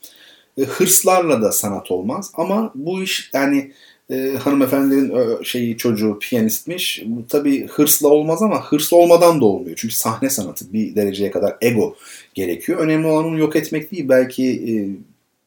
E, 0.58 0.62
hırslarla 0.62 1.42
da 1.42 1.52
sanat 1.52 1.90
olmaz 1.90 2.30
ama 2.34 2.72
bu 2.74 3.02
iş 3.02 3.30
yani 3.32 3.72
e, 4.10 4.30
hanımefendinin 4.40 5.42
şeyi 5.42 5.76
çocuğu 5.76 6.18
piyanistmiş. 6.18 7.02
Bu 7.06 7.26
tabii 7.26 7.66
hırsla 7.66 8.08
olmaz 8.08 8.42
ama 8.42 8.64
hırs 8.64 8.92
olmadan 8.92 9.40
da 9.40 9.44
olmuyor. 9.44 9.76
Çünkü 9.76 9.94
sahne 9.94 10.30
sanatı 10.30 10.72
bir 10.72 10.94
dereceye 10.94 11.30
kadar 11.30 11.56
ego 11.60 11.96
gerekiyor. 12.34 12.78
Önemli 12.78 13.06
olan 13.06 13.24
onu 13.24 13.38
yok 13.38 13.56
etmek 13.56 13.92
değil 13.92 14.08
belki 14.08 14.44
e, 14.44 14.72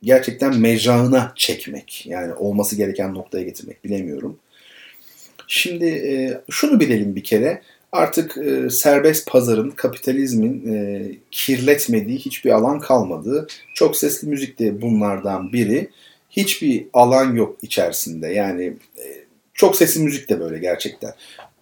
gerçekten 0.03 0.59
mecrağına 0.59 1.33
çekmek. 1.35 2.05
Yani 2.07 2.33
olması 2.33 2.75
gereken 2.75 3.13
noktaya 3.13 3.43
getirmek 3.43 3.83
bilemiyorum. 3.83 4.37
Şimdi 5.47 5.85
e, 5.85 6.41
şunu 6.49 6.79
bilelim 6.79 7.15
bir 7.15 7.23
kere. 7.23 7.61
Artık 7.91 8.37
e, 8.37 8.69
serbest 8.69 9.31
pazarın, 9.31 9.69
kapitalizmin 9.69 10.73
e, 10.73 11.05
kirletmediği 11.31 12.17
hiçbir 12.17 12.51
alan 12.51 12.79
kalmadı. 12.79 13.47
Çok 13.73 13.97
sesli 13.97 14.27
müzik 14.27 14.59
de 14.59 14.81
bunlardan 14.81 15.53
biri 15.53 15.89
hiçbir 16.29 16.87
alan 16.93 17.35
yok 17.35 17.57
içerisinde. 17.61 18.27
Yani 18.27 18.73
e, 18.97 19.03
çok 19.53 19.75
sesli 19.75 20.01
müzik 20.01 20.29
de 20.29 20.39
böyle 20.39 20.59
gerçekten. 20.59 21.13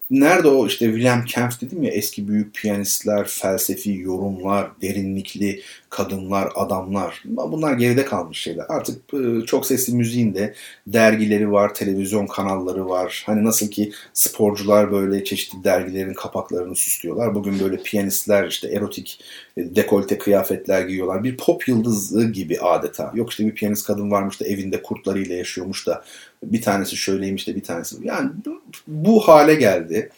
Nerede 0.10 0.48
o 0.48 0.68
işte 0.68 0.86
William 0.86 1.26
Kempf 1.26 1.62
dedim 1.62 1.84
ya 1.84 1.92
eski 1.92 2.28
büyük 2.28 2.54
piyanistler, 2.54 3.28
felsefi 3.28 3.98
yorumlar, 3.98 4.72
derinlikli 4.82 5.62
kadınlar, 5.90 6.50
adamlar. 6.56 7.24
Bunlar 7.26 7.74
geride 7.74 8.06
kalmış 8.06 8.38
şeyler. 8.38 8.66
Artık 8.70 9.14
e, 9.14 9.46
çok 9.46 9.66
sesli 9.66 9.96
müziğin 9.96 10.34
de 10.34 10.54
dergileri 10.88 11.52
var, 11.52 11.74
televizyon 11.74 12.28
kanalları 12.28 12.90
var. 12.90 13.24
Hani 13.26 13.46
nasıl 13.46 13.68
ki 13.68 13.92
sporcular 14.14 14.92
böyle 14.92 15.24
çeşitli 15.24 15.64
dergilerin 15.64 16.14
kapaklarını 16.14 16.76
süslüyorlar. 16.76 17.36
Bugün 17.36 17.60
böyle 17.60 17.78
piyanistler 17.78 18.48
işte 18.48 18.68
erotik 18.68 19.20
e, 19.58 19.76
dekolte 19.76 20.18
kıyafetler 20.18 20.82
giyiyorlar. 20.82 21.24
Bir 21.24 21.38
pop 21.38 21.68
yıldızı 21.68 22.32
gibi 22.32 22.60
adeta. 22.60 23.12
Yok 23.16 23.32
işte 23.32 23.46
bir 23.46 23.56
piyanist 23.56 23.88
kadın 23.88 24.12
varmış 24.12 24.40
da 24.42 24.46
evinde 24.46 24.82
kurtlarıyla 24.82 25.36
yaşıyormuş 25.36 25.88
da 25.88 26.04
bir 26.52 26.62
tanesi 26.62 26.98
şöyleymiş 26.98 27.48
de 27.48 27.56
bir 27.56 27.64
tanesi. 27.64 27.96
Yani 28.04 28.30
bu 28.88 29.28
hale 29.28 29.56
geldi. 29.56 30.10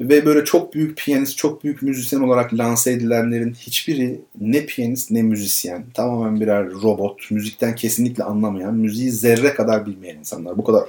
Ve 0.00 0.26
böyle 0.26 0.44
çok 0.44 0.74
büyük 0.74 0.98
piyanist, 0.98 1.36
çok 1.38 1.64
büyük 1.64 1.82
müzisyen 1.82 2.20
olarak 2.20 2.54
lanse 2.54 2.92
edilenlerin 2.92 3.54
hiçbiri 3.54 4.20
ne 4.40 4.66
piyanist 4.66 5.10
ne 5.10 5.22
müzisyen. 5.22 5.84
Tamamen 5.94 6.40
birer 6.40 6.70
robot. 6.70 7.30
Müzikten 7.30 7.74
kesinlikle 7.74 8.24
anlamayan, 8.24 8.74
müziği 8.74 9.10
zerre 9.10 9.54
kadar 9.54 9.86
bilmeyen 9.86 10.16
insanlar. 10.16 10.58
Bu 10.58 10.64
kadar 10.64 10.84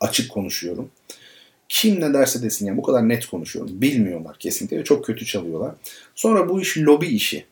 açık 0.00 0.30
konuşuyorum. 0.30 0.90
Kim 1.68 2.00
ne 2.00 2.14
derse 2.14 2.42
desin 2.42 2.66
yani 2.66 2.76
bu 2.76 2.82
kadar 2.82 3.08
net 3.08 3.26
konuşuyorum. 3.26 3.80
Bilmiyorlar 3.80 4.36
kesinlikle 4.38 4.78
ve 4.78 4.84
çok 4.84 5.04
kötü 5.04 5.26
çalıyorlar. 5.26 5.74
Sonra 6.14 6.48
bu 6.48 6.60
iş 6.60 6.78
lobi 6.78 7.06
işi. 7.06 7.44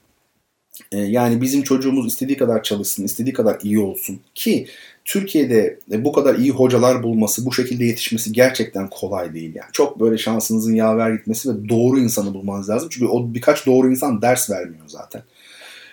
Ee, 0.92 0.98
yani 0.98 1.40
bizim 1.40 1.62
çocuğumuz 1.62 2.06
istediği 2.06 2.36
kadar 2.36 2.62
çalışsın, 2.62 3.04
istediği 3.04 3.32
kadar 3.32 3.58
iyi 3.62 3.78
olsun 3.78 4.20
ki 4.34 4.66
Türkiye'de 5.04 5.78
e, 5.92 6.04
bu 6.04 6.12
kadar 6.12 6.34
iyi 6.34 6.50
hocalar 6.50 7.02
bulması, 7.02 7.46
bu 7.46 7.52
şekilde 7.52 7.84
yetişmesi 7.84 8.32
gerçekten 8.32 8.90
kolay 8.90 9.34
değil. 9.34 9.54
Yani 9.54 9.68
çok 9.72 10.00
böyle 10.00 10.18
şansınızın 10.18 10.74
yaver 10.74 11.10
gitmesi 11.10 11.48
ve 11.48 11.68
doğru 11.68 11.98
insanı 11.98 12.34
bulmanız 12.34 12.70
lazım. 12.70 12.88
Çünkü 12.92 13.06
o 13.06 13.34
birkaç 13.34 13.66
doğru 13.66 13.90
insan 13.90 14.22
ders 14.22 14.50
vermiyor 14.50 14.84
zaten. 14.86 15.22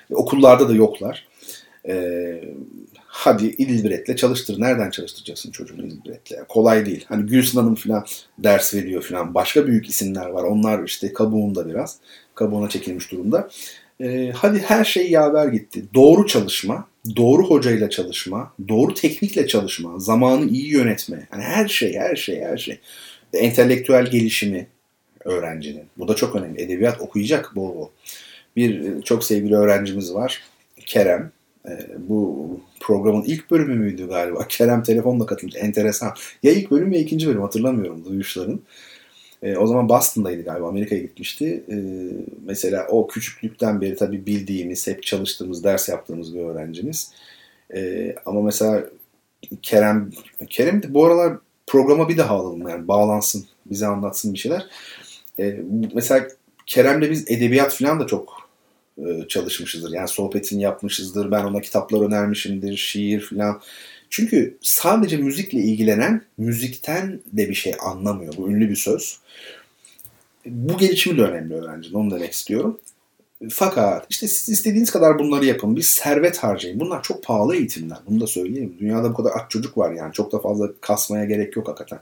Okullarda 0.09 0.69
da 0.69 0.73
yoklar. 0.73 1.27
Ee, 1.88 2.43
hadi 3.07 3.45
İdilbiret'le 3.45 4.17
çalıştır. 4.17 4.61
Nereden 4.61 4.89
çalıştıracaksın 4.89 5.51
çocuğunu 5.51 5.85
İdilbiret'le? 5.85 6.47
Kolay 6.47 6.85
değil. 6.85 7.05
Hani 7.09 7.25
Gülsün 7.25 7.59
Hanım 7.59 7.75
falan 7.75 8.05
ders 8.38 8.73
veriyor 8.73 9.01
falan. 9.01 9.34
Başka 9.34 9.67
büyük 9.67 9.89
isimler 9.89 10.25
var. 10.25 10.43
Onlar 10.43 10.84
işte 10.84 11.13
kabuğunda 11.13 11.67
biraz. 11.67 11.97
Kabuğuna 12.35 12.69
çekilmiş 12.69 13.11
durumda. 13.11 13.49
Ee, 14.02 14.32
hadi 14.36 14.60
her 14.60 14.84
şey 14.84 15.11
yaver 15.11 15.48
gitti. 15.48 15.86
Doğru 15.94 16.28
çalışma, 16.28 16.88
doğru 17.15 17.44
hocayla 17.44 17.90
çalışma, 17.90 18.53
doğru 18.68 18.94
teknikle 18.94 19.48
çalışma, 19.48 19.99
zamanı 19.99 20.45
iyi 20.45 20.72
yönetme. 20.72 21.28
Yani 21.34 21.44
her 21.44 21.68
şey, 21.68 21.95
her 21.95 22.15
şey, 22.15 22.41
her 22.41 22.57
şey. 22.57 22.80
Entelektüel 23.34 24.06
gelişimi 24.06 24.68
öğrencinin. 25.26 25.84
Bu 25.98 26.07
da 26.07 26.15
çok 26.15 26.36
önemli. 26.36 26.61
Edebiyat 26.61 27.02
okuyacak 27.02 27.56
bol 27.56 27.76
bol. 27.76 27.90
Bir 28.56 28.80
e, 28.80 29.02
çok 29.02 29.24
sevgili 29.24 29.56
öğrencimiz 29.56 30.14
var. 30.14 30.44
Kerem. 30.86 31.32
E, 31.65 31.72
bu 31.98 32.49
programın 32.80 33.24
ilk 33.24 33.52
bölümü 33.52 33.76
müydü 33.76 34.07
galiba? 34.07 34.48
Kerem 34.49 34.84
telefonla 34.84 35.26
katıldı. 35.26 35.57
Enteresan. 35.57 36.14
Ya 36.44 36.52
ilk 36.52 36.72
bölüm 36.72 36.91
ya 36.91 36.99
ikinci 36.99 37.28
bölüm 37.28 37.41
hatırlamıyorum 37.41 38.06
duyuşların. 38.06 38.61
E, 39.43 39.57
o 39.57 39.68
zaman 39.68 39.89
Boston'daydı 39.89 40.43
galiba. 40.43 40.68
Amerika'ya 40.68 41.01
gitmişti. 41.01 41.64
E, 41.72 41.76
mesela 42.45 42.88
o 42.88 43.07
küçüklükten 43.07 43.81
beri 43.81 43.95
tabii 43.95 44.26
bildiğimiz, 44.26 44.88
hep 44.88 45.03
çalıştığımız, 45.03 45.64
ders 45.64 45.89
yaptığımız 45.89 46.35
bir 46.35 46.39
öğrencimiz. 46.39 47.11
E, 47.76 48.15
ama 48.26 48.41
mesela 48.41 48.84
Kerem, 49.61 50.11
Kerem 50.49 50.84
de 50.84 50.93
bu 50.93 51.05
aralar 51.05 51.38
programa 51.68 52.09
bir 52.09 52.18
daha 52.18 52.35
alalım 52.35 52.68
yani 52.68 52.88
bağlansın, 52.88 53.45
bize 53.65 53.88
anlatsın 53.88 54.34
bir 54.34 54.39
şeyler. 54.39 54.65
E, 55.39 55.59
mesela 55.93 56.27
Kerem'le 56.65 57.11
biz 57.11 57.31
edebiyat 57.31 57.73
falan 57.73 57.99
da 57.99 58.07
çok 58.07 58.49
e, 58.97 59.27
çalışmışızdır. 59.27 59.91
Yani 59.91 60.07
sohbetini 60.07 60.61
yapmışızdır. 60.61 61.31
Ben 61.31 61.43
ona 61.43 61.61
kitaplar 61.61 62.01
önermişimdir, 62.01 62.77
şiir 62.77 63.22
falan. 63.22 63.61
Çünkü 64.09 64.57
sadece 64.61 65.17
müzikle 65.17 65.59
ilgilenen 65.59 66.21
müzikten 66.38 67.19
de 67.34 67.49
bir 67.49 67.53
şey 67.53 67.73
anlamıyor. 67.79 68.34
Bu 68.38 68.49
ünlü 68.49 68.69
bir 68.69 68.75
söz. 68.75 69.19
Bu 70.45 70.77
gelişimi 70.77 71.17
de 71.17 71.21
önemli 71.21 71.53
öğrencinin. 71.53 71.93
Onu 71.93 72.11
demek 72.11 72.34
istiyorum. 72.34 72.79
Fakat 73.49 74.05
işte 74.09 74.27
siz 74.27 74.49
istediğiniz 74.49 74.91
kadar 74.91 75.19
bunları 75.19 75.45
yapın. 75.45 75.75
Bir 75.75 75.81
servet 75.81 76.38
harcayın. 76.38 76.79
Bunlar 76.79 77.03
çok 77.03 77.23
pahalı 77.23 77.55
eğitimler. 77.55 77.97
Bunu 78.09 78.21
da 78.21 78.27
söyleyeyim. 78.27 78.75
Dünyada 78.79 79.09
bu 79.09 79.13
kadar 79.13 79.31
aç 79.31 79.51
çocuk 79.51 79.77
var 79.77 79.91
yani. 79.91 80.13
Çok 80.13 80.31
da 80.31 80.39
fazla 80.39 80.69
kasmaya 80.81 81.25
gerek 81.25 81.55
yok 81.55 81.67
hakikaten. 81.67 81.99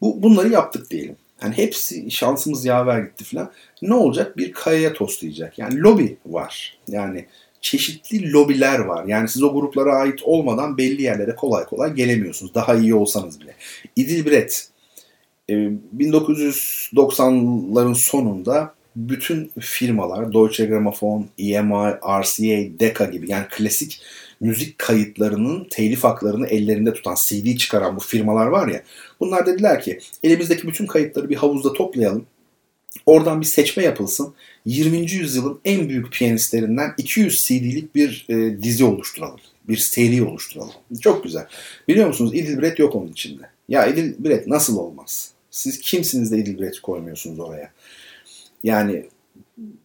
Bu, 0.00 0.22
bunları 0.22 0.48
yaptık 0.48 0.90
diyelim. 0.90 1.16
Yani 1.42 1.56
hepsi 1.56 2.10
şansımız 2.10 2.64
yaver 2.64 3.00
gitti 3.00 3.24
falan. 3.24 3.50
Ne 3.82 3.94
olacak? 3.94 4.36
Bir 4.36 4.52
kayaya 4.52 4.92
toslayacak. 4.92 5.58
Yani 5.58 5.80
lobi 5.80 6.16
var. 6.26 6.78
Yani 6.88 7.26
çeşitli 7.70 8.32
lobiler 8.32 8.78
var. 8.78 9.04
Yani 9.04 9.28
siz 9.28 9.42
o 9.42 9.52
gruplara 9.52 9.96
ait 9.96 10.22
olmadan 10.22 10.78
belli 10.78 11.02
yerlere 11.02 11.34
kolay 11.34 11.64
kolay 11.64 11.94
gelemiyorsunuz. 11.94 12.54
Daha 12.54 12.74
iyi 12.74 12.94
olsanız 12.94 13.40
bile. 13.40 13.54
İdilbret 13.96 14.68
1990'ların 15.48 17.92
e, 17.92 17.94
sonunda 17.94 18.74
bütün 18.96 19.50
firmalar 19.60 20.32
Deutsche 20.32 20.66
Grammophon, 20.66 21.26
EMI, 21.38 21.94
RCA, 22.22 22.80
Decca 22.80 23.04
gibi 23.04 23.30
yani 23.30 23.44
klasik 23.50 24.02
müzik 24.40 24.78
kayıtlarının 24.78 25.66
telif 25.70 26.04
haklarını 26.04 26.46
ellerinde 26.46 26.92
tutan 26.92 27.14
CD 27.14 27.56
çıkaran 27.56 27.96
bu 27.96 28.00
firmalar 28.00 28.46
var 28.46 28.68
ya 28.68 28.82
bunlar 29.20 29.46
dediler 29.46 29.82
ki 29.82 29.98
elimizdeki 30.22 30.68
bütün 30.68 30.86
kayıtları 30.86 31.28
bir 31.28 31.36
havuzda 31.36 31.72
toplayalım 31.72 32.26
Oradan 33.06 33.40
bir 33.40 33.46
seçme 33.46 33.82
yapılsın. 33.82 34.34
20. 34.66 35.10
yüzyılın 35.10 35.60
en 35.64 35.88
büyük 35.88 36.12
piyanistlerinden 36.12 36.94
200 36.98 37.42
CD'lik 37.42 37.94
bir 37.94 38.26
e, 38.28 38.62
dizi 38.62 38.84
oluşturalım. 38.84 39.40
Bir 39.68 39.76
seri 39.76 40.22
oluşturalım. 40.22 40.72
Çok 41.00 41.24
güzel. 41.24 41.46
Biliyor 41.88 42.06
musunuz 42.06 42.34
İdilbret 42.34 42.78
yok 42.78 42.94
onun 42.94 43.08
içinde. 43.08 43.42
Ya 43.68 43.86
Edil 43.86 44.14
Biret 44.18 44.46
nasıl 44.46 44.78
olmaz? 44.78 45.30
Siz 45.50 45.80
kimsiniz 45.80 46.32
de 46.32 46.38
Edil 46.38 46.58
Biret'i 46.58 46.82
koymuyorsunuz 46.82 47.40
oraya? 47.40 47.70
Yani 48.64 49.04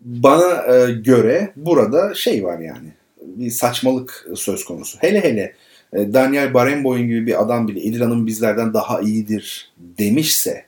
bana 0.02 0.76
e, 0.76 0.92
göre 0.92 1.54
burada 1.56 2.14
şey 2.14 2.44
var 2.44 2.60
yani. 2.60 2.88
Bir 3.22 3.52
saçmalık 3.52 4.28
söz 4.36 4.66
konusu. 4.66 4.98
Hele 5.02 5.24
hele 5.24 5.56
e, 5.94 6.14
Daniel 6.14 6.54
Barenboim 6.54 7.08
gibi 7.08 7.28
bir 7.28 7.42
adam 7.42 7.68
bile 7.68 7.82
İdil 7.82 8.02
Hanım 8.02 8.28
bizlerden 8.28 8.74
daha 8.74 9.02
iyidir 9.02 9.72
demişse 9.78 10.66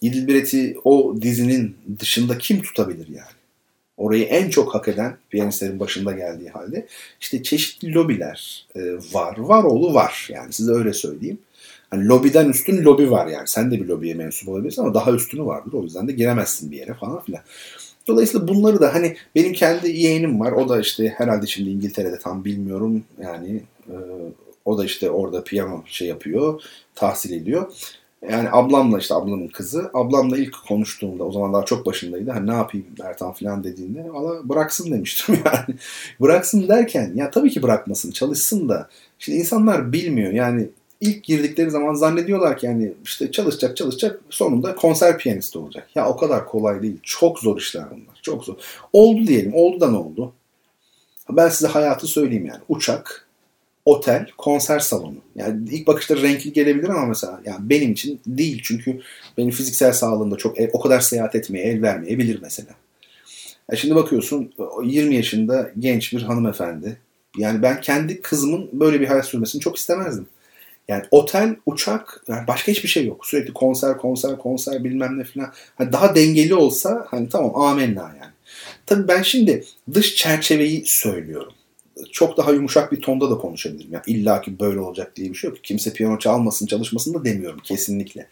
İdil 0.00 0.74
o 0.84 1.14
dizinin 1.20 1.76
dışında 1.98 2.38
kim 2.38 2.62
tutabilir 2.62 3.08
yani? 3.08 3.38
Orayı 3.96 4.24
en 4.24 4.50
çok 4.50 4.74
hak 4.74 4.88
eden 4.88 5.16
piyanistlerin 5.30 5.80
başında 5.80 6.12
geldiği 6.12 6.48
halde 6.48 6.86
işte 7.20 7.42
çeşitli 7.42 7.94
lobiler 7.94 8.66
e, 8.74 8.80
var. 9.12 9.38
Var 9.38 9.64
oğlu 9.64 9.94
var 9.94 10.28
yani 10.32 10.52
size 10.52 10.72
öyle 10.72 10.92
söyleyeyim. 10.92 11.38
Hani 11.90 12.08
lobiden 12.08 12.48
üstün 12.48 12.84
lobi 12.84 13.10
var 13.10 13.26
yani. 13.26 13.48
Sen 13.48 13.70
de 13.70 13.80
bir 13.80 13.86
lobiye 13.86 14.14
mensup 14.14 14.48
olabilirsin 14.48 14.82
ama 14.82 14.94
daha 14.94 15.12
üstünü 15.12 15.44
vardır. 15.44 15.72
O 15.72 15.82
yüzden 15.82 16.08
de 16.08 16.12
giremezsin 16.12 16.70
bir 16.70 16.76
yere 16.76 16.94
falan 16.94 17.20
filan. 17.22 17.42
Dolayısıyla 18.06 18.48
bunları 18.48 18.80
da 18.80 18.94
hani 18.94 19.16
benim 19.34 19.52
kendi 19.52 19.90
yeğenim 19.90 20.40
var. 20.40 20.52
O 20.52 20.68
da 20.68 20.80
işte 20.80 21.14
herhalde 21.16 21.46
şimdi 21.46 21.70
İngiltere'de 21.70 22.18
tam 22.18 22.44
bilmiyorum. 22.44 23.04
Yani 23.22 23.62
e, 23.88 23.96
o 24.64 24.78
da 24.78 24.84
işte 24.84 25.10
orada 25.10 25.44
piyano 25.44 25.82
şey 25.86 26.08
yapıyor. 26.08 26.62
Tahsil 26.94 27.32
ediyor. 27.32 27.72
Yani 28.30 28.48
ablamla 28.52 28.98
işte 28.98 29.14
ablamın 29.14 29.48
kızı. 29.48 29.90
Ablamla 29.94 30.38
ilk 30.38 30.54
konuştuğumda 30.68 31.24
o 31.24 31.32
zaman 31.32 31.52
daha 31.52 31.64
çok 31.64 31.86
başındaydı. 31.86 32.30
Hani 32.30 32.46
ne 32.46 32.54
yapayım 32.54 32.86
Ertan 33.04 33.32
falan 33.32 33.64
dediğinde 33.64 34.12
valla 34.12 34.48
bıraksın 34.48 34.92
demiştim 34.92 35.34
yani. 35.44 35.78
bıraksın 36.20 36.68
derken 36.68 37.12
ya 37.14 37.30
tabii 37.30 37.50
ki 37.50 37.62
bırakmasın 37.62 38.10
çalışsın 38.10 38.68
da. 38.68 38.88
Şimdi 39.18 39.38
insanlar 39.38 39.92
bilmiyor 39.92 40.32
yani 40.32 40.68
ilk 41.00 41.24
girdikleri 41.24 41.70
zaman 41.70 41.94
zannediyorlar 41.94 42.58
ki 42.58 42.66
yani 42.66 42.92
işte 43.04 43.30
çalışacak 43.32 43.76
çalışacak 43.76 44.20
sonunda 44.30 44.74
konser 44.74 45.18
piyanisti 45.18 45.58
olacak. 45.58 45.88
Ya 45.94 46.08
o 46.08 46.16
kadar 46.16 46.46
kolay 46.46 46.82
değil. 46.82 46.98
Çok 47.02 47.38
zor 47.38 47.58
işler 47.58 47.84
bunlar. 47.90 48.20
Çok 48.22 48.44
zor. 48.44 48.54
Oldu 48.92 49.26
diyelim. 49.26 49.54
Oldu 49.54 49.80
da 49.80 49.90
ne 49.90 49.96
oldu? 49.96 50.32
Ben 51.30 51.48
size 51.48 51.68
hayatı 51.68 52.06
söyleyeyim 52.06 52.46
yani. 52.46 52.60
Uçak, 52.68 53.27
otel, 53.88 54.26
konser 54.38 54.78
salonu. 54.78 55.16
Yani 55.36 55.68
ilk 55.70 55.86
bakışta 55.86 56.16
renkli 56.16 56.52
gelebilir 56.52 56.88
ama 56.88 57.06
mesela 57.06 57.40
yani 57.44 57.70
benim 57.70 57.92
için 57.92 58.20
değil. 58.26 58.60
Çünkü 58.64 59.00
benim 59.38 59.50
fiziksel 59.50 59.92
sağlığımda 59.92 60.36
çok 60.36 60.56
o 60.72 60.80
kadar 60.80 61.00
seyahat 61.00 61.34
etmeye 61.34 61.64
el 61.64 61.82
vermeyebilir 61.82 62.38
mesela. 62.42 62.70
Ya 63.70 63.76
şimdi 63.76 63.94
bakıyorsun 63.94 64.52
20 64.84 65.14
yaşında 65.14 65.70
genç 65.78 66.12
bir 66.12 66.22
hanımefendi. 66.22 66.96
Yani 67.36 67.62
ben 67.62 67.80
kendi 67.80 68.20
kızımın 68.22 68.68
böyle 68.72 69.00
bir 69.00 69.06
hayat 69.06 69.26
sürmesini 69.26 69.60
çok 69.60 69.76
istemezdim. 69.76 70.26
Yani 70.88 71.02
otel, 71.10 71.56
uçak, 71.66 72.22
yani 72.28 72.46
başka 72.46 72.72
hiçbir 72.72 72.88
şey 72.88 73.06
yok. 73.06 73.26
Sürekli 73.26 73.52
konser, 73.52 73.98
konser, 73.98 74.38
konser 74.38 74.84
bilmem 74.84 75.18
ne 75.18 75.24
falan. 75.24 75.52
Hani 75.74 75.92
daha 75.92 76.14
dengeli 76.14 76.54
olsa 76.54 77.06
hani 77.10 77.28
tamam 77.28 77.56
amenna 77.56 78.02
yani. 78.02 78.32
Tabii 78.86 79.08
ben 79.08 79.22
şimdi 79.22 79.64
dış 79.94 80.16
çerçeveyi 80.16 80.82
söylüyorum. 80.86 81.52
Çok 82.12 82.36
daha 82.36 82.52
yumuşak 82.52 82.92
bir 82.92 83.00
tonda 83.00 83.30
da 83.30 83.34
konuşabilirim. 83.34 83.92
Yani 83.92 84.02
illa 84.06 84.40
ki 84.40 84.60
böyle 84.60 84.80
olacak 84.80 85.16
diye 85.16 85.30
bir 85.30 85.34
şey 85.34 85.50
yok. 85.50 85.58
Kimse 85.62 85.92
piyano 85.92 86.18
çalmasın, 86.18 86.66
çalışmasın 86.66 87.14
da 87.14 87.24
demiyorum 87.24 87.60
kesinlikle. 87.64 88.28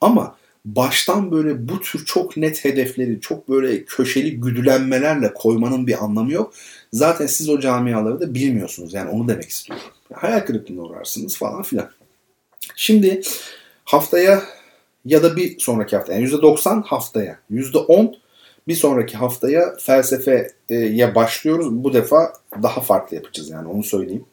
Ama 0.00 0.36
baştan 0.64 1.32
böyle 1.32 1.68
bu 1.68 1.80
tür 1.80 2.04
çok 2.04 2.36
net 2.36 2.64
hedefleri, 2.64 3.20
çok 3.20 3.48
böyle 3.48 3.84
köşeli 3.84 4.40
güdülenmelerle 4.40 5.34
koymanın 5.34 5.86
bir 5.86 6.04
anlamı 6.04 6.32
yok. 6.32 6.54
Zaten 6.92 7.26
siz 7.26 7.48
o 7.48 7.60
camiaları 7.60 8.20
da 8.20 8.34
bilmiyorsunuz. 8.34 8.94
Yani 8.94 9.10
onu 9.10 9.28
demek 9.28 9.48
istiyorum. 9.48 9.84
Hayal 10.12 10.40
kırıklığına 10.40 10.82
uğrarsınız 10.82 11.36
falan 11.36 11.62
filan. 11.62 11.90
Şimdi 12.76 13.20
haftaya 13.84 14.42
ya 15.04 15.22
da 15.22 15.36
bir 15.36 15.58
sonraki 15.58 15.96
haftaya 15.96 16.20
yani 16.20 16.30
%90 16.30 16.82
haftaya, 16.82 17.38
%10 17.50 18.14
bir 18.68 18.74
sonraki 18.74 19.16
haftaya 19.16 19.76
felsefeye 19.76 21.14
başlıyoruz. 21.14 21.84
Bu 21.84 21.92
defa 21.92 22.32
daha 22.62 22.80
farklı 22.80 23.16
yapacağız 23.16 23.50
yani 23.50 23.68
onu 23.68 23.84
söyleyeyim. 23.84 24.24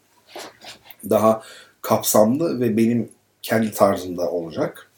Daha 1.10 1.42
kapsamlı 1.82 2.60
ve 2.60 2.78
benim 2.78 3.10
kendi 3.42 3.72
tarzımda 3.72 4.32
olacak. 4.32 4.92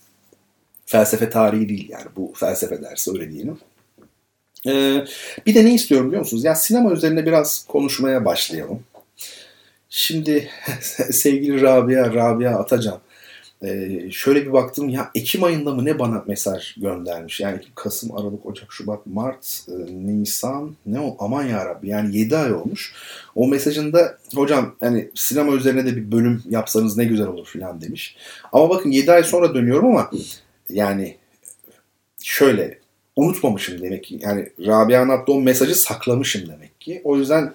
Felsefe 0.85 1.29
tarihi 1.29 1.69
değil 1.69 1.89
yani 1.89 2.05
bu 2.15 2.33
felsefe 2.35 2.81
dersi 2.81 3.11
öyle 3.11 3.31
diyelim. 3.31 3.57
Ee, 4.67 5.05
bir 5.45 5.55
de 5.55 5.65
ne 5.65 5.73
istiyorum 5.73 6.07
biliyor 6.07 6.21
musunuz? 6.21 6.43
Ya 6.43 6.55
sinema 6.55 6.91
üzerine 6.91 7.25
biraz 7.25 7.65
konuşmaya 7.67 8.25
başlayalım. 8.25 8.83
Şimdi 9.89 10.49
sevgili 11.11 11.61
Rabia, 11.61 12.13
Rabia 12.13 12.59
Atacan 12.59 12.99
ee, 13.63 14.11
şöyle 14.11 14.45
bir 14.45 14.53
baktım 14.53 14.89
ya 14.89 15.11
Ekim 15.15 15.43
ayında 15.43 15.73
mı 15.73 15.85
ne 15.85 15.99
bana 15.99 16.23
mesaj 16.27 16.75
göndermiş. 16.75 17.39
Yani 17.39 17.59
Kasım, 17.75 18.17
Aralık, 18.17 18.45
Ocak, 18.45 18.73
Şubat, 18.73 19.05
Mart, 19.05 19.65
e, 19.67 19.73
Nisan 20.07 20.75
ne 20.85 20.99
o 20.99 21.15
aman 21.19 21.43
ya 21.43 21.65
Rabbi 21.65 21.87
yani 21.87 22.17
7 22.17 22.37
ay 22.37 22.53
olmuş. 22.53 22.93
O 23.35 23.47
mesajında 23.47 24.17
hocam 24.35 24.75
yani 24.81 25.09
sinema 25.15 25.53
üzerine 25.53 25.85
de 25.85 25.95
bir 25.95 26.11
bölüm 26.11 26.43
yapsanız 26.49 26.97
ne 26.97 27.05
güzel 27.05 27.27
olur 27.27 27.45
filan 27.45 27.81
demiş. 27.81 28.17
Ama 28.53 28.69
bakın 28.69 28.91
7 28.91 29.11
ay 29.11 29.23
sonra 29.23 29.53
dönüyorum 29.55 29.85
ama 29.85 30.11
yani 30.69 31.17
şöyle 32.23 32.79
unutmamışım 33.15 33.81
demek 33.81 34.03
ki. 34.03 34.19
Yani 34.21 34.49
Rabia'nın 34.59 35.09
attığı 35.09 35.31
o 35.31 35.41
mesajı 35.41 35.75
saklamışım 35.75 36.49
demek 36.49 36.81
ki. 36.81 37.01
O 37.03 37.17
yüzden 37.17 37.53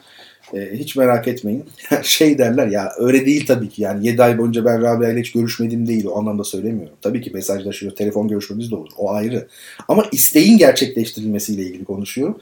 e, 0.55 0.71
hiç 0.75 0.97
merak 0.97 1.29
etmeyin. 1.29 1.65
şey 2.03 2.39
derler 2.39 2.67
ya 2.67 2.93
öyle 2.99 3.27
değil 3.27 3.47
tabii 3.47 3.69
ki. 3.69 3.83
Yani 3.83 4.07
7 4.07 4.23
ay 4.23 4.39
boyunca 4.39 4.65
ben 4.65 4.83
Rabia 4.83 5.11
ile 5.11 5.21
hiç 5.21 5.33
görüşmedim 5.33 5.89
değil. 5.89 6.07
O 6.07 6.19
anlamda 6.19 6.45
söylemiyorum. 6.45 6.95
Tabii 7.03 7.21
ki 7.21 7.31
mesajlaşıyor, 7.35 7.93
telefon 7.93 8.29
görüşmemiz 8.29 8.71
de 8.71 8.77
olur. 8.77 8.91
O 8.99 9.11
ayrı. 9.11 9.47
Ama 9.89 10.07
isteğin 10.13 10.59
gerçekleştirilmesiyle 10.59 11.63
ilgili 11.63 11.85
konuşuyorum. 11.85 12.39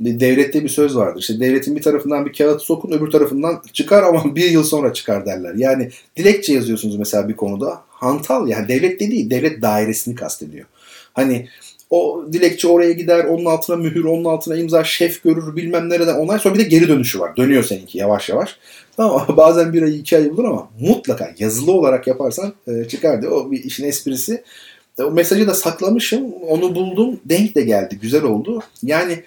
Devlette 0.00 0.64
bir 0.64 0.68
söz 0.68 0.96
vardır. 0.96 1.20
İşte 1.20 1.40
devletin 1.40 1.76
bir 1.76 1.82
tarafından 1.82 2.26
bir 2.26 2.32
kağıt 2.32 2.62
sokun 2.62 2.92
öbür 2.92 3.10
tarafından 3.10 3.62
çıkar 3.72 4.02
ama 4.02 4.36
bir 4.36 4.50
yıl 4.50 4.64
sonra 4.64 4.92
çıkar 4.92 5.26
derler. 5.26 5.54
Yani 5.54 5.90
dilekçe 6.16 6.52
yazıyorsunuz 6.52 6.96
mesela 6.96 7.28
bir 7.28 7.36
konuda. 7.36 7.82
Hantal 7.88 8.48
yani 8.48 8.68
devlet 8.68 9.00
dediği 9.00 9.30
devlet 9.30 9.62
dairesini 9.62 10.14
kastediyor. 10.14 10.66
Hani 11.12 11.48
o 11.92 12.24
dilekçe 12.32 12.68
oraya 12.68 12.92
gider, 12.92 13.24
onun 13.24 13.44
altına 13.44 13.76
mühür, 13.76 14.04
onun 14.04 14.24
altına 14.24 14.56
imza, 14.56 14.84
şef 14.84 15.22
görür 15.22 15.56
bilmem 15.56 15.88
nereden 15.88 16.14
onay. 16.14 16.38
Sonra 16.38 16.54
bir 16.54 16.58
de 16.58 16.62
geri 16.62 16.88
dönüşü 16.88 17.20
var. 17.20 17.36
Dönüyor 17.36 17.64
seninki 17.64 17.98
yavaş 17.98 18.28
yavaş. 18.28 18.56
Tamam 18.96 19.26
bazen 19.36 19.72
bir 19.72 19.82
ay 19.82 19.98
iki 19.98 20.16
ay 20.16 20.30
bulur 20.30 20.44
ama 20.44 20.68
mutlaka 20.80 21.34
yazılı 21.38 21.72
olarak 21.72 22.06
yaparsan 22.06 22.52
e, 22.66 22.88
çıkar 22.88 23.22
diye. 23.22 23.30
O 23.30 23.50
bir 23.50 23.64
işin 23.64 23.84
esprisi. 23.84 24.42
E, 24.98 25.02
o 25.02 25.10
mesajı 25.10 25.46
da 25.46 25.54
saklamışım. 25.54 26.32
Onu 26.32 26.74
buldum. 26.74 27.20
Denk 27.24 27.54
de 27.54 27.62
geldi. 27.62 27.98
Güzel 28.02 28.22
oldu. 28.22 28.62
Yani 28.82 29.24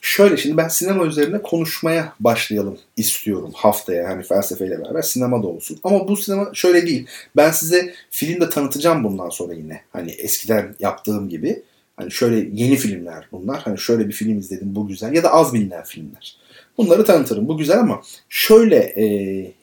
şöyle 0.00 0.36
şimdi 0.36 0.56
ben 0.56 0.68
sinema 0.68 1.06
üzerine 1.06 1.42
konuşmaya 1.42 2.12
başlayalım 2.20 2.78
istiyorum 2.96 3.50
haftaya. 3.54 4.08
Hani 4.08 4.22
felsefeyle 4.22 4.80
beraber 4.80 5.02
sinema 5.02 5.42
da 5.42 5.46
olsun. 5.46 5.78
Ama 5.82 6.08
bu 6.08 6.16
sinema 6.16 6.50
şöyle 6.54 6.86
değil. 6.86 7.06
Ben 7.36 7.50
size 7.50 7.94
film 8.10 8.40
de 8.40 8.50
tanıtacağım 8.50 9.04
bundan 9.04 9.28
sonra 9.28 9.54
yine. 9.54 9.80
Hani 9.92 10.10
eskiden 10.10 10.74
yaptığım 10.80 11.28
gibi. 11.28 11.62
Hani 11.96 12.10
şöyle 12.10 12.36
yeni 12.52 12.76
filmler 12.76 13.28
bunlar. 13.32 13.60
Hani 13.60 13.78
şöyle 13.78 14.08
bir 14.08 14.12
film 14.12 14.38
izledim 14.38 14.74
bu 14.74 14.88
güzel. 14.88 15.14
Ya 15.14 15.22
da 15.22 15.32
az 15.32 15.54
bilinen 15.54 15.82
filmler. 15.82 16.36
Bunları 16.78 17.04
tanıtırım. 17.04 17.48
Bu 17.48 17.58
güzel 17.58 17.80
ama 17.80 18.02
şöyle 18.28 18.76
e, 18.76 19.06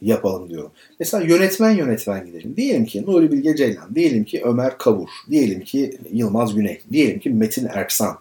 yapalım 0.02 0.50
diyorum. 0.50 0.72
Mesela 1.00 1.24
yönetmen 1.24 1.72
yönetmen 1.72 2.26
gidelim. 2.26 2.54
Diyelim 2.58 2.86
ki 2.86 3.04
Nuri 3.08 3.32
Bilge 3.32 3.56
Ceylan, 3.56 3.96
diyelim 3.96 4.24
ki 4.24 4.42
Ömer 4.44 4.78
Kavur, 4.78 5.10
diyelim 5.30 5.62
ki 5.62 5.98
Yılmaz 6.12 6.56
Güney, 6.56 6.82
diyelim 6.92 7.20
ki 7.20 7.30
Metin 7.30 7.68
Erksan. 7.74 8.18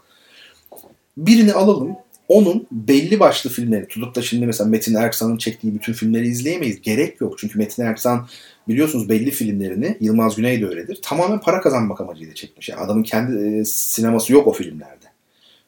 Birini 1.16 1.52
alalım, 1.52 1.96
onun 2.28 2.66
belli 2.72 3.20
başlı 3.20 3.50
filmleri 3.50 3.88
tutup 3.88 4.14
da 4.14 4.22
şimdi 4.22 4.46
mesela 4.46 4.70
Metin 4.70 4.94
Erksan'ın 4.94 5.36
çektiği 5.36 5.74
bütün 5.74 5.92
filmleri 5.92 6.28
izleyemeyiz. 6.28 6.80
Gerek 6.82 7.20
yok. 7.20 7.38
Çünkü 7.38 7.58
Metin 7.58 7.82
Erksan 7.82 8.28
biliyorsunuz 8.68 9.08
belli 9.08 9.30
filmlerini 9.30 9.96
Yılmaz 10.00 10.36
Güney 10.36 10.60
de 10.60 10.66
öyledir. 10.66 10.98
Tamamen 11.02 11.40
para 11.40 11.60
kazanmak 11.60 12.00
amacıyla 12.00 12.34
çekmiş. 12.34 12.68
Yani 12.68 12.80
adamın 12.80 13.02
kendi 13.02 13.58
e, 13.58 13.64
sineması 13.64 14.32
yok 14.32 14.46
o 14.46 14.52
filmlerde. 14.52 15.04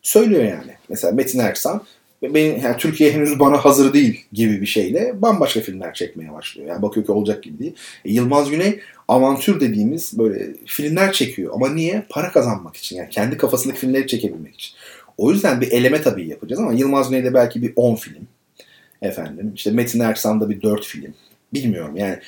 Söylüyor 0.03 0.45
yani. 0.45 0.75
Mesela 0.89 1.13
Metin 1.13 1.39
Erksan 1.39 1.83
benim 2.23 2.61
yani 2.61 2.77
Türkiye 2.77 3.13
henüz 3.13 3.39
bana 3.39 3.57
hazır 3.57 3.93
değil 3.93 4.25
gibi 4.33 4.61
bir 4.61 4.67
şeyle 4.67 5.23
bambaşka 5.23 5.61
filmler 5.61 5.95
çekmeye 5.95 6.33
başlıyor. 6.33 6.69
Yani 6.69 6.83
bakıyor 6.83 7.07
ki 7.07 7.13
olacak 7.13 7.43
gibi 7.43 7.59
değil. 7.59 7.75
E, 8.05 8.13
Yılmaz 8.13 8.51
Güney 8.51 8.81
avantür 9.09 9.61
dediğimiz 9.61 10.19
böyle 10.19 10.55
filmler 10.67 11.13
çekiyor. 11.13 11.53
Ama 11.55 11.69
niye? 11.69 12.07
Para 12.09 12.33
kazanmak 12.33 12.77
için. 12.77 12.97
Yani 12.97 13.09
kendi 13.11 13.37
kafasındaki 13.37 13.81
filmleri 13.81 14.07
çekebilmek 14.07 14.55
için. 14.55 14.75
O 15.19 15.33
yüzden 15.33 15.61
bir 15.61 15.71
eleme 15.71 16.03
tabii 16.03 16.29
yapacağız 16.29 16.61
ama 16.61 16.73
Yılmaz 16.73 17.11
Güney'de 17.11 17.35
belki 17.35 17.63
bir 17.63 17.73
10 17.77 17.95
film. 17.95 18.27
Efendim 19.03 19.53
işte 19.55 19.71
Metin 19.71 20.01
Erksan'da 20.01 20.51
bir 20.51 20.63
4 20.63 20.85
film. 20.85 21.15
Bilmiyorum 21.55 21.97
yani 21.97 22.19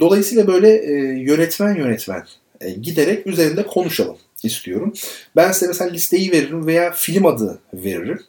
Dolayısıyla 0.00 0.46
böyle 0.46 0.68
e, 0.68 0.92
yönetmen 1.20 1.74
yönetmen 1.74 2.24
e, 2.60 2.70
giderek 2.70 3.26
üzerinde 3.26 3.66
konuşalım 3.66 4.16
istiyorum. 4.42 4.92
Ben 5.36 5.52
size 5.52 5.66
mesela 5.66 5.90
listeyi 5.90 6.32
veririm 6.32 6.66
veya 6.66 6.92
film 6.92 7.26
adı 7.26 7.58
veririm. 7.74 8.20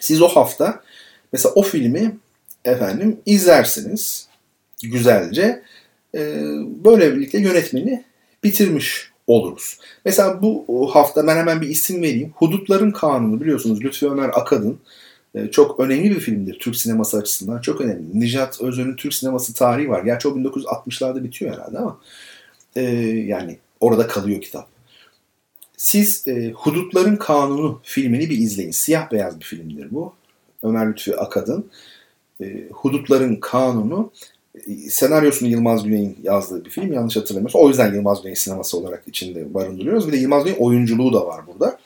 Siz 0.00 0.22
o 0.22 0.28
hafta 0.28 0.82
mesela 1.32 1.52
o 1.54 1.62
filmi 1.62 2.16
efendim 2.64 3.20
izlersiniz 3.26 4.28
güzelce. 4.82 5.62
E, 6.14 6.20
böylelikle 6.84 7.40
yönetmeni 7.40 8.04
bitirmiş 8.44 9.10
oluruz. 9.26 9.78
Mesela 10.04 10.42
bu 10.42 10.90
hafta 10.92 11.26
ben 11.26 11.36
hemen 11.36 11.60
bir 11.60 11.68
isim 11.68 12.02
vereyim. 12.02 12.32
Hudutların 12.36 12.90
Kanunu 12.90 13.40
biliyorsunuz 13.40 13.84
Lütfi 13.84 14.10
Ömer 14.10 14.28
Akad'ın 14.28 14.78
çok 15.50 15.80
önemli 15.80 16.10
bir 16.10 16.20
filmdir 16.20 16.58
Türk 16.58 16.76
sineması 16.76 17.18
açısından. 17.18 17.60
Çok 17.60 17.80
önemli. 17.80 18.20
Nijat 18.20 18.60
Özön'ün 18.60 18.96
Türk 18.96 19.14
sineması 19.14 19.54
tarihi 19.54 19.88
var. 19.88 20.02
Gerçi 20.02 20.28
o 20.28 20.30
1960'larda 20.30 21.24
bitiyor 21.24 21.52
herhalde 21.52 21.78
ama 21.78 22.00
e, 22.76 22.82
yani 23.26 23.58
orada 23.80 24.06
kalıyor 24.06 24.40
kitap. 24.40 24.68
Siz 25.76 26.28
e, 26.28 26.50
Hudutların 26.50 27.16
Kanunu 27.16 27.80
filmini 27.82 28.30
bir 28.30 28.38
izleyin. 28.38 28.70
Siyah 28.70 29.12
beyaz 29.12 29.40
bir 29.40 29.44
filmdir 29.44 29.88
bu. 29.90 30.12
Ömer 30.62 30.90
Lütfi 30.90 31.16
Akad'ın. 31.16 31.70
E, 32.40 32.68
Hudutların 32.72 33.36
Kanunu 33.36 34.10
senaryosunu 34.88 35.48
Yılmaz 35.48 35.84
Güney'in 35.84 36.18
yazdığı 36.22 36.64
bir 36.64 36.70
film 36.70 36.92
yanlış 36.92 37.16
hatırlamıyorsam. 37.16 37.62
O 37.62 37.68
yüzden 37.68 37.94
Yılmaz 37.94 38.22
Güney 38.22 38.36
sineması 38.36 38.78
olarak 38.78 39.02
içinde 39.06 39.54
barındırıyoruz. 39.54 40.06
Bir 40.06 40.12
de 40.12 40.16
Yılmaz 40.16 40.44
Güney 40.44 40.56
oyunculuğu 40.60 41.12
da 41.12 41.26
var 41.26 41.46
burada. 41.46 41.78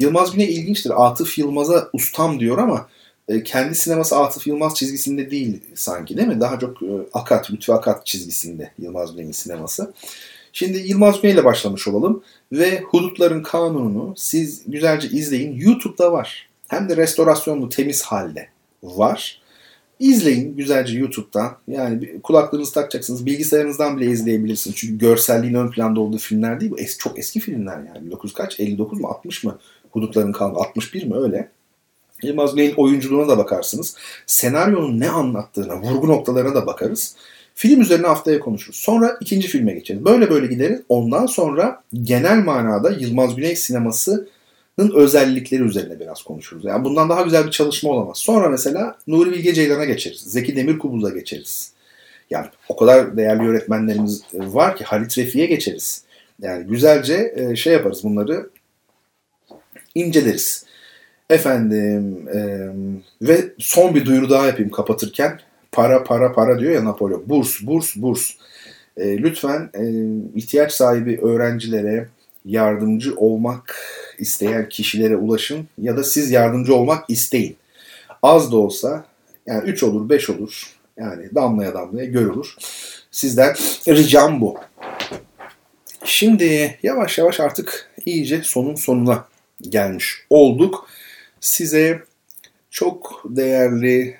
Yılmaz 0.00 0.32
Güney 0.32 0.54
ilginçtir. 0.54 1.06
Atıf 1.06 1.38
Yılmaz'a 1.38 1.88
ustam 1.92 2.40
diyor 2.40 2.58
ama 2.58 2.88
e, 3.28 3.42
kendi 3.42 3.74
sineması 3.74 4.16
Atıf 4.16 4.46
Yılmaz 4.46 4.74
çizgisinde 4.74 5.30
değil 5.30 5.60
sanki 5.74 6.16
değil 6.16 6.28
mi? 6.28 6.40
Daha 6.40 6.58
çok 6.58 6.82
e, 6.82 6.86
Akat, 7.12 7.50
Lütfü 7.50 7.72
çizgisinde 8.04 8.72
Yılmaz 8.78 9.12
Güney'in 9.12 9.32
sineması. 9.32 9.92
Şimdi 10.52 10.78
Yılmaz 10.78 11.20
Güney 11.20 11.34
ile 11.34 11.44
başlamış 11.44 11.88
olalım 11.88 12.22
ve 12.52 12.80
Hudutların 12.80 13.42
Kanunu 13.42 14.14
siz 14.16 14.62
güzelce 14.66 15.08
izleyin. 15.08 15.56
YouTube'da 15.60 16.12
var. 16.12 16.48
Hem 16.68 16.88
de 16.88 16.96
restorasyonlu 16.96 17.68
temiz 17.68 18.02
halde 18.02 18.48
var. 18.82 19.40
İzleyin 19.98 20.56
güzelce 20.56 20.98
YouTube'dan. 20.98 21.56
Yani 21.68 22.20
kulaklarınızı 22.22 22.72
takacaksınız. 22.72 23.26
Bilgisayarınızdan 23.26 23.98
bile 23.98 24.10
izleyebilirsiniz. 24.10 24.76
Çünkü 24.76 24.98
görselliğin 24.98 25.54
ön 25.54 25.70
planda 25.70 26.00
olduğu 26.00 26.18
filmler 26.18 26.60
değil 26.60 26.72
bu. 26.72 26.78
Es 26.78 26.98
çok 26.98 27.18
eski 27.18 27.40
filmler 27.40 27.76
yani. 27.78 28.06
19 28.06 28.32
kaç? 28.34 28.60
59 28.60 29.00
mu 29.00 29.08
60 29.08 29.44
mı? 29.44 29.58
Hudutların 29.90 30.32
kanunu 30.32 30.58
61 30.58 31.04
mi 31.04 31.16
öyle? 31.16 31.48
Yılmaz 32.22 32.54
Güney'in 32.54 32.74
oyunculuğuna 32.74 33.28
da 33.28 33.38
bakarsınız. 33.38 33.96
Senaryonun 34.26 35.00
ne 35.00 35.10
anlattığına, 35.10 35.82
vurgu 35.82 36.08
noktalarına 36.08 36.54
da 36.54 36.66
bakarız. 36.66 37.16
Film 37.54 37.80
üzerine 37.80 38.06
haftaya 38.06 38.40
konuşuruz. 38.40 38.76
Sonra 38.76 39.16
ikinci 39.20 39.48
filme 39.48 39.72
geçeriz. 39.72 40.04
Böyle 40.04 40.30
böyle 40.30 40.46
gideriz. 40.46 40.80
Ondan 40.88 41.26
sonra 41.26 41.82
genel 42.02 42.44
manada 42.44 42.90
Yılmaz 42.90 43.36
Güney 43.36 43.56
sineması 43.56 44.28
özellikleri 44.78 45.62
üzerine 45.62 46.00
biraz 46.00 46.22
konuşuruz. 46.22 46.64
Yani 46.64 46.84
bundan 46.84 47.08
daha 47.08 47.22
güzel 47.22 47.46
bir 47.46 47.50
çalışma 47.50 47.90
olamaz. 47.90 48.18
Sonra 48.18 48.48
mesela 48.48 48.98
Nuri 49.06 49.32
Bilge 49.32 49.54
Ceylan'a 49.54 49.84
geçeriz. 49.84 50.20
Zeki 50.20 50.56
Demirkubuz'a 50.56 51.10
geçeriz. 51.10 51.72
Yani 52.30 52.46
o 52.68 52.76
kadar 52.76 53.16
değerli 53.16 53.44
yönetmenlerimiz 53.44 54.22
var 54.32 54.76
ki 54.76 54.84
Halit 54.84 55.18
Refik'e 55.18 55.46
geçeriz. 55.46 56.04
Yani 56.42 56.66
güzelce 56.66 57.34
e, 57.36 57.56
şey 57.56 57.72
yaparız 57.72 58.04
bunları 58.04 58.50
inceleriz. 59.94 60.64
Efendim 61.30 62.28
e, 62.34 62.68
ve 63.22 63.52
son 63.58 63.94
bir 63.94 64.06
duyuru 64.06 64.30
daha 64.30 64.46
yapayım 64.46 64.70
kapatırken. 64.70 65.40
Para 65.72 66.04
para 66.04 66.32
para 66.32 66.58
diyor 66.58 66.72
ya 66.72 66.84
Napolyon. 66.84 67.22
Burs 67.26 67.62
burs 67.62 67.96
burs. 67.96 68.30
E, 68.96 69.18
lütfen 69.18 69.70
e, 69.74 69.84
ihtiyaç 70.38 70.72
sahibi 70.72 71.20
öğrencilere 71.22 72.08
yardımcı 72.44 73.16
olmak 73.16 73.76
isteyen 74.18 74.68
kişilere 74.68 75.16
ulaşın 75.16 75.68
ya 75.78 75.96
da 75.96 76.04
siz 76.04 76.30
yardımcı 76.30 76.74
olmak 76.74 77.10
isteyin. 77.10 77.56
Az 78.22 78.52
da 78.52 78.56
olsa 78.56 79.04
yani 79.46 79.70
3 79.70 79.82
olur 79.82 80.08
5 80.08 80.30
olur 80.30 80.76
yani 80.96 81.34
damlaya 81.34 81.74
damlaya 81.74 82.06
göl 82.06 82.26
olur. 82.26 82.54
Sizden 83.10 83.54
ricam 83.88 84.40
bu. 84.40 84.58
Şimdi 86.04 86.78
yavaş 86.82 87.18
yavaş 87.18 87.40
artık 87.40 87.90
iyice 88.06 88.40
sonun 88.44 88.74
sonuna 88.74 89.24
gelmiş 89.68 90.26
olduk. 90.30 90.88
Size 91.40 92.02
çok 92.70 93.22
değerli 93.24 94.16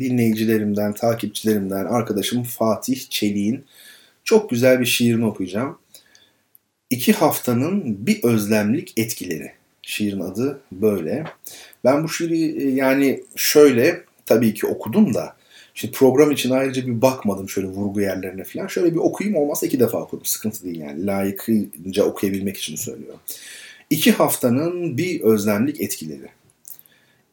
dinleyicilerimden, 0.00 0.92
takipçilerimden, 0.92 1.84
arkadaşım 1.84 2.42
Fatih 2.42 3.10
Çelik'in 3.10 3.64
çok 4.24 4.50
güzel 4.50 4.80
bir 4.80 4.86
şiirini 4.86 5.26
okuyacağım. 5.26 5.78
İki 6.90 7.12
haftanın 7.12 8.06
bir 8.06 8.22
özlemlik 8.22 8.92
etkileri. 8.96 9.52
Şiirin 9.82 10.20
adı 10.20 10.60
böyle. 10.72 11.24
Ben 11.84 12.04
bu 12.04 12.08
şiiri 12.08 12.62
e, 12.62 12.70
yani 12.70 13.24
şöyle 13.36 14.04
tabii 14.26 14.54
ki 14.54 14.66
okudum 14.66 15.14
da 15.14 15.38
Şimdi 15.78 15.92
program 15.92 16.30
için 16.30 16.50
ayrıca 16.50 16.86
bir 16.86 17.02
bakmadım 17.02 17.48
şöyle 17.48 17.68
vurgu 17.68 18.00
yerlerine 18.00 18.44
falan. 18.44 18.66
Şöyle 18.66 18.92
bir 18.92 18.98
okuyayım 18.98 19.38
olmazsa 19.38 19.66
iki 19.66 19.80
defa 19.80 19.98
okudum. 19.98 20.24
Sıkıntı 20.24 20.64
değil 20.64 20.80
yani. 20.80 21.06
Layıkınca 21.06 22.04
okuyabilmek 22.04 22.56
için 22.56 22.76
söylüyorum. 22.76 23.20
İki 23.90 24.12
haftanın 24.12 24.98
bir 24.98 25.20
özlemlik 25.20 25.80
etkileri. 25.80 26.28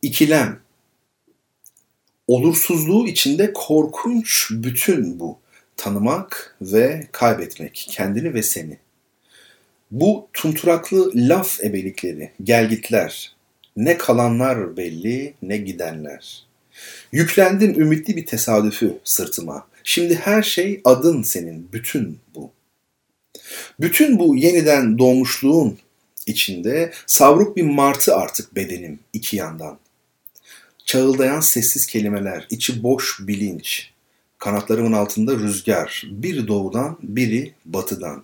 İkilem. 0.02 0.60
Olursuzluğu 2.28 3.08
içinde 3.08 3.54
korkunç 3.54 4.48
bütün 4.52 5.20
bu. 5.20 5.38
Tanımak 5.78 6.58
ve 6.62 7.08
kaybetmek. 7.12 7.88
Kendini 7.90 8.34
ve 8.34 8.44
seni. 8.44 8.78
Bu 9.92 10.28
tunturaklı 10.34 11.12
laf 11.16 11.64
ebelikleri, 11.64 12.32
gelgitler, 12.44 13.36
ne 13.78 13.98
kalanlar 13.98 14.78
belli 14.78 15.34
ne 15.42 15.58
gidenler. 15.58 16.46
Yüklendim 17.12 17.82
ümitli 17.82 18.16
bir 18.16 18.26
tesadüfü 18.26 18.98
sırtıma. 19.04 19.68
Şimdi 19.84 20.16
her 20.16 20.44
şey 20.44 20.82
adın 20.86 21.22
senin, 21.22 21.70
bütün 21.74 22.20
bu. 22.36 22.52
Bütün 23.80 24.20
bu 24.20 24.36
yeniden 24.36 24.98
doğmuşluğun 24.98 25.78
içinde 26.26 26.94
savruk 27.06 27.58
bir 27.58 27.64
martı 27.64 28.16
artık 28.16 28.56
bedenim 28.56 29.00
iki 29.14 29.38
yandan. 29.38 29.80
Çağıldayan 30.86 31.40
sessiz 31.40 31.86
kelimeler, 31.86 32.48
içi 32.50 32.84
boş 32.84 33.20
bilinç, 33.20 33.92
kanatlarımın 34.38 34.94
altında 34.94 35.36
rüzgar, 35.36 36.04
biri 36.12 36.48
doğudan, 36.48 36.98
biri 37.02 37.54
batıdan. 37.66 38.24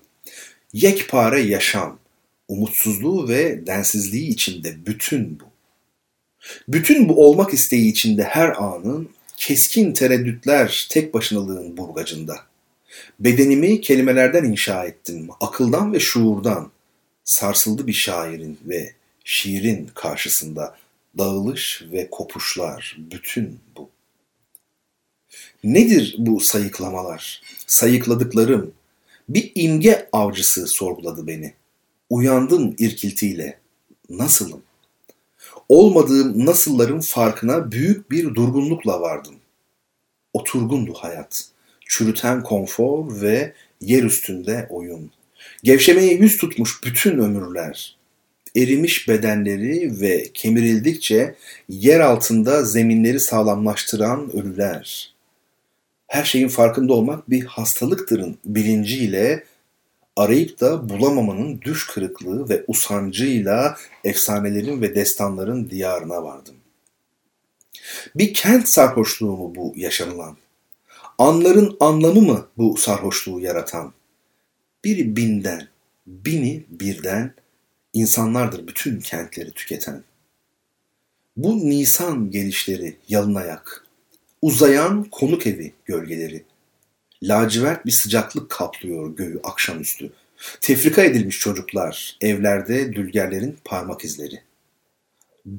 Yekpare 0.74 1.42
yaşam, 1.42 2.00
umutsuzluğu 2.48 3.30
ve 3.30 3.68
densizliği 3.68 4.28
içinde 4.30 4.86
bütün 4.86 5.40
bu. 5.40 5.44
Bütün 6.68 7.10
bu 7.10 7.26
olmak 7.26 7.54
isteği 7.54 7.92
içinde 7.92 8.24
her 8.24 8.50
anın 8.50 9.10
keskin 9.38 9.94
tereddütler 9.94 10.88
tek 10.92 11.14
başınalığın 11.14 11.78
burgacında. 11.78 12.40
Bedenimi 13.20 13.82
kelimelerden 13.82 14.44
inşa 14.44 14.86
ettim, 14.86 15.30
akıldan 15.42 15.94
ve 15.94 16.00
şuurdan. 16.00 16.72
Sarsıldı 17.24 17.88
bir 17.88 17.94
şairin 17.94 18.60
ve 18.66 18.94
şiirin 19.24 19.90
karşısında 19.96 20.78
dağılış 21.18 21.84
ve 21.92 22.10
kopuşlar, 22.10 22.98
bütün 23.12 23.60
bu. 23.78 23.90
Nedir 25.64 26.16
bu 26.18 26.40
sayıklamalar? 26.40 27.42
Sayıkladıklarım, 27.68 28.74
bir 29.30 29.52
imge 29.56 30.10
avcısı 30.12 30.68
sorguladı 30.68 31.28
beni. 31.28 31.54
Uyandım 32.10 32.76
irkiltiyle. 32.78 33.60
Nasılım? 34.10 34.64
Olmadığım 35.70 36.46
nasılların 36.46 37.00
farkına 37.00 37.72
büyük 37.72 38.12
bir 38.12 38.36
durgunlukla 38.36 39.02
vardım. 39.02 39.36
Oturgundu 40.34 40.94
hayat. 40.94 41.46
Çürüten 41.86 42.44
konfor 42.44 43.22
ve 43.22 43.54
yer 43.82 44.04
üstünde 44.04 44.68
oyun. 44.70 45.12
Gevşemeye 45.64 46.14
yüz 46.14 46.38
tutmuş 46.38 46.84
bütün 46.84 47.18
ömürler. 47.18 47.98
Erimiş 48.56 49.08
bedenleri 49.08 50.02
ve 50.02 50.28
kemirildikçe 50.34 51.36
yer 51.70 52.00
altında 52.00 52.64
zeminleri 52.64 53.20
sağlamlaştıran 53.20 54.36
ölüler. 54.36 55.14
Her 56.08 56.24
şeyin 56.24 56.48
farkında 56.48 56.94
olmak 56.94 57.30
bir 57.30 57.46
hastalıktırın 57.46 58.38
bilinciyle 58.46 59.44
arayıp 60.16 60.60
da 60.60 60.90
bulamamanın 60.90 61.62
düş 61.62 61.88
kırıklığı 61.88 62.50
ve 62.50 62.64
usancıyla 62.68 63.78
efsanelerin 64.04 64.82
ve 64.82 64.96
destanların 64.96 65.70
diyarına 65.70 66.24
vardım. 66.24 66.56
Bir 68.16 68.34
kent 68.34 68.68
sarhoşluğu 68.68 69.38
mu 69.38 69.54
bu 69.56 69.74
yaşanılan? 69.76 70.38
Anların 71.18 71.78
anlamı 71.80 72.22
mı 72.22 72.48
bu 72.58 72.78
sarhoşluğu 72.78 73.40
yaratan? 73.40 73.94
Biri 74.84 75.16
binden, 75.16 75.68
bini 76.08 76.66
birden 76.70 77.34
insanlardır 77.94 78.68
bütün 78.68 79.00
kentleri 79.00 79.52
tüketen. 79.52 80.04
Bu 81.38 81.70
Nisan 81.70 82.32
gelişleri 82.32 82.98
yalın 83.08 83.36
ayak, 83.36 83.86
uzayan 84.42 85.04
konuk 85.04 85.48
evi 85.48 85.74
gölgeleri, 85.86 86.44
Lacivert 87.24 87.86
bir 87.86 87.92
sıcaklık 87.92 88.50
kaplıyor 88.50 89.16
göğü 89.16 89.40
akşamüstü. 89.44 90.12
Tefrika 90.62 91.04
edilmiş 91.04 91.40
çocuklar, 91.40 92.18
evlerde 92.22 92.94
dülgerlerin 92.94 93.58
parmak 93.66 94.06
izleri. 94.06 94.42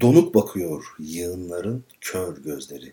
Donuk 0.00 0.34
bakıyor 0.34 0.84
yığınların 0.98 1.84
kör 2.00 2.36
gözleri. 2.36 2.92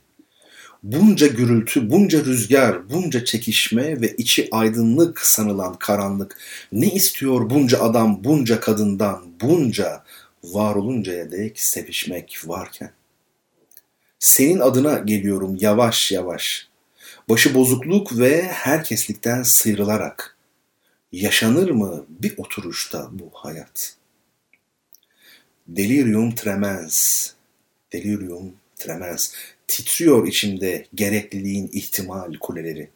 Bunca 0.83 1.27
gürültü, 1.27 1.89
bunca 1.89 2.25
rüzgar, 2.25 2.89
bunca 2.89 3.25
çekişme 3.25 4.01
ve 4.01 4.15
içi 4.15 4.47
aydınlık 4.51 5.21
sanılan 5.21 5.75
karanlık. 5.75 6.37
Ne 6.71 6.87
istiyor 6.87 7.49
bunca 7.49 7.79
adam, 7.79 8.23
bunca 8.23 8.59
kadından, 8.59 9.25
bunca 9.41 10.03
var 10.43 10.75
oluncaya 10.75 11.31
dek 11.31 11.59
sevişmek 11.59 12.41
varken? 12.45 12.91
Senin 14.19 14.59
adına 14.59 14.97
geliyorum 14.97 15.57
yavaş 15.59 16.11
yavaş. 16.11 16.67
Başı 17.29 17.55
bozukluk 17.55 18.19
ve 18.19 18.43
herkeslikten 18.43 19.43
sıyrılarak. 19.43 20.37
Yaşanır 21.11 21.69
mı 21.69 22.05
bir 22.09 22.33
oturuşta 22.37 23.09
bu 23.11 23.29
hayat? 23.33 23.95
Delirium 25.67 26.35
tremens. 26.35 27.29
Delirium 27.93 28.53
tremens. 28.75 29.33
Titriyor 29.69 30.27
içimde 30.27 30.85
gerekliliğin 30.95 31.69
ihtimal 31.73 32.33
kuleleri. 32.39 32.89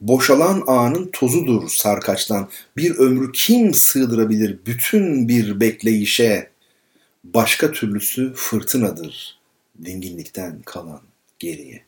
Boşalan 0.00 0.64
anın 0.66 1.10
tozudur 1.12 1.68
sarkaçtan. 1.68 2.50
Bir 2.76 2.96
ömrü 2.96 3.32
kim 3.32 3.74
sığdırabilir 3.74 4.58
bütün 4.66 5.28
bir 5.28 5.60
bekleyişe? 5.60 6.50
Başka 7.24 7.72
türlüsü 7.72 8.32
fırtınadır 8.34 9.38
dinginlikten 9.84 10.62
kalan 10.62 11.00
geriye. 11.38 11.84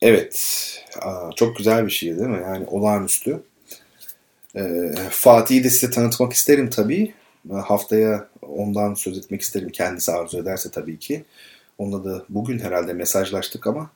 Evet, 0.00 0.64
çok 1.36 1.56
güzel 1.56 1.86
bir 1.86 1.90
şiir 1.90 2.18
değil 2.18 2.28
mi? 2.28 2.42
Yani 2.42 2.66
olağanüstü. 2.66 3.42
Ee, 4.56 4.94
Fatih'i 5.10 5.64
de 5.64 5.70
size 5.70 5.90
tanıtmak 5.90 6.32
isterim 6.32 6.70
tabii. 6.70 7.14
Haftaya 7.52 8.28
ondan 8.48 8.94
söz 8.94 9.18
etmek 9.18 9.40
isterim 9.40 9.68
kendisi 9.68 10.12
arzu 10.12 10.38
ederse 10.38 10.70
tabii 10.70 10.98
ki. 10.98 11.24
Onunla 11.78 12.04
da 12.04 12.24
bugün 12.28 12.58
herhalde 12.58 12.92
mesajlaştık 12.92 13.66
ama 13.66 13.90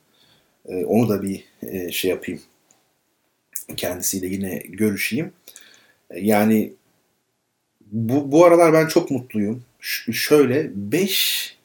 e, 0.65 0.85
onu 0.85 1.09
da 1.09 1.23
bir 1.23 1.45
e, 1.61 1.91
şey 1.91 2.11
yapayım. 2.11 2.41
Kendisiyle 3.77 4.27
yine 4.27 4.57
görüşeyim. 4.57 5.33
E, 6.09 6.19
yani 6.19 6.73
bu, 7.91 8.31
bu 8.31 8.45
aralar 8.45 8.73
ben 8.73 8.87
çok 8.87 9.11
mutluyum. 9.11 9.63
Ş- 9.79 10.13
şöyle 10.13 10.71
5 10.75 11.57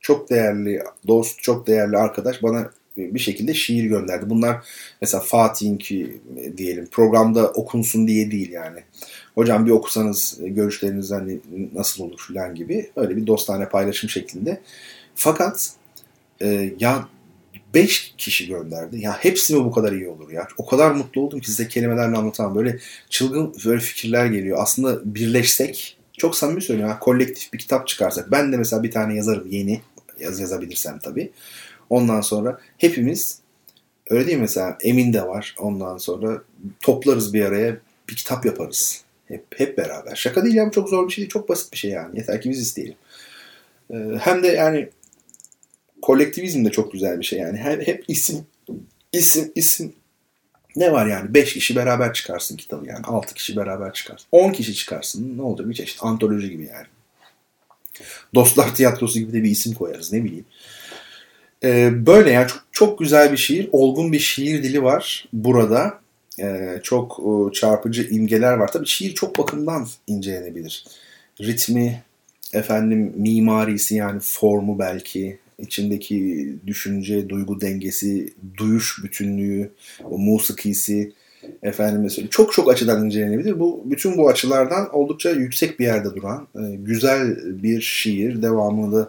çok 0.00 0.30
değerli 0.30 0.82
dost, 1.06 1.42
çok 1.42 1.66
değerli 1.66 1.96
arkadaş 1.96 2.42
bana 2.42 2.70
bir 3.14 3.18
şekilde 3.18 3.54
şiir 3.54 3.84
gönderdi. 3.84 4.30
Bunlar 4.30 4.66
mesela 5.00 5.20
Fatih'inki 5.20 6.20
diyelim 6.56 6.86
programda 6.86 7.48
okunsun 7.48 8.08
diye 8.08 8.30
değil 8.30 8.50
yani. 8.50 8.80
Hocam 9.34 9.66
bir 9.66 9.70
okusanız 9.70 10.38
görüşleriniz 10.40 11.10
hani 11.10 11.40
nasıl 11.74 12.04
olur 12.04 12.24
falan 12.28 12.54
gibi 12.54 12.90
öyle 12.96 13.16
bir 13.16 13.26
dostane 13.26 13.68
paylaşım 13.68 14.10
şeklinde. 14.10 14.60
Fakat 15.14 15.72
e, 16.42 16.72
ya 16.80 17.08
5 17.74 18.14
kişi 18.18 18.46
gönderdi. 18.46 19.00
Ya 19.00 19.16
hepsi 19.20 19.54
mi 19.54 19.64
bu 19.64 19.72
kadar 19.72 19.92
iyi 19.92 20.08
olur 20.08 20.30
ya? 20.30 20.48
O 20.58 20.66
kadar 20.66 20.90
mutlu 20.90 21.20
oldum 21.20 21.40
ki 21.40 21.46
size 21.46 21.68
kelimelerle 21.68 22.16
anlatamam. 22.16 22.54
Böyle 22.54 22.78
çılgın 23.10 23.54
böyle 23.64 23.80
fikirler 23.80 24.26
geliyor. 24.26 24.58
Aslında 24.60 25.14
birleşsek 25.14 25.96
çok 26.18 26.36
samimi 26.36 26.62
söylüyorum. 26.62 26.92
Ya, 26.92 26.98
kolektif 26.98 27.52
bir 27.52 27.58
kitap 27.58 27.88
çıkarsak. 27.88 28.30
Ben 28.30 28.52
de 28.52 28.56
mesela 28.56 28.82
bir 28.82 28.90
tane 28.90 29.14
yazarım 29.14 29.50
yeni. 29.50 29.80
Yaz 30.20 30.40
yazabilirsem 30.40 30.98
tabii. 30.98 31.30
Ondan 31.90 32.20
sonra 32.20 32.60
hepimiz 32.78 33.38
öyle 34.10 34.26
değil 34.26 34.36
mi 34.36 34.42
mesela 34.42 34.78
Emin 34.82 35.12
de 35.12 35.26
var. 35.26 35.54
Ondan 35.58 35.96
sonra 35.96 36.42
toplarız 36.80 37.34
bir 37.34 37.44
araya 37.44 37.76
bir 38.08 38.16
kitap 38.16 38.46
yaparız. 38.46 39.04
Hep, 39.28 39.44
hep 39.56 39.78
beraber. 39.78 40.16
Şaka 40.16 40.44
değil 40.44 40.54
ya 40.54 40.66
bu 40.66 40.70
çok 40.70 40.88
zor 40.88 41.08
bir 41.08 41.12
şey 41.12 41.22
değil. 41.22 41.30
Çok 41.30 41.48
basit 41.48 41.72
bir 41.72 41.78
şey 41.78 41.90
yani. 41.90 42.18
Yeter 42.18 42.40
ki 42.40 42.50
biz 42.50 42.60
isteyelim. 42.60 42.96
Ee, 43.90 43.96
hem 44.20 44.42
de 44.42 44.48
yani 44.48 44.88
kolektivizm 46.02 46.64
de 46.64 46.70
çok 46.70 46.92
güzel 46.92 47.20
bir 47.20 47.24
şey 47.24 47.38
yani. 47.38 47.58
Hep, 47.58 47.86
hep 47.86 48.04
isim, 48.08 48.46
isim, 49.12 49.52
isim. 49.54 49.92
Ne 50.76 50.92
var 50.92 51.06
yani? 51.06 51.34
5 51.34 51.54
kişi 51.54 51.76
beraber 51.76 52.12
çıkarsın 52.12 52.56
kitabı 52.56 52.86
yani. 52.86 53.04
6 53.04 53.34
kişi 53.34 53.56
beraber 53.56 53.92
çıkarsın. 53.92 54.26
10 54.32 54.52
kişi 54.52 54.74
çıkarsın. 54.74 55.38
Ne 55.38 55.42
olacak? 55.42 55.68
Bir 55.68 55.74
çeşit 55.74 56.04
antoloji 56.04 56.50
gibi 56.50 56.66
yani. 56.66 56.86
Dostlar 58.34 58.74
Tiyatrosu 58.74 59.18
gibi 59.18 59.32
de 59.32 59.42
bir 59.42 59.50
isim 59.50 59.74
koyarız 59.74 60.12
ne 60.12 60.24
bileyim. 60.24 60.44
Ee, 61.64 62.06
böyle 62.06 62.30
yani 62.30 62.48
çok, 62.48 62.62
çok 62.72 62.98
güzel 62.98 63.32
bir 63.32 63.36
şiir. 63.36 63.68
Olgun 63.72 64.12
bir 64.12 64.18
şiir 64.18 64.62
dili 64.62 64.82
var 64.82 65.28
burada. 65.32 66.00
Ee, 66.40 66.80
çok 66.82 67.20
e, 67.20 67.52
çarpıcı 67.52 68.08
imgeler 68.10 68.52
var. 68.52 68.72
Tabii 68.72 68.86
şiir 68.86 69.14
çok 69.14 69.38
bakımdan 69.38 69.88
incelenebilir. 70.06 70.84
Ritmi, 71.40 72.02
efendim 72.52 73.12
mimarisi 73.16 73.94
yani 73.94 74.20
formu 74.22 74.78
belki, 74.78 75.38
içindeki 75.58 76.48
düşünce, 76.66 77.28
duygu 77.28 77.60
dengesi, 77.60 78.34
duyuş 78.56 79.04
bütünlüğü, 79.04 79.70
o 80.04 80.18
musikisi, 80.18 81.12
efendim 81.62 82.02
mesela 82.02 82.28
çok 82.30 82.52
çok 82.52 82.70
açıdan 82.72 83.04
incelenebilir. 83.04 83.60
Bu 83.60 83.82
bütün 83.84 84.16
bu 84.16 84.28
açılardan 84.28 84.94
oldukça 84.94 85.30
yüksek 85.30 85.80
bir 85.80 85.84
yerde 85.84 86.14
duran 86.14 86.48
e, 86.54 86.76
güzel 86.76 87.36
bir 87.62 87.80
şiir. 87.80 88.42
Devamını 88.42 89.08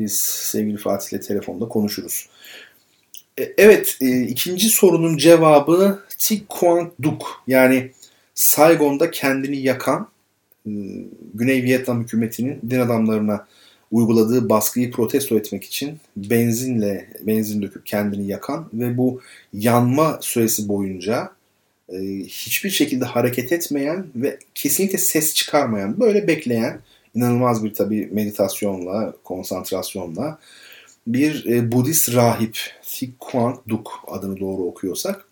biz 0.00 0.18
sevgili 0.22 0.76
Fatih 0.76 1.12
ile 1.12 1.20
telefonda 1.20 1.68
konuşuruz. 1.68 2.28
E, 3.38 3.52
evet, 3.58 3.96
e, 4.00 4.22
ikinci 4.22 4.68
sorunun 4.68 5.16
cevabı 5.16 5.98
Thi 6.18 6.46
Quang 6.48 6.90
Duc. 7.02 7.24
Yani 7.46 7.90
Saigon'da 8.34 9.10
kendini 9.10 9.56
yakan 9.56 10.08
e, 10.66 10.72
Güney 11.34 11.62
Vietnam 11.62 12.02
hükümetinin 12.02 12.60
din 12.70 12.80
adamlarına 12.80 13.46
uyguladığı 13.90 14.48
baskıyı 14.48 14.90
protesto 14.90 15.36
etmek 15.36 15.64
için 15.64 15.98
benzinle 16.16 17.08
benzin 17.20 17.62
döküp 17.62 17.86
kendini 17.86 18.26
yakan 18.26 18.68
ve 18.72 18.96
bu 18.96 19.20
yanma 19.52 20.18
süresi 20.20 20.68
boyunca 20.68 21.30
e, 21.88 21.98
hiçbir 22.24 22.70
şekilde 22.70 23.04
hareket 23.04 23.52
etmeyen 23.52 24.06
ve 24.14 24.38
kesinlikle 24.54 24.98
ses 24.98 25.34
çıkarmayan 25.34 26.00
böyle 26.00 26.26
bekleyen 26.26 26.80
inanılmaz 27.14 27.64
bir 27.64 27.74
tabi 27.74 28.08
meditasyonla 28.12 29.14
konsantrasyonla 29.24 30.38
bir 31.06 31.46
e, 31.46 31.72
Budist 31.72 32.14
rahip 32.14 32.58
Thich 32.82 33.12
Quang 33.18 33.58
Duc 33.68 33.90
adını 34.06 34.40
doğru 34.40 34.62
okuyorsak 34.62 35.28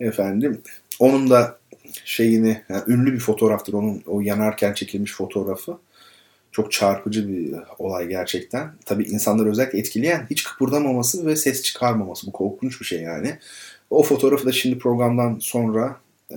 efendim 0.00 0.62
onun 0.98 1.30
da 1.30 1.58
şeyini 2.04 2.62
yani 2.68 2.82
ünlü 2.86 3.12
bir 3.12 3.20
fotoğraftır 3.20 3.72
onun 3.72 4.02
o 4.06 4.20
yanarken 4.20 4.72
çekilmiş 4.72 5.12
fotoğrafı 5.12 5.78
çok 6.52 6.72
çarpıcı 6.72 7.28
bir 7.28 7.54
olay 7.78 8.08
gerçekten. 8.08 8.70
Tabii 8.84 9.04
insanları 9.04 9.50
özellikle 9.50 9.78
etkileyen 9.78 10.26
hiç 10.30 10.44
kıpırdamaması 10.44 11.26
ve 11.26 11.36
ses 11.36 11.62
çıkarmaması. 11.62 12.26
Bu 12.26 12.32
korkunç 12.32 12.80
bir 12.80 12.86
şey 12.86 13.00
yani. 13.02 13.38
O 13.90 14.02
fotoğrafı 14.02 14.46
da 14.46 14.52
şimdi 14.52 14.78
programdan 14.78 15.38
sonra 15.40 15.96
e, 16.30 16.36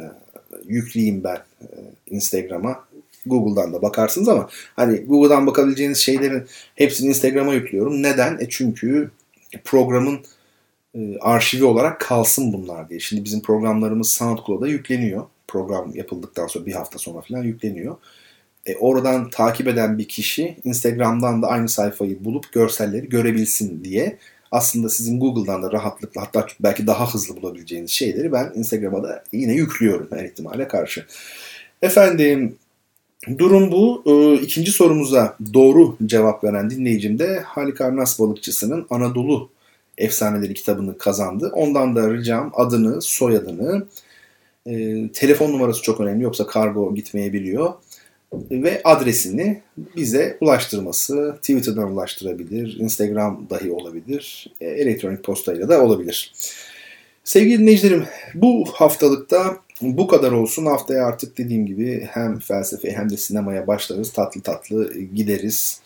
yükleyeyim 0.65 1.23
ben 1.23 1.35
e, 1.61 1.67
Instagram'a. 2.07 2.85
Google'dan 3.25 3.73
da 3.73 3.81
bakarsınız 3.81 4.29
ama 4.29 4.49
hani 4.75 4.97
Google'dan 4.97 5.47
bakabileceğiniz 5.47 5.97
şeylerin 5.97 6.43
hepsini 6.75 7.09
Instagram'a 7.09 7.53
yüklüyorum. 7.53 8.03
Neden? 8.03 8.37
E 8.39 8.49
çünkü 8.49 9.11
programın 9.63 10.19
e, 10.95 11.17
arşivi 11.19 11.63
olarak 11.63 11.99
kalsın 11.99 12.53
bunlar 12.53 12.89
diye. 12.89 12.99
Şimdi 12.99 13.25
bizim 13.25 13.41
programlarımız 13.41 14.09
SoundCloud'a 14.11 14.67
yükleniyor. 14.67 15.23
Program 15.47 15.91
yapıldıktan 15.95 16.47
sonra 16.47 16.65
bir 16.65 16.73
hafta 16.73 16.99
sonra 16.99 17.21
falan 17.21 17.43
yükleniyor 17.43 17.97
e, 18.65 18.75
oradan 18.75 19.29
takip 19.29 19.67
eden 19.67 19.97
bir 19.97 20.07
kişi 20.07 20.57
Instagram'dan 20.63 21.41
da 21.41 21.47
aynı 21.47 21.69
sayfayı 21.69 22.25
bulup 22.25 22.51
görselleri 22.53 23.09
görebilsin 23.09 23.83
diye 23.83 24.17
aslında 24.51 24.89
sizin 24.89 25.19
Google'dan 25.19 25.63
da 25.63 25.71
rahatlıkla 25.71 26.21
hatta 26.21 26.47
belki 26.59 26.87
daha 26.87 27.13
hızlı 27.13 27.41
bulabileceğiniz 27.41 27.91
şeyleri 27.91 28.31
ben 28.31 28.51
Instagram'a 28.55 29.03
da 29.03 29.23
yine 29.31 29.53
yüklüyorum 29.53 30.07
her 30.11 30.25
ihtimale 30.25 30.67
karşı. 30.67 31.05
Efendim 31.81 32.55
durum 33.37 33.71
bu. 33.71 34.03
E, 34.05 34.41
ikinci 34.41 34.71
sorumuza 34.71 35.37
doğru 35.53 35.97
cevap 36.05 36.43
veren 36.43 36.69
dinleyicim 36.69 37.19
de 37.19 37.39
Halikarnas 37.39 38.19
balıkçısının 38.19 38.85
Anadolu 38.89 39.49
Efsaneleri 39.97 40.53
kitabını 40.53 40.97
kazandı. 40.97 41.51
Ondan 41.55 41.95
da 41.95 42.13
ricam 42.13 42.51
adını, 42.55 43.01
soyadını, 43.01 43.87
e, 44.65 45.07
telefon 45.13 45.51
numarası 45.51 45.81
çok 45.81 45.99
önemli 45.99 46.23
yoksa 46.23 46.47
kargo 46.47 46.95
gitmeyebiliyor 46.95 47.73
ve 48.51 48.81
adresini 48.83 49.61
bize 49.95 50.37
ulaştırması 50.41 51.35
Twitter'dan 51.41 51.91
ulaştırabilir, 51.91 52.77
Instagram 52.79 53.47
dahi 53.49 53.71
olabilir, 53.71 54.53
e, 54.61 54.65
elektronik 54.65 55.23
postayla 55.23 55.69
da 55.69 55.83
olabilir. 55.83 56.33
Sevgili 57.23 57.59
dinleyicilerim 57.59 58.05
bu 58.33 58.65
haftalıkta 58.73 59.57
bu 59.81 60.07
kadar 60.07 60.31
olsun. 60.31 60.65
Haftaya 60.65 61.05
artık 61.05 61.37
dediğim 61.37 61.65
gibi 61.65 62.07
hem 62.11 62.39
felsefe 62.39 62.91
hem 62.91 63.09
de 63.09 63.17
sinemaya 63.17 63.67
başlarız. 63.67 64.13
Tatlı 64.13 64.41
tatlı 64.41 64.99
gideriz. 64.99 65.81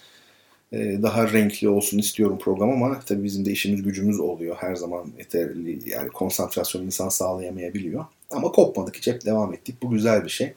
E, 0.73 0.77
daha 1.01 1.34
renkli 1.34 1.69
olsun 1.69 1.97
istiyorum 1.97 2.38
program 2.41 2.69
ama 2.69 2.99
tabii 2.99 3.23
bizim 3.23 3.45
de 3.45 3.51
işimiz 3.51 3.84
gücümüz 3.84 4.19
oluyor. 4.19 4.55
Her 4.59 4.76
zaman 4.76 5.05
yeterli 5.17 5.89
yani 5.89 6.09
konsantrasyon 6.09 6.84
insan 6.85 7.09
sağlayamayabiliyor. 7.09 8.05
Ama 8.31 8.51
kopmadık 8.51 8.97
hiç 8.97 9.07
hep 9.07 9.26
devam 9.26 9.53
ettik. 9.53 9.76
Bu 9.84 9.89
güzel 9.89 10.23
bir 10.23 10.30
şey. 10.30 10.53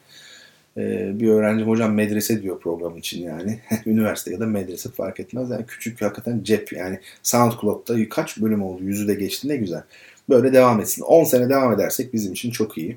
Ee, 0.77 1.21
bir 1.21 1.29
öğrencim 1.29 1.69
hocam 1.69 1.95
medrese 1.95 2.43
diyor 2.43 2.61
program 2.61 2.97
için 2.97 3.23
yani. 3.23 3.61
Üniversite 3.87 4.33
ya 4.33 4.41
da 4.41 4.47
medrese 4.47 4.89
fark 4.91 5.21
etmez. 5.21 5.51
Yani 5.51 5.67
küçük 5.67 6.03
hakikaten 6.03 6.43
cep 6.43 6.73
yani 6.73 7.01
SoundCloud'da 7.23 8.09
kaç 8.09 8.41
bölüm 8.41 8.63
oldu? 8.63 8.85
Yüzü 8.85 9.09
de 9.09 9.15
geçti 9.15 9.49
ne 9.49 9.57
güzel. 9.57 9.83
Böyle 10.29 10.53
devam 10.53 10.81
etsin. 10.81 11.03
10 11.03 11.25
sene 11.25 11.49
devam 11.49 11.73
edersek 11.73 12.13
bizim 12.13 12.33
için 12.33 12.51
çok 12.51 12.79
iyi. 12.79 12.97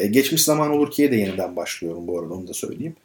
Ee, 0.00 0.06
geçmiş 0.06 0.44
zaman 0.44 0.70
olur 0.70 0.90
ki'ye 0.90 1.10
de 1.10 1.16
yeniden 1.16 1.56
başlıyorum 1.56 2.06
bu 2.06 2.20
arada 2.20 2.34
onu 2.34 2.48
da 2.48 2.54
söyleyeyim. 2.54 2.96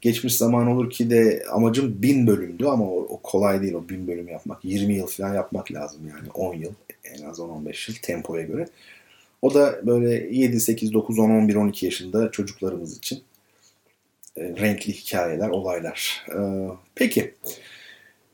Geçmiş 0.00 0.36
zaman 0.36 0.66
olur 0.66 0.90
ki 0.90 1.10
de 1.10 1.44
amacım 1.50 2.02
bin 2.02 2.26
bölümdü 2.26 2.66
ama 2.66 2.84
o, 2.84 2.96
o 2.96 3.20
kolay 3.22 3.62
değil 3.62 3.74
o 3.74 3.88
bin 3.88 4.08
bölüm 4.08 4.28
yapmak. 4.28 4.64
20 4.64 4.94
yıl 4.94 5.06
falan 5.06 5.34
yapmak 5.34 5.72
lazım 5.72 6.00
yani 6.08 6.30
10 6.34 6.54
yıl 6.54 6.72
en 7.04 7.24
az 7.24 7.38
10-15 7.38 7.90
yıl 7.90 7.96
tempoya 8.02 8.42
göre. 8.42 8.66
O 9.42 9.54
da 9.54 9.86
böyle 9.86 10.36
7, 10.36 10.60
8, 10.60 10.92
9, 10.92 11.18
10, 11.18 11.30
11, 11.30 11.54
12 11.54 11.86
yaşında 11.86 12.30
çocuklarımız 12.30 12.96
için 12.96 13.22
e, 14.36 14.42
renkli 14.42 14.92
hikayeler, 14.92 15.48
olaylar. 15.48 16.26
E, 16.28 16.38
peki. 16.94 17.34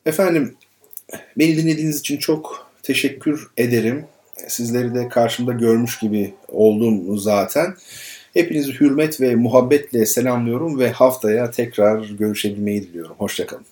Efendim 0.07 0.55
beni 1.39 1.57
dinlediğiniz 1.57 2.01
için 2.01 2.17
çok 2.17 2.71
teşekkür 2.83 3.51
ederim. 3.57 4.07
Sizleri 4.49 4.95
de 4.95 5.09
karşımda 5.09 5.53
görmüş 5.53 5.99
gibi 5.99 6.35
oldum 6.49 7.19
zaten. 7.19 7.75
Hepinizi 8.35 8.81
hürmet 8.81 9.21
ve 9.21 9.35
muhabbetle 9.35 10.07
selamlıyorum 10.07 10.79
ve 10.79 10.91
haftaya 10.91 11.51
tekrar 11.51 12.05
görüşebilmeyi 12.19 12.83
diliyorum. 12.83 13.15
Hoşçakalın. 13.19 13.65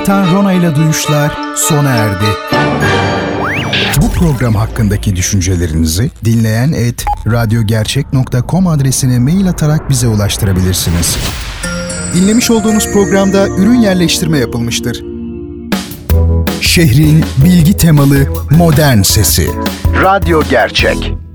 Bertan 0.00 0.32
Rona 0.34 0.52
ile 0.52 0.74
Duyuşlar 0.74 1.38
sona 1.56 1.90
erdi. 1.90 2.24
Bu 4.02 4.10
program 4.10 4.54
hakkındaki 4.54 5.16
düşüncelerinizi 5.16 6.10
dinleyen 6.24 6.72
et 6.72 7.04
radyogercek.com 7.26 8.66
adresine 8.66 9.18
mail 9.18 9.48
atarak 9.48 9.90
bize 9.90 10.08
ulaştırabilirsiniz. 10.08 11.16
Dinlemiş 12.14 12.50
olduğunuz 12.50 12.92
programda 12.92 13.48
ürün 13.48 13.80
yerleştirme 13.80 14.38
yapılmıştır. 14.38 15.04
Şehrin 16.60 17.24
bilgi 17.44 17.76
temalı 17.76 18.16
modern 18.50 19.02
sesi. 19.02 19.48
Radyo 20.02 20.42
Gerçek. 20.50 21.29